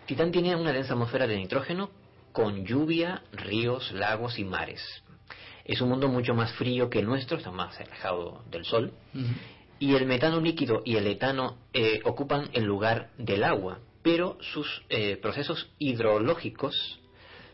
Titán 0.07 0.31
tiene 0.33 0.57
una 0.57 0.73
densa 0.73 0.95
atmósfera 0.95 1.27
de 1.27 1.37
nitrógeno 1.37 1.91
con 2.33 2.65
lluvia, 2.65 3.23
ríos, 3.33 3.93
lagos 3.93 4.39
y 4.39 4.45
mares. 4.45 4.81
Es 5.69 5.83
un 5.83 5.91
mundo 5.91 6.09
mucho 6.09 6.35
más 6.35 6.51
frío 6.55 6.89
que 6.89 6.99
el 7.01 7.07
nuestro, 7.07 7.37
está 7.37 7.51
más 7.51 7.79
alejado 7.79 8.43
del 8.51 8.65
Sol. 8.65 8.91
Y 9.79 9.95
el 9.95 10.07
metano 10.07 10.41
líquido 10.41 10.81
y 10.83 10.97
el 10.97 11.07
etano 11.07 11.59
eh, 11.75 12.01
ocupan 12.05 12.49
el 12.55 12.65
lugar 12.65 13.11
del 13.19 13.45
agua, 13.45 13.79
pero 14.03 14.39
sus 14.41 14.83
eh, 14.89 15.19
procesos 15.19 15.71
hidrológicos 15.79 16.99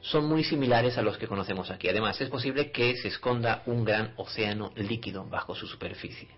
son 0.01 0.27
muy 0.27 0.45
similares 0.45 0.97
a 0.97 1.03
los 1.03 1.19
que 1.19 1.27
conocemos 1.27 1.73
aquí. 1.73 1.89
Además, 1.89 2.21
es 2.21 2.29
posible 2.29 2.71
que 2.71 2.95
se 2.97 3.09
esconda 3.09 3.65
un 3.67 3.85
gran 3.85 4.15
océano 4.17 4.71
líquido 4.77 5.25
bajo 5.25 5.57
su 5.57 5.67
superficie. 5.67 6.29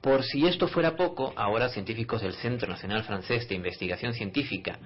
Por 0.00 0.24
si 0.24 0.46
esto 0.46 0.66
fuera 0.66 0.96
poco, 0.96 1.34
ahora 1.36 1.68
científicos 1.68 2.22
del 2.22 2.32
Centro 2.32 2.68
Nacional 2.68 3.04
Francés 3.04 3.46
de 3.48 3.54
Investigación 3.54 4.14
Científica 4.14 4.78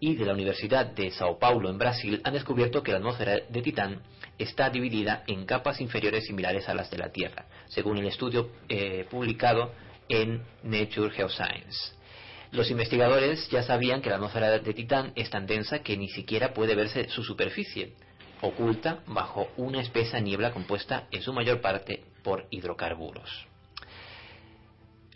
y 0.00 0.16
de 0.16 0.24
la 0.24 0.32
Universidad 0.32 0.86
de 0.86 1.10
Sao 1.10 1.38
Paulo 1.38 1.68
en 1.68 1.78
Brasil 1.78 2.20
han 2.24 2.32
descubierto 2.32 2.82
que 2.82 2.90
la 2.90 2.98
atmósfera 2.98 3.38
de 3.48 3.62
Titán 3.62 4.00
está 4.38 4.70
dividida 4.70 5.22
en 5.26 5.44
capas 5.44 5.80
inferiores 5.80 6.24
similares 6.24 6.68
a 6.68 6.74
las 6.74 6.90
de 6.90 6.98
la 6.98 7.12
Tierra, 7.12 7.44
según 7.68 7.98
el 7.98 8.06
estudio 8.06 8.50
eh, 8.68 9.06
publicado 9.10 9.72
en 10.08 10.42
Nature 10.62 11.10
Geoscience. 11.10 11.92
Los 12.50 12.70
investigadores 12.70 13.48
ya 13.50 13.62
sabían 13.62 14.00
que 14.00 14.08
la 14.08 14.16
atmósfera 14.16 14.58
de 14.58 14.74
Titán 14.74 15.12
es 15.14 15.30
tan 15.30 15.46
densa 15.46 15.80
que 15.80 15.96
ni 15.96 16.08
siquiera 16.08 16.52
puede 16.52 16.74
verse 16.74 17.08
su 17.10 17.22
superficie, 17.22 17.92
oculta 18.40 19.00
bajo 19.06 19.48
una 19.56 19.82
espesa 19.82 20.18
niebla 20.18 20.50
compuesta 20.50 21.06
en 21.12 21.22
su 21.22 21.32
mayor 21.32 21.60
parte 21.60 22.02
por 22.24 22.46
hidrocarburos. 22.50 23.49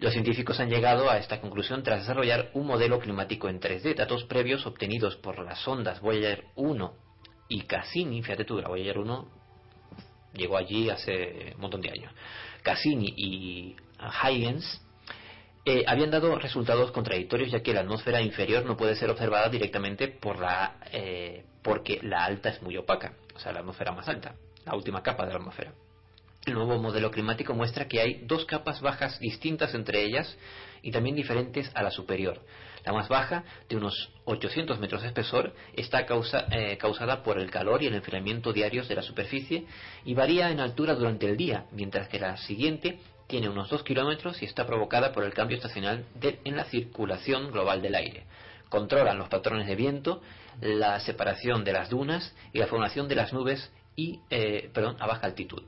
Los 0.04 0.12
científicos 0.12 0.60
han 0.60 0.68
llegado 0.68 1.08
a 1.08 1.16
esta 1.16 1.40
conclusión 1.40 1.82
tras 1.82 2.00
desarrollar 2.00 2.50
un 2.52 2.66
modelo 2.66 2.98
climático 2.98 3.48
en 3.48 3.58
3D, 3.58 3.94
datos 3.94 4.24
previos 4.24 4.66
obtenidos 4.66 5.16
por 5.16 5.38
las 5.42 5.58
sondas 5.60 6.02
Voyager 6.02 6.44
1 6.56 6.94
y 7.48 7.62
Cassini, 7.62 8.22
fíjate 8.22 8.44
tú, 8.44 8.60
la 8.60 8.68
Voyager 8.68 8.98
1 8.98 9.28
llegó 10.34 10.58
allí 10.58 10.90
hace 10.90 11.52
un 11.54 11.60
montón 11.62 11.80
de 11.80 11.88
años. 11.88 12.12
Cassini 12.62 13.14
y 13.16 13.76
Huygens 13.98 14.82
eh, 15.64 15.84
habían 15.86 16.10
dado 16.10 16.38
resultados 16.38 16.90
contradictorios 16.90 17.50
ya 17.50 17.62
que 17.62 17.72
la 17.72 17.80
atmósfera 17.80 18.20
inferior 18.20 18.66
no 18.66 18.76
puede 18.76 18.96
ser 18.96 19.08
observada 19.08 19.48
directamente 19.48 20.08
por 20.08 20.38
la, 20.38 20.80
eh, 20.92 21.46
porque 21.62 22.00
la 22.02 22.26
alta 22.26 22.50
es 22.50 22.60
muy 22.60 22.76
opaca, 22.76 23.14
o 23.34 23.38
sea, 23.38 23.54
la 23.54 23.60
atmósfera 23.60 23.92
más 23.92 24.06
alta, 24.06 24.34
la 24.66 24.76
última 24.76 25.02
capa 25.02 25.24
de 25.24 25.32
la 25.32 25.38
atmósfera. 25.38 25.72
El 26.46 26.54
nuevo 26.54 26.78
modelo 26.78 27.10
climático 27.10 27.54
muestra 27.54 27.88
que 27.88 28.00
hay 28.00 28.20
dos 28.26 28.44
capas 28.44 28.82
bajas 28.82 29.18
distintas 29.18 29.74
entre 29.74 30.02
ellas 30.02 30.36
y 30.82 30.90
también 30.90 31.16
diferentes 31.16 31.70
a 31.74 31.82
la 31.82 31.90
superior. 31.90 32.42
La 32.84 32.92
más 32.92 33.08
baja, 33.08 33.44
de 33.66 33.76
unos 33.76 34.12
800 34.26 34.78
metros 34.78 35.00
de 35.00 35.08
espesor, 35.08 35.54
está 35.74 36.04
eh, 36.50 36.76
causada 36.76 37.22
por 37.22 37.38
el 37.38 37.50
calor 37.50 37.82
y 37.82 37.86
el 37.86 37.94
enfriamiento 37.94 38.52
diarios 38.52 38.88
de 38.88 38.94
la 38.94 39.00
superficie 39.00 39.64
y 40.04 40.12
varía 40.12 40.50
en 40.50 40.60
altura 40.60 40.94
durante 40.94 41.26
el 41.26 41.38
día, 41.38 41.64
mientras 41.72 42.08
que 42.08 42.18
la 42.18 42.36
siguiente 42.36 42.98
tiene 43.26 43.48
unos 43.48 43.70
2 43.70 43.82
kilómetros 43.82 44.42
y 44.42 44.44
está 44.44 44.66
provocada 44.66 45.12
por 45.12 45.24
el 45.24 45.32
cambio 45.32 45.56
estacional 45.56 46.04
en 46.20 46.56
la 46.56 46.64
circulación 46.64 47.52
global 47.52 47.80
del 47.80 47.94
aire. 47.94 48.24
Controlan 48.68 49.16
los 49.16 49.30
patrones 49.30 49.66
de 49.66 49.76
viento, 49.76 50.20
la 50.60 51.00
separación 51.00 51.64
de 51.64 51.72
las 51.72 51.88
dunas 51.88 52.34
y 52.52 52.58
la 52.58 52.66
formación 52.66 53.08
de 53.08 53.14
las 53.14 53.32
nubes 53.32 53.72
y, 53.96 54.20
eh, 54.28 54.68
perdón, 54.74 54.96
a 55.00 55.06
baja 55.06 55.26
altitud. 55.26 55.62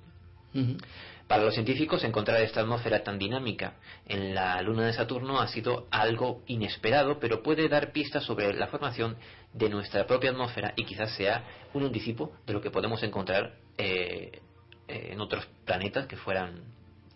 Para 1.26 1.44
los 1.44 1.54
científicos, 1.54 2.04
encontrar 2.04 2.40
esta 2.40 2.60
atmósfera 2.60 3.02
tan 3.02 3.18
dinámica 3.18 3.74
en 4.06 4.34
la 4.34 4.62
luna 4.62 4.86
de 4.86 4.92
Saturno 4.92 5.40
ha 5.40 5.48
sido 5.48 5.88
algo 5.90 6.42
inesperado, 6.46 7.18
pero 7.18 7.42
puede 7.42 7.68
dar 7.68 7.90
pistas 7.92 8.24
sobre 8.24 8.52
la 8.54 8.68
formación 8.68 9.16
de 9.52 9.68
nuestra 9.68 10.06
propia 10.06 10.30
atmósfera 10.30 10.72
y 10.76 10.84
quizás 10.84 11.16
sea 11.16 11.44
un 11.74 11.84
anticipo 11.84 12.32
de 12.46 12.52
lo 12.52 12.60
que 12.60 12.70
podemos 12.70 13.02
encontrar 13.02 13.54
eh, 13.76 14.40
eh, 14.88 15.08
en 15.10 15.20
otros 15.20 15.44
planetas 15.64 16.06
que 16.06 16.16
fueran 16.16 16.62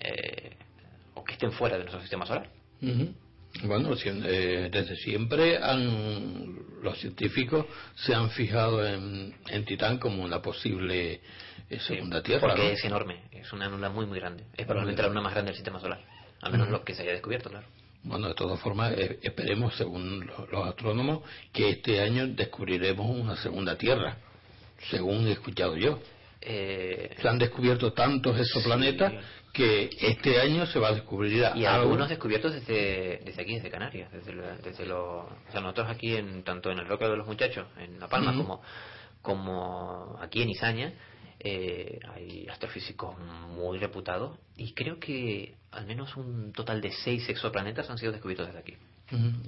eh, 0.01 0.57
o 1.15 1.23
que 1.23 1.35
estén 1.35 1.53
fuera 1.53 1.77
de 1.77 1.85
nuestro 1.85 2.01
sistema 2.01 2.27
solar. 2.27 2.51
Bueno, 3.63 3.95
eh, 4.05 4.69
desde 4.73 4.97
siempre 4.97 5.59
han, 5.59 6.83
los 6.83 6.99
científicos 6.99 7.67
se 7.95 8.15
han 8.15 8.31
fijado 8.31 8.87
en, 8.87 9.35
en 9.49 9.65
Titán 9.65 9.99
como 9.99 10.25
una 10.25 10.41
posible 10.41 11.21
eh, 11.71 11.79
segunda 11.81 12.23
Tierra. 12.23 12.41
Porque 12.41 12.63
¿no? 12.65 12.69
es 12.71 12.85
enorme, 12.85 13.23
es 13.33 13.53
una 13.53 13.69
luna 13.69 13.89
muy, 13.89 14.07
muy 14.07 14.19
grande. 14.19 14.45
Es 14.57 14.67
probablemente 14.67 15.03
la 15.03 15.09
luna 15.09 15.21
más 15.23 15.33
grande 15.33 15.51
del 15.51 15.57
sistema 15.57 15.81
solar, 15.81 16.01
al 16.43 16.53
menos 16.53 16.69
lo 16.69 16.83
que 16.85 16.95
se 16.95 17.03
haya 17.03 17.13
descubierto, 17.13 17.49
claro. 17.51 17.67
Bueno, 18.03 18.29
de 18.29 18.35
todas 18.35 18.59
formas, 18.61 18.93
eh, 18.97 19.19
esperemos, 19.23 19.75
según 19.77 20.27
lo- 20.27 20.47
los 20.51 20.67
astrónomos, 20.69 21.23
que 21.53 21.69
este 21.71 22.01
año 22.01 22.27
descubriremos 22.29 23.07
una 23.09 23.37
segunda 23.37 23.77
Tierra, 23.77 24.17
según 24.91 25.27
he 25.29 25.33
escuchado 25.33 25.77
yo. 25.77 25.99
Eh, 26.41 27.15
Se 27.21 27.29
han 27.29 27.39
descubierto 27.39 27.93
tantos 27.93 28.39
exoplanetas 28.41 29.13
que 29.53 29.91
este 30.01 30.41
año 30.41 30.65
se 30.65 30.79
va 30.79 30.89
a 30.89 30.93
descubrir 30.95 31.43
Y 31.55 31.67
algo. 31.67 31.83
algunos 31.83 32.09
descubiertos 32.09 32.55
desde, 32.55 33.19
desde 33.25 33.43
aquí, 33.43 33.57
desde 33.57 33.69
Canarias, 33.71 34.11
desde, 34.11 34.33
la- 34.33 34.57
desde 34.57 34.87
lo, 34.87 35.25
o 35.27 35.37
sea, 35.53 35.61
nosotros 35.61 35.91
aquí, 35.91 36.17
en, 36.17 36.43
tanto 36.43 36.71
en 36.71 36.79
el 36.79 36.87
Roque 36.87 37.05
de 37.07 37.17
los 37.17 37.27
Muchachos, 37.27 37.67
en 37.79 38.01
La 38.01 38.09
Palma, 38.09 38.35
como, 38.35 38.63
como 39.21 40.19
aquí 40.23 40.41
en 40.43 40.49
Izaña, 40.51 40.93
eh, 41.41 41.99
hay 42.15 42.47
astrofísicos 42.49 43.17
muy 43.57 43.79
reputados 43.79 44.39
y 44.57 44.73
creo 44.73 44.99
que 44.99 45.55
al 45.73 45.87
menos 45.87 46.17
un 46.17 46.53
total 46.53 46.81
de 46.81 46.93
seis 46.93 47.29
exoplanetas 47.29 47.89
han 47.91 47.99
sido 47.99 48.13
descubiertos 48.13 48.47
desde 48.47 48.59
aquí. 48.61 48.75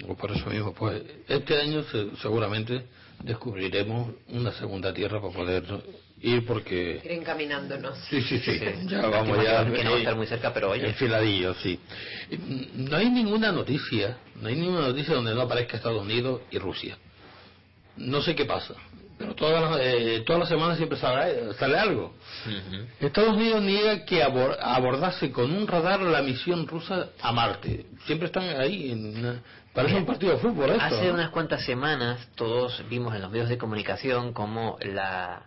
Pues 0.06 0.18
por 0.18 0.32
eso 0.32 0.50
mismo, 0.50 0.72
pues 0.74 1.02
este 1.28 1.60
año 1.60 1.84
se- 1.84 2.16
seguramente 2.16 2.86
descubriremos 3.22 4.10
una 4.28 4.50
segunda 4.52 4.92
Tierra 4.92 5.20
para 5.20 5.32
poder 5.32 5.64
ir 6.20 6.44
porque... 6.46 7.00
Ir 7.04 7.12
encaminándonos. 7.12 7.96
Sí, 8.10 8.20
sí, 8.22 8.38
sí, 8.40 8.58
Sí. 8.58 8.64
ya 8.88 9.06
vamos 9.06 9.36
ya... 9.44 9.64
que- 9.70 9.84
no 9.84 9.90
va 9.92 9.96
a 9.96 10.00
estar 10.00 10.16
muy 10.16 10.26
cerca, 10.26 10.52
pero 10.52 10.70
oye. 10.70 10.88
Enfiladillo, 10.88 11.54
sí. 11.54 11.78
No 12.74 12.96
hay 12.96 13.08
ninguna 13.10 13.52
noticia, 13.52 14.16
no 14.40 14.48
hay 14.48 14.56
ninguna 14.56 14.88
noticia 14.88 15.14
donde 15.14 15.32
no 15.34 15.42
aparezca 15.42 15.76
Estados 15.76 16.02
Unidos 16.02 16.40
y 16.50 16.58
Rusia. 16.58 16.96
No 17.96 18.20
sé 18.22 18.34
qué 18.34 18.44
pasa, 18.46 18.74
pero 19.22 19.34
todas 19.34 19.62
las, 19.62 19.80
eh, 19.80 20.22
todas 20.26 20.40
las 20.40 20.48
semanas 20.48 20.76
siempre 20.76 20.98
sale, 20.98 21.54
sale 21.54 21.78
algo. 21.78 22.12
Estados 23.00 23.36
Unidos 23.36 23.62
niega 23.62 24.04
que 24.04 24.22
abor- 24.24 24.56
abordase 24.60 25.30
con 25.30 25.52
un 25.52 25.66
radar 25.66 26.00
la 26.00 26.22
misión 26.22 26.66
rusa 26.66 27.10
a 27.20 27.32
Marte. 27.32 27.86
Siempre 28.06 28.26
están 28.26 28.44
ahí, 28.60 28.90
en 28.90 29.40
parece 29.72 29.94
un 29.96 30.04
partido 30.06 30.32
de 30.32 30.38
fútbol 30.38 30.70
esto. 30.70 30.82
Hace 30.84 31.10
unas 31.10 31.30
cuantas 31.30 31.64
semanas 31.64 32.28
todos 32.34 32.82
vimos 32.90 33.14
en 33.14 33.22
los 33.22 33.30
medios 33.30 33.48
de 33.48 33.56
comunicación 33.58 34.32
como 34.32 34.76
la, 34.82 35.42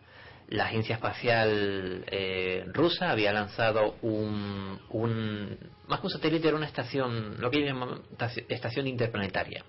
la 0.48 0.66
agencia 0.66 0.96
espacial 0.96 2.06
eh, 2.08 2.64
rusa 2.74 3.12
había 3.12 3.34
lanzado 3.34 3.96
un, 4.02 4.80
un 4.90 5.58
más 5.88 6.00
que 6.00 6.08
un 6.08 6.12
satélite 6.14 6.48
era 6.48 6.58
una 6.58 6.66
estación, 6.66 7.36
lo 7.40 7.52
que 7.52 7.64
llaman 7.64 8.02
estaci- 8.18 8.46
estación 8.50 8.88
interplanetaria, 8.88 9.64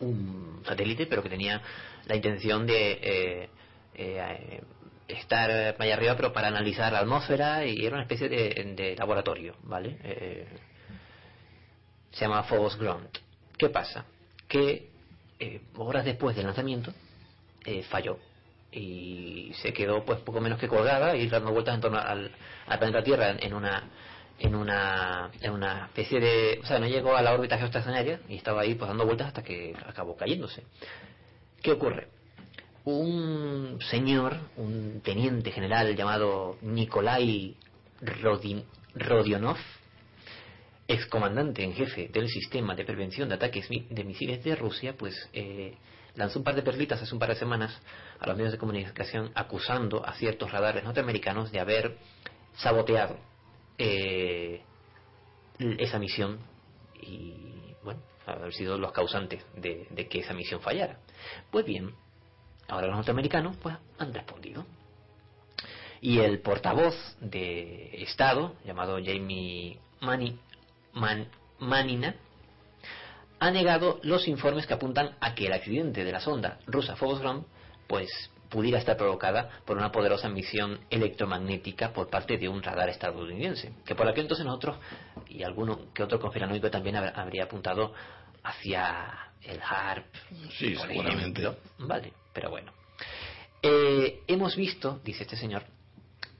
un 0.00 0.60
satélite 0.64 1.06
pero 1.06 1.22
que 1.22 1.28
tenía 1.28 1.60
la 2.08 2.16
intención 2.16 2.66
de 2.66 2.92
eh, 2.92 3.48
eh, 3.94 4.62
estar 5.08 5.50
allá 5.78 5.94
arriba 5.94 6.16
pero 6.16 6.32
para 6.32 6.48
analizar 6.48 6.92
la 6.92 7.00
atmósfera 7.00 7.64
y 7.64 7.84
era 7.84 7.94
una 7.94 8.02
especie 8.02 8.28
de, 8.28 8.94
laboratorio, 8.96 9.56
¿vale? 9.62 9.98
Eh, 10.02 10.46
se 12.12 12.20
llama 12.20 12.42
Phobos 12.44 12.76
Ground. 12.76 13.08
¿Qué 13.56 13.70
pasa? 13.70 14.04
Que 14.46 14.90
eh, 15.38 15.62
horas 15.76 16.04
después 16.04 16.36
del 16.36 16.46
lanzamiento 16.46 16.92
eh, 17.64 17.82
falló 17.84 18.18
y 18.70 19.52
se 19.62 19.72
quedó 19.72 20.04
pues 20.04 20.20
poco 20.20 20.40
menos 20.40 20.58
que 20.58 20.68
colgada 20.68 21.16
y 21.16 21.26
dando 21.28 21.52
vueltas 21.52 21.74
en 21.74 21.80
torno 21.80 21.98
al, 21.98 22.30
planeta 22.66 23.02
Tierra 23.02 23.30
en, 23.30 23.42
en 23.42 23.54
una 23.54 23.84
en 24.38 24.54
una 24.54 25.30
en 25.40 25.52
una 25.52 25.86
especie 25.86 26.20
de 26.20 26.60
o 26.62 26.66
sea 26.66 26.78
no 26.78 26.86
llegó 26.86 27.16
a 27.16 27.22
la 27.22 27.32
órbita 27.32 27.56
geoestacionaria 27.56 28.20
y 28.28 28.36
estaba 28.36 28.60
ahí 28.60 28.74
pues 28.74 28.88
dando 28.88 29.06
vueltas 29.06 29.28
hasta 29.28 29.42
que 29.42 29.74
acabó 29.86 30.16
cayéndose 30.16 30.64
¿qué 31.62 31.72
ocurre? 31.72 32.08
un 32.84 33.78
señor 33.90 34.38
un 34.56 35.02
teniente 35.02 35.50
general 35.50 35.94
llamado 35.94 36.56
Nikolai 36.62 37.54
Rodionov 38.94 39.58
excomandante 40.86 41.62
en 41.62 41.74
jefe 41.74 42.08
del 42.08 42.28
sistema 42.28 42.74
de 42.74 42.84
prevención 42.84 43.28
de 43.28 43.34
ataques 43.34 43.68
de 43.68 44.04
misiles 44.04 44.42
de 44.42 44.56
Rusia, 44.56 44.94
pues 44.96 45.28
eh, 45.34 45.76
lanzó 46.14 46.38
un 46.38 46.44
par 46.44 46.54
de 46.54 46.62
perlitas 46.62 47.02
hace 47.02 47.12
un 47.12 47.18
par 47.18 47.28
de 47.28 47.34
semanas 47.34 47.78
a 48.18 48.26
los 48.26 48.36
medios 48.36 48.52
de 48.52 48.58
comunicación 48.58 49.30
acusando 49.34 50.04
a 50.04 50.14
ciertos 50.14 50.50
radares 50.50 50.82
norteamericanos 50.82 51.52
de 51.52 51.60
haber 51.60 51.98
saboteado 52.56 53.18
eh, 53.76 54.62
esa 55.58 55.98
misión 55.98 56.38
y, 57.02 57.57
haber 58.32 58.52
sido 58.52 58.78
los 58.78 58.92
causantes 58.92 59.44
de, 59.56 59.86
que 60.08 60.20
esa 60.20 60.34
misión 60.34 60.60
fallara. 60.60 60.98
Pues 61.50 61.64
bien, 61.64 61.92
ahora 62.68 62.86
los 62.86 62.96
norteamericanos 62.96 63.56
pues 63.56 63.76
han 63.98 64.12
respondido. 64.14 64.64
Y 66.00 66.20
el 66.20 66.40
portavoz 66.40 66.94
de 67.20 68.02
Estado, 68.02 68.54
llamado 68.64 68.98
Jamie 69.04 69.78
Mani, 70.00 70.38
Man- 70.92 71.28
Manina, 71.58 72.14
ha 73.40 73.50
negado 73.50 73.98
los 74.02 74.28
informes 74.28 74.66
que 74.66 74.74
apuntan 74.74 75.16
a 75.20 75.34
que 75.34 75.46
el 75.46 75.52
accidente 75.52 76.04
de 76.04 76.12
la 76.12 76.20
sonda 76.20 76.58
rusa 76.66 76.96
Phobos 76.96 77.20
Ground 77.20 77.44
pues 77.86 78.08
pudiera 78.48 78.78
estar 78.78 78.96
provocada 78.96 79.60
por 79.64 79.76
una 79.76 79.92
poderosa 79.92 80.28
emisión 80.28 80.80
electromagnética 80.90 81.92
por 81.92 82.08
parte 82.08 82.38
de 82.38 82.48
un 82.48 82.62
radar 82.62 82.88
estadounidense, 82.88 83.72
que 83.84 83.94
por 83.94 84.08
aquel 84.08 84.22
entonces 84.22 84.46
nosotros 84.46 84.76
y 85.28 85.42
alguno 85.42 85.92
que 85.92 86.02
otro 86.02 86.18
conspiranoico 86.18 86.70
también 86.70 86.96
hab- 86.96 87.12
habría 87.14 87.44
apuntado 87.44 87.92
hacia 88.42 89.30
el 89.42 89.60
HARP, 89.62 90.06
Sí, 90.58 90.74
seguramente. 90.76 91.10
ejemplo. 91.18 91.56
Vale, 91.78 92.12
pero 92.32 92.50
bueno. 92.50 92.72
Eh, 93.62 94.20
hemos 94.26 94.54
visto, 94.56 95.00
dice 95.04 95.24
este 95.24 95.36
señor, 95.36 95.64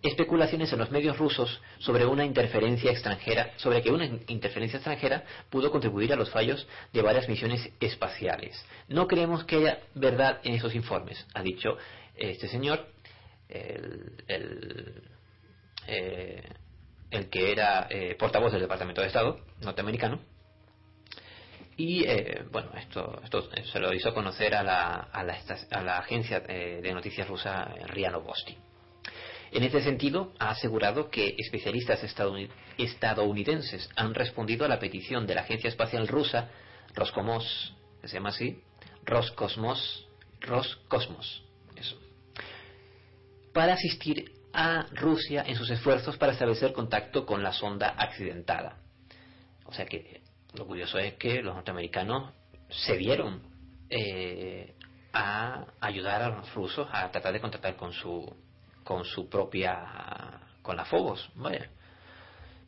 especulaciones 0.03 0.73
en 0.73 0.79
los 0.79 0.91
medios 0.93 1.19
rusos 1.19 1.61
sobre 1.79 2.07
una 2.07 2.25
interferencia 2.25 2.93
extranjera, 2.93 3.51
sobre 3.57 3.83
que 3.83 3.91
una 3.91 4.05
in- 4.05 4.23
interferencia 4.29 4.77
extranjera 4.77 5.25
pudo 5.51 5.73
contribuir 5.73 6.13
a 6.13 6.17
los 6.17 6.31
fallos 6.31 6.67
de 6.93 7.03
varias 7.03 7.29
misiones 7.29 7.69
espaciales. 7.81 8.65
No 8.87 9.09
creemos 9.09 9.45
que 9.45 9.57
haya 9.57 9.81
verdad 9.95 10.39
en 10.45 10.55
esos 10.55 10.75
informes, 10.77 11.27
ha 11.35 11.43
dicho 11.43 11.77
este 12.19 12.49
señor, 12.49 12.87
el, 13.49 14.25
el, 14.29 15.03
eh, 15.87 16.43
que 17.31 17.53
era 17.53 17.87
eh, 17.91 18.15
portavoz 18.19 18.53
del 18.53 18.61
Departamento 18.63 19.01
de 19.01 19.07
Estado 19.07 19.41
norteamericano. 19.63 20.21
Y 21.77 22.05
eh, 22.07 22.45
bueno, 22.51 22.71
esto, 22.77 23.21
esto 23.23 23.49
se 23.73 23.79
lo 23.79 23.95
hizo 23.95 24.13
conocer 24.13 24.55
a 24.55 24.63
la, 24.65 24.95
a 24.95 25.23
la, 25.23 25.39
a 25.71 25.83
la 25.83 25.99
agencia 25.99 26.43
eh, 26.49 26.81
de 26.83 26.93
noticias 26.93 27.29
rusa 27.29 27.73
RIA 27.87 28.11
Novosti. 28.11 28.57
En 29.51 29.63
este 29.63 29.81
sentido, 29.81 30.35
ha 30.39 30.51
asegurado 30.51 31.09
que 31.09 31.35
especialistas 31.39 32.03
estadouni- 32.03 32.51
estadounidenses 32.77 33.89
han 33.97 34.13
respondido 34.15 34.67
a 34.67 34.69
la 34.69 34.79
petición 34.79 35.27
de 35.27 35.37
la 35.37 35.43
agencia 35.43 35.69
espacial 35.69 36.07
rusa 36.09 36.51
Roscosmos, 36.95 37.75
que 38.03 38.09
se 38.09 38.15
llama 38.15 38.31
así, 38.31 38.61
Roscosmos, 39.05 40.07
Roscosmos, 40.41 41.45
eso, 41.77 41.99
para 43.59 43.73
asistir 43.73 44.31
a 44.53 44.87
Rusia 44.93 45.43
en 45.45 45.57
sus 45.57 45.69
esfuerzos 45.69 46.17
para 46.17 46.31
establecer 46.31 46.73
contacto 46.73 47.27
con 47.27 47.43
la 47.43 47.53
sonda 47.53 47.93
accidentada. 47.99 48.77
O 49.65 49.73
sea 49.73 49.85
que 49.85 50.21
lo 50.55 50.65
curioso 50.65 50.97
es 50.97 51.15
que 51.15 51.43
los 51.43 51.57
norteamericanos 51.57 52.33
se 52.71 52.97
dieron 52.97 53.43
eh, 53.91 54.77
a 55.13 55.67
ayudar 55.81 56.23
a 56.23 56.29
los 56.29 56.55
rusos 56.55 56.87
a 56.93 57.11
tratar 57.11 57.33
de 57.33 57.41
contactar 57.41 57.75
con 57.75 57.93
su 57.93 58.33
con 58.85 59.05
su 59.05 59.29
propia 59.29 60.41
con 60.63 60.77
la 60.77 60.85
Phobos, 60.85 61.29
vaya. 61.35 61.69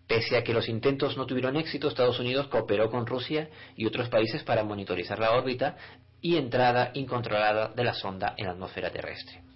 Pese 0.09 0.39
a 0.39 0.43
que 0.43 0.53
los 0.53 0.69
intentos 0.69 1.17
no 1.17 1.25
tuvieron 1.25 1.57
éxito, 1.57 1.87
Estados 1.87 2.19
Unidos 2.19 2.49
cooperó 2.49 2.91
con 2.91 3.07
Rusia 3.07 3.49
y 3.77 3.87
otros 3.87 4.09
países 4.09 4.43
para 4.43 4.65
monitorizar 4.65 5.21
la 5.21 5.31
órbita 5.31 5.77
y 6.21 6.35
entrada 6.35 6.91
incontrolada 6.95 7.69
de 7.69 7.85
la 7.85 7.95
sonda 7.95 8.35
en 8.37 8.47
la 8.47 8.55
atmósfera 8.55 8.91
terrestre. 8.91 9.50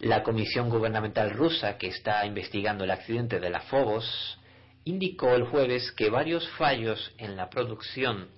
La 0.00 0.22
comisión 0.22 0.70
gubernamental 0.70 1.30
rusa 1.30 1.76
que 1.76 1.88
está 1.88 2.24
investigando 2.24 2.84
el 2.84 2.90
accidente 2.90 3.40
de 3.40 3.50
la 3.50 3.60
Phobos 3.62 4.38
indicó 4.84 5.34
el 5.34 5.44
jueves 5.44 5.90
que 5.92 6.08
varios 6.08 6.48
fallos 6.50 7.12
en 7.18 7.36
la 7.36 7.50
producción 7.50 8.28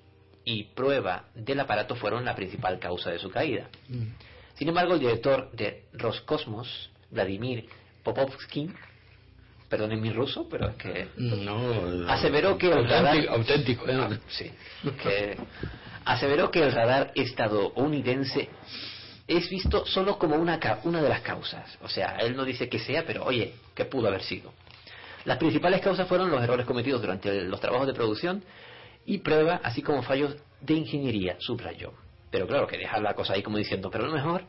y 0.45 0.65
prueba 0.65 1.25
del 1.35 1.61
aparato 1.61 1.95
fueron 1.97 2.25
la 2.25 2.35
principal 2.35 2.79
causa 2.79 3.11
de 3.11 3.19
su 3.19 3.31
caída. 3.31 3.69
Sin 4.55 4.69
embargo, 4.69 4.95
el 4.95 5.01
director 5.01 5.51
de 5.53 5.85
Roscosmos, 5.93 6.91
Vladimir 7.11 7.67
Popovsky, 8.03 8.71
perdonen 9.69 10.01
mi 10.01 10.11
ruso, 10.11 10.49
pero 10.49 10.71
es 10.71 10.77
que 10.77 11.09
No, 11.17 12.11
aseveró 12.11 12.57
que 12.59 12.69
el 12.69 12.89
radar 12.89 13.17
auténtico, 13.29 13.87
auténtico, 13.87 13.89
¿eh? 13.89 13.97
Ah, 14.01 14.19
sí, 14.29 14.51
que 15.03 15.37
aseveró 16.05 16.51
que 16.51 16.63
el 16.63 16.73
radar 16.73 17.13
estadounidense 17.15 18.49
es 19.37 19.49
visto 19.49 19.85
solo 19.87 20.19
como 20.19 20.37
una, 20.37 20.59
una 20.85 21.01
de 21.03 21.09
las 21.09 21.21
causas. 21.21 21.79
O 21.83 21.89
sea, 21.89 22.17
él 22.21 22.37
no 22.37 22.45
dice 22.45 22.69
que 22.69 22.79
sea, 22.79 23.05
pero 23.07 23.25
oye, 23.25 23.55
que 23.75 23.85
pudo 23.85 24.09
haber 24.09 24.23
sido. 24.23 24.53
Las 25.25 25.39
principales 25.39 25.81
causas 25.81 26.09
fueron 26.09 26.31
los 26.31 26.43
errores 26.43 26.67
cometidos 26.67 27.01
durante 27.01 27.43
los 27.43 27.61
trabajos 27.61 27.87
de 27.87 27.95
producción 27.95 28.43
y 29.07 29.19
prueba, 29.19 29.61
así 29.63 29.83
como 29.83 30.03
fallos 30.03 30.37
de 30.61 30.75
ingeniería, 30.75 31.37
subrayó. 31.41 31.93
Pero 32.31 32.47
claro, 32.47 32.67
que 32.67 32.79
dejar 32.79 33.03
la 33.03 33.15
cosa 33.15 33.35
ahí 33.35 33.43
como 33.43 33.59
diciendo, 33.59 33.91
pero 33.91 34.07
lo 34.07 34.13
mejor. 34.13 34.45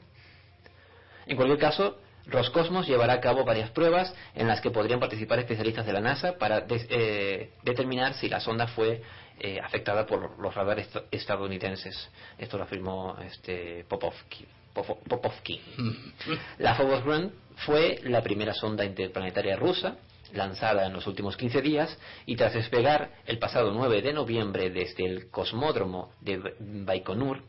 En 1.25 1.35
cualquier 1.35 1.59
caso, 1.59 1.97
Roscosmos 2.27 2.87
llevará 2.87 3.13
a 3.13 3.19
cabo 3.19 3.43
varias 3.43 3.71
pruebas 3.71 4.13
en 4.35 4.47
las 4.47 4.61
que 4.61 4.69
podrían 4.71 4.99
participar 4.99 5.39
especialistas 5.39 5.85
de 5.85 5.93
la 5.93 6.01
NASA 6.01 6.37
para 6.37 6.65
eh, 6.69 7.51
determinar 7.63 8.13
si 8.13 8.29
la 8.29 8.39
sonda 8.39 8.67
fue 8.67 9.01
eh, 9.39 9.59
afectada 9.63 10.05
por 10.05 10.39
los 10.39 10.53
radares 10.53 10.87
est- 10.87 11.05
estadounidenses. 11.11 12.09
Esto 12.37 12.57
lo 12.57 12.63
afirmó 12.63 13.17
este 13.25 13.85
Popovsky. 13.89 14.45
Popo- 14.73 14.99
Popovsky. 15.07 15.61
La 16.59 16.75
Phobos 16.75 17.03
Run 17.03 17.31
fue 17.65 17.99
la 18.03 18.21
primera 18.21 18.53
sonda 18.53 18.85
interplanetaria 18.85 19.55
rusa 19.55 19.97
lanzada 20.33 20.85
en 20.85 20.93
los 20.93 21.05
últimos 21.07 21.35
15 21.35 21.61
días 21.61 21.97
y 22.25 22.35
tras 22.37 22.53
despegar 22.53 23.11
el 23.25 23.37
pasado 23.37 23.71
9 23.71 24.01
de 24.01 24.13
noviembre 24.13 24.69
desde 24.69 25.05
el 25.05 25.29
cosmódromo 25.29 26.11
de 26.21 26.37
Ba- 26.37 26.51
Baikonur 26.59 27.43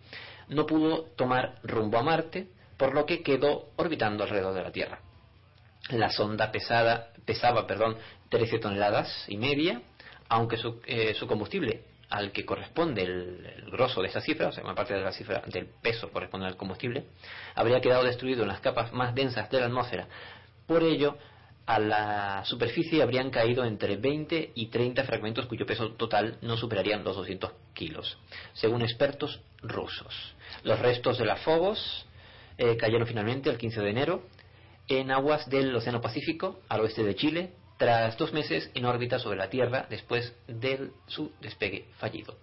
no 0.49 0.66
pudo 0.66 1.05
tomar 1.16 1.61
rumbo 1.62 1.99
a 1.99 2.03
Marte 2.03 2.49
por 2.77 2.93
lo 2.94 3.07
que 3.07 3.23
quedó 3.23 3.69
orbitando 3.77 4.24
alrededor 4.24 4.55
de 4.55 4.62
la 4.62 4.73
Tierra. 4.73 4.99
La 5.90 6.11
sonda 6.11 6.51
pesada, 6.51 7.09
pesaba 7.24 7.66
perdón, 7.66 7.97
13 8.28 8.59
toneladas 8.59 9.24
y 9.28 9.36
media, 9.36 9.81
aunque 10.28 10.57
su, 10.57 10.81
eh, 10.86 11.15
su 11.15 11.27
combustible, 11.28 11.85
al 12.12 12.30
que 12.30 12.44
corresponde 12.44 13.02
el, 13.02 13.47
el 13.56 13.70
grosso 13.70 14.02
de 14.02 14.09
esa 14.09 14.20
cifra, 14.20 14.48
o 14.48 14.52
sea, 14.52 14.62
una 14.62 14.74
parte 14.74 14.93
de 14.93 15.01
la 15.01 15.12
cifra 15.12 15.43
del 15.47 15.66
peso 15.66 16.10
corresponde 16.12 16.47
al 16.47 16.59
combustible, 16.59 17.06
habría 17.55 17.80
quedado 17.80 18.05
destruido 18.05 18.43
en 18.43 18.48
las 18.48 18.60
capas 18.60 18.93
más 18.93 19.14
densas 19.14 19.51
de 19.51 19.60
la 19.60 19.66
atmósfera. 19.66 20.06
Por 20.66 20.82
ello, 20.82 21.16
a 21.64 21.78
la 21.78 22.44
superficie 22.44 23.02
habrían 23.02 23.30
caído 23.30 23.64
entre 23.64 23.97
20 23.97 24.52
y 24.55 24.66
30 24.66 25.05
fragmentos 25.05 25.47
cuyo 25.47 25.64
peso 25.64 25.93
total 25.93 26.36
no 26.43 26.59
superarían 26.59 27.02
los 27.02 27.16
200 27.16 27.51
kilos, 27.72 28.18
según 28.52 28.82
expertos 28.82 29.40
rusos. 29.62 30.34
Los 30.64 30.78
restos 30.80 31.16
de 31.16 31.24
la 31.24 31.36
Phobos 31.36 32.05
eh, 32.59 32.76
cayeron 32.76 33.06
finalmente 33.06 33.48
el 33.48 33.56
15 33.56 33.80
de 33.80 33.90
enero 33.90 34.22
en 34.86 35.10
aguas 35.10 35.48
del 35.48 35.74
Océano 35.74 36.02
Pacífico, 36.02 36.60
al 36.68 36.82
oeste 36.82 37.05
de 37.05 37.14
Chile, 37.14 37.52
tras 37.82 38.16
dos 38.16 38.32
meses 38.32 38.70
en 38.74 38.84
órbita 38.84 39.18
sobre 39.18 39.36
la 39.36 39.50
Tierra 39.50 39.86
después 39.90 40.32
de 40.46 40.90
su 41.09 41.32
despegue 41.40 41.86
fallido. 41.98 42.36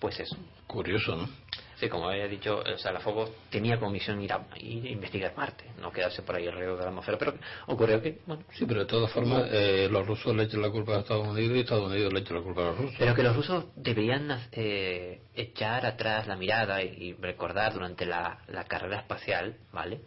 Pues 0.00 0.18
eso. 0.18 0.36
Curioso, 0.66 1.14
¿no? 1.14 1.28
Sí, 1.76 1.88
como 1.88 2.08
había 2.08 2.26
dicho, 2.26 2.58
o 2.58 2.78
sea, 2.78 2.90
la 2.90 2.98
Phobos 2.98 3.30
tenía 3.50 3.78
como 3.78 3.92
misión 3.92 4.20
ir 4.20 4.32
a, 4.32 4.44
ir 4.56 4.86
a 4.86 4.90
investigar 4.90 5.34
Marte, 5.36 5.66
no 5.80 5.92
quedarse 5.92 6.22
por 6.22 6.34
ahí 6.34 6.48
alrededor 6.48 6.76
de 6.78 6.82
la 6.82 6.88
atmósfera, 6.88 7.18
pero 7.18 7.34
ocurrió 7.68 8.02
que, 8.02 8.18
bueno, 8.26 8.42
Sí, 8.54 8.64
pero 8.66 8.80
de 8.80 8.86
todas 8.86 9.12
formas, 9.12 9.44
eh, 9.52 9.86
los 9.88 10.04
rusos 10.04 10.34
le 10.34 10.42
echan 10.42 10.60
la 10.62 10.70
culpa 10.70 10.96
a 10.96 11.00
Estados 11.00 11.28
Unidos 11.28 11.56
y 11.56 11.60
Estados 11.60 11.88
Unidos 11.88 12.12
le 12.12 12.18
echan 12.18 12.36
la 12.36 12.42
culpa 12.42 12.62
a 12.62 12.64
los 12.64 12.78
rusos. 12.78 12.96
Pero 12.98 13.14
que 13.14 13.22
los 13.22 13.36
rusos 13.36 13.66
deberían 13.76 14.48
eh, 14.50 15.20
echar 15.36 15.86
atrás 15.86 16.26
la 16.26 16.34
mirada 16.34 16.82
y, 16.82 16.88
y 16.98 17.12
recordar 17.12 17.74
durante 17.74 18.06
la, 18.06 18.38
la 18.48 18.64
carrera 18.64 18.98
espacial, 18.98 19.56
¿vale? 19.72 20.00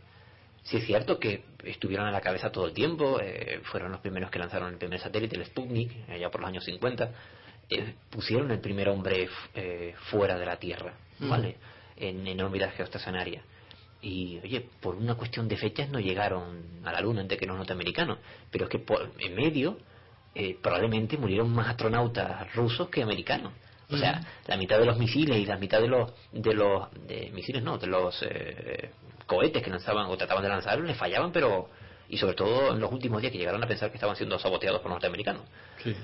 Sí 0.70 0.78
es 0.78 0.86
cierto 0.86 1.18
que 1.18 1.44
estuvieron 1.64 2.08
a 2.08 2.12
la 2.12 2.20
cabeza 2.22 2.52
todo 2.52 2.66
el 2.68 2.74
tiempo, 2.74 3.20
eh, 3.22 3.62
fueron 3.64 3.92
los 3.92 4.02
primeros 4.02 4.30
que 4.30 4.38
lanzaron 4.40 4.70
el 4.74 4.78
primer 4.78 5.00
satélite, 5.00 5.36
el 5.38 5.46
Sputnik, 5.46 6.10
allá 6.10 6.30
por 6.30 6.42
los 6.42 6.50
años 6.50 6.66
50, 6.66 7.12
eh, 7.70 7.94
pusieron 8.10 8.52
el 8.52 8.60
primer 8.60 8.90
hombre 8.90 9.24
f- 9.24 9.34
eh, 9.56 9.96
fuera 10.10 10.38
de 10.38 10.46
la 10.46 10.58
Tierra, 10.58 10.94
¿vale? 11.20 11.56
En, 11.96 12.28
en 12.28 12.42
órbita 12.42 12.70
geoestacionaria. 12.72 13.42
Y, 14.02 14.40
oye, 14.44 14.68
por 14.82 14.96
una 14.96 15.16
cuestión 15.16 15.48
de 15.48 15.56
fechas 15.58 15.90
no 15.90 16.00
llegaron 16.00 16.82
a 16.84 16.92
la 16.92 17.00
Luna 17.02 17.22
antes 17.22 17.40
que 17.40 17.46
los 17.46 17.58
norteamericanos, 17.58 18.20
pero 18.52 18.66
es 18.66 18.70
que 18.70 18.80
por, 18.80 19.12
en 19.20 19.36
medio 19.36 19.78
eh, 20.36 20.56
probablemente 20.62 21.18
murieron 21.18 21.50
más 21.50 21.70
astronautas 21.70 22.54
rusos 22.54 22.90
que 22.90 23.02
americanos. 23.02 23.54
O 23.90 23.98
sea, 23.98 24.20
la 24.48 24.58
mitad 24.58 24.78
de 24.80 24.86
los 24.86 24.98
misiles 24.98 25.38
y 25.38 25.46
la 25.46 25.56
mitad 25.58 25.80
de 25.80 25.88
los 25.88 26.12
de 26.34 26.54
los 26.54 26.92
de 27.08 27.32
misiles 27.34 27.64
no, 27.64 27.78
de 27.78 27.88
los 27.88 28.22
eh, 28.22 28.92
cohetes 29.28 29.62
que 29.62 29.70
lanzaban 29.70 30.08
o 30.08 30.18
trataban 30.18 30.44
de 30.44 30.50
lanzar 30.50 30.80
les 30.80 30.98
fallaban, 30.98 31.32
pero 31.32 31.70
y 32.10 32.18
sobre 32.18 32.36
todo 32.36 32.74
en 32.74 32.80
los 32.80 32.92
últimos 32.92 33.22
días 33.22 33.32
que 33.32 33.38
llegaron 33.38 33.64
a 33.64 33.68
pensar 33.68 33.90
que 33.92 33.98
estaban 33.98 34.16
siendo 34.16 34.40
saboteados 34.40 34.82
por 34.82 34.90
norteamericanos. 34.90 35.44
Sí. 35.84 35.96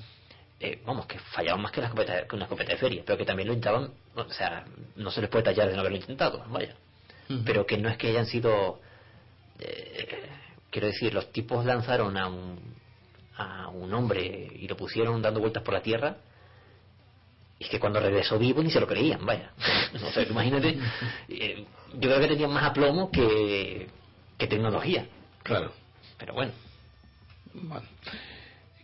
Eh, 0.59 0.79
vamos, 0.85 1.05
que 1.07 1.17
fallaban 1.19 1.61
más 1.61 1.71
que 1.71 1.79
una 1.79 1.87
escopeta, 1.87 2.27
que 2.27 2.35
una 2.35 2.45
escopeta 2.45 2.71
de 2.73 2.77
feria, 2.77 3.03
pero 3.05 3.17
que 3.17 3.25
también 3.25 3.47
lo 3.47 3.53
intentaban, 3.53 3.91
o 4.15 4.29
sea, 4.29 4.65
no 4.95 5.11
se 5.11 5.21
les 5.21 5.29
puede 5.29 5.43
tallar 5.43 5.67
de 5.67 5.73
no 5.73 5.79
haberlo 5.79 5.97
intentado, 5.97 6.43
vaya. 6.49 6.75
Pero 7.45 7.65
que 7.65 7.77
no 7.77 7.89
es 7.89 7.97
que 7.97 8.09
hayan 8.09 8.27
sido, 8.27 8.79
eh, 9.59 10.29
quiero 10.69 10.87
decir, 10.87 11.13
los 11.13 11.31
tipos 11.31 11.65
lanzaron 11.65 12.15
a 12.15 12.27
un, 12.27 12.75
a 13.35 13.69
un 13.69 13.91
hombre 13.93 14.51
y 14.53 14.67
lo 14.67 14.77
pusieron 14.77 15.21
dando 15.21 15.39
vueltas 15.39 15.63
por 15.63 15.73
la 15.73 15.81
Tierra, 15.81 16.17
es 17.63 17.69
que 17.69 17.79
cuando 17.79 17.99
regresó 17.99 18.37
vivo 18.37 18.61
ni 18.63 18.69
se 18.69 18.79
lo 18.79 18.87
creían, 18.87 19.25
vaya. 19.25 19.51
o 19.95 20.11
sea, 20.11 20.23
imagínate, 20.23 20.77
eh, 21.29 21.65
yo 21.93 22.09
creo 22.09 22.19
que 22.19 22.27
tenían 22.27 22.51
más 22.51 22.63
aplomo 22.65 23.09
que, 23.11 23.87
que 24.37 24.47
tecnología, 24.47 25.05
Claro. 25.43 25.71
pero 26.17 26.33
bueno. 26.33 26.51
Bueno. 27.53 27.85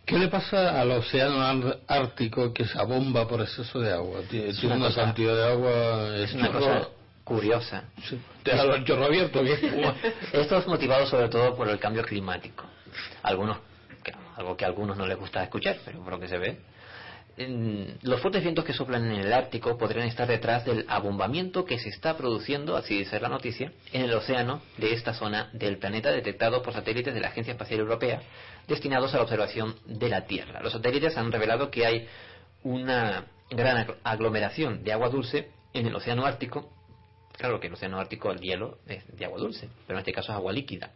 ¿Qué 0.06 0.18
le 0.18 0.28
pasa 0.28 0.80
al 0.80 0.90
océano 0.90 1.40
ártico 1.86 2.52
que 2.52 2.64
se 2.64 2.78
abomba 2.78 3.28
por 3.28 3.40
exceso 3.40 3.78
de 3.78 3.92
agua? 3.92 4.20
Tiene, 4.28 4.50
una 4.64 4.74
una 4.76 4.86
cosa- 4.86 5.04
cantidad 5.04 5.36
de 5.36 5.44
agua... 5.52 6.16
Es 6.16 6.32
una 6.34 6.50
cosa 6.50 6.88
curiosa. 7.22 7.84
Sí. 8.08 8.20
Déjalo 8.44 8.74
el 8.74 8.84
chorro 8.84 9.04
abierto. 9.04 9.40
Esto 10.32 10.58
es 10.58 10.66
motivado 10.66 11.06
sobre 11.06 11.28
todo 11.28 11.54
por 11.54 11.68
el 11.68 11.78
cambio 11.78 12.02
climático. 12.02 12.64
Algunos, 13.22 13.58
algo 14.36 14.56
que 14.56 14.64
a 14.64 14.68
algunos 14.68 14.96
no 14.96 15.06
les 15.06 15.16
gusta 15.16 15.44
escuchar, 15.44 15.78
pero 15.84 16.00
por 16.02 16.14
lo 16.14 16.18
que 16.18 16.26
se 16.26 16.38
ve. 16.38 16.58
Los 18.02 18.20
fuertes 18.20 18.42
vientos 18.42 18.64
que 18.64 18.72
soplan 18.72 19.04
en 19.10 19.20
el 19.20 19.32
Ártico 19.32 19.78
podrían 19.78 20.06
estar 20.06 20.28
detrás 20.28 20.64
del 20.64 20.84
abombamiento 20.88 21.64
que 21.64 21.78
se 21.78 21.88
está 21.88 22.16
produciendo, 22.16 22.76
así 22.76 22.98
dice 22.98 23.18
la 23.18 23.28
noticia, 23.28 23.72
en 23.92 24.02
el 24.02 24.12
océano 24.12 24.60
de 24.76 24.92
esta 24.92 25.14
zona 25.14 25.48
del 25.52 25.78
planeta 25.78 26.10
detectado 26.10 26.62
por 26.62 26.74
satélites 26.74 27.14
de 27.14 27.20
la 27.20 27.28
Agencia 27.28 27.52
Espacial 27.52 27.80
Europea 27.80 28.20
destinados 28.68 29.14
a 29.14 29.18
la 29.18 29.22
observación 29.22 29.74
de 29.86 30.08
la 30.08 30.26
Tierra. 30.26 30.60
Los 30.62 30.72
satélites 30.72 31.16
han 31.16 31.32
revelado 31.32 31.70
que 31.70 31.86
hay 31.86 32.08
una 32.62 33.24
gran 33.50 33.86
agl- 33.86 33.96
aglomeración 34.04 34.84
de 34.84 34.92
agua 34.92 35.08
dulce 35.08 35.50
en 35.72 35.86
el 35.86 35.94
océano 35.94 36.26
Ártico. 36.26 36.70
Claro 37.38 37.58
que 37.58 37.68
el 37.68 37.72
océano 37.72 37.98
Ártico, 37.98 38.30
el 38.30 38.40
hielo 38.40 38.78
es 38.86 39.04
de 39.16 39.24
agua 39.24 39.38
dulce, 39.38 39.68
pero 39.86 39.98
en 39.98 40.00
este 40.00 40.12
caso 40.12 40.32
es 40.32 40.36
agua 40.36 40.52
líquida 40.52 40.92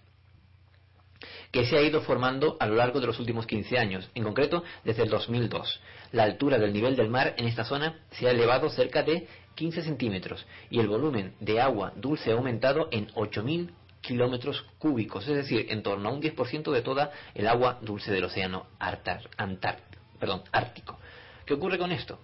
que 1.55 1.65
se 1.65 1.77
ha 1.79 1.83
ido 1.83 2.01
formando 2.01 2.57
a 2.59 2.67
lo 2.67 2.75
largo 2.75 2.99
de 2.99 3.07
los 3.07 3.21
últimos 3.21 3.47
15 3.47 3.79
años, 3.79 4.11
en 4.17 4.25
concreto 4.25 4.65
desde 4.83 5.05
el 5.05 5.09
2002. 5.09 5.81
La 6.11 6.25
altura 6.25 6.59
del 6.59 6.73
nivel 6.73 6.97
del 6.97 7.09
mar 7.09 7.35
en 7.37 7.47
esta 7.47 7.63
zona 7.65 8.01
se 8.11 8.27
ha 8.27 8.33
elevado 8.33 8.69
cerca 8.71 9.05
de 9.05 9.29
15 9.55 9.83
centímetros 9.83 10.45
y 10.69 10.81
el 10.81 10.89
volumen 10.89 11.37
de 11.39 11.61
agua 11.61 11.93
dulce 11.95 12.33
ha 12.33 12.35
aumentado 12.35 12.89
en 12.91 13.07
8.000 13.13 13.71
kilómetros 14.01 14.67
cúbicos, 14.81 15.29
es 15.29 15.37
decir, 15.37 15.67
en 15.69 15.85
torno 15.85 16.09
a 16.09 16.13
un 16.13 16.21
10% 16.21 16.73
de 16.73 16.83
toda 16.83 17.13
el 17.37 17.47
agua 17.47 17.79
dulce 17.83 18.11
del 18.11 18.25
océano 18.25 18.67
Artar- 18.81 19.31
Ártico. 20.51 20.99
¿Qué 21.47 21.55
ocurre 21.55 21.79
con 21.79 21.93
esto? 21.93 22.19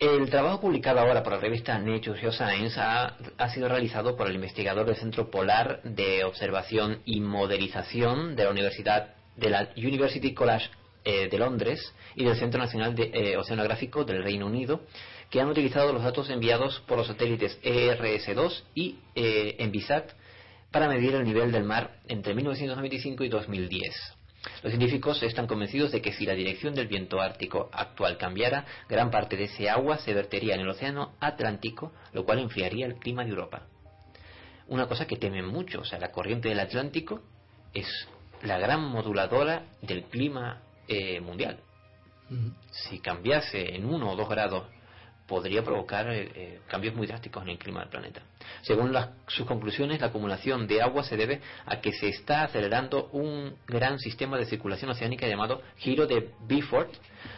El 0.00 0.28
trabajo 0.28 0.60
publicado 0.60 0.98
ahora 0.98 1.22
por 1.22 1.34
la 1.34 1.38
revista 1.38 1.78
Nature 1.78 2.18
Geoscience 2.18 2.80
ha, 2.80 3.48
sido 3.50 3.68
realizado 3.68 4.16
por 4.16 4.28
el 4.28 4.34
investigador 4.34 4.86
del 4.86 4.96
Centro 4.96 5.30
Polar 5.30 5.82
de 5.84 6.24
Observación 6.24 7.00
y 7.04 7.20
Modelización 7.20 8.34
de 8.34 8.44
la 8.44 8.50
Universidad 8.50 9.14
de 9.36 9.50
la 9.50 9.68
University 9.76 10.34
College 10.34 10.68
eh, 11.04 11.28
de 11.28 11.38
Londres 11.38 11.94
y 12.16 12.24
del 12.24 12.36
Centro 12.36 12.58
Nacional 12.58 12.96
de 12.96 13.10
eh, 13.14 13.36
Oceanográfico 13.36 14.04
del 14.04 14.24
Reino 14.24 14.46
Unido, 14.46 14.80
que 15.30 15.40
han 15.40 15.48
utilizado 15.48 15.92
los 15.92 16.02
datos 16.02 16.28
enviados 16.28 16.80
por 16.88 16.98
los 16.98 17.06
satélites 17.06 17.60
ERS-2 17.62 18.62
y 18.74 18.98
eh, 19.14 19.54
Envisat 19.60 20.10
para 20.72 20.88
medir 20.88 21.14
el 21.14 21.24
nivel 21.24 21.52
del 21.52 21.62
mar 21.62 22.00
entre 22.08 22.34
1995 22.34 23.22
y 23.22 23.28
2010. 23.28 24.23
Los 24.62 24.72
científicos 24.72 25.22
están 25.22 25.46
convencidos 25.46 25.92
de 25.92 26.02
que 26.02 26.12
si 26.12 26.26
la 26.26 26.34
dirección 26.34 26.74
del 26.74 26.88
viento 26.88 27.20
ártico 27.20 27.70
actual 27.72 28.18
cambiara, 28.18 28.64
gran 28.88 29.10
parte 29.10 29.36
de 29.36 29.44
ese 29.44 29.70
agua 29.70 29.98
se 29.98 30.14
vertería 30.14 30.54
en 30.54 30.60
el 30.60 30.68
océano 30.68 31.14
Atlántico, 31.20 31.92
lo 32.12 32.24
cual 32.24 32.40
enfriaría 32.40 32.86
el 32.86 32.96
clima 32.96 33.24
de 33.24 33.30
Europa. 33.30 33.66
Una 34.68 34.86
cosa 34.86 35.06
que 35.06 35.16
temen 35.16 35.46
mucho, 35.46 35.80
o 35.80 35.84
sea, 35.84 35.98
la 35.98 36.10
corriente 36.10 36.48
del 36.48 36.60
Atlántico 36.60 37.22
es 37.72 37.86
la 38.42 38.58
gran 38.58 38.82
moduladora 38.82 39.66
del 39.82 40.04
clima 40.04 40.62
eh, 40.88 41.20
mundial. 41.20 41.60
Si 42.70 43.00
cambiase 43.00 43.74
en 43.74 43.84
uno 43.84 44.10
o 44.10 44.16
dos 44.16 44.28
grados 44.28 44.64
podría 45.26 45.62
provocar 45.62 46.08
eh, 46.10 46.30
eh, 46.34 46.60
cambios 46.68 46.94
muy 46.94 47.06
drásticos 47.06 47.42
en 47.42 47.50
el 47.50 47.58
clima 47.58 47.80
del 47.80 47.88
planeta. 47.88 48.22
Según 48.62 48.92
las- 48.92 49.08
sus 49.26 49.46
conclusiones, 49.46 50.00
la 50.00 50.08
acumulación 50.08 50.66
de 50.66 50.82
agua 50.82 51.02
se 51.04 51.16
debe 51.16 51.40
a 51.66 51.80
que 51.80 51.92
se 51.92 52.08
está 52.08 52.42
acelerando 52.44 53.08
un 53.12 53.56
gran 53.66 53.98
sistema 53.98 54.36
de 54.36 54.44
circulación 54.46 54.90
oceánica 54.90 55.26
llamado 55.26 55.62
giro 55.76 56.06
de 56.06 56.30
Beaufort 56.46 56.92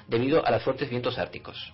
debido 0.08 0.44
a 0.46 0.50
los 0.50 0.62
fuertes 0.62 0.90
vientos 0.90 1.18
árticos. 1.18 1.72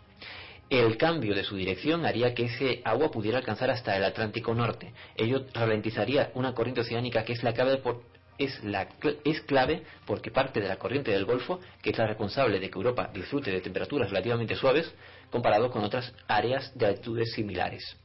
El 0.70 0.96
cambio 0.96 1.34
de 1.34 1.44
su 1.44 1.56
dirección 1.56 2.06
haría 2.06 2.34
que 2.34 2.44
ese 2.44 2.80
agua 2.84 3.10
pudiera 3.10 3.38
alcanzar 3.38 3.70
hasta 3.70 3.94
el 3.96 4.04
Atlántico 4.04 4.54
Norte. 4.54 4.92
Ello 5.16 5.44
ralentizaría 5.52 6.30
una 6.34 6.54
corriente 6.54 6.80
oceánica 6.80 7.24
que 7.24 7.34
es 7.34 7.42
la 7.42 7.52
clave 7.52 7.76
por- 7.78 8.02
es, 8.38 8.64
la, 8.64 8.88
es 9.24 9.40
clave 9.42 9.82
porque 10.06 10.30
parte 10.30 10.60
de 10.60 10.68
la 10.68 10.76
corriente 10.76 11.10
del 11.10 11.26
Golfo, 11.26 11.60
que 11.82 11.90
es 11.90 11.98
la 11.98 12.06
responsable 12.06 12.58
de 12.58 12.70
que 12.70 12.78
Europa 12.78 13.10
disfrute 13.12 13.50
de 13.50 13.60
temperaturas 13.60 14.08
relativamente 14.08 14.56
suaves 14.56 14.90
comparado 15.32 15.70
con 15.70 15.82
otras 15.82 16.12
áreas 16.28 16.70
de 16.78 16.86
altitudes 16.86 17.32
similares. 17.32 17.96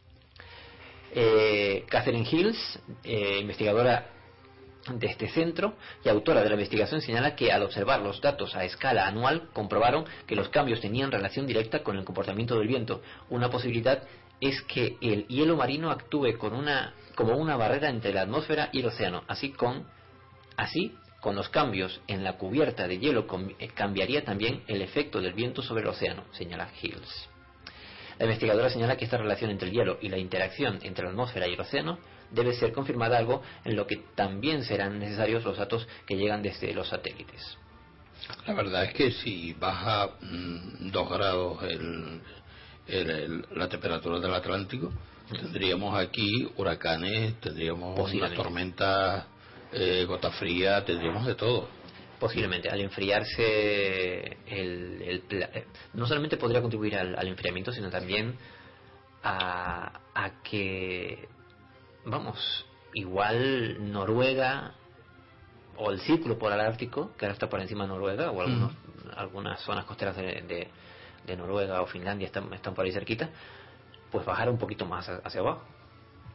Eh, 1.14 1.86
Catherine 1.88 2.28
Hills, 2.30 2.80
eh, 3.04 3.38
investigadora 3.42 4.10
de 4.92 5.08
este 5.08 5.28
centro 5.30 5.76
y 6.04 6.10
autora 6.10 6.42
de 6.42 6.50
la 6.50 6.56
investigación 6.56 7.02
señala 7.02 7.36
que 7.36 7.52
al 7.52 7.62
observar 7.62 8.02
los 8.02 8.22
datos 8.22 8.56
a 8.56 8.64
escala 8.64 9.06
anual 9.06 9.50
comprobaron 9.52 10.06
que 10.26 10.36
los 10.36 10.50
cambios 10.50 10.80
tenían 10.80 11.12
relación 11.12 11.46
directa 11.46 11.84
con 11.84 11.98
el 11.98 12.06
comportamiento 12.06 12.58
del 12.58 12.68
viento. 12.68 13.02
Una 13.30 13.50
posibilidad 13.50 14.04
es 14.40 14.62
que 14.64 14.98
el 15.02 15.28
hielo 15.28 15.58
marino 15.58 15.92
actúe 15.92 16.38
con 16.38 16.54
una, 16.54 16.94
como 17.16 17.36
una 17.36 17.58
barrera 17.58 17.90
entre 17.90 18.14
la 18.14 18.22
atmósfera 18.22 18.70
y 18.72 18.80
el 18.80 18.88
océano, 18.88 19.24
así 19.28 19.52
con 19.52 19.86
Así, 20.58 20.92
con 21.22 21.36
los 21.36 21.50
cambios 21.50 22.00
en 22.08 22.24
la 22.24 22.38
cubierta 22.38 22.88
de 22.88 23.00
hielo 23.00 23.28
eh, 23.60 23.70
cambiaría 23.74 24.24
también 24.24 24.64
el 24.68 24.82
efecto 24.82 25.20
del 25.20 25.34
viento 25.34 25.62
sobre 25.62 25.82
el 25.84 25.88
océano, 25.90 26.24
señala 26.32 26.70
Hills. 26.82 27.30
La 28.20 28.26
investigadora 28.26 28.70
señala 28.70 28.98
que 28.98 29.06
esta 29.06 29.18
relación 29.18 29.52
entre 29.52 29.70
el 29.70 29.74
hielo 29.76 29.98
y 30.02 30.10
la 30.10 30.18
interacción 30.18 30.80
entre 30.82 31.04
la 31.06 31.12
atmósfera 31.12 31.48
y 31.48 31.54
el 31.54 31.60
océano 31.60 32.00
debe 32.32 32.54
ser 32.54 32.74
confirmada 32.74 33.18
algo 33.18 33.42
en 33.64 33.76
lo 33.76 33.86
que 33.88 33.98
también 34.16 34.64
serán 34.64 35.00
necesarios 35.00 35.44
los 35.44 35.58
datos 35.58 35.88
que 36.06 36.16
llegan 36.18 36.42
desde 36.42 36.74
los 36.74 36.90
satélites. 36.90 37.58
La 38.48 38.54
verdad 38.54 38.86
es 38.86 38.94
que 38.94 39.12
si 39.12 39.54
baja 39.54 40.10
mm, 40.22 40.92
dos 40.92 41.10
grados 41.10 41.64
el- 41.64 42.22
el- 42.88 43.10
el- 43.10 43.46
la 43.56 43.70
temperatura 43.70 44.20
del 44.20 44.34
Atlántico, 44.34 44.92
tendríamos 45.30 45.98
aquí 45.98 46.48
huracanes, 46.58 47.40
tendríamos 47.40 47.98
unas 48.18 48.34
tormentas, 48.34 49.26
eh, 49.74 50.06
gota 50.06 50.32
fría, 50.32 50.84
tendríamos 50.86 51.26
de 51.26 51.36
todo. 51.36 51.68
Posiblemente, 52.20 52.70
al 52.70 52.82
enfriarse, 52.82 54.38
el, 54.48 55.02
el 55.04 55.20
pla- 55.22 55.50
eh, 55.54 55.66
no 55.94 56.08
solamente 56.08 56.38
podría 56.38 56.62
contribuir 56.62 56.96
al, 56.98 57.16
al 57.18 57.28
enfriamiento, 57.28 57.72
sino 57.72 57.90
también 57.90 58.36
a, 59.24 60.00
a 60.16 60.42
que, 60.44 61.28
vamos, 62.06 62.66
igual 62.94 63.92
Noruega 63.92 64.74
o 65.76 65.92
el 65.92 66.00
círculo 66.00 66.40
polar 66.40 66.60
ártico, 66.60 67.12
que 67.18 67.26
ahora 67.26 67.34
está 67.34 67.50
por 67.50 67.60
encima 67.62 67.84
de 67.84 67.90
Noruega, 67.90 68.32
o 68.32 68.42
algunos, 68.42 68.74
algunas 69.16 69.62
zonas 69.62 69.86
costeras 69.86 70.16
de, 70.16 70.24
de- 70.42 70.68
de 71.26 71.36
Noruega 71.38 71.82
o 71.82 71.88
Finlandia 71.88 72.26
están, 72.26 72.52
están 72.54 72.74
por 72.74 72.86
ahí 72.86 72.92
cerquita, 72.92 73.30
pues 74.12 74.26
bajar 74.26 74.50
un 74.50 74.58
poquito 74.58 74.86
más 74.86 75.08
ha- 75.10 75.22
hacia 75.24 75.42
abajo. 75.42 75.62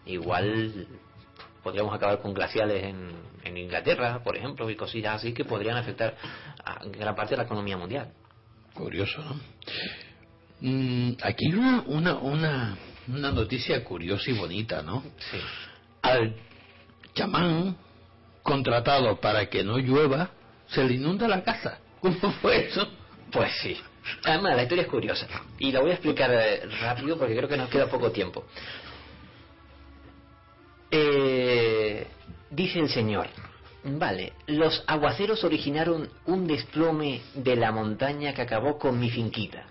Igual 0.04 0.86
podríamos 1.62 1.94
acabar 1.94 2.20
con 2.20 2.34
glaciales 2.34 2.84
en, 2.84 3.10
en 3.44 3.56
Inglaterra, 3.56 4.22
por 4.22 4.36
ejemplo, 4.36 4.68
y 4.70 4.76
cosillas 4.76 5.16
así 5.16 5.32
que 5.32 5.44
podrían 5.44 5.76
afectar 5.76 6.16
a 6.64 6.84
gran 6.84 7.14
parte 7.14 7.30
de 7.32 7.39
la 7.39 7.44
economía 7.44 7.76
mundial. 7.76 8.12
Curioso, 8.74 9.22
¿no? 9.22 9.40
Mm, 10.60 11.16
aquí 11.22 11.47
hay 11.47 11.55
una, 11.55 11.82
una, 11.86 12.14
una, 12.14 12.76
una 13.09 13.32
noticia 13.32 13.82
curiosa 13.84 14.30
y 14.30 14.34
bonita, 14.34 14.82
¿no? 14.82 15.02
Sí. 15.30 15.39
Al 16.02 16.34
chamán 17.14 17.76
contratado 18.43 19.20
para 19.20 19.47
que 19.47 19.62
no 19.62 19.78
llueva, 19.78 20.30
se 20.68 20.84
le 20.84 20.94
inunda 20.94 21.28
la 21.28 21.43
casa. 21.43 21.78
¿Cómo 22.01 22.32
fue 22.40 22.66
eso? 22.66 22.89
Pues 23.30 23.52
sí. 23.60 23.78
Además, 24.24 24.56
la 24.56 24.62
historia 24.64 24.82
es 24.82 24.89
curiosa. 24.89 25.28
Y 25.59 25.70
la 25.70 25.80
voy 25.80 25.90
a 25.90 25.94
explicar 25.94 26.30
eh, 26.32 26.62
rápido 26.80 27.16
porque 27.16 27.36
creo 27.36 27.48
que 27.48 27.56
nos 27.56 27.68
queda 27.68 27.86
poco 27.86 28.10
tiempo. 28.10 28.44
Eh, 30.94 32.06
dice 32.51 32.78
el 32.78 32.90
señor, 32.90 33.27
vale, 33.82 34.35
los 34.47 34.85
aguaceros 34.86 35.43
originaron 35.43 36.06
un 36.27 36.47
desplome 36.47 37.23
de 37.35 37.56
la 37.56 37.73
montaña 37.73 38.35
que 38.35 38.43
acabó 38.43 38.78
con 38.78 39.01
mi 39.01 39.09
finquita. 39.09 39.64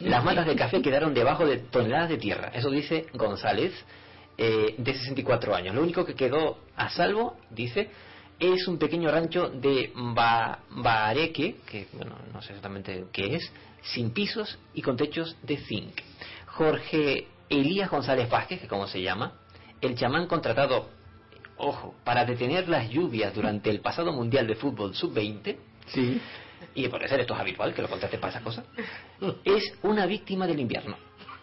Las 0.00 0.22
matas 0.22 0.46
de 0.46 0.54
café 0.54 0.82
quedaron 0.82 1.14
debajo 1.14 1.46
de 1.46 1.56
toneladas 1.56 2.10
de 2.10 2.18
tierra. 2.18 2.50
Eso 2.52 2.68
dice 2.68 3.06
González, 3.14 3.72
eh, 4.36 4.74
de 4.76 4.92
64 4.92 5.54
años. 5.54 5.74
Lo 5.74 5.82
único 5.82 6.04
que 6.04 6.14
quedó 6.14 6.58
a 6.76 6.90
salvo, 6.90 7.38
dice, 7.48 7.88
es 8.38 8.68
un 8.68 8.78
pequeño 8.78 9.10
rancho 9.10 9.48
de 9.48 9.92
ba 9.94 10.58
que 11.32 11.86
bueno, 11.94 12.16
no 12.34 12.42
sé 12.42 12.48
exactamente 12.48 13.06
qué 13.12 13.36
es, 13.36 13.50
sin 13.80 14.10
pisos 14.10 14.58
y 14.74 14.82
con 14.82 14.98
techos 14.98 15.38
de 15.42 15.56
zinc. 15.56 16.02
Jorge 16.48 17.28
Elías 17.48 17.90
González 17.90 18.28
Vázquez, 18.28 18.60
que 18.60 18.68
como 18.68 18.86
se 18.86 19.00
llama, 19.00 19.32
el 19.86 19.96
chamán 19.96 20.26
contratado, 20.26 20.88
ojo, 21.56 21.94
para 22.04 22.24
detener 22.24 22.68
las 22.68 22.88
lluvias 22.90 23.34
durante 23.34 23.70
el 23.70 23.80
pasado 23.80 24.12
Mundial 24.12 24.46
de 24.46 24.54
Fútbol 24.54 24.94
Sub-20, 24.94 25.56
Sí. 25.86 26.20
y 26.74 26.88
por 26.88 27.06
ser 27.08 27.20
esto 27.20 27.34
es 27.34 27.40
habitual, 27.40 27.74
que 27.74 27.82
lo 27.82 27.88
contraten 27.88 28.20
para 28.20 28.30
esas 28.30 28.42
cosas, 28.42 28.64
es 29.44 29.62
una 29.82 30.06
víctima 30.06 30.46
del 30.46 30.60
invierno. 30.60 30.96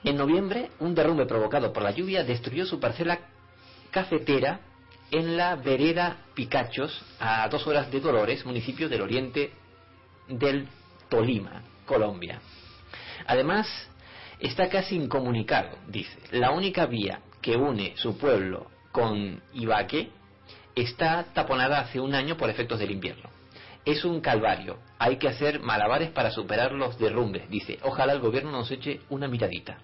En 0.03 0.17
noviembre, 0.17 0.71
un 0.79 0.95
derrumbe 0.95 1.25
provocado 1.27 1.71
por 1.71 1.83
la 1.83 1.91
lluvia 1.91 2.23
destruyó 2.23 2.65
su 2.65 2.79
parcela 2.79 3.19
cafetera 3.91 4.61
en 5.11 5.37
la 5.37 5.55
vereda 5.57 6.17
Picachos, 6.33 7.03
a 7.19 7.47
dos 7.49 7.67
horas 7.67 7.91
de 7.91 7.99
Dolores, 7.99 8.45
municipio 8.45 8.89
del 8.89 9.01
oriente 9.01 9.51
del 10.27 10.67
Tolima, 11.09 11.61
Colombia. 11.85 12.39
Además, 13.27 13.67
está 14.39 14.69
casi 14.69 14.95
incomunicado, 14.95 15.77
dice. 15.87 16.17
La 16.31 16.51
única 16.51 16.85
vía 16.85 17.19
que 17.41 17.55
une 17.55 17.93
su 17.97 18.17
pueblo 18.17 18.67
con 18.91 19.41
Ibaque 19.53 20.09
está 20.75 21.25
taponada 21.33 21.79
hace 21.79 21.99
un 21.99 22.13
año 22.13 22.37
por 22.37 22.49
efectos 22.49 22.79
del 22.79 22.91
invierno. 22.91 23.29
Es 23.83 24.05
un 24.05 24.21
calvario. 24.21 24.77
Hay 24.99 25.17
que 25.17 25.27
hacer 25.27 25.59
malabares 25.59 26.11
para 26.11 26.29
superar 26.31 26.71
los 26.71 26.97
derrumbes, 26.99 27.49
dice. 27.49 27.79
Ojalá 27.83 28.13
el 28.13 28.19
gobierno 28.19 28.51
nos 28.51 28.69
eche 28.69 29.01
una 29.09 29.27
miradita. 29.27 29.79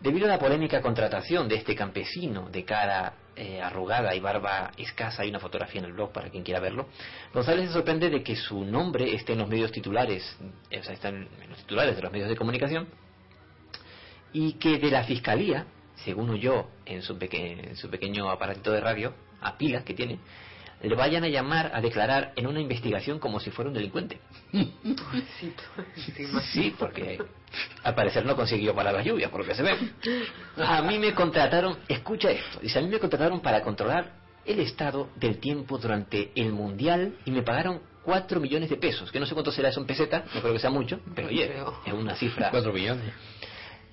Debido 0.00 0.26
a 0.26 0.28
la 0.28 0.38
polémica 0.38 0.82
contratación 0.82 1.48
de 1.48 1.56
este 1.56 1.74
campesino 1.74 2.50
de 2.50 2.64
cara 2.64 3.14
eh, 3.36 3.60
arrugada 3.60 4.14
y 4.14 4.20
barba 4.20 4.70
escasa, 4.76 5.22
hay 5.22 5.30
una 5.30 5.40
fotografía 5.40 5.80
en 5.80 5.86
el 5.86 5.92
blog 5.94 6.12
para 6.12 6.28
quien 6.28 6.44
quiera 6.44 6.60
verlo, 6.60 6.88
González 7.32 7.68
se 7.68 7.72
sorprende 7.72 8.10
de 8.10 8.22
que 8.22 8.36
su 8.36 8.64
nombre 8.64 9.14
esté 9.14 9.32
en 9.32 9.38
los 9.38 9.48
medios 9.48 9.72
titulares, 9.72 10.38
o 10.40 10.82
sea, 10.82 10.92
está 10.92 11.08
en 11.08 11.26
los 11.48 11.58
titulares 11.58 11.96
de 11.96 12.02
los 12.02 12.12
medios 12.12 12.28
de 12.28 12.36
comunicación, 12.36 12.86
y 14.32 14.52
que 14.54 14.78
de 14.78 14.90
la 14.90 15.04
fiscalía, 15.04 15.66
según 16.04 16.30
oyó 16.30 16.66
en 16.86 17.02
su, 17.02 17.16
peque- 17.18 17.68
en 17.70 17.76
su 17.76 17.88
pequeño 17.90 18.30
aparatito 18.30 18.70
de 18.72 18.80
radio, 18.80 19.14
a 19.40 19.56
pilas 19.56 19.84
que 19.84 19.94
tiene, 19.94 20.18
le 20.82 20.94
vayan 20.94 21.24
a 21.24 21.28
llamar 21.28 21.70
a 21.74 21.80
declarar 21.80 22.32
en 22.36 22.46
una 22.46 22.60
investigación 22.60 23.18
como 23.18 23.40
si 23.40 23.50
fuera 23.50 23.68
un 23.70 23.74
delincuente. 23.74 24.18
Sí, 26.52 26.74
porque 26.78 27.18
al 27.82 27.94
parecer 27.94 28.24
no 28.26 28.36
consiguió 28.36 28.74
parar 28.74 28.92
la 28.94 29.02
lluvia, 29.02 29.30
por 29.30 29.40
lo 29.40 29.46
que 29.46 29.54
se 29.54 29.62
ve. 29.62 29.76
A 30.58 30.82
mí 30.82 30.98
me 30.98 31.14
contrataron, 31.14 31.78
escucha 31.88 32.30
esto, 32.30 32.60
dice, 32.60 32.78
a 32.78 32.82
mí 32.82 32.88
me 32.88 32.98
contrataron 32.98 33.40
para 33.40 33.62
controlar 33.62 34.12
el 34.44 34.60
estado 34.60 35.08
del 35.16 35.38
tiempo 35.38 35.78
durante 35.78 36.30
el 36.34 36.52
Mundial 36.52 37.16
y 37.24 37.30
me 37.30 37.42
pagaron 37.42 37.80
4 38.04 38.38
millones 38.38 38.68
de 38.68 38.76
pesos, 38.76 39.10
que 39.10 39.18
no 39.18 39.24
sé 39.24 39.32
cuánto 39.32 39.50
será 39.52 39.70
eso 39.70 39.80
en 39.80 39.86
peseta, 39.86 40.24
no 40.34 40.40
creo 40.42 40.52
que 40.52 40.58
sea 40.58 40.68
mucho, 40.70 41.00
pero 41.14 41.28
oye, 41.28 41.46
es 41.86 41.92
una 41.94 42.14
cifra. 42.14 42.50
Cuatro 42.50 42.72
millones. 42.74 43.10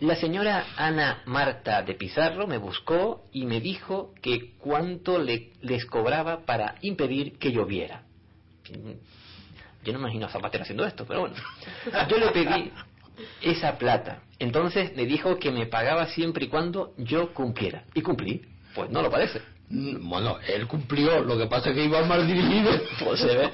La 0.02 0.16
señora 0.16 0.66
Ana 0.78 1.22
Marta 1.26 1.84
de 1.84 1.94
Pizarro 1.94 2.48
me 2.48 2.58
buscó 2.58 3.26
y 3.32 3.46
me 3.46 3.62
dijo 3.62 4.16
que 4.20 4.54
cuánto 4.58 5.20
le, 5.20 5.52
les 5.62 5.86
cobraba 5.86 6.44
para 6.44 6.74
impedir 6.82 7.38
que 7.38 7.52
lloviera. 7.52 8.02
Yo 9.84 9.94
no 9.94 10.00
me 10.00 10.06
imagino 10.06 10.26
a 10.26 10.30
Zapatero 10.30 10.64
haciendo 10.64 10.88
esto, 10.88 11.06
pero 11.06 11.22
bueno. 11.22 11.36
Yo 12.10 12.18
le 12.18 12.32
pedí 12.32 12.72
esa 13.44 13.78
plata. 13.78 14.24
Entonces 14.40 14.96
me 14.96 15.06
dijo 15.06 15.38
que 15.38 15.52
me 15.52 15.68
pagaba 15.68 16.08
siempre 16.08 16.46
y 16.46 16.48
cuando 16.48 16.96
yo 16.98 17.32
cumpliera. 17.32 17.84
Y 17.94 18.02
cumplí. 18.02 18.42
Pues 18.74 18.90
no 18.90 19.04
lo 19.04 19.12
parece. 19.12 19.40
Bueno, 19.70 20.40
él 20.48 20.66
cumplió, 20.66 21.24
lo 21.24 21.38
que 21.38 21.46
pasa 21.46 21.70
es 21.70 21.76
que 21.76 21.86
iba 21.86 22.04
mal 22.06 22.26
dirigido. 22.26 22.72
Pues 23.04 23.20
se 23.20 23.28
ve. 23.28 23.52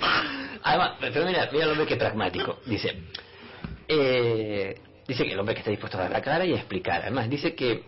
Además, 0.64 0.92
pero 1.02 1.26
mira, 1.26 1.50
mira 1.52 1.68
hombre 1.68 1.86
que 1.86 1.98
pragmático. 1.98 2.60
Dice, 2.66 3.04
eh, 3.90 4.76
dice 5.08 5.26
que 5.26 5.34
el 5.34 5.40
hombre 5.40 5.56
que 5.56 5.60
está 5.60 5.72
dispuesto 5.72 5.98
a 5.98 6.02
dar 6.02 6.12
la 6.12 6.22
cara 6.22 6.46
y 6.46 6.54
a 6.54 6.58
explicar. 6.58 7.02
Además, 7.02 7.30
dice 7.30 7.56
que 7.56 7.84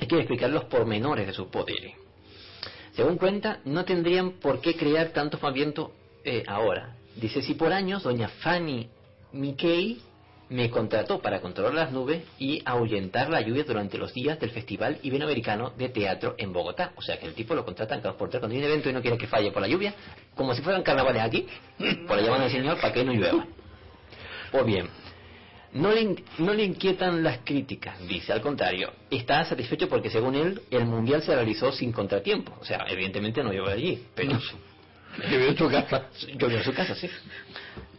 hay 0.00 0.06
que 0.06 0.16
explicar 0.16 0.50
los 0.50 0.64
pormenores 0.64 1.26
de 1.26 1.32
sus 1.32 1.48
poderes. 1.48 1.94
Según 2.94 3.16
cuenta, 3.16 3.60
no 3.64 3.84
tendrían 3.84 4.32
por 4.32 4.60
qué 4.60 4.76
crear 4.76 5.08
tanto 5.08 5.38
movimiento 5.40 5.92
eh, 6.24 6.44
ahora. 6.46 6.96
Dice, 7.16 7.42
si 7.42 7.54
por 7.54 7.72
años 7.72 8.02
doña 8.02 8.28
Fanny 8.28 8.88
Mickey 9.32 10.00
me 10.48 10.70
contrató 10.70 11.20
para 11.20 11.40
controlar 11.40 11.74
las 11.74 11.92
nubes 11.92 12.22
y 12.38 12.62
ahuyentar 12.64 13.30
la 13.30 13.40
lluvia 13.40 13.64
durante 13.64 13.98
los 13.98 14.12
días 14.12 14.38
del 14.38 14.50
Festival 14.50 14.98
Iberoamericano 15.02 15.70
de 15.70 15.88
Teatro 15.88 16.34
en 16.38 16.52
Bogotá. 16.52 16.92
O 16.96 17.02
sea 17.02 17.18
que 17.18 17.26
el 17.26 17.34
tipo 17.34 17.54
lo 17.54 17.64
contratan 17.64 18.00
cada 18.00 18.16
por 18.16 18.28
tres 18.28 18.40
cuando 18.40 18.54
hay 18.54 18.62
un 18.62 18.68
evento 18.68 18.90
y 18.90 18.92
no 18.92 19.00
quiere 19.00 19.18
que 19.18 19.26
falle 19.26 19.50
por 19.50 19.62
la 19.62 19.68
lluvia, 19.68 19.94
como 20.36 20.54
si 20.54 20.62
fueran 20.62 20.82
carnavales 20.82 21.22
aquí, 21.22 21.46
por 22.06 22.16
la 22.16 22.22
llamada 22.22 22.42
del 22.44 22.52
Señor 22.52 22.80
para 22.80 22.92
que 22.92 23.04
no 23.04 23.12
llueva. 23.12 23.46
O 24.52 24.64
bien, 24.64 24.88
no 25.74 25.92
le, 25.92 26.16
no 26.38 26.54
le 26.54 26.64
inquietan 26.64 27.22
las 27.22 27.38
críticas, 27.44 27.98
dice, 28.06 28.32
al 28.32 28.40
contrario, 28.40 28.92
está 29.10 29.44
satisfecho 29.44 29.88
porque 29.88 30.08
según 30.10 30.34
él 30.34 30.62
el 30.70 30.86
Mundial 30.86 31.22
se 31.22 31.34
realizó 31.34 31.72
sin 31.72 31.92
contratiempo. 31.92 32.56
O 32.60 32.64
sea, 32.64 32.84
evidentemente 32.88 33.42
no 33.42 33.52
llovió 33.52 33.72
allí, 33.72 34.04
pero 34.14 34.38
Que 35.28 35.38
vio 35.38 35.54
tu 35.54 35.70
casa. 35.70 36.08
en 36.28 36.62
su 36.64 36.72
casa, 36.72 36.94
sí. 36.96 37.08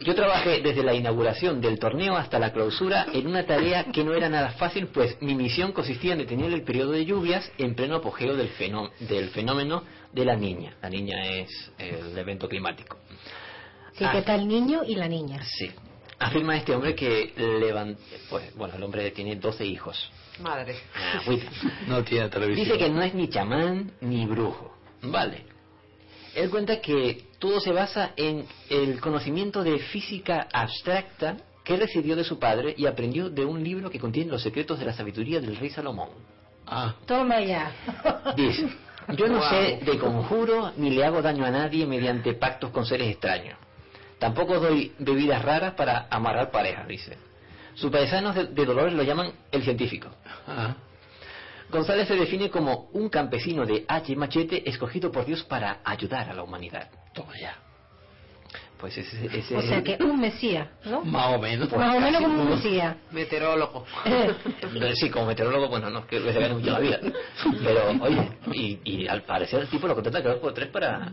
Yo 0.00 0.14
trabajé 0.14 0.60
desde 0.60 0.82
la 0.82 0.92
inauguración 0.94 1.60
del 1.62 1.78
torneo 1.78 2.14
hasta 2.16 2.38
la 2.38 2.52
clausura 2.52 3.06
en 3.12 3.26
una 3.26 3.46
tarea 3.46 3.84
que 3.90 4.04
no 4.04 4.12
era 4.14 4.28
nada 4.28 4.50
fácil, 4.50 4.88
pues 4.88 5.16
mi 5.22 5.34
misión 5.34 5.72
consistía 5.72 6.12
en 6.12 6.18
detener 6.18 6.52
el 6.52 6.62
periodo 6.62 6.92
de 6.92 7.04
lluvias 7.06 7.50
en 7.56 7.74
pleno 7.74 7.96
apogeo 7.96 8.36
del, 8.36 8.48
fenó- 8.50 8.90
del 9.00 9.30
fenómeno 9.30 9.82
de 10.12 10.24
la 10.26 10.36
niña. 10.36 10.76
La 10.82 10.90
niña 10.90 11.24
es 11.26 11.72
el 11.78 12.16
evento 12.18 12.48
climático. 12.48 12.98
Sí, 13.94 14.04
Ah. 14.04 14.12
que 14.12 14.18
está 14.18 14.34
el 14.34 14.46
niño 14.46 14.82
y 14.86 14.94
la 14.96 15.08
niña. 15.08 15.42
Sí. 15.42 15.70
Afirma 16.18 16.56
este 16.56 16.74
hombre 16.74 16.94
que 16.94 17.32
levant... 17.36 17.98
pues, 18.30 18.54
bueno, 18.56 18.74
el 18.76 18.82
hombre 18.82 19.10
tiene 19.10 19.36
12 19.36 19.64
hijos. 19.66 20.10
Madre. 20.40 20.76
Ah. 20.94 21.20
No 21.88 22.02
tiene 22.04 22.28
televisión. 22.28 22.66
Dice 22.66 22.78
que 22.78 22.88
no 22.90 23.02
es 23.02 23.14
ni 23.14 23.28
chamán 23.28 23.92
ni 24.00 24.24
brujo. 24.26 24.74
Vale. 25.02 25.44
Él 26.34 26.50
cuenta 26.50 26.80
que 26.80 27.24
todo 27.38 27.60
se 27.60 27.72
basa 27.72 28.12
en 28.16 28.46
el 28.68 29.00
conocimiento 29.00 29.62
de 29.62 29.78
física 29.78 30.48
abstracta 30.52 31.36
que 31.64 31.76
recibió 31.76 32.14
de 32.16 32.24
su 32.24 32.38
padre 32.38 32.74
y 32.76 32.86
aprendió 32.86 33.28
de 33.30 33.44
un 33.44 33.62
libro 33.64 33.90
que 33.90 33.98
contiene 33.98 34.30
los 34.30 34.42
secretos 34.42 34.78
de 34.78 34.84
la 34.84 34.92
sabiduría 34.92 35.40
del 35.40 35.56
rey 35.56 35.70
Salomón. 35.70 36.10
Ah, 36.66 36.94
Toma 37.06 37.40
ya. 37.40 37.72
Dice, 38.36 38.68
yo 39.16 39.28
no 39.28 39.38
Wow. 39.38 39.48
sé 39.50 39.78
de 39.84 39.98
conjuro 39.98 40.72
ni 40.76 40.90
le 40.90 41.04
hago 41.04 41.22
daño 41.22 41.44
a 41.44 41.50
nadie 41.50 41.86
mediante 41.86 42.34
pactos 42.34 42.70
con 42.70 42.84
seres 42.86 43.08
extraños. 43.10 43.58
Tampoco 44.18 44.58
doy 44.58 44.92
bebidas 44.98 45.42
raras 45.44 45.74
para 45.74 46.06
amarrar 46.10 46.50
parejas, 46.50 46.86
dice. 46.88 47.18
Sus 47.74 47.90
paisanos 47.90 48.34
de, 48.34 48.46
de 48.46 48.64
Dolores 48.64 48.94
lo 48.94 49.02
llaman 49.02 49.32
el 49.52 49.62
científico. 49.62 50.08
ah. 50.46 50.74
González 51.68 52.06
se 52.06 52.14
define 52.14 52.48
como 52.48 52.88
un 52.92 53.08
campesino 53.08 53.66
de 53.66 53.84
H 53.88 54.14
machete 54.14 54.68
escogido 54.68 55.10
por 55.10 55.26
Dios 55.26 55.42
para 55.42 55.80
ayudar 55.84 56.30
a 56.30 56.34
la 56.34 56.42
humanidad. 56.44 56.88
Toma 57.12 57.32
ya. 57.40 57.56
Pues 58.78 58.96
ese, 58.98 59.26
ese 59.36 59.56
O 59.56 59.62
sea 59.62 59.82
que 59.82 59.96
un 60.00 60.20
mesías, 60.20 60.68
¿no? 60.84 61.02
Más 61.02 61.34
o 61.34 61.38
menos. 61.38 61.72
Más 61.72 61.96
o 61.96 62.00
menos 62.00 62.22
como 62.22 62.42
un 62.42 62.50
mesías. 62.50 62.94
Meteorólogo. 63.10 63.84
Sí, 64.94 65.10
como 65.10 65.26
meteorólogo, 65.26 65.68
bueno, 65.68 65.90
no 65.90 66.00
es 66.00 66.04
que 66.06 66.20
se 66.20 66.32
gane 66.38 66.54
mucho 66.54 66.70
la 66.70 66.78
vida. 66.78 67.00
Pero, 67.64 67.90
oye, 68.02 68.30
y, 68.52 68.78
y 68.84 69.08
al 69.08 69.22
parecer 69.22 69.62
el 69.62 69.68
tipo 69.68 69.88
lo 69.88 69.94
contrata 69.94 70.20
cada 70.22 70.34
dos 70.34 70.42
por 70.42 70.52
tres 70.54 70.68
para... 70.68 71.10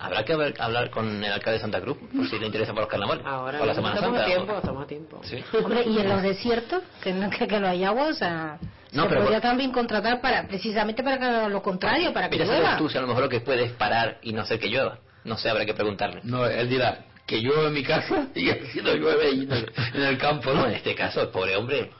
Habrá 0.00 0.24
que 0.24 0.32
haber- 0.32 0.54
hablar 0.60 0.90
con 0.90 1.24
el 1.24 1.32
alcalde 1.32 1.54
de 1.58 1.60
Santa 1.60 1.80
Cruz, 1.80 1.96
por 2.14 2.28
si 2.28 2.38
le 2.38 2.46
interesa 2.46 2.72
para 2.72 2.82
los 2.82 2.90
carnavales. 2.90 3.24
Ahora 3.26 3.64
la 3.66 3.74
Semana 3.74 3.96
estamos 3.96 4.16
Santa. 4.18 4.30
a 4.32 4.34
tiempo, 4.36 4.52
o- 4.52 4.58
estamos 4.58 4.82
a 4.82 4.86
tiempo. 4.86 5.20
Sí. 5.24 5.44
Hombre, 5.64 5.82
y 5.84 5.98
en 5.98 6.08
los 6.08 6.22
desiertos, 6.22 6.82
que 7.02 7.12
no, 7.12 7.28
que, 7.30 7.46
que 7.48 7.58
no 7.60 7.66
hay 7.68 7.82
agua, 7.84 8.04
o 8.08 8.14
sea, 8.14 8.58
No, 8.92 9.02
se 9.04 9.08
pero- 9.08 9.22
podría 9.22 9.40
también 9.40 9.72
contratar 9.72 10.20
para, 10.20 10.46
precisamente 10.46 11.02
para 11.02 11.18
que 11.18 11.48
lo 11.50 11.62
contrario, 11.62 12.12
para 12.12 12.30
que 12.30 12.38
llueva. 12.38 12.76
tú 12.76 12.88
si 12.88 12.96
a 12.96 13.00
lo 13.00 13.06
mejor 13.08 13.24
lo 13.24 13.28
que 13.28 13.40
puedes 13.40 13.72
parar 13.72 14.18
y 14.22 14.32
no 14.32 14.42
hacer 14.42 14.58
que 14.60 14.68
llueva. 14.68 14.98
No 15.24 15.36
sé, 15.36 15.50
habrá 15.50 15.66
que 15.66 15.74
preguntarle. 15.74 16.20
No, 16.22 16.46
él 16.46 16.68
dirá 16.68 17.04
que 17.26 17.40
llueve 17.42 17.66
en 17.66 17.74
mi 17.74 17.82
casa 17.82 18.28
y 18.34 18.48
así 18.50 18.80
no 18.80 18.94
llueve 18.94 19.30
en 19.30 19.50
el, 19.52 19.72
en 19.94 20.02
el 20.02 20.16
campo, 20.16 20.52
No, 20.54 20.60
¿no? 20.62 20.66
en 20.68 20.74
este 20.74 20.94
caso, 20.94 21.20
el 21.22 21.28
pobre 21.28 21.56
hombre 21.56 21.90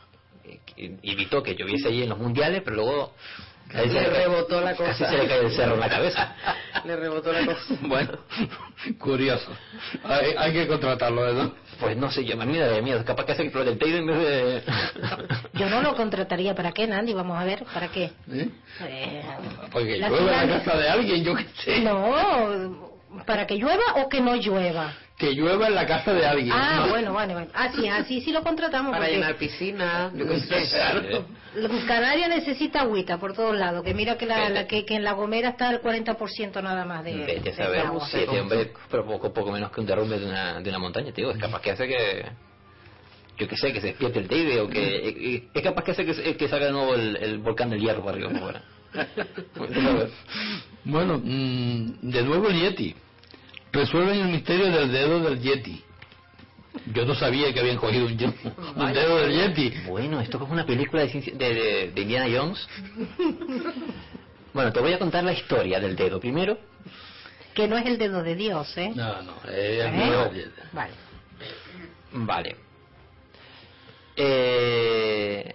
eh, 0.44 0.60
que 0.64 0.96
evitó 1.02 1.42
que 1.42 1.54
lloviese 1.56 1.88
allí 1.88 2.04
en 2.04 2.10
los 2.10 2.18
mundiales, 2.18 2.62
pero 2.64 2.76
luego 2.76 3.12
casi 3.68 3.88
Le 3.88 4.08
rebotó 4.10 4.60
la 4.60 4.74
Casi 4.74 4.82
cosa. 4.84 5.10
se 5.10 5.16
le 5.18 5.26
cae 5.28 5.40
el 5.40 5.52
cerro 5.52 5.74
en 5.74 5.80
la 5.80 5.88
cabeza. 5.88 6.34
Le 6.84 6.96
rebotó 6.96 7.32
la 7.32 7.44
cosa. 7.46 7.74
Bueno, 7.82 8.12
curioso. 8.98 9.50
Hay, 10.04 10.32
hay 10.36 10.52
que 10.52 10.66
contratarlo, 10.66 11.22
¿verdad? 11.22 11.50
Pues 11.80 11.96
no 11.96 12.10
sé, 12.10 12.24
yo 12.24 12.36
me 12.36 12.58
daría 12.58 12.82
miedo. 12.82 13.04
Capaz 13.04 13.24
que 13.26 13.32
hace 13.32 13.42
el 13.42 13.52
teiro 13.78 13.98
en 13.98 14.06
vez 14.06 14.18
de... 14.18 14.62
Yo 15.54 15.68
no 15.70 15.82
lo 15.82 15.94
contrataría. 15.94 16.54
¿Para 16.54 16.72
qué, 16.72 16.86
Nandi? 16.86 17.12
Vamos 17.14 17.38
a 17.38 17.44
ver, 17.44 17.64
¿para 17.72 17.88
qué? 17.88 18.10
¿Eh? 18.32 18.48
Eh, 18.82 19.22
Porque 19.72 19.98
La 19.98 20.08
llueve 20.08 20.34
en 20.42 20.50
la 20.50 20.58
casa 20.64 20.76
de 20.76 20.88
alguien, 20.88 21.24
yo 21.24 21.34
qué 21.36 21.46
sé. 21.64 21.80
no, 21.80 22.94
¿para 23.26 23.46
que 23.46 23.56
llueva 23.56 23.82
o 23.96 24.08
que 24.08 24.20
no 24.20 24.34
llueva? 24.36 24.92
Que 25.18 25.32
llueva 25.32 25.66
en 25.66 25.74
la 25.74 25.84
casa 25.84 26.14
de 26.14 26.24
alguien. 26.24 26.52
Ah, 26.52 26.84
¿no? 26.84 26.90
bueno, 26.90 27.12
vale, 27.12 27.34
vale. 27.34 27.48
Ah, 27.52 27.72
sí, 27.74 27.88
así 27.88 28.20
sí 28.20 28.30
lo 28.30 28.42
contratamos. 28.44 28.92
Para 28.92 29.08
llenar 29.08 29.34
piscina, 29.36 30.12
yo 30.14 30.28
qué 30.28 30.38
sé. 30.40 31.24
Canarias 31.88 32.28
necesita 32.28 32.82
agüita 32.82 33.18
por 33.18 33.32
todos 33.34 33.56
lados. 33.56 33.82
Que 33.82 33.94
mira 33.94 34.16
que, 34.16 34.26
la, 34.26 34.48
la- 34.48 34.66
que, 34.68 34.84
que 34.84 34.94
en 34.94 35.02
La 35.02 35.12
Gomera 35.14 35.48
está 35.50 35.70
el 35.70 35.80
40% 35.82 36.62
nada 36.62 36.84
más 36.84 37.02
de, 37.02 37.16
Vete 37.16 37.40
de 37.40 37.52
saber 37.52 37.80
agua. 37.80 38.06
si 38.08 38.18
este 38.18 38.40
hombre 38.40 38.72
provocó 38.88 39.32
poco 39.32 39.50
menos 39.50 39.72
que 39.72 39.80
un 39.80 39.86
derrumbe 39.86 40.20
de 40.20 40.26
una, 40.26 40.60
de 40.60 40.70
una 40.70 40.78
montaña, 40.78 41.06
te 41.06 41.20
digo. 41.22 41.32
Es 41.32 41.38
capaz 41.38 41.60
que 41.62 41.70
hace 41.72 41.88
que... 41.88 42.24
Yo 43.38 43.48
que 43.48 43.56
sé, 43.56 43.72
que 43.72 43.80
se 43.80 43.88
despierte 43.88 44.18
el 44.20 44.28
Teide 44.28 44.60
o 44.60 44.68
que... 44.68 45.48
Es 45.52 45.62
capaz 45.62 45.82
que 45.82 45.90
hace 45.92 46.04
que, 46.04 46.36
que 46.36 46.48
salga 46.48 46.66
de 46.66 46.72
nuevo 46.72 46.94
el, 46.94 47.16
el 47.16 47.38
volcán 47.38 47.70
del 47.70 47.80
hierro 47.80 48.04
para 48.04 48.16
arriba. 48.18 48.30
Bueno, 50.84 51.20
mm, 51.22 51.92
de 52.02 52.22
nuevo 52.22 52.48
el 52.48 52.60
Yeti. 52.60 52.94
Resuelven 53.72 54.20
el 54.20 54.28
misterio 54.28 54.70
del 54.70 54.90
dedo 54.92 55.20
del 55.20 55.40
Yeti. 55.40 55.84
Yo 56.92 57.04
no 57.04 57.14
sabía 57.14 57.52
que 57.52 57.60
habían 57.60 57.76
cogido 57.76 58.06
un, 58.06 58.16
dedo 58.94 59.18
del 59.18 59.32
Yeti. 59.32 59.70
Bueno, 59.86 60.20
esto 60.20 60.42
es 60.42 60.50
una 60.50 60.64
película 60.64 61.02
de, 61.02 61.08
ciencia- 61.10 61.34
de, 61.34 61.54
de- 61.54 61.90
de 61.92 62.00
Indiana 62.00 62.26
Jones. 62.38 62.66
Bueno, 64.54 64.72
te 64.72 64.80
voy 64.80 64.92
a 64.94 64.98
contar 64.98 65.22
la 65.22 65.32
historia 65.34 65.78
del 65.78 65.94
dedo. 65.94 66.18
Primero, 66.18 66.58
Que 67.54 67.68
no 67.68 67.76
es 67.76 67.84
el 67.86 67.98
dedo 67.98 68.22
de 68.22 68.34
Dios, 68.34 68.76
¿eh? 68.78 68.90
No, 68.94 69.22
no, 69.22 69.32
es 69.44 69.48
el 69.84 69.94
¿Eh? 69.94 70.04
dedo 70.06 70.24
del 70.24 70.34
Yeti. 70.36 70.60
Vale. 70.72 70.92
Vale. 72.12 72.56
Eh, 74.16 75.54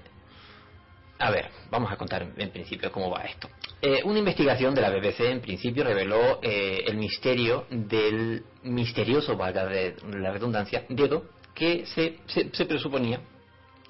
a 1.19 1.31
ver, 1.31 1.49
vamos 1.69 1.91
a 1.91 1.97
contar 1.97 2.25
en 2.37 2.49
principio 2.51 2.91
cómo 2.91 3.09
va 3.09 3.23
esto. 3.23 3.49
Eh, 3.85 4.01
una 4.05 4.19
investigación 4.19 4.73
de 4.73 4.79
la 4.81 4.89
BBC 4.89 5.19
en 5.29 5.41
principio 5.41 5.83
reveló 5.83 6.39
eh, 6.41 6.85
el 6.87 6.95
misterio 6.95 7.65
del 7.69 8.41
misterioso, 8.63 9.35
valga 9.35 9.65
de- 9.65 9.97
la 10.09 10.31
redundancia, 10.31 10.85
dedo 10.87 11.25
que 11.53 11.85
se, 11.87 12.19
se, 12.27 12.49
se 12.53 12.65
presuponía 12.65 13.19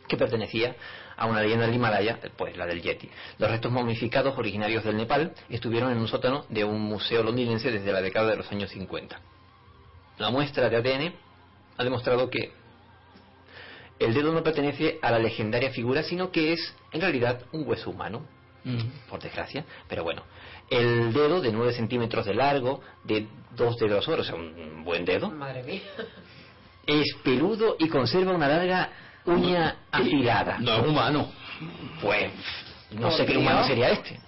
que 0.08 0.18
pertenecía 0.18 0.76
a 1.16 1.28
una 1.28 1.42
leyenda 1.44 1.68
del 1.68 1.76
Himalaya, 1.76 2.20
pues 2.36 2.58
la 2.58 2.66
del 2.66 2.82
Yeti. 2.82 3.08
Los 3.38 3.52
restos 3.52 3.72
momificados 3.72 4.36
originarios 4.36 4.84
del 4.84 4.98
Nepal 4.98 5.36
estuvieron 5.48 5.92
en 5.92 6.00
un 6.00 6.08
sótano 6.08 6.46
de 6.50 6.64
un 6.64 6.82
museo 6.82 7.22
londinense 7.22 7.70
desde 7.70 7.92
la 7.92 8.02
década 8.02 8.32
de 8.32 8.38
los 8.38 8.52
años 8.52 8.72
50. 8.72 9.22
La 10.18 10.32
muestra 10.32 10.70
de 10.70 10.78
ADN 10.78 11.14
ha 11.78 11.84
demostrado 11.84 12.32
que 12.32 12.52
el 14.00 14.12
dedo 14.16 14.34
no 14.34 14.42
pertenece 14.42 14.98
a 15.04 15.12
la 15.12 15.20
legendaria 15.20 15.70
figura, 15.70 16.02
sino 16.02 16.32
que 16.32 16.54
es 16.54 16.74
en 16.92 17.02
realidad 17.02 17.44
un 17.52 17.68
hueso 17.68 17.92
humano, 17.92 18.26
Mm. 18.64 19.10
por 19.10 19.20
desgracia. 19.22 19.66
Pero 19.88 20.04
bueno, 20.04 20.24
el 20.70 21.12
dedo 21.14 21.42
de 21.42 21.52
9 21.52 21.74
centímetros 21.74 22.26
de 22.26 22.34
largo, 22.34 22.82
de 23.04 23.28
2 23.56 23.78
de 23.78 23.88
grosor, 23.88 24.20
o 24.20 24.24
sea, 24.24 24.36
un 24.36 24.84
buen 24.84 25.06
dedo, 25.06 25.30
Madre 25.32 25.64
mía. 25.64 25.82
es 26.86 27.16
peludo 27.24 27.76
y 27.80 27.88
conserva 27.90 28.34
una 28.34 28.48
larga 28.48 28.90
uña 29.26 29.78
afilada. 29.92 30.60
No 30.60 30.76
es 30.76 30.88
humano. 30.88 31.32
Pues 32.02 32.32
no 32.92 33.12
sé 33.12 33.26
qué 33.26 33.38
humano 33.38 33.66
sería 33.66 33.90
este. 33.90 34.20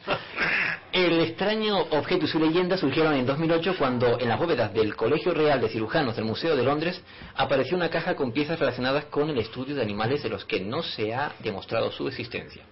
El 0.92 1.20
extraño 1.20 1.78
objeto 1.78 2.26
y 2.26 2.28
su 2.30 2.40
leyenda 2.40 2.78
surgieron 2.78 3.14
en 3.16 3.26
2008 3.26 3.76
cuando 3.78 4.18
en 4.18 4.30
las 4.30 4.40
bóvedas 4.40 4.74
del 4.74 4.96
Colegio 4.96 5.34
Real 5.34 5.60
de 5.60 5.68
Cirujanos 5.68 6.16
del 6.16 6.24
Museo 6.24 6.56
de 6.56 6.64
Londres 6.64 7.02
apareció 7.36 7.76
una 7.76 7.90
caja 7.90 8.16
con 8.16 8.32
piezas 8.32 8.58
relacionadas 8.58 9.06
con 9.06 9.30
el 9.30 9.38
estudio 9.38 9.76
de 9.76 9.82
animales 9.82 10.24
de 10.24 10.30
los 10.30 10.46
que 10.46 10.62
no 10.62 10.84
se 10.84 11.14
ha 11.14 11.34
demostrado 11.40 11.92
su 11.92 12.08
existencia. 12.08 12.64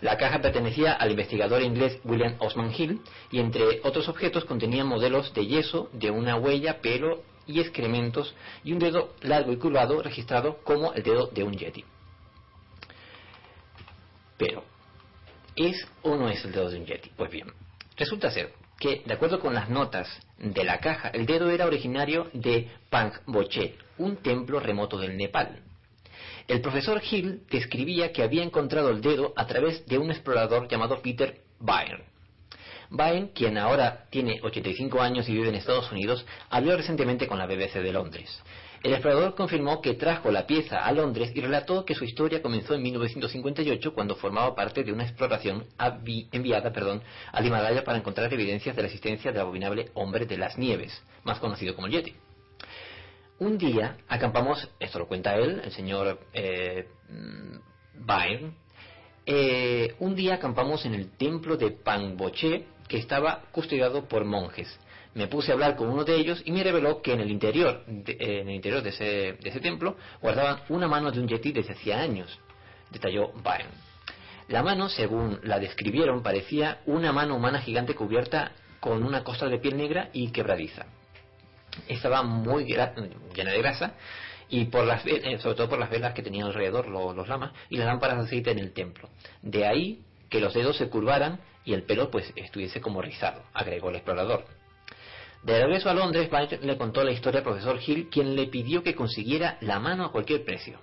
La 0.00 0.16
caja 0.16 0.40
pertenecía 0.40 0.92
al 0.92 1.10
investigador 1.10 1.62
inglés 1.62 2.00
William 2.04 2.36
Osman 2.38 2.72
Hill 2.76 3.00
y 3.30 3.40
entre 3.40 3.80
otros 3.82 4.08
objetos 4.08 4.44
contenía 4.44 4.84
modelos 4.84 5.32
de 5.34 5.46
yeso 5.46 5.88
de 5.92 6.10
una 6.10 6.36
huella, 6.36 6.80
pelo 6.80 7.22
y 7.46 7.60
excrementos 7.60 8.34
y 8.64 8.72
un 8.72 8.78
dedo 8.78 9.14
largo 9.22 9.52
y 9.52 9.56
curvado 9.56 10.02
registrado 10.02 10.58
como 10.64 10.92
el 10.92 11.02
dedo 11.02 11.28
de 11.28 11.44
un 11.44 11.52
yeti. 11.52 11.84
Pero, 14.36 14.64
¿es 15.54 15.86
o 16.02 16.16
no 16.16 16.28
es 16.28 16.44
el 16.44 16.52
dedo 16.52 16.68
de 16.68 16.78
un 16.78 16.86
yeti? 16.86 17.10
Pues 17.16 17.30
bien, 17.30 17.46
Resulta 17.96 18.30
ser 18.30 18.52
que, 18.78 19.02
de 19.06 19.14
acuerdo 19.14 19.40
con 19.40 19.54
las 19.54 19.70
notas 19.70 20.08
de 20.38 20.64
la 20.64 20.80
caja, 20.80 21.08
el 21.08 21.24
dedo 21.24 21.50
era 21.50 21.66
originario 21.66 22.28
de 22.34 22.68
Pangboche, 22.90 23.74
un 23.96 24.16
templo 24.16 24.60
remoto 24.60 24.98
del 24.98 25.16
Nepal. 25.16 25.62
El 26.48 26.60
profesor 26.60 27.02
Hill 27.10 27.42
describía 27.50 28.12
que 28.12 28.22
había 28.22 28.44
encontrado 28.44 28.90
el 28.90 29.00
dedo 29.00 29.32
a 29.34 29.48
través 29.48 29.84
de 29.86 29.98
un 29.98 30.12
explorador 30.12 30.68
llamado 30.68 31.02
Peter 31.02 31.40
Byrne. 31.58 32.04
Byrne, 32.88 33.32
quien 33.34 33.58
ahora 33.58 34.06
tiene 34.10 34.38
85 34.40 35.00
años 35.00 35.28
y 35.28 35.32
vive 35.32 35.48
en 35.48 35.56
Estados 35.56 35.90
Unidos, 35.90 36.24
habló 36.48 36.76
recientemente 36.76 37.26
con 37.26 37.38
la 37.38 37.46
BBC 37.46 37.82
de 37.82 37.92
Londres. 37.92 38.40
El 38.84 38.92
explorador 38.92 39.34
confirmó 39.34 39.80
que 39.80 39.94
trajo 39.94 40.30
la 40.30 40.46
pieza 40.46 40.84
a 40.84 40.92
Londres 40.92 41.32
y 41.34 41.40
relató 41.40 41.84
que 41.84 41.96
su 41.96 42.04
historia 42.04 42.40
comenzó 42.40 42.74
en 42.74 42.82
1958 42.82 43.92
cuando 43.92 44.14
formaba 44.14 44.54
parte 44.54 44.84
de 44.84 44.92
una 44.92 45.02
exploración 45.02 45.66
enviada 46.30 46.72
perdón, 46.72 47.02
al 47.32 47.44
Himalaya 47.44 47.82
para 47.82 47.98
encontrar 47.98 48.32
evidencias 48.32 48.76
de 48.76 48.82
la 48.82 48.86
existencia 48.86 49.32
del 49.32 49.40
abominable 49.40 49.90
hombre 49.94 50.26
de 50.26 50.38
las 50.38 50.56
nieves, 50.56 51.02
más 51.24 51.40
conocido 51.40 51.74
como 51.74 51.88
el 51.88 51.94
Yeti. 51.94 52.14
Un 53.38 53.58
día 53.58 53.98
acampamos, 54.08 54.68
esto 54.80 54.98
lo 54.98 55.06
cuenta 55.06 55.36
él, 55.36 55.60
el 55.62 55.72
señor 55.72 56.20
eh, 56.32 56.88
mm, 57.10 57.56
eh, 59.26 59.94
un 59.98 60.14
día 60.14 60.34
acampamos 60.34 60.86
en 60.86 60.94
el 60.94 61.10
templo 61.16 61.56
de 61.56 61.72
Pangboche, 61.72 62.66
que 62.88 62.98
estaba 62.98 63.42
custodiado 63.52 64.08
por 64.08 64.24
monjes. 64.24 64.78
Me 65.14 65.26
puse 65.26 65.50
a 65.50 65.54
hablar 65.54 65.76
con 65.76 65.88
uno 65.88 66.04
de 66.04 66.14
ellos 66.14 66.40
y 66.44 66.52
me 66.52 66.62
reveló 66.62 67.02
que 67.02 67.12
en 67.12 67.20
el 67.20 67.30
interior 67.30 67.84
de, 67.86 68.12
eh, 68.12 68.40
en 68.40 68.48
el 68.48 68.54
interior 68.54 68.82
de 68.82 68.90
ese, 68.90 69.04
de 69.04 69.50
ese 69.50 69.60
templo 69.60 69.96
guardaban 70.22 70.60
una 70.68 70.88
mano 70.88 71.10
de 71.10 71.20
un 71.20 71.28
yeti 71.28 71.52
desde 71.52 71.72
hacía 71.72 72.00
años, 72.00 72.38
detalló 72.90 73.32
Byrne. 73.32 73.74
La 74.48 74.62
mano, 74.62 74.88
según 74.88 75.40
la 75.42 75.58
describieron, 75.58 76.22
parecía 76.22 76.80
una 76.86 77.12
mano 77.12 77.36
humana 77.36 77.60
gigante 77.60 77.94
cubierta 77.94 78.52
con 78.80 79.02
una 79.02 79.24
costra 79.24 79.48
de 79.48 79.58
piel 79.58 79.76
negra 79.76 80.08
y 80.12 80.30
quebradiza. 80.30 80.86
Estaba 81.88 82.22
muy 82.22 82.64
llena 82.64 83.52
de 83.52 83.58
grasa 83.58 83.94
y 84.48 84.64
por 84.66 84.84
las 84.86 85.04
eh, 85.06 85.38
sobre 85.40 85.56
todo 85.56 85.68
por 85.68 85.78
las 85.78 85.90
velas 85.90 86.14
que 86.14 86.22
tenían 86.22 86.46
alrededor 86.46 86.88
lo- 86.88 87.12
los 87.12 87.28
lamas 87.28 87.52
y 87.68 87.76
las 87.76 87.86
lámparas 87.86 88.18
de 88.18 88.24
aceite 88.24 88.50
en 88.50 88.58
el 88.58 88.72
templo. 88.72 89.08
De 89.42 89.66
ahí 89.66 90.00
que 90.30 90.40
los 90.40 90.54
dedos 90.54 90.76
se 90.76 90.88
curvaran 90.88 91.40
y 91.64 91.72
el 91.74 91.82
pelo 91.82 92.10
pues 92.10 92.32
estuviese 92.36 92.80
como 92.80 93.02
rizado, 93.02 93.42
agregó 93.52 93.90
el 93.90 93.96
explorador. 93.96 94.44
De 95.42 95.60
regreso 95.60 95.90
a 95.90 95.94
Londres, 95.94 96.28
Byrne 96.30 96.58
le 96.62 96.76
contó 96.76 97.04
la 97.04 97.12
historia 97.12 97.38
al 97.38 97.44
profesor 97.44 97.78
Hill, 97.84 98.08
quien 98.10 98.34
le 98.34 98.46
pidió 98.46 98.82
que 98.82 98.94
consiguiera 98.94 99.58
la 99.60 99.78
mano 99.78 100.04
a 100.04 100.10
cualquier 100.12 100.44
precio. 100.44 100.80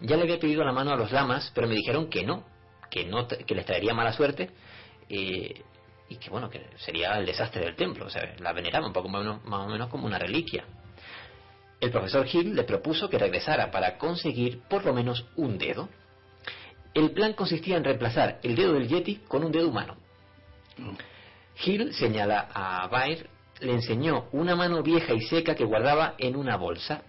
Ya 0.00 0.16
le 0.16 0.22
había 0.22 0.38
pedido 0.38 0.64
la 0.64 0.72
mano 0.72 0.92
a 0.92 0.96
los 0.96 1.10
lamas, 1.10 1.50
pero 1.54 1.66
me 1.66 1.74
dijeron 1.74 2.08
que 2.08 2.22
no, 2.24 2.44
que 2.90 3.04
no, 3.04 3.26
que 3.26 3.54
les 3.54 3.66
traería 3.66 3.92
mala 3.92 4.12
suerte 4.12 4.48
eh, 5.10 5.62
y 6.08 6.16
que 6.16 6.30
bueno, 6.30 6.48
que 6.48 6.66
sería 6.78 7.18
el 7.18 7.26
desastre 7.26 7.64
del 7.64 7.76
templo, 7.76 8.06
o 8.06 8.10
sea, 8.10 8.34
la 8.38 8.52
veneraba 8.52 8.86
un 8.86 8.92
poco 8.92 9.08
más 9.08 9.20
o 9.20 9.24
menos, 9.24 9.44
más 9.44 9.66
o 9.66 9.68
menos 9.68 9.88
como 9.88 10.06
una 10.06 10.18
reliquia. 10.18 10.64
El 11.80 11.90
profesor 11.90 12.26
Hill 12.30 12.54
le 12.56 12.64
propuso 12.64 13.08
que 13.08 13.18
regresara 13.18 13.70
para 13.70 13.98
conseguir 13.98 14.62
por 14.68 14.84
lo 14.84 14.92
menos 14.92 15.26
un 15.36 15.58
dedo. 15.58 15.88
El 16.94 17.12
plan 17.12 17.34
consistía 17.34 17.76
en 17.76 17.84
reemplazar 17.84 18.40
el 18.42 18.56
dedo 18.56 18.72
del 18.72 18.88
Yeti 18.88 19.16
con 19.28 19.44
un 19.44 19.52
dedo 19.52 19.68
humano. 19.68 19.96
Hill 21.64 21.92
señala 21.94 22.48
a 22.52 22.86
Baer, 22.88 23.28
le 23.60 23.72
enseñó 23.72 24.28
una 24.32 24.56
mano 24.56 24.82
vieja 24.82 25.12
y 25.12 25.20
seca 25.22 25.54
que 25.54 25.64
guardaba 25.64 26.14
en 26.18 26.36
una 26.36 26.56
bolsa. 26.56 27.02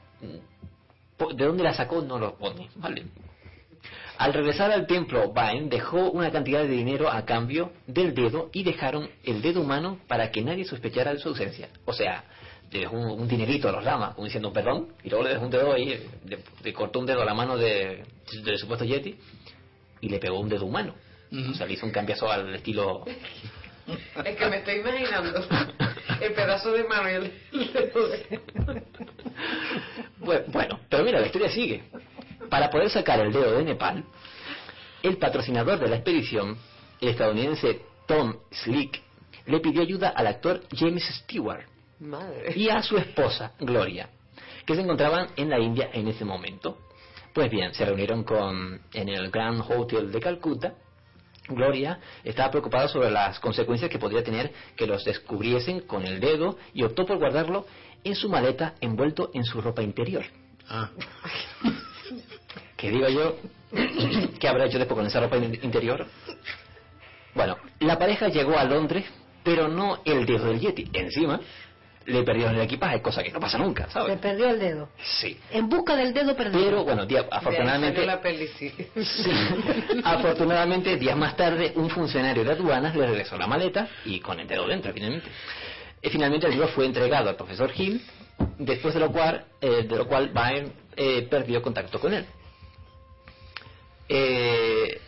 Po- 1.17 1.33
¿De 1.33 1.45
dónde 1.45 1.63
la 1.63 1.73
sacó? 1.73 2.01
No 2.01 2.19
lo 2.19 2.35
pone, 2.37 2.69
¿vale? 2.75 3.05
Al 4.19 4.33
regresar 4.33 4.69
al 4.71 4.85
templo, 4.85 5.31
Baen 5.31 5.69
dejó 5.69 6.11
una 6.11 6.29
cantidad 6.29 6.61
de 6.61 6.67
dinero 6.67 7.09
a 7.09 7.23
cambio 7.25 7.71
del 7.87 8.13
dedo 8.13 8.49
y 8.51 8.63
dejaron 8.63 9.09
el 9.23 9.41
dedo 9.41 9.61
humano 9.61 9.97
para 10.09 10.29
que 10.29 10.41
nadie 10.41 10.65
sospechara 10.65 11.13
de 11.13 11.19
su 11.19 11.29
ausencia. 11.29 11.69
O 11.85 11.93
sea, 11.93 12.25
le 12.69 12.79
dejó 12.81 12.97
un, 12.97 13.19
un 13.21 13.27
dinerito 13.29 13.69
a 13.69 13.71
los 13.71 13.83
lamas, 13.83 14.15
como 14.15 14.25
diciendo 14.25 14.51
perdón, 14.51 14.89
y 15.05 15.09
luego 15.09 15.23
le 15.23 15.31
dejó 15.31 15.45
un 15.45 15.51
dedo 15.51 15.71
ahí, 15.73 16.03
le, 16.25 16.39
le 16.63 16.73
cortó 16.73 16.99
un 16.99 17.05
dedo 17.05 17.21
a 17.21 17.25
la 17.25 17.33
mano 17.33 17.57
de- 17.57 18.03
del 18.43 18.57
supuesto 18.57 18.83
Yeti 18.83 19.15
y 20.01 20.09
le 20.09 20.19
pegó 20.19 20.37
un 20.39 20.49
dedo 20.49 20.65
humano. 20.65 20.95
O 21.31 21.53
sea, 21.53 21.65
le 21.65 21.73
hizo 21.73 21.85
un 21.85 21.91
cambiazo 21.93 22.29
al 22.29 22.53
estilo 22.55 23.05
Es 24.25 24.35
que 24.35 24.45
me 24.47 24.57
estoy 24.57 24.75
imaginando 24.81 25.39
el 26.21 26.33
pedazo 26.33 26.73
de 26.73 26.83
mano 26.83 27.09
y 27.09 27.13
el 27.13 27.31
dedo 27.73 28.07
de- 28.09 28.39
Bu- 30.19 30.43
Bueno, 30.47 30.79
pero 30.89 31.03
mira, 31.05 31.19
la 31.21 31.25
historia 31.27 31.49
sigue. 31.49 31.83
Para 32.49 32.69
poder 32.69 32.89
sacar 32.89 33.19
el 33.19 33.31
dedo 33.31 33.57
de 33.57 33.63
Nepal, 33.63 34.03
el 35.03 35.17
patrocinador 35.17 35.79
de 35.79 35.87
la 35.87 35.95
expedición, 35.97 36.57
el 36.99 37.09
estadounidense 37.09 37.81
Tom 38.07 38.35
Slick, 38.51 39.01
le 39.45 39.59
pidió 39.59 39.81
ayuda 39.81 40.09
al 40.09 40.27
actor 40.27 40.61
James 40.75 41.03
Stewart 41.23 41.65
Madre. 41.99 42.53
y 42.55 42.69
a 42.69 42.81
su 42.81 42.97
esposa, 42.97 43.53
Gloria, 43.59 44.09
que 44.65 44.75
se 44.75 44.81
encontraban 44.81 45.29
en 45.35 45.49
la 45.49 45.59
India 45.59 45.89
en 45.93 46.07
ese 46.07 46.25
momento. 46.25 46.77
Pues 47.33 47.49
bien, 47.49 47.73
se 47.73 47.85
reunieron 47.85 48.23
con, 48.23 48.81
en 48.93 49.09
el 49.09 49.29
Grand 49.29 49.61
Hotel 49.69 50.11
de 50.11 50.19
Calcuta. 50.19 50.73
Gloria 51.47 51.99
estaba 52.23 52.51
preocupada 52.51 52.87
sobre 52.87 53.09
las 53.09 53.39
consecuencias 53.39 53.89
que 53.89 53.97
podría 53.97 54.23
tener 54.23 54.51
que 54.75 54.85
los 54.85 55.03
descubriesen 55.03 55.81
con 55.81 56.05
el 56.05 56.19
dedo 56.19 56.57
y 56.73 56.83
optó 56.83 57.05
por 57.05 57.17
guardarlo 57.17 57.65
en 58.03 58.15
su 58.15 58.29
maleta 58.29 58.75
envuelto 58.81 59.31
en 59.33 59.43
su 59.43 59.61
ropa 59.61 59.81
interior. 59.81 60.25
Ah, 60.67 60.91
Que 62.79 62.89
digo 62.91 63.07
yo, 63.09 63.35
¿qué 64.39 64.47
habrá 64.47 64.65
hecho 64.65 64.77
después 64.79 64.97
con 64.97 65.05
esa 65.05 65.19
ropa 65.19 65.37
in- 65.37 65.59
interior? 65.63 66.05
Bueno, 67.35 67.57
la 67.79 67.97
pareja 67.97 68.27
llegó 68.29 68.57
a 68.57 68.63
Londres, 68.63 69.05
pero 69.43 69.67
no 69.67 70.01
el 70.05 70.25
dedo 70.25 70.45
del 70.45 70.59
Yeti. 70.59 70.89
Encima, 70.93 71.39
le 72.05 72.23
perdieron 72.23 72.55
el 72.55 72.61
equipaje, 72.61 73.01
cosa 73.01 73.21
que 73.23 73.31
no 73.31 73.39
pasa 73.39 73.57
nunca, 73.57 73.85
Se 73.87 73.91
¿sabes? 73.91 74.17
perdió 74.19 74.49
el 74.49 74.59
dedo. 74.59 74.89
Sí. 75.19 75.37
En 75.51 75.69
busca 75.69 75.95
del 75.95 76.13
dedo 76.13 76.35
perdido. 76.35 76.63
Pero 76.63 76.83
bueno, 76.83 77.05
día- 77.05 77.25
afortunadamente, 77.29 78.05
la 78.05 78.21
peli, 78.21 78.47
sí. 78.57 78.71
Sí. 78.95 79.31
afortunadamente, 80.03 80.95
días 80.97 81.17
más 81.17 81.35
tarde, 81.35 81.73
un 81.75 81.89
funcionario 81.89 82.43
de 82.43 82.51
aduanas 82.51 82.95
le 82.95 83.05
regresó 83.07 83.37
la 83.37 83.47
maleta 83.47 83.87
y 84.05 84.19
con 84.19 84.39
el 84.39 84.47
dedo 84.47 84.67
dentro, 84.67 84.91
finalmente. 84.93 85.27
Y 86.01 86.09
finalmente 86.09 86.45
el 86.47 86.53
libro 86.53 86.69
fue 86.69 86.85
entregado 86.85 87.29
al 87.29 87.35
profesor 87.35 87.71
Hill, 87.75 88.01
después 88.57 88.93
de 88.93 89.01
lo 89.01 89.11
cual, 89.11 89.43
eh, 89.61 89.83
de 89.87 89.95
lo 89.97 90.07
cual 90.07 90.29
Byrne 90.29 90.71
eh, 90.95 91.27
perdió 91.29 91.61
contacto 91.61 91.99
con 91.99 92.13
él. 92.13 92.25
Eh, 94.09 94.99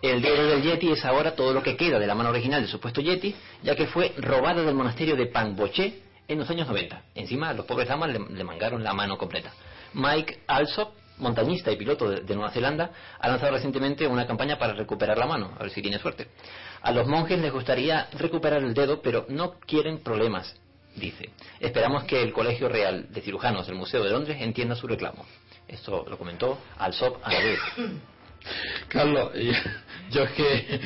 el 0.00 0.22
dedo 0.22 0.46
del 0.46 0.62
Yeti 0.62 0.90
es 0.90 1.04
ahora 1.04 1.34
todo 1.34 1.52
lo 1.52 1.62
que 1.62 1.76
queda 1.76 1.98
de 1.98 2.06
la 2.06 2.14
mano 2.14 2.30
original 2.30 2.60
del 2.62 2.70
supuesto 2.70 3.00
Yeti, 3.00 3.34
ya 3.62 3.74
que 3.74 3.86
fue 3.86 4.14
robada 4.18 4.62
del 4.62 4.74
monasterio 4.74 5.14
de 5.16 5.26
Pangboche 5.26 6.00
en 6.26 6.38
los 6.38 6.48
años 6.50 6.66
90. 6.66 7.02
Encima, 7.14 7.52
los 7.52 7.66
pobres 7.66 7.88
damas 7.88 8.10
le, 8.10 8.18
le 8.18 8.44
mangaron 8.44 8.82
la 8.82 8.92
mano 8.92 9.18
completa. 9.18 9.52
Mike 9.94 10.40
Alsop, 10.46 10.94
montañista 11.18 11.70
y 11.70 11.76
piloto 11.76 12.08
de, 12.08 12.20
de 12.20 12.34
Nueva 12.34 12.50
Zelanda, 12.50 12.90
ha 13.18 13.28
lanzado 13.28 13.52
recientemente 13.52 14.06
una 14.06 14.26
campaña 14.26 14.58
para 14.58 14.74
recuperar 14.74 15.18
la 15.18 15.26
mano, 15.26 15.52
a 15.58 15.62
ver 15.62 15.70
si 15.70 15.82
tiene 15.82 15.98
suerte. 15.98 16.28
A 16.82 16.92
los 16.92 17.06
monjes 17.06 17.38
les 17.38 17.52
gustaría 17.52 18.08
recuperar 18.12 18.62
el 18.62 18.74
dedo, 18.74 19.00
pero 19.02 19.26
no 19.28 19.58
quieren 19.60 19.98
problemas, 19.98 20.54
dice. 20.94 21.30
Esperamos 21.60 22.04
que 22.04 22.22
el 22.22 22.32
Colegio 22.32 22.68
Real 22.68 23.06
de 23.10 23.20
Cirujanos 23.22 23.66
del 23.66 23.76
Museo 23.76 24.04
de 24.04 24.10
Londres 24.10 24.38
entienda 24.40 24.74
su 24.74 24.86
reclamo. 24.86 25.24
Esto 25.66 26.04
lo 26.08 26.16
comentó 26.16 26.58
Alsop 26.78 27.18
a 27.24 27.32
la 27.32 27.40
vez. 27.40 27.58
Carlos, 28.88 29.32
yo, 29.34 29.52
yo 30.10 30.22
es 30.24 30.30
que 30.32 30.80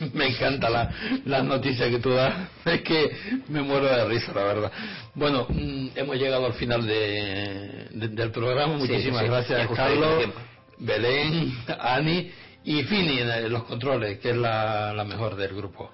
me 0.14 0.28
encanta 0.28 0.68
la, 0.70 0.90
las 1.24 1.44
noticias 1.44 1.88
que 1.88 1.98
tú 1.98 2.10
das, 2.10 2.34
es 2.64 2.82
que 2.82 3.10
me 3.48 3.62
muero 3.62 3.86
de 3.86 4.04
risa, 4.06 4.32
la 4.34 4.44
verdad. 4.44 4.72
Bueno, 5.14 5.46
mm, 5.48 5.88
hemos 5.96 6.16
llegado 6.16 6.46
al 6.46 6.54
final 6.54 6.86
de, 6.86 7.88
de- 7.90 8.08
del 8.08 8.30
programa, 8.30 8.76
muchísimas 8.76 9.20
sí, 9.20 9.26
sí. 9.26 9.30
gracias 9.32 9.68
Carlos. 9.74 10.24
Belén, 10.78 11.58
Ani 11.78 12.30
y 12.64 12.82
Fini 12.84 13.18
en 13.20 13.52
los 13.52 13.64
controles, 13.64 14.18
que 14.18 14.30
es 14.30 14.36
la, 14.36 14.92
la 14.94 15.04
mejor 15.04 15.36
del 15.36 15.54
grupo. 15.54 15.90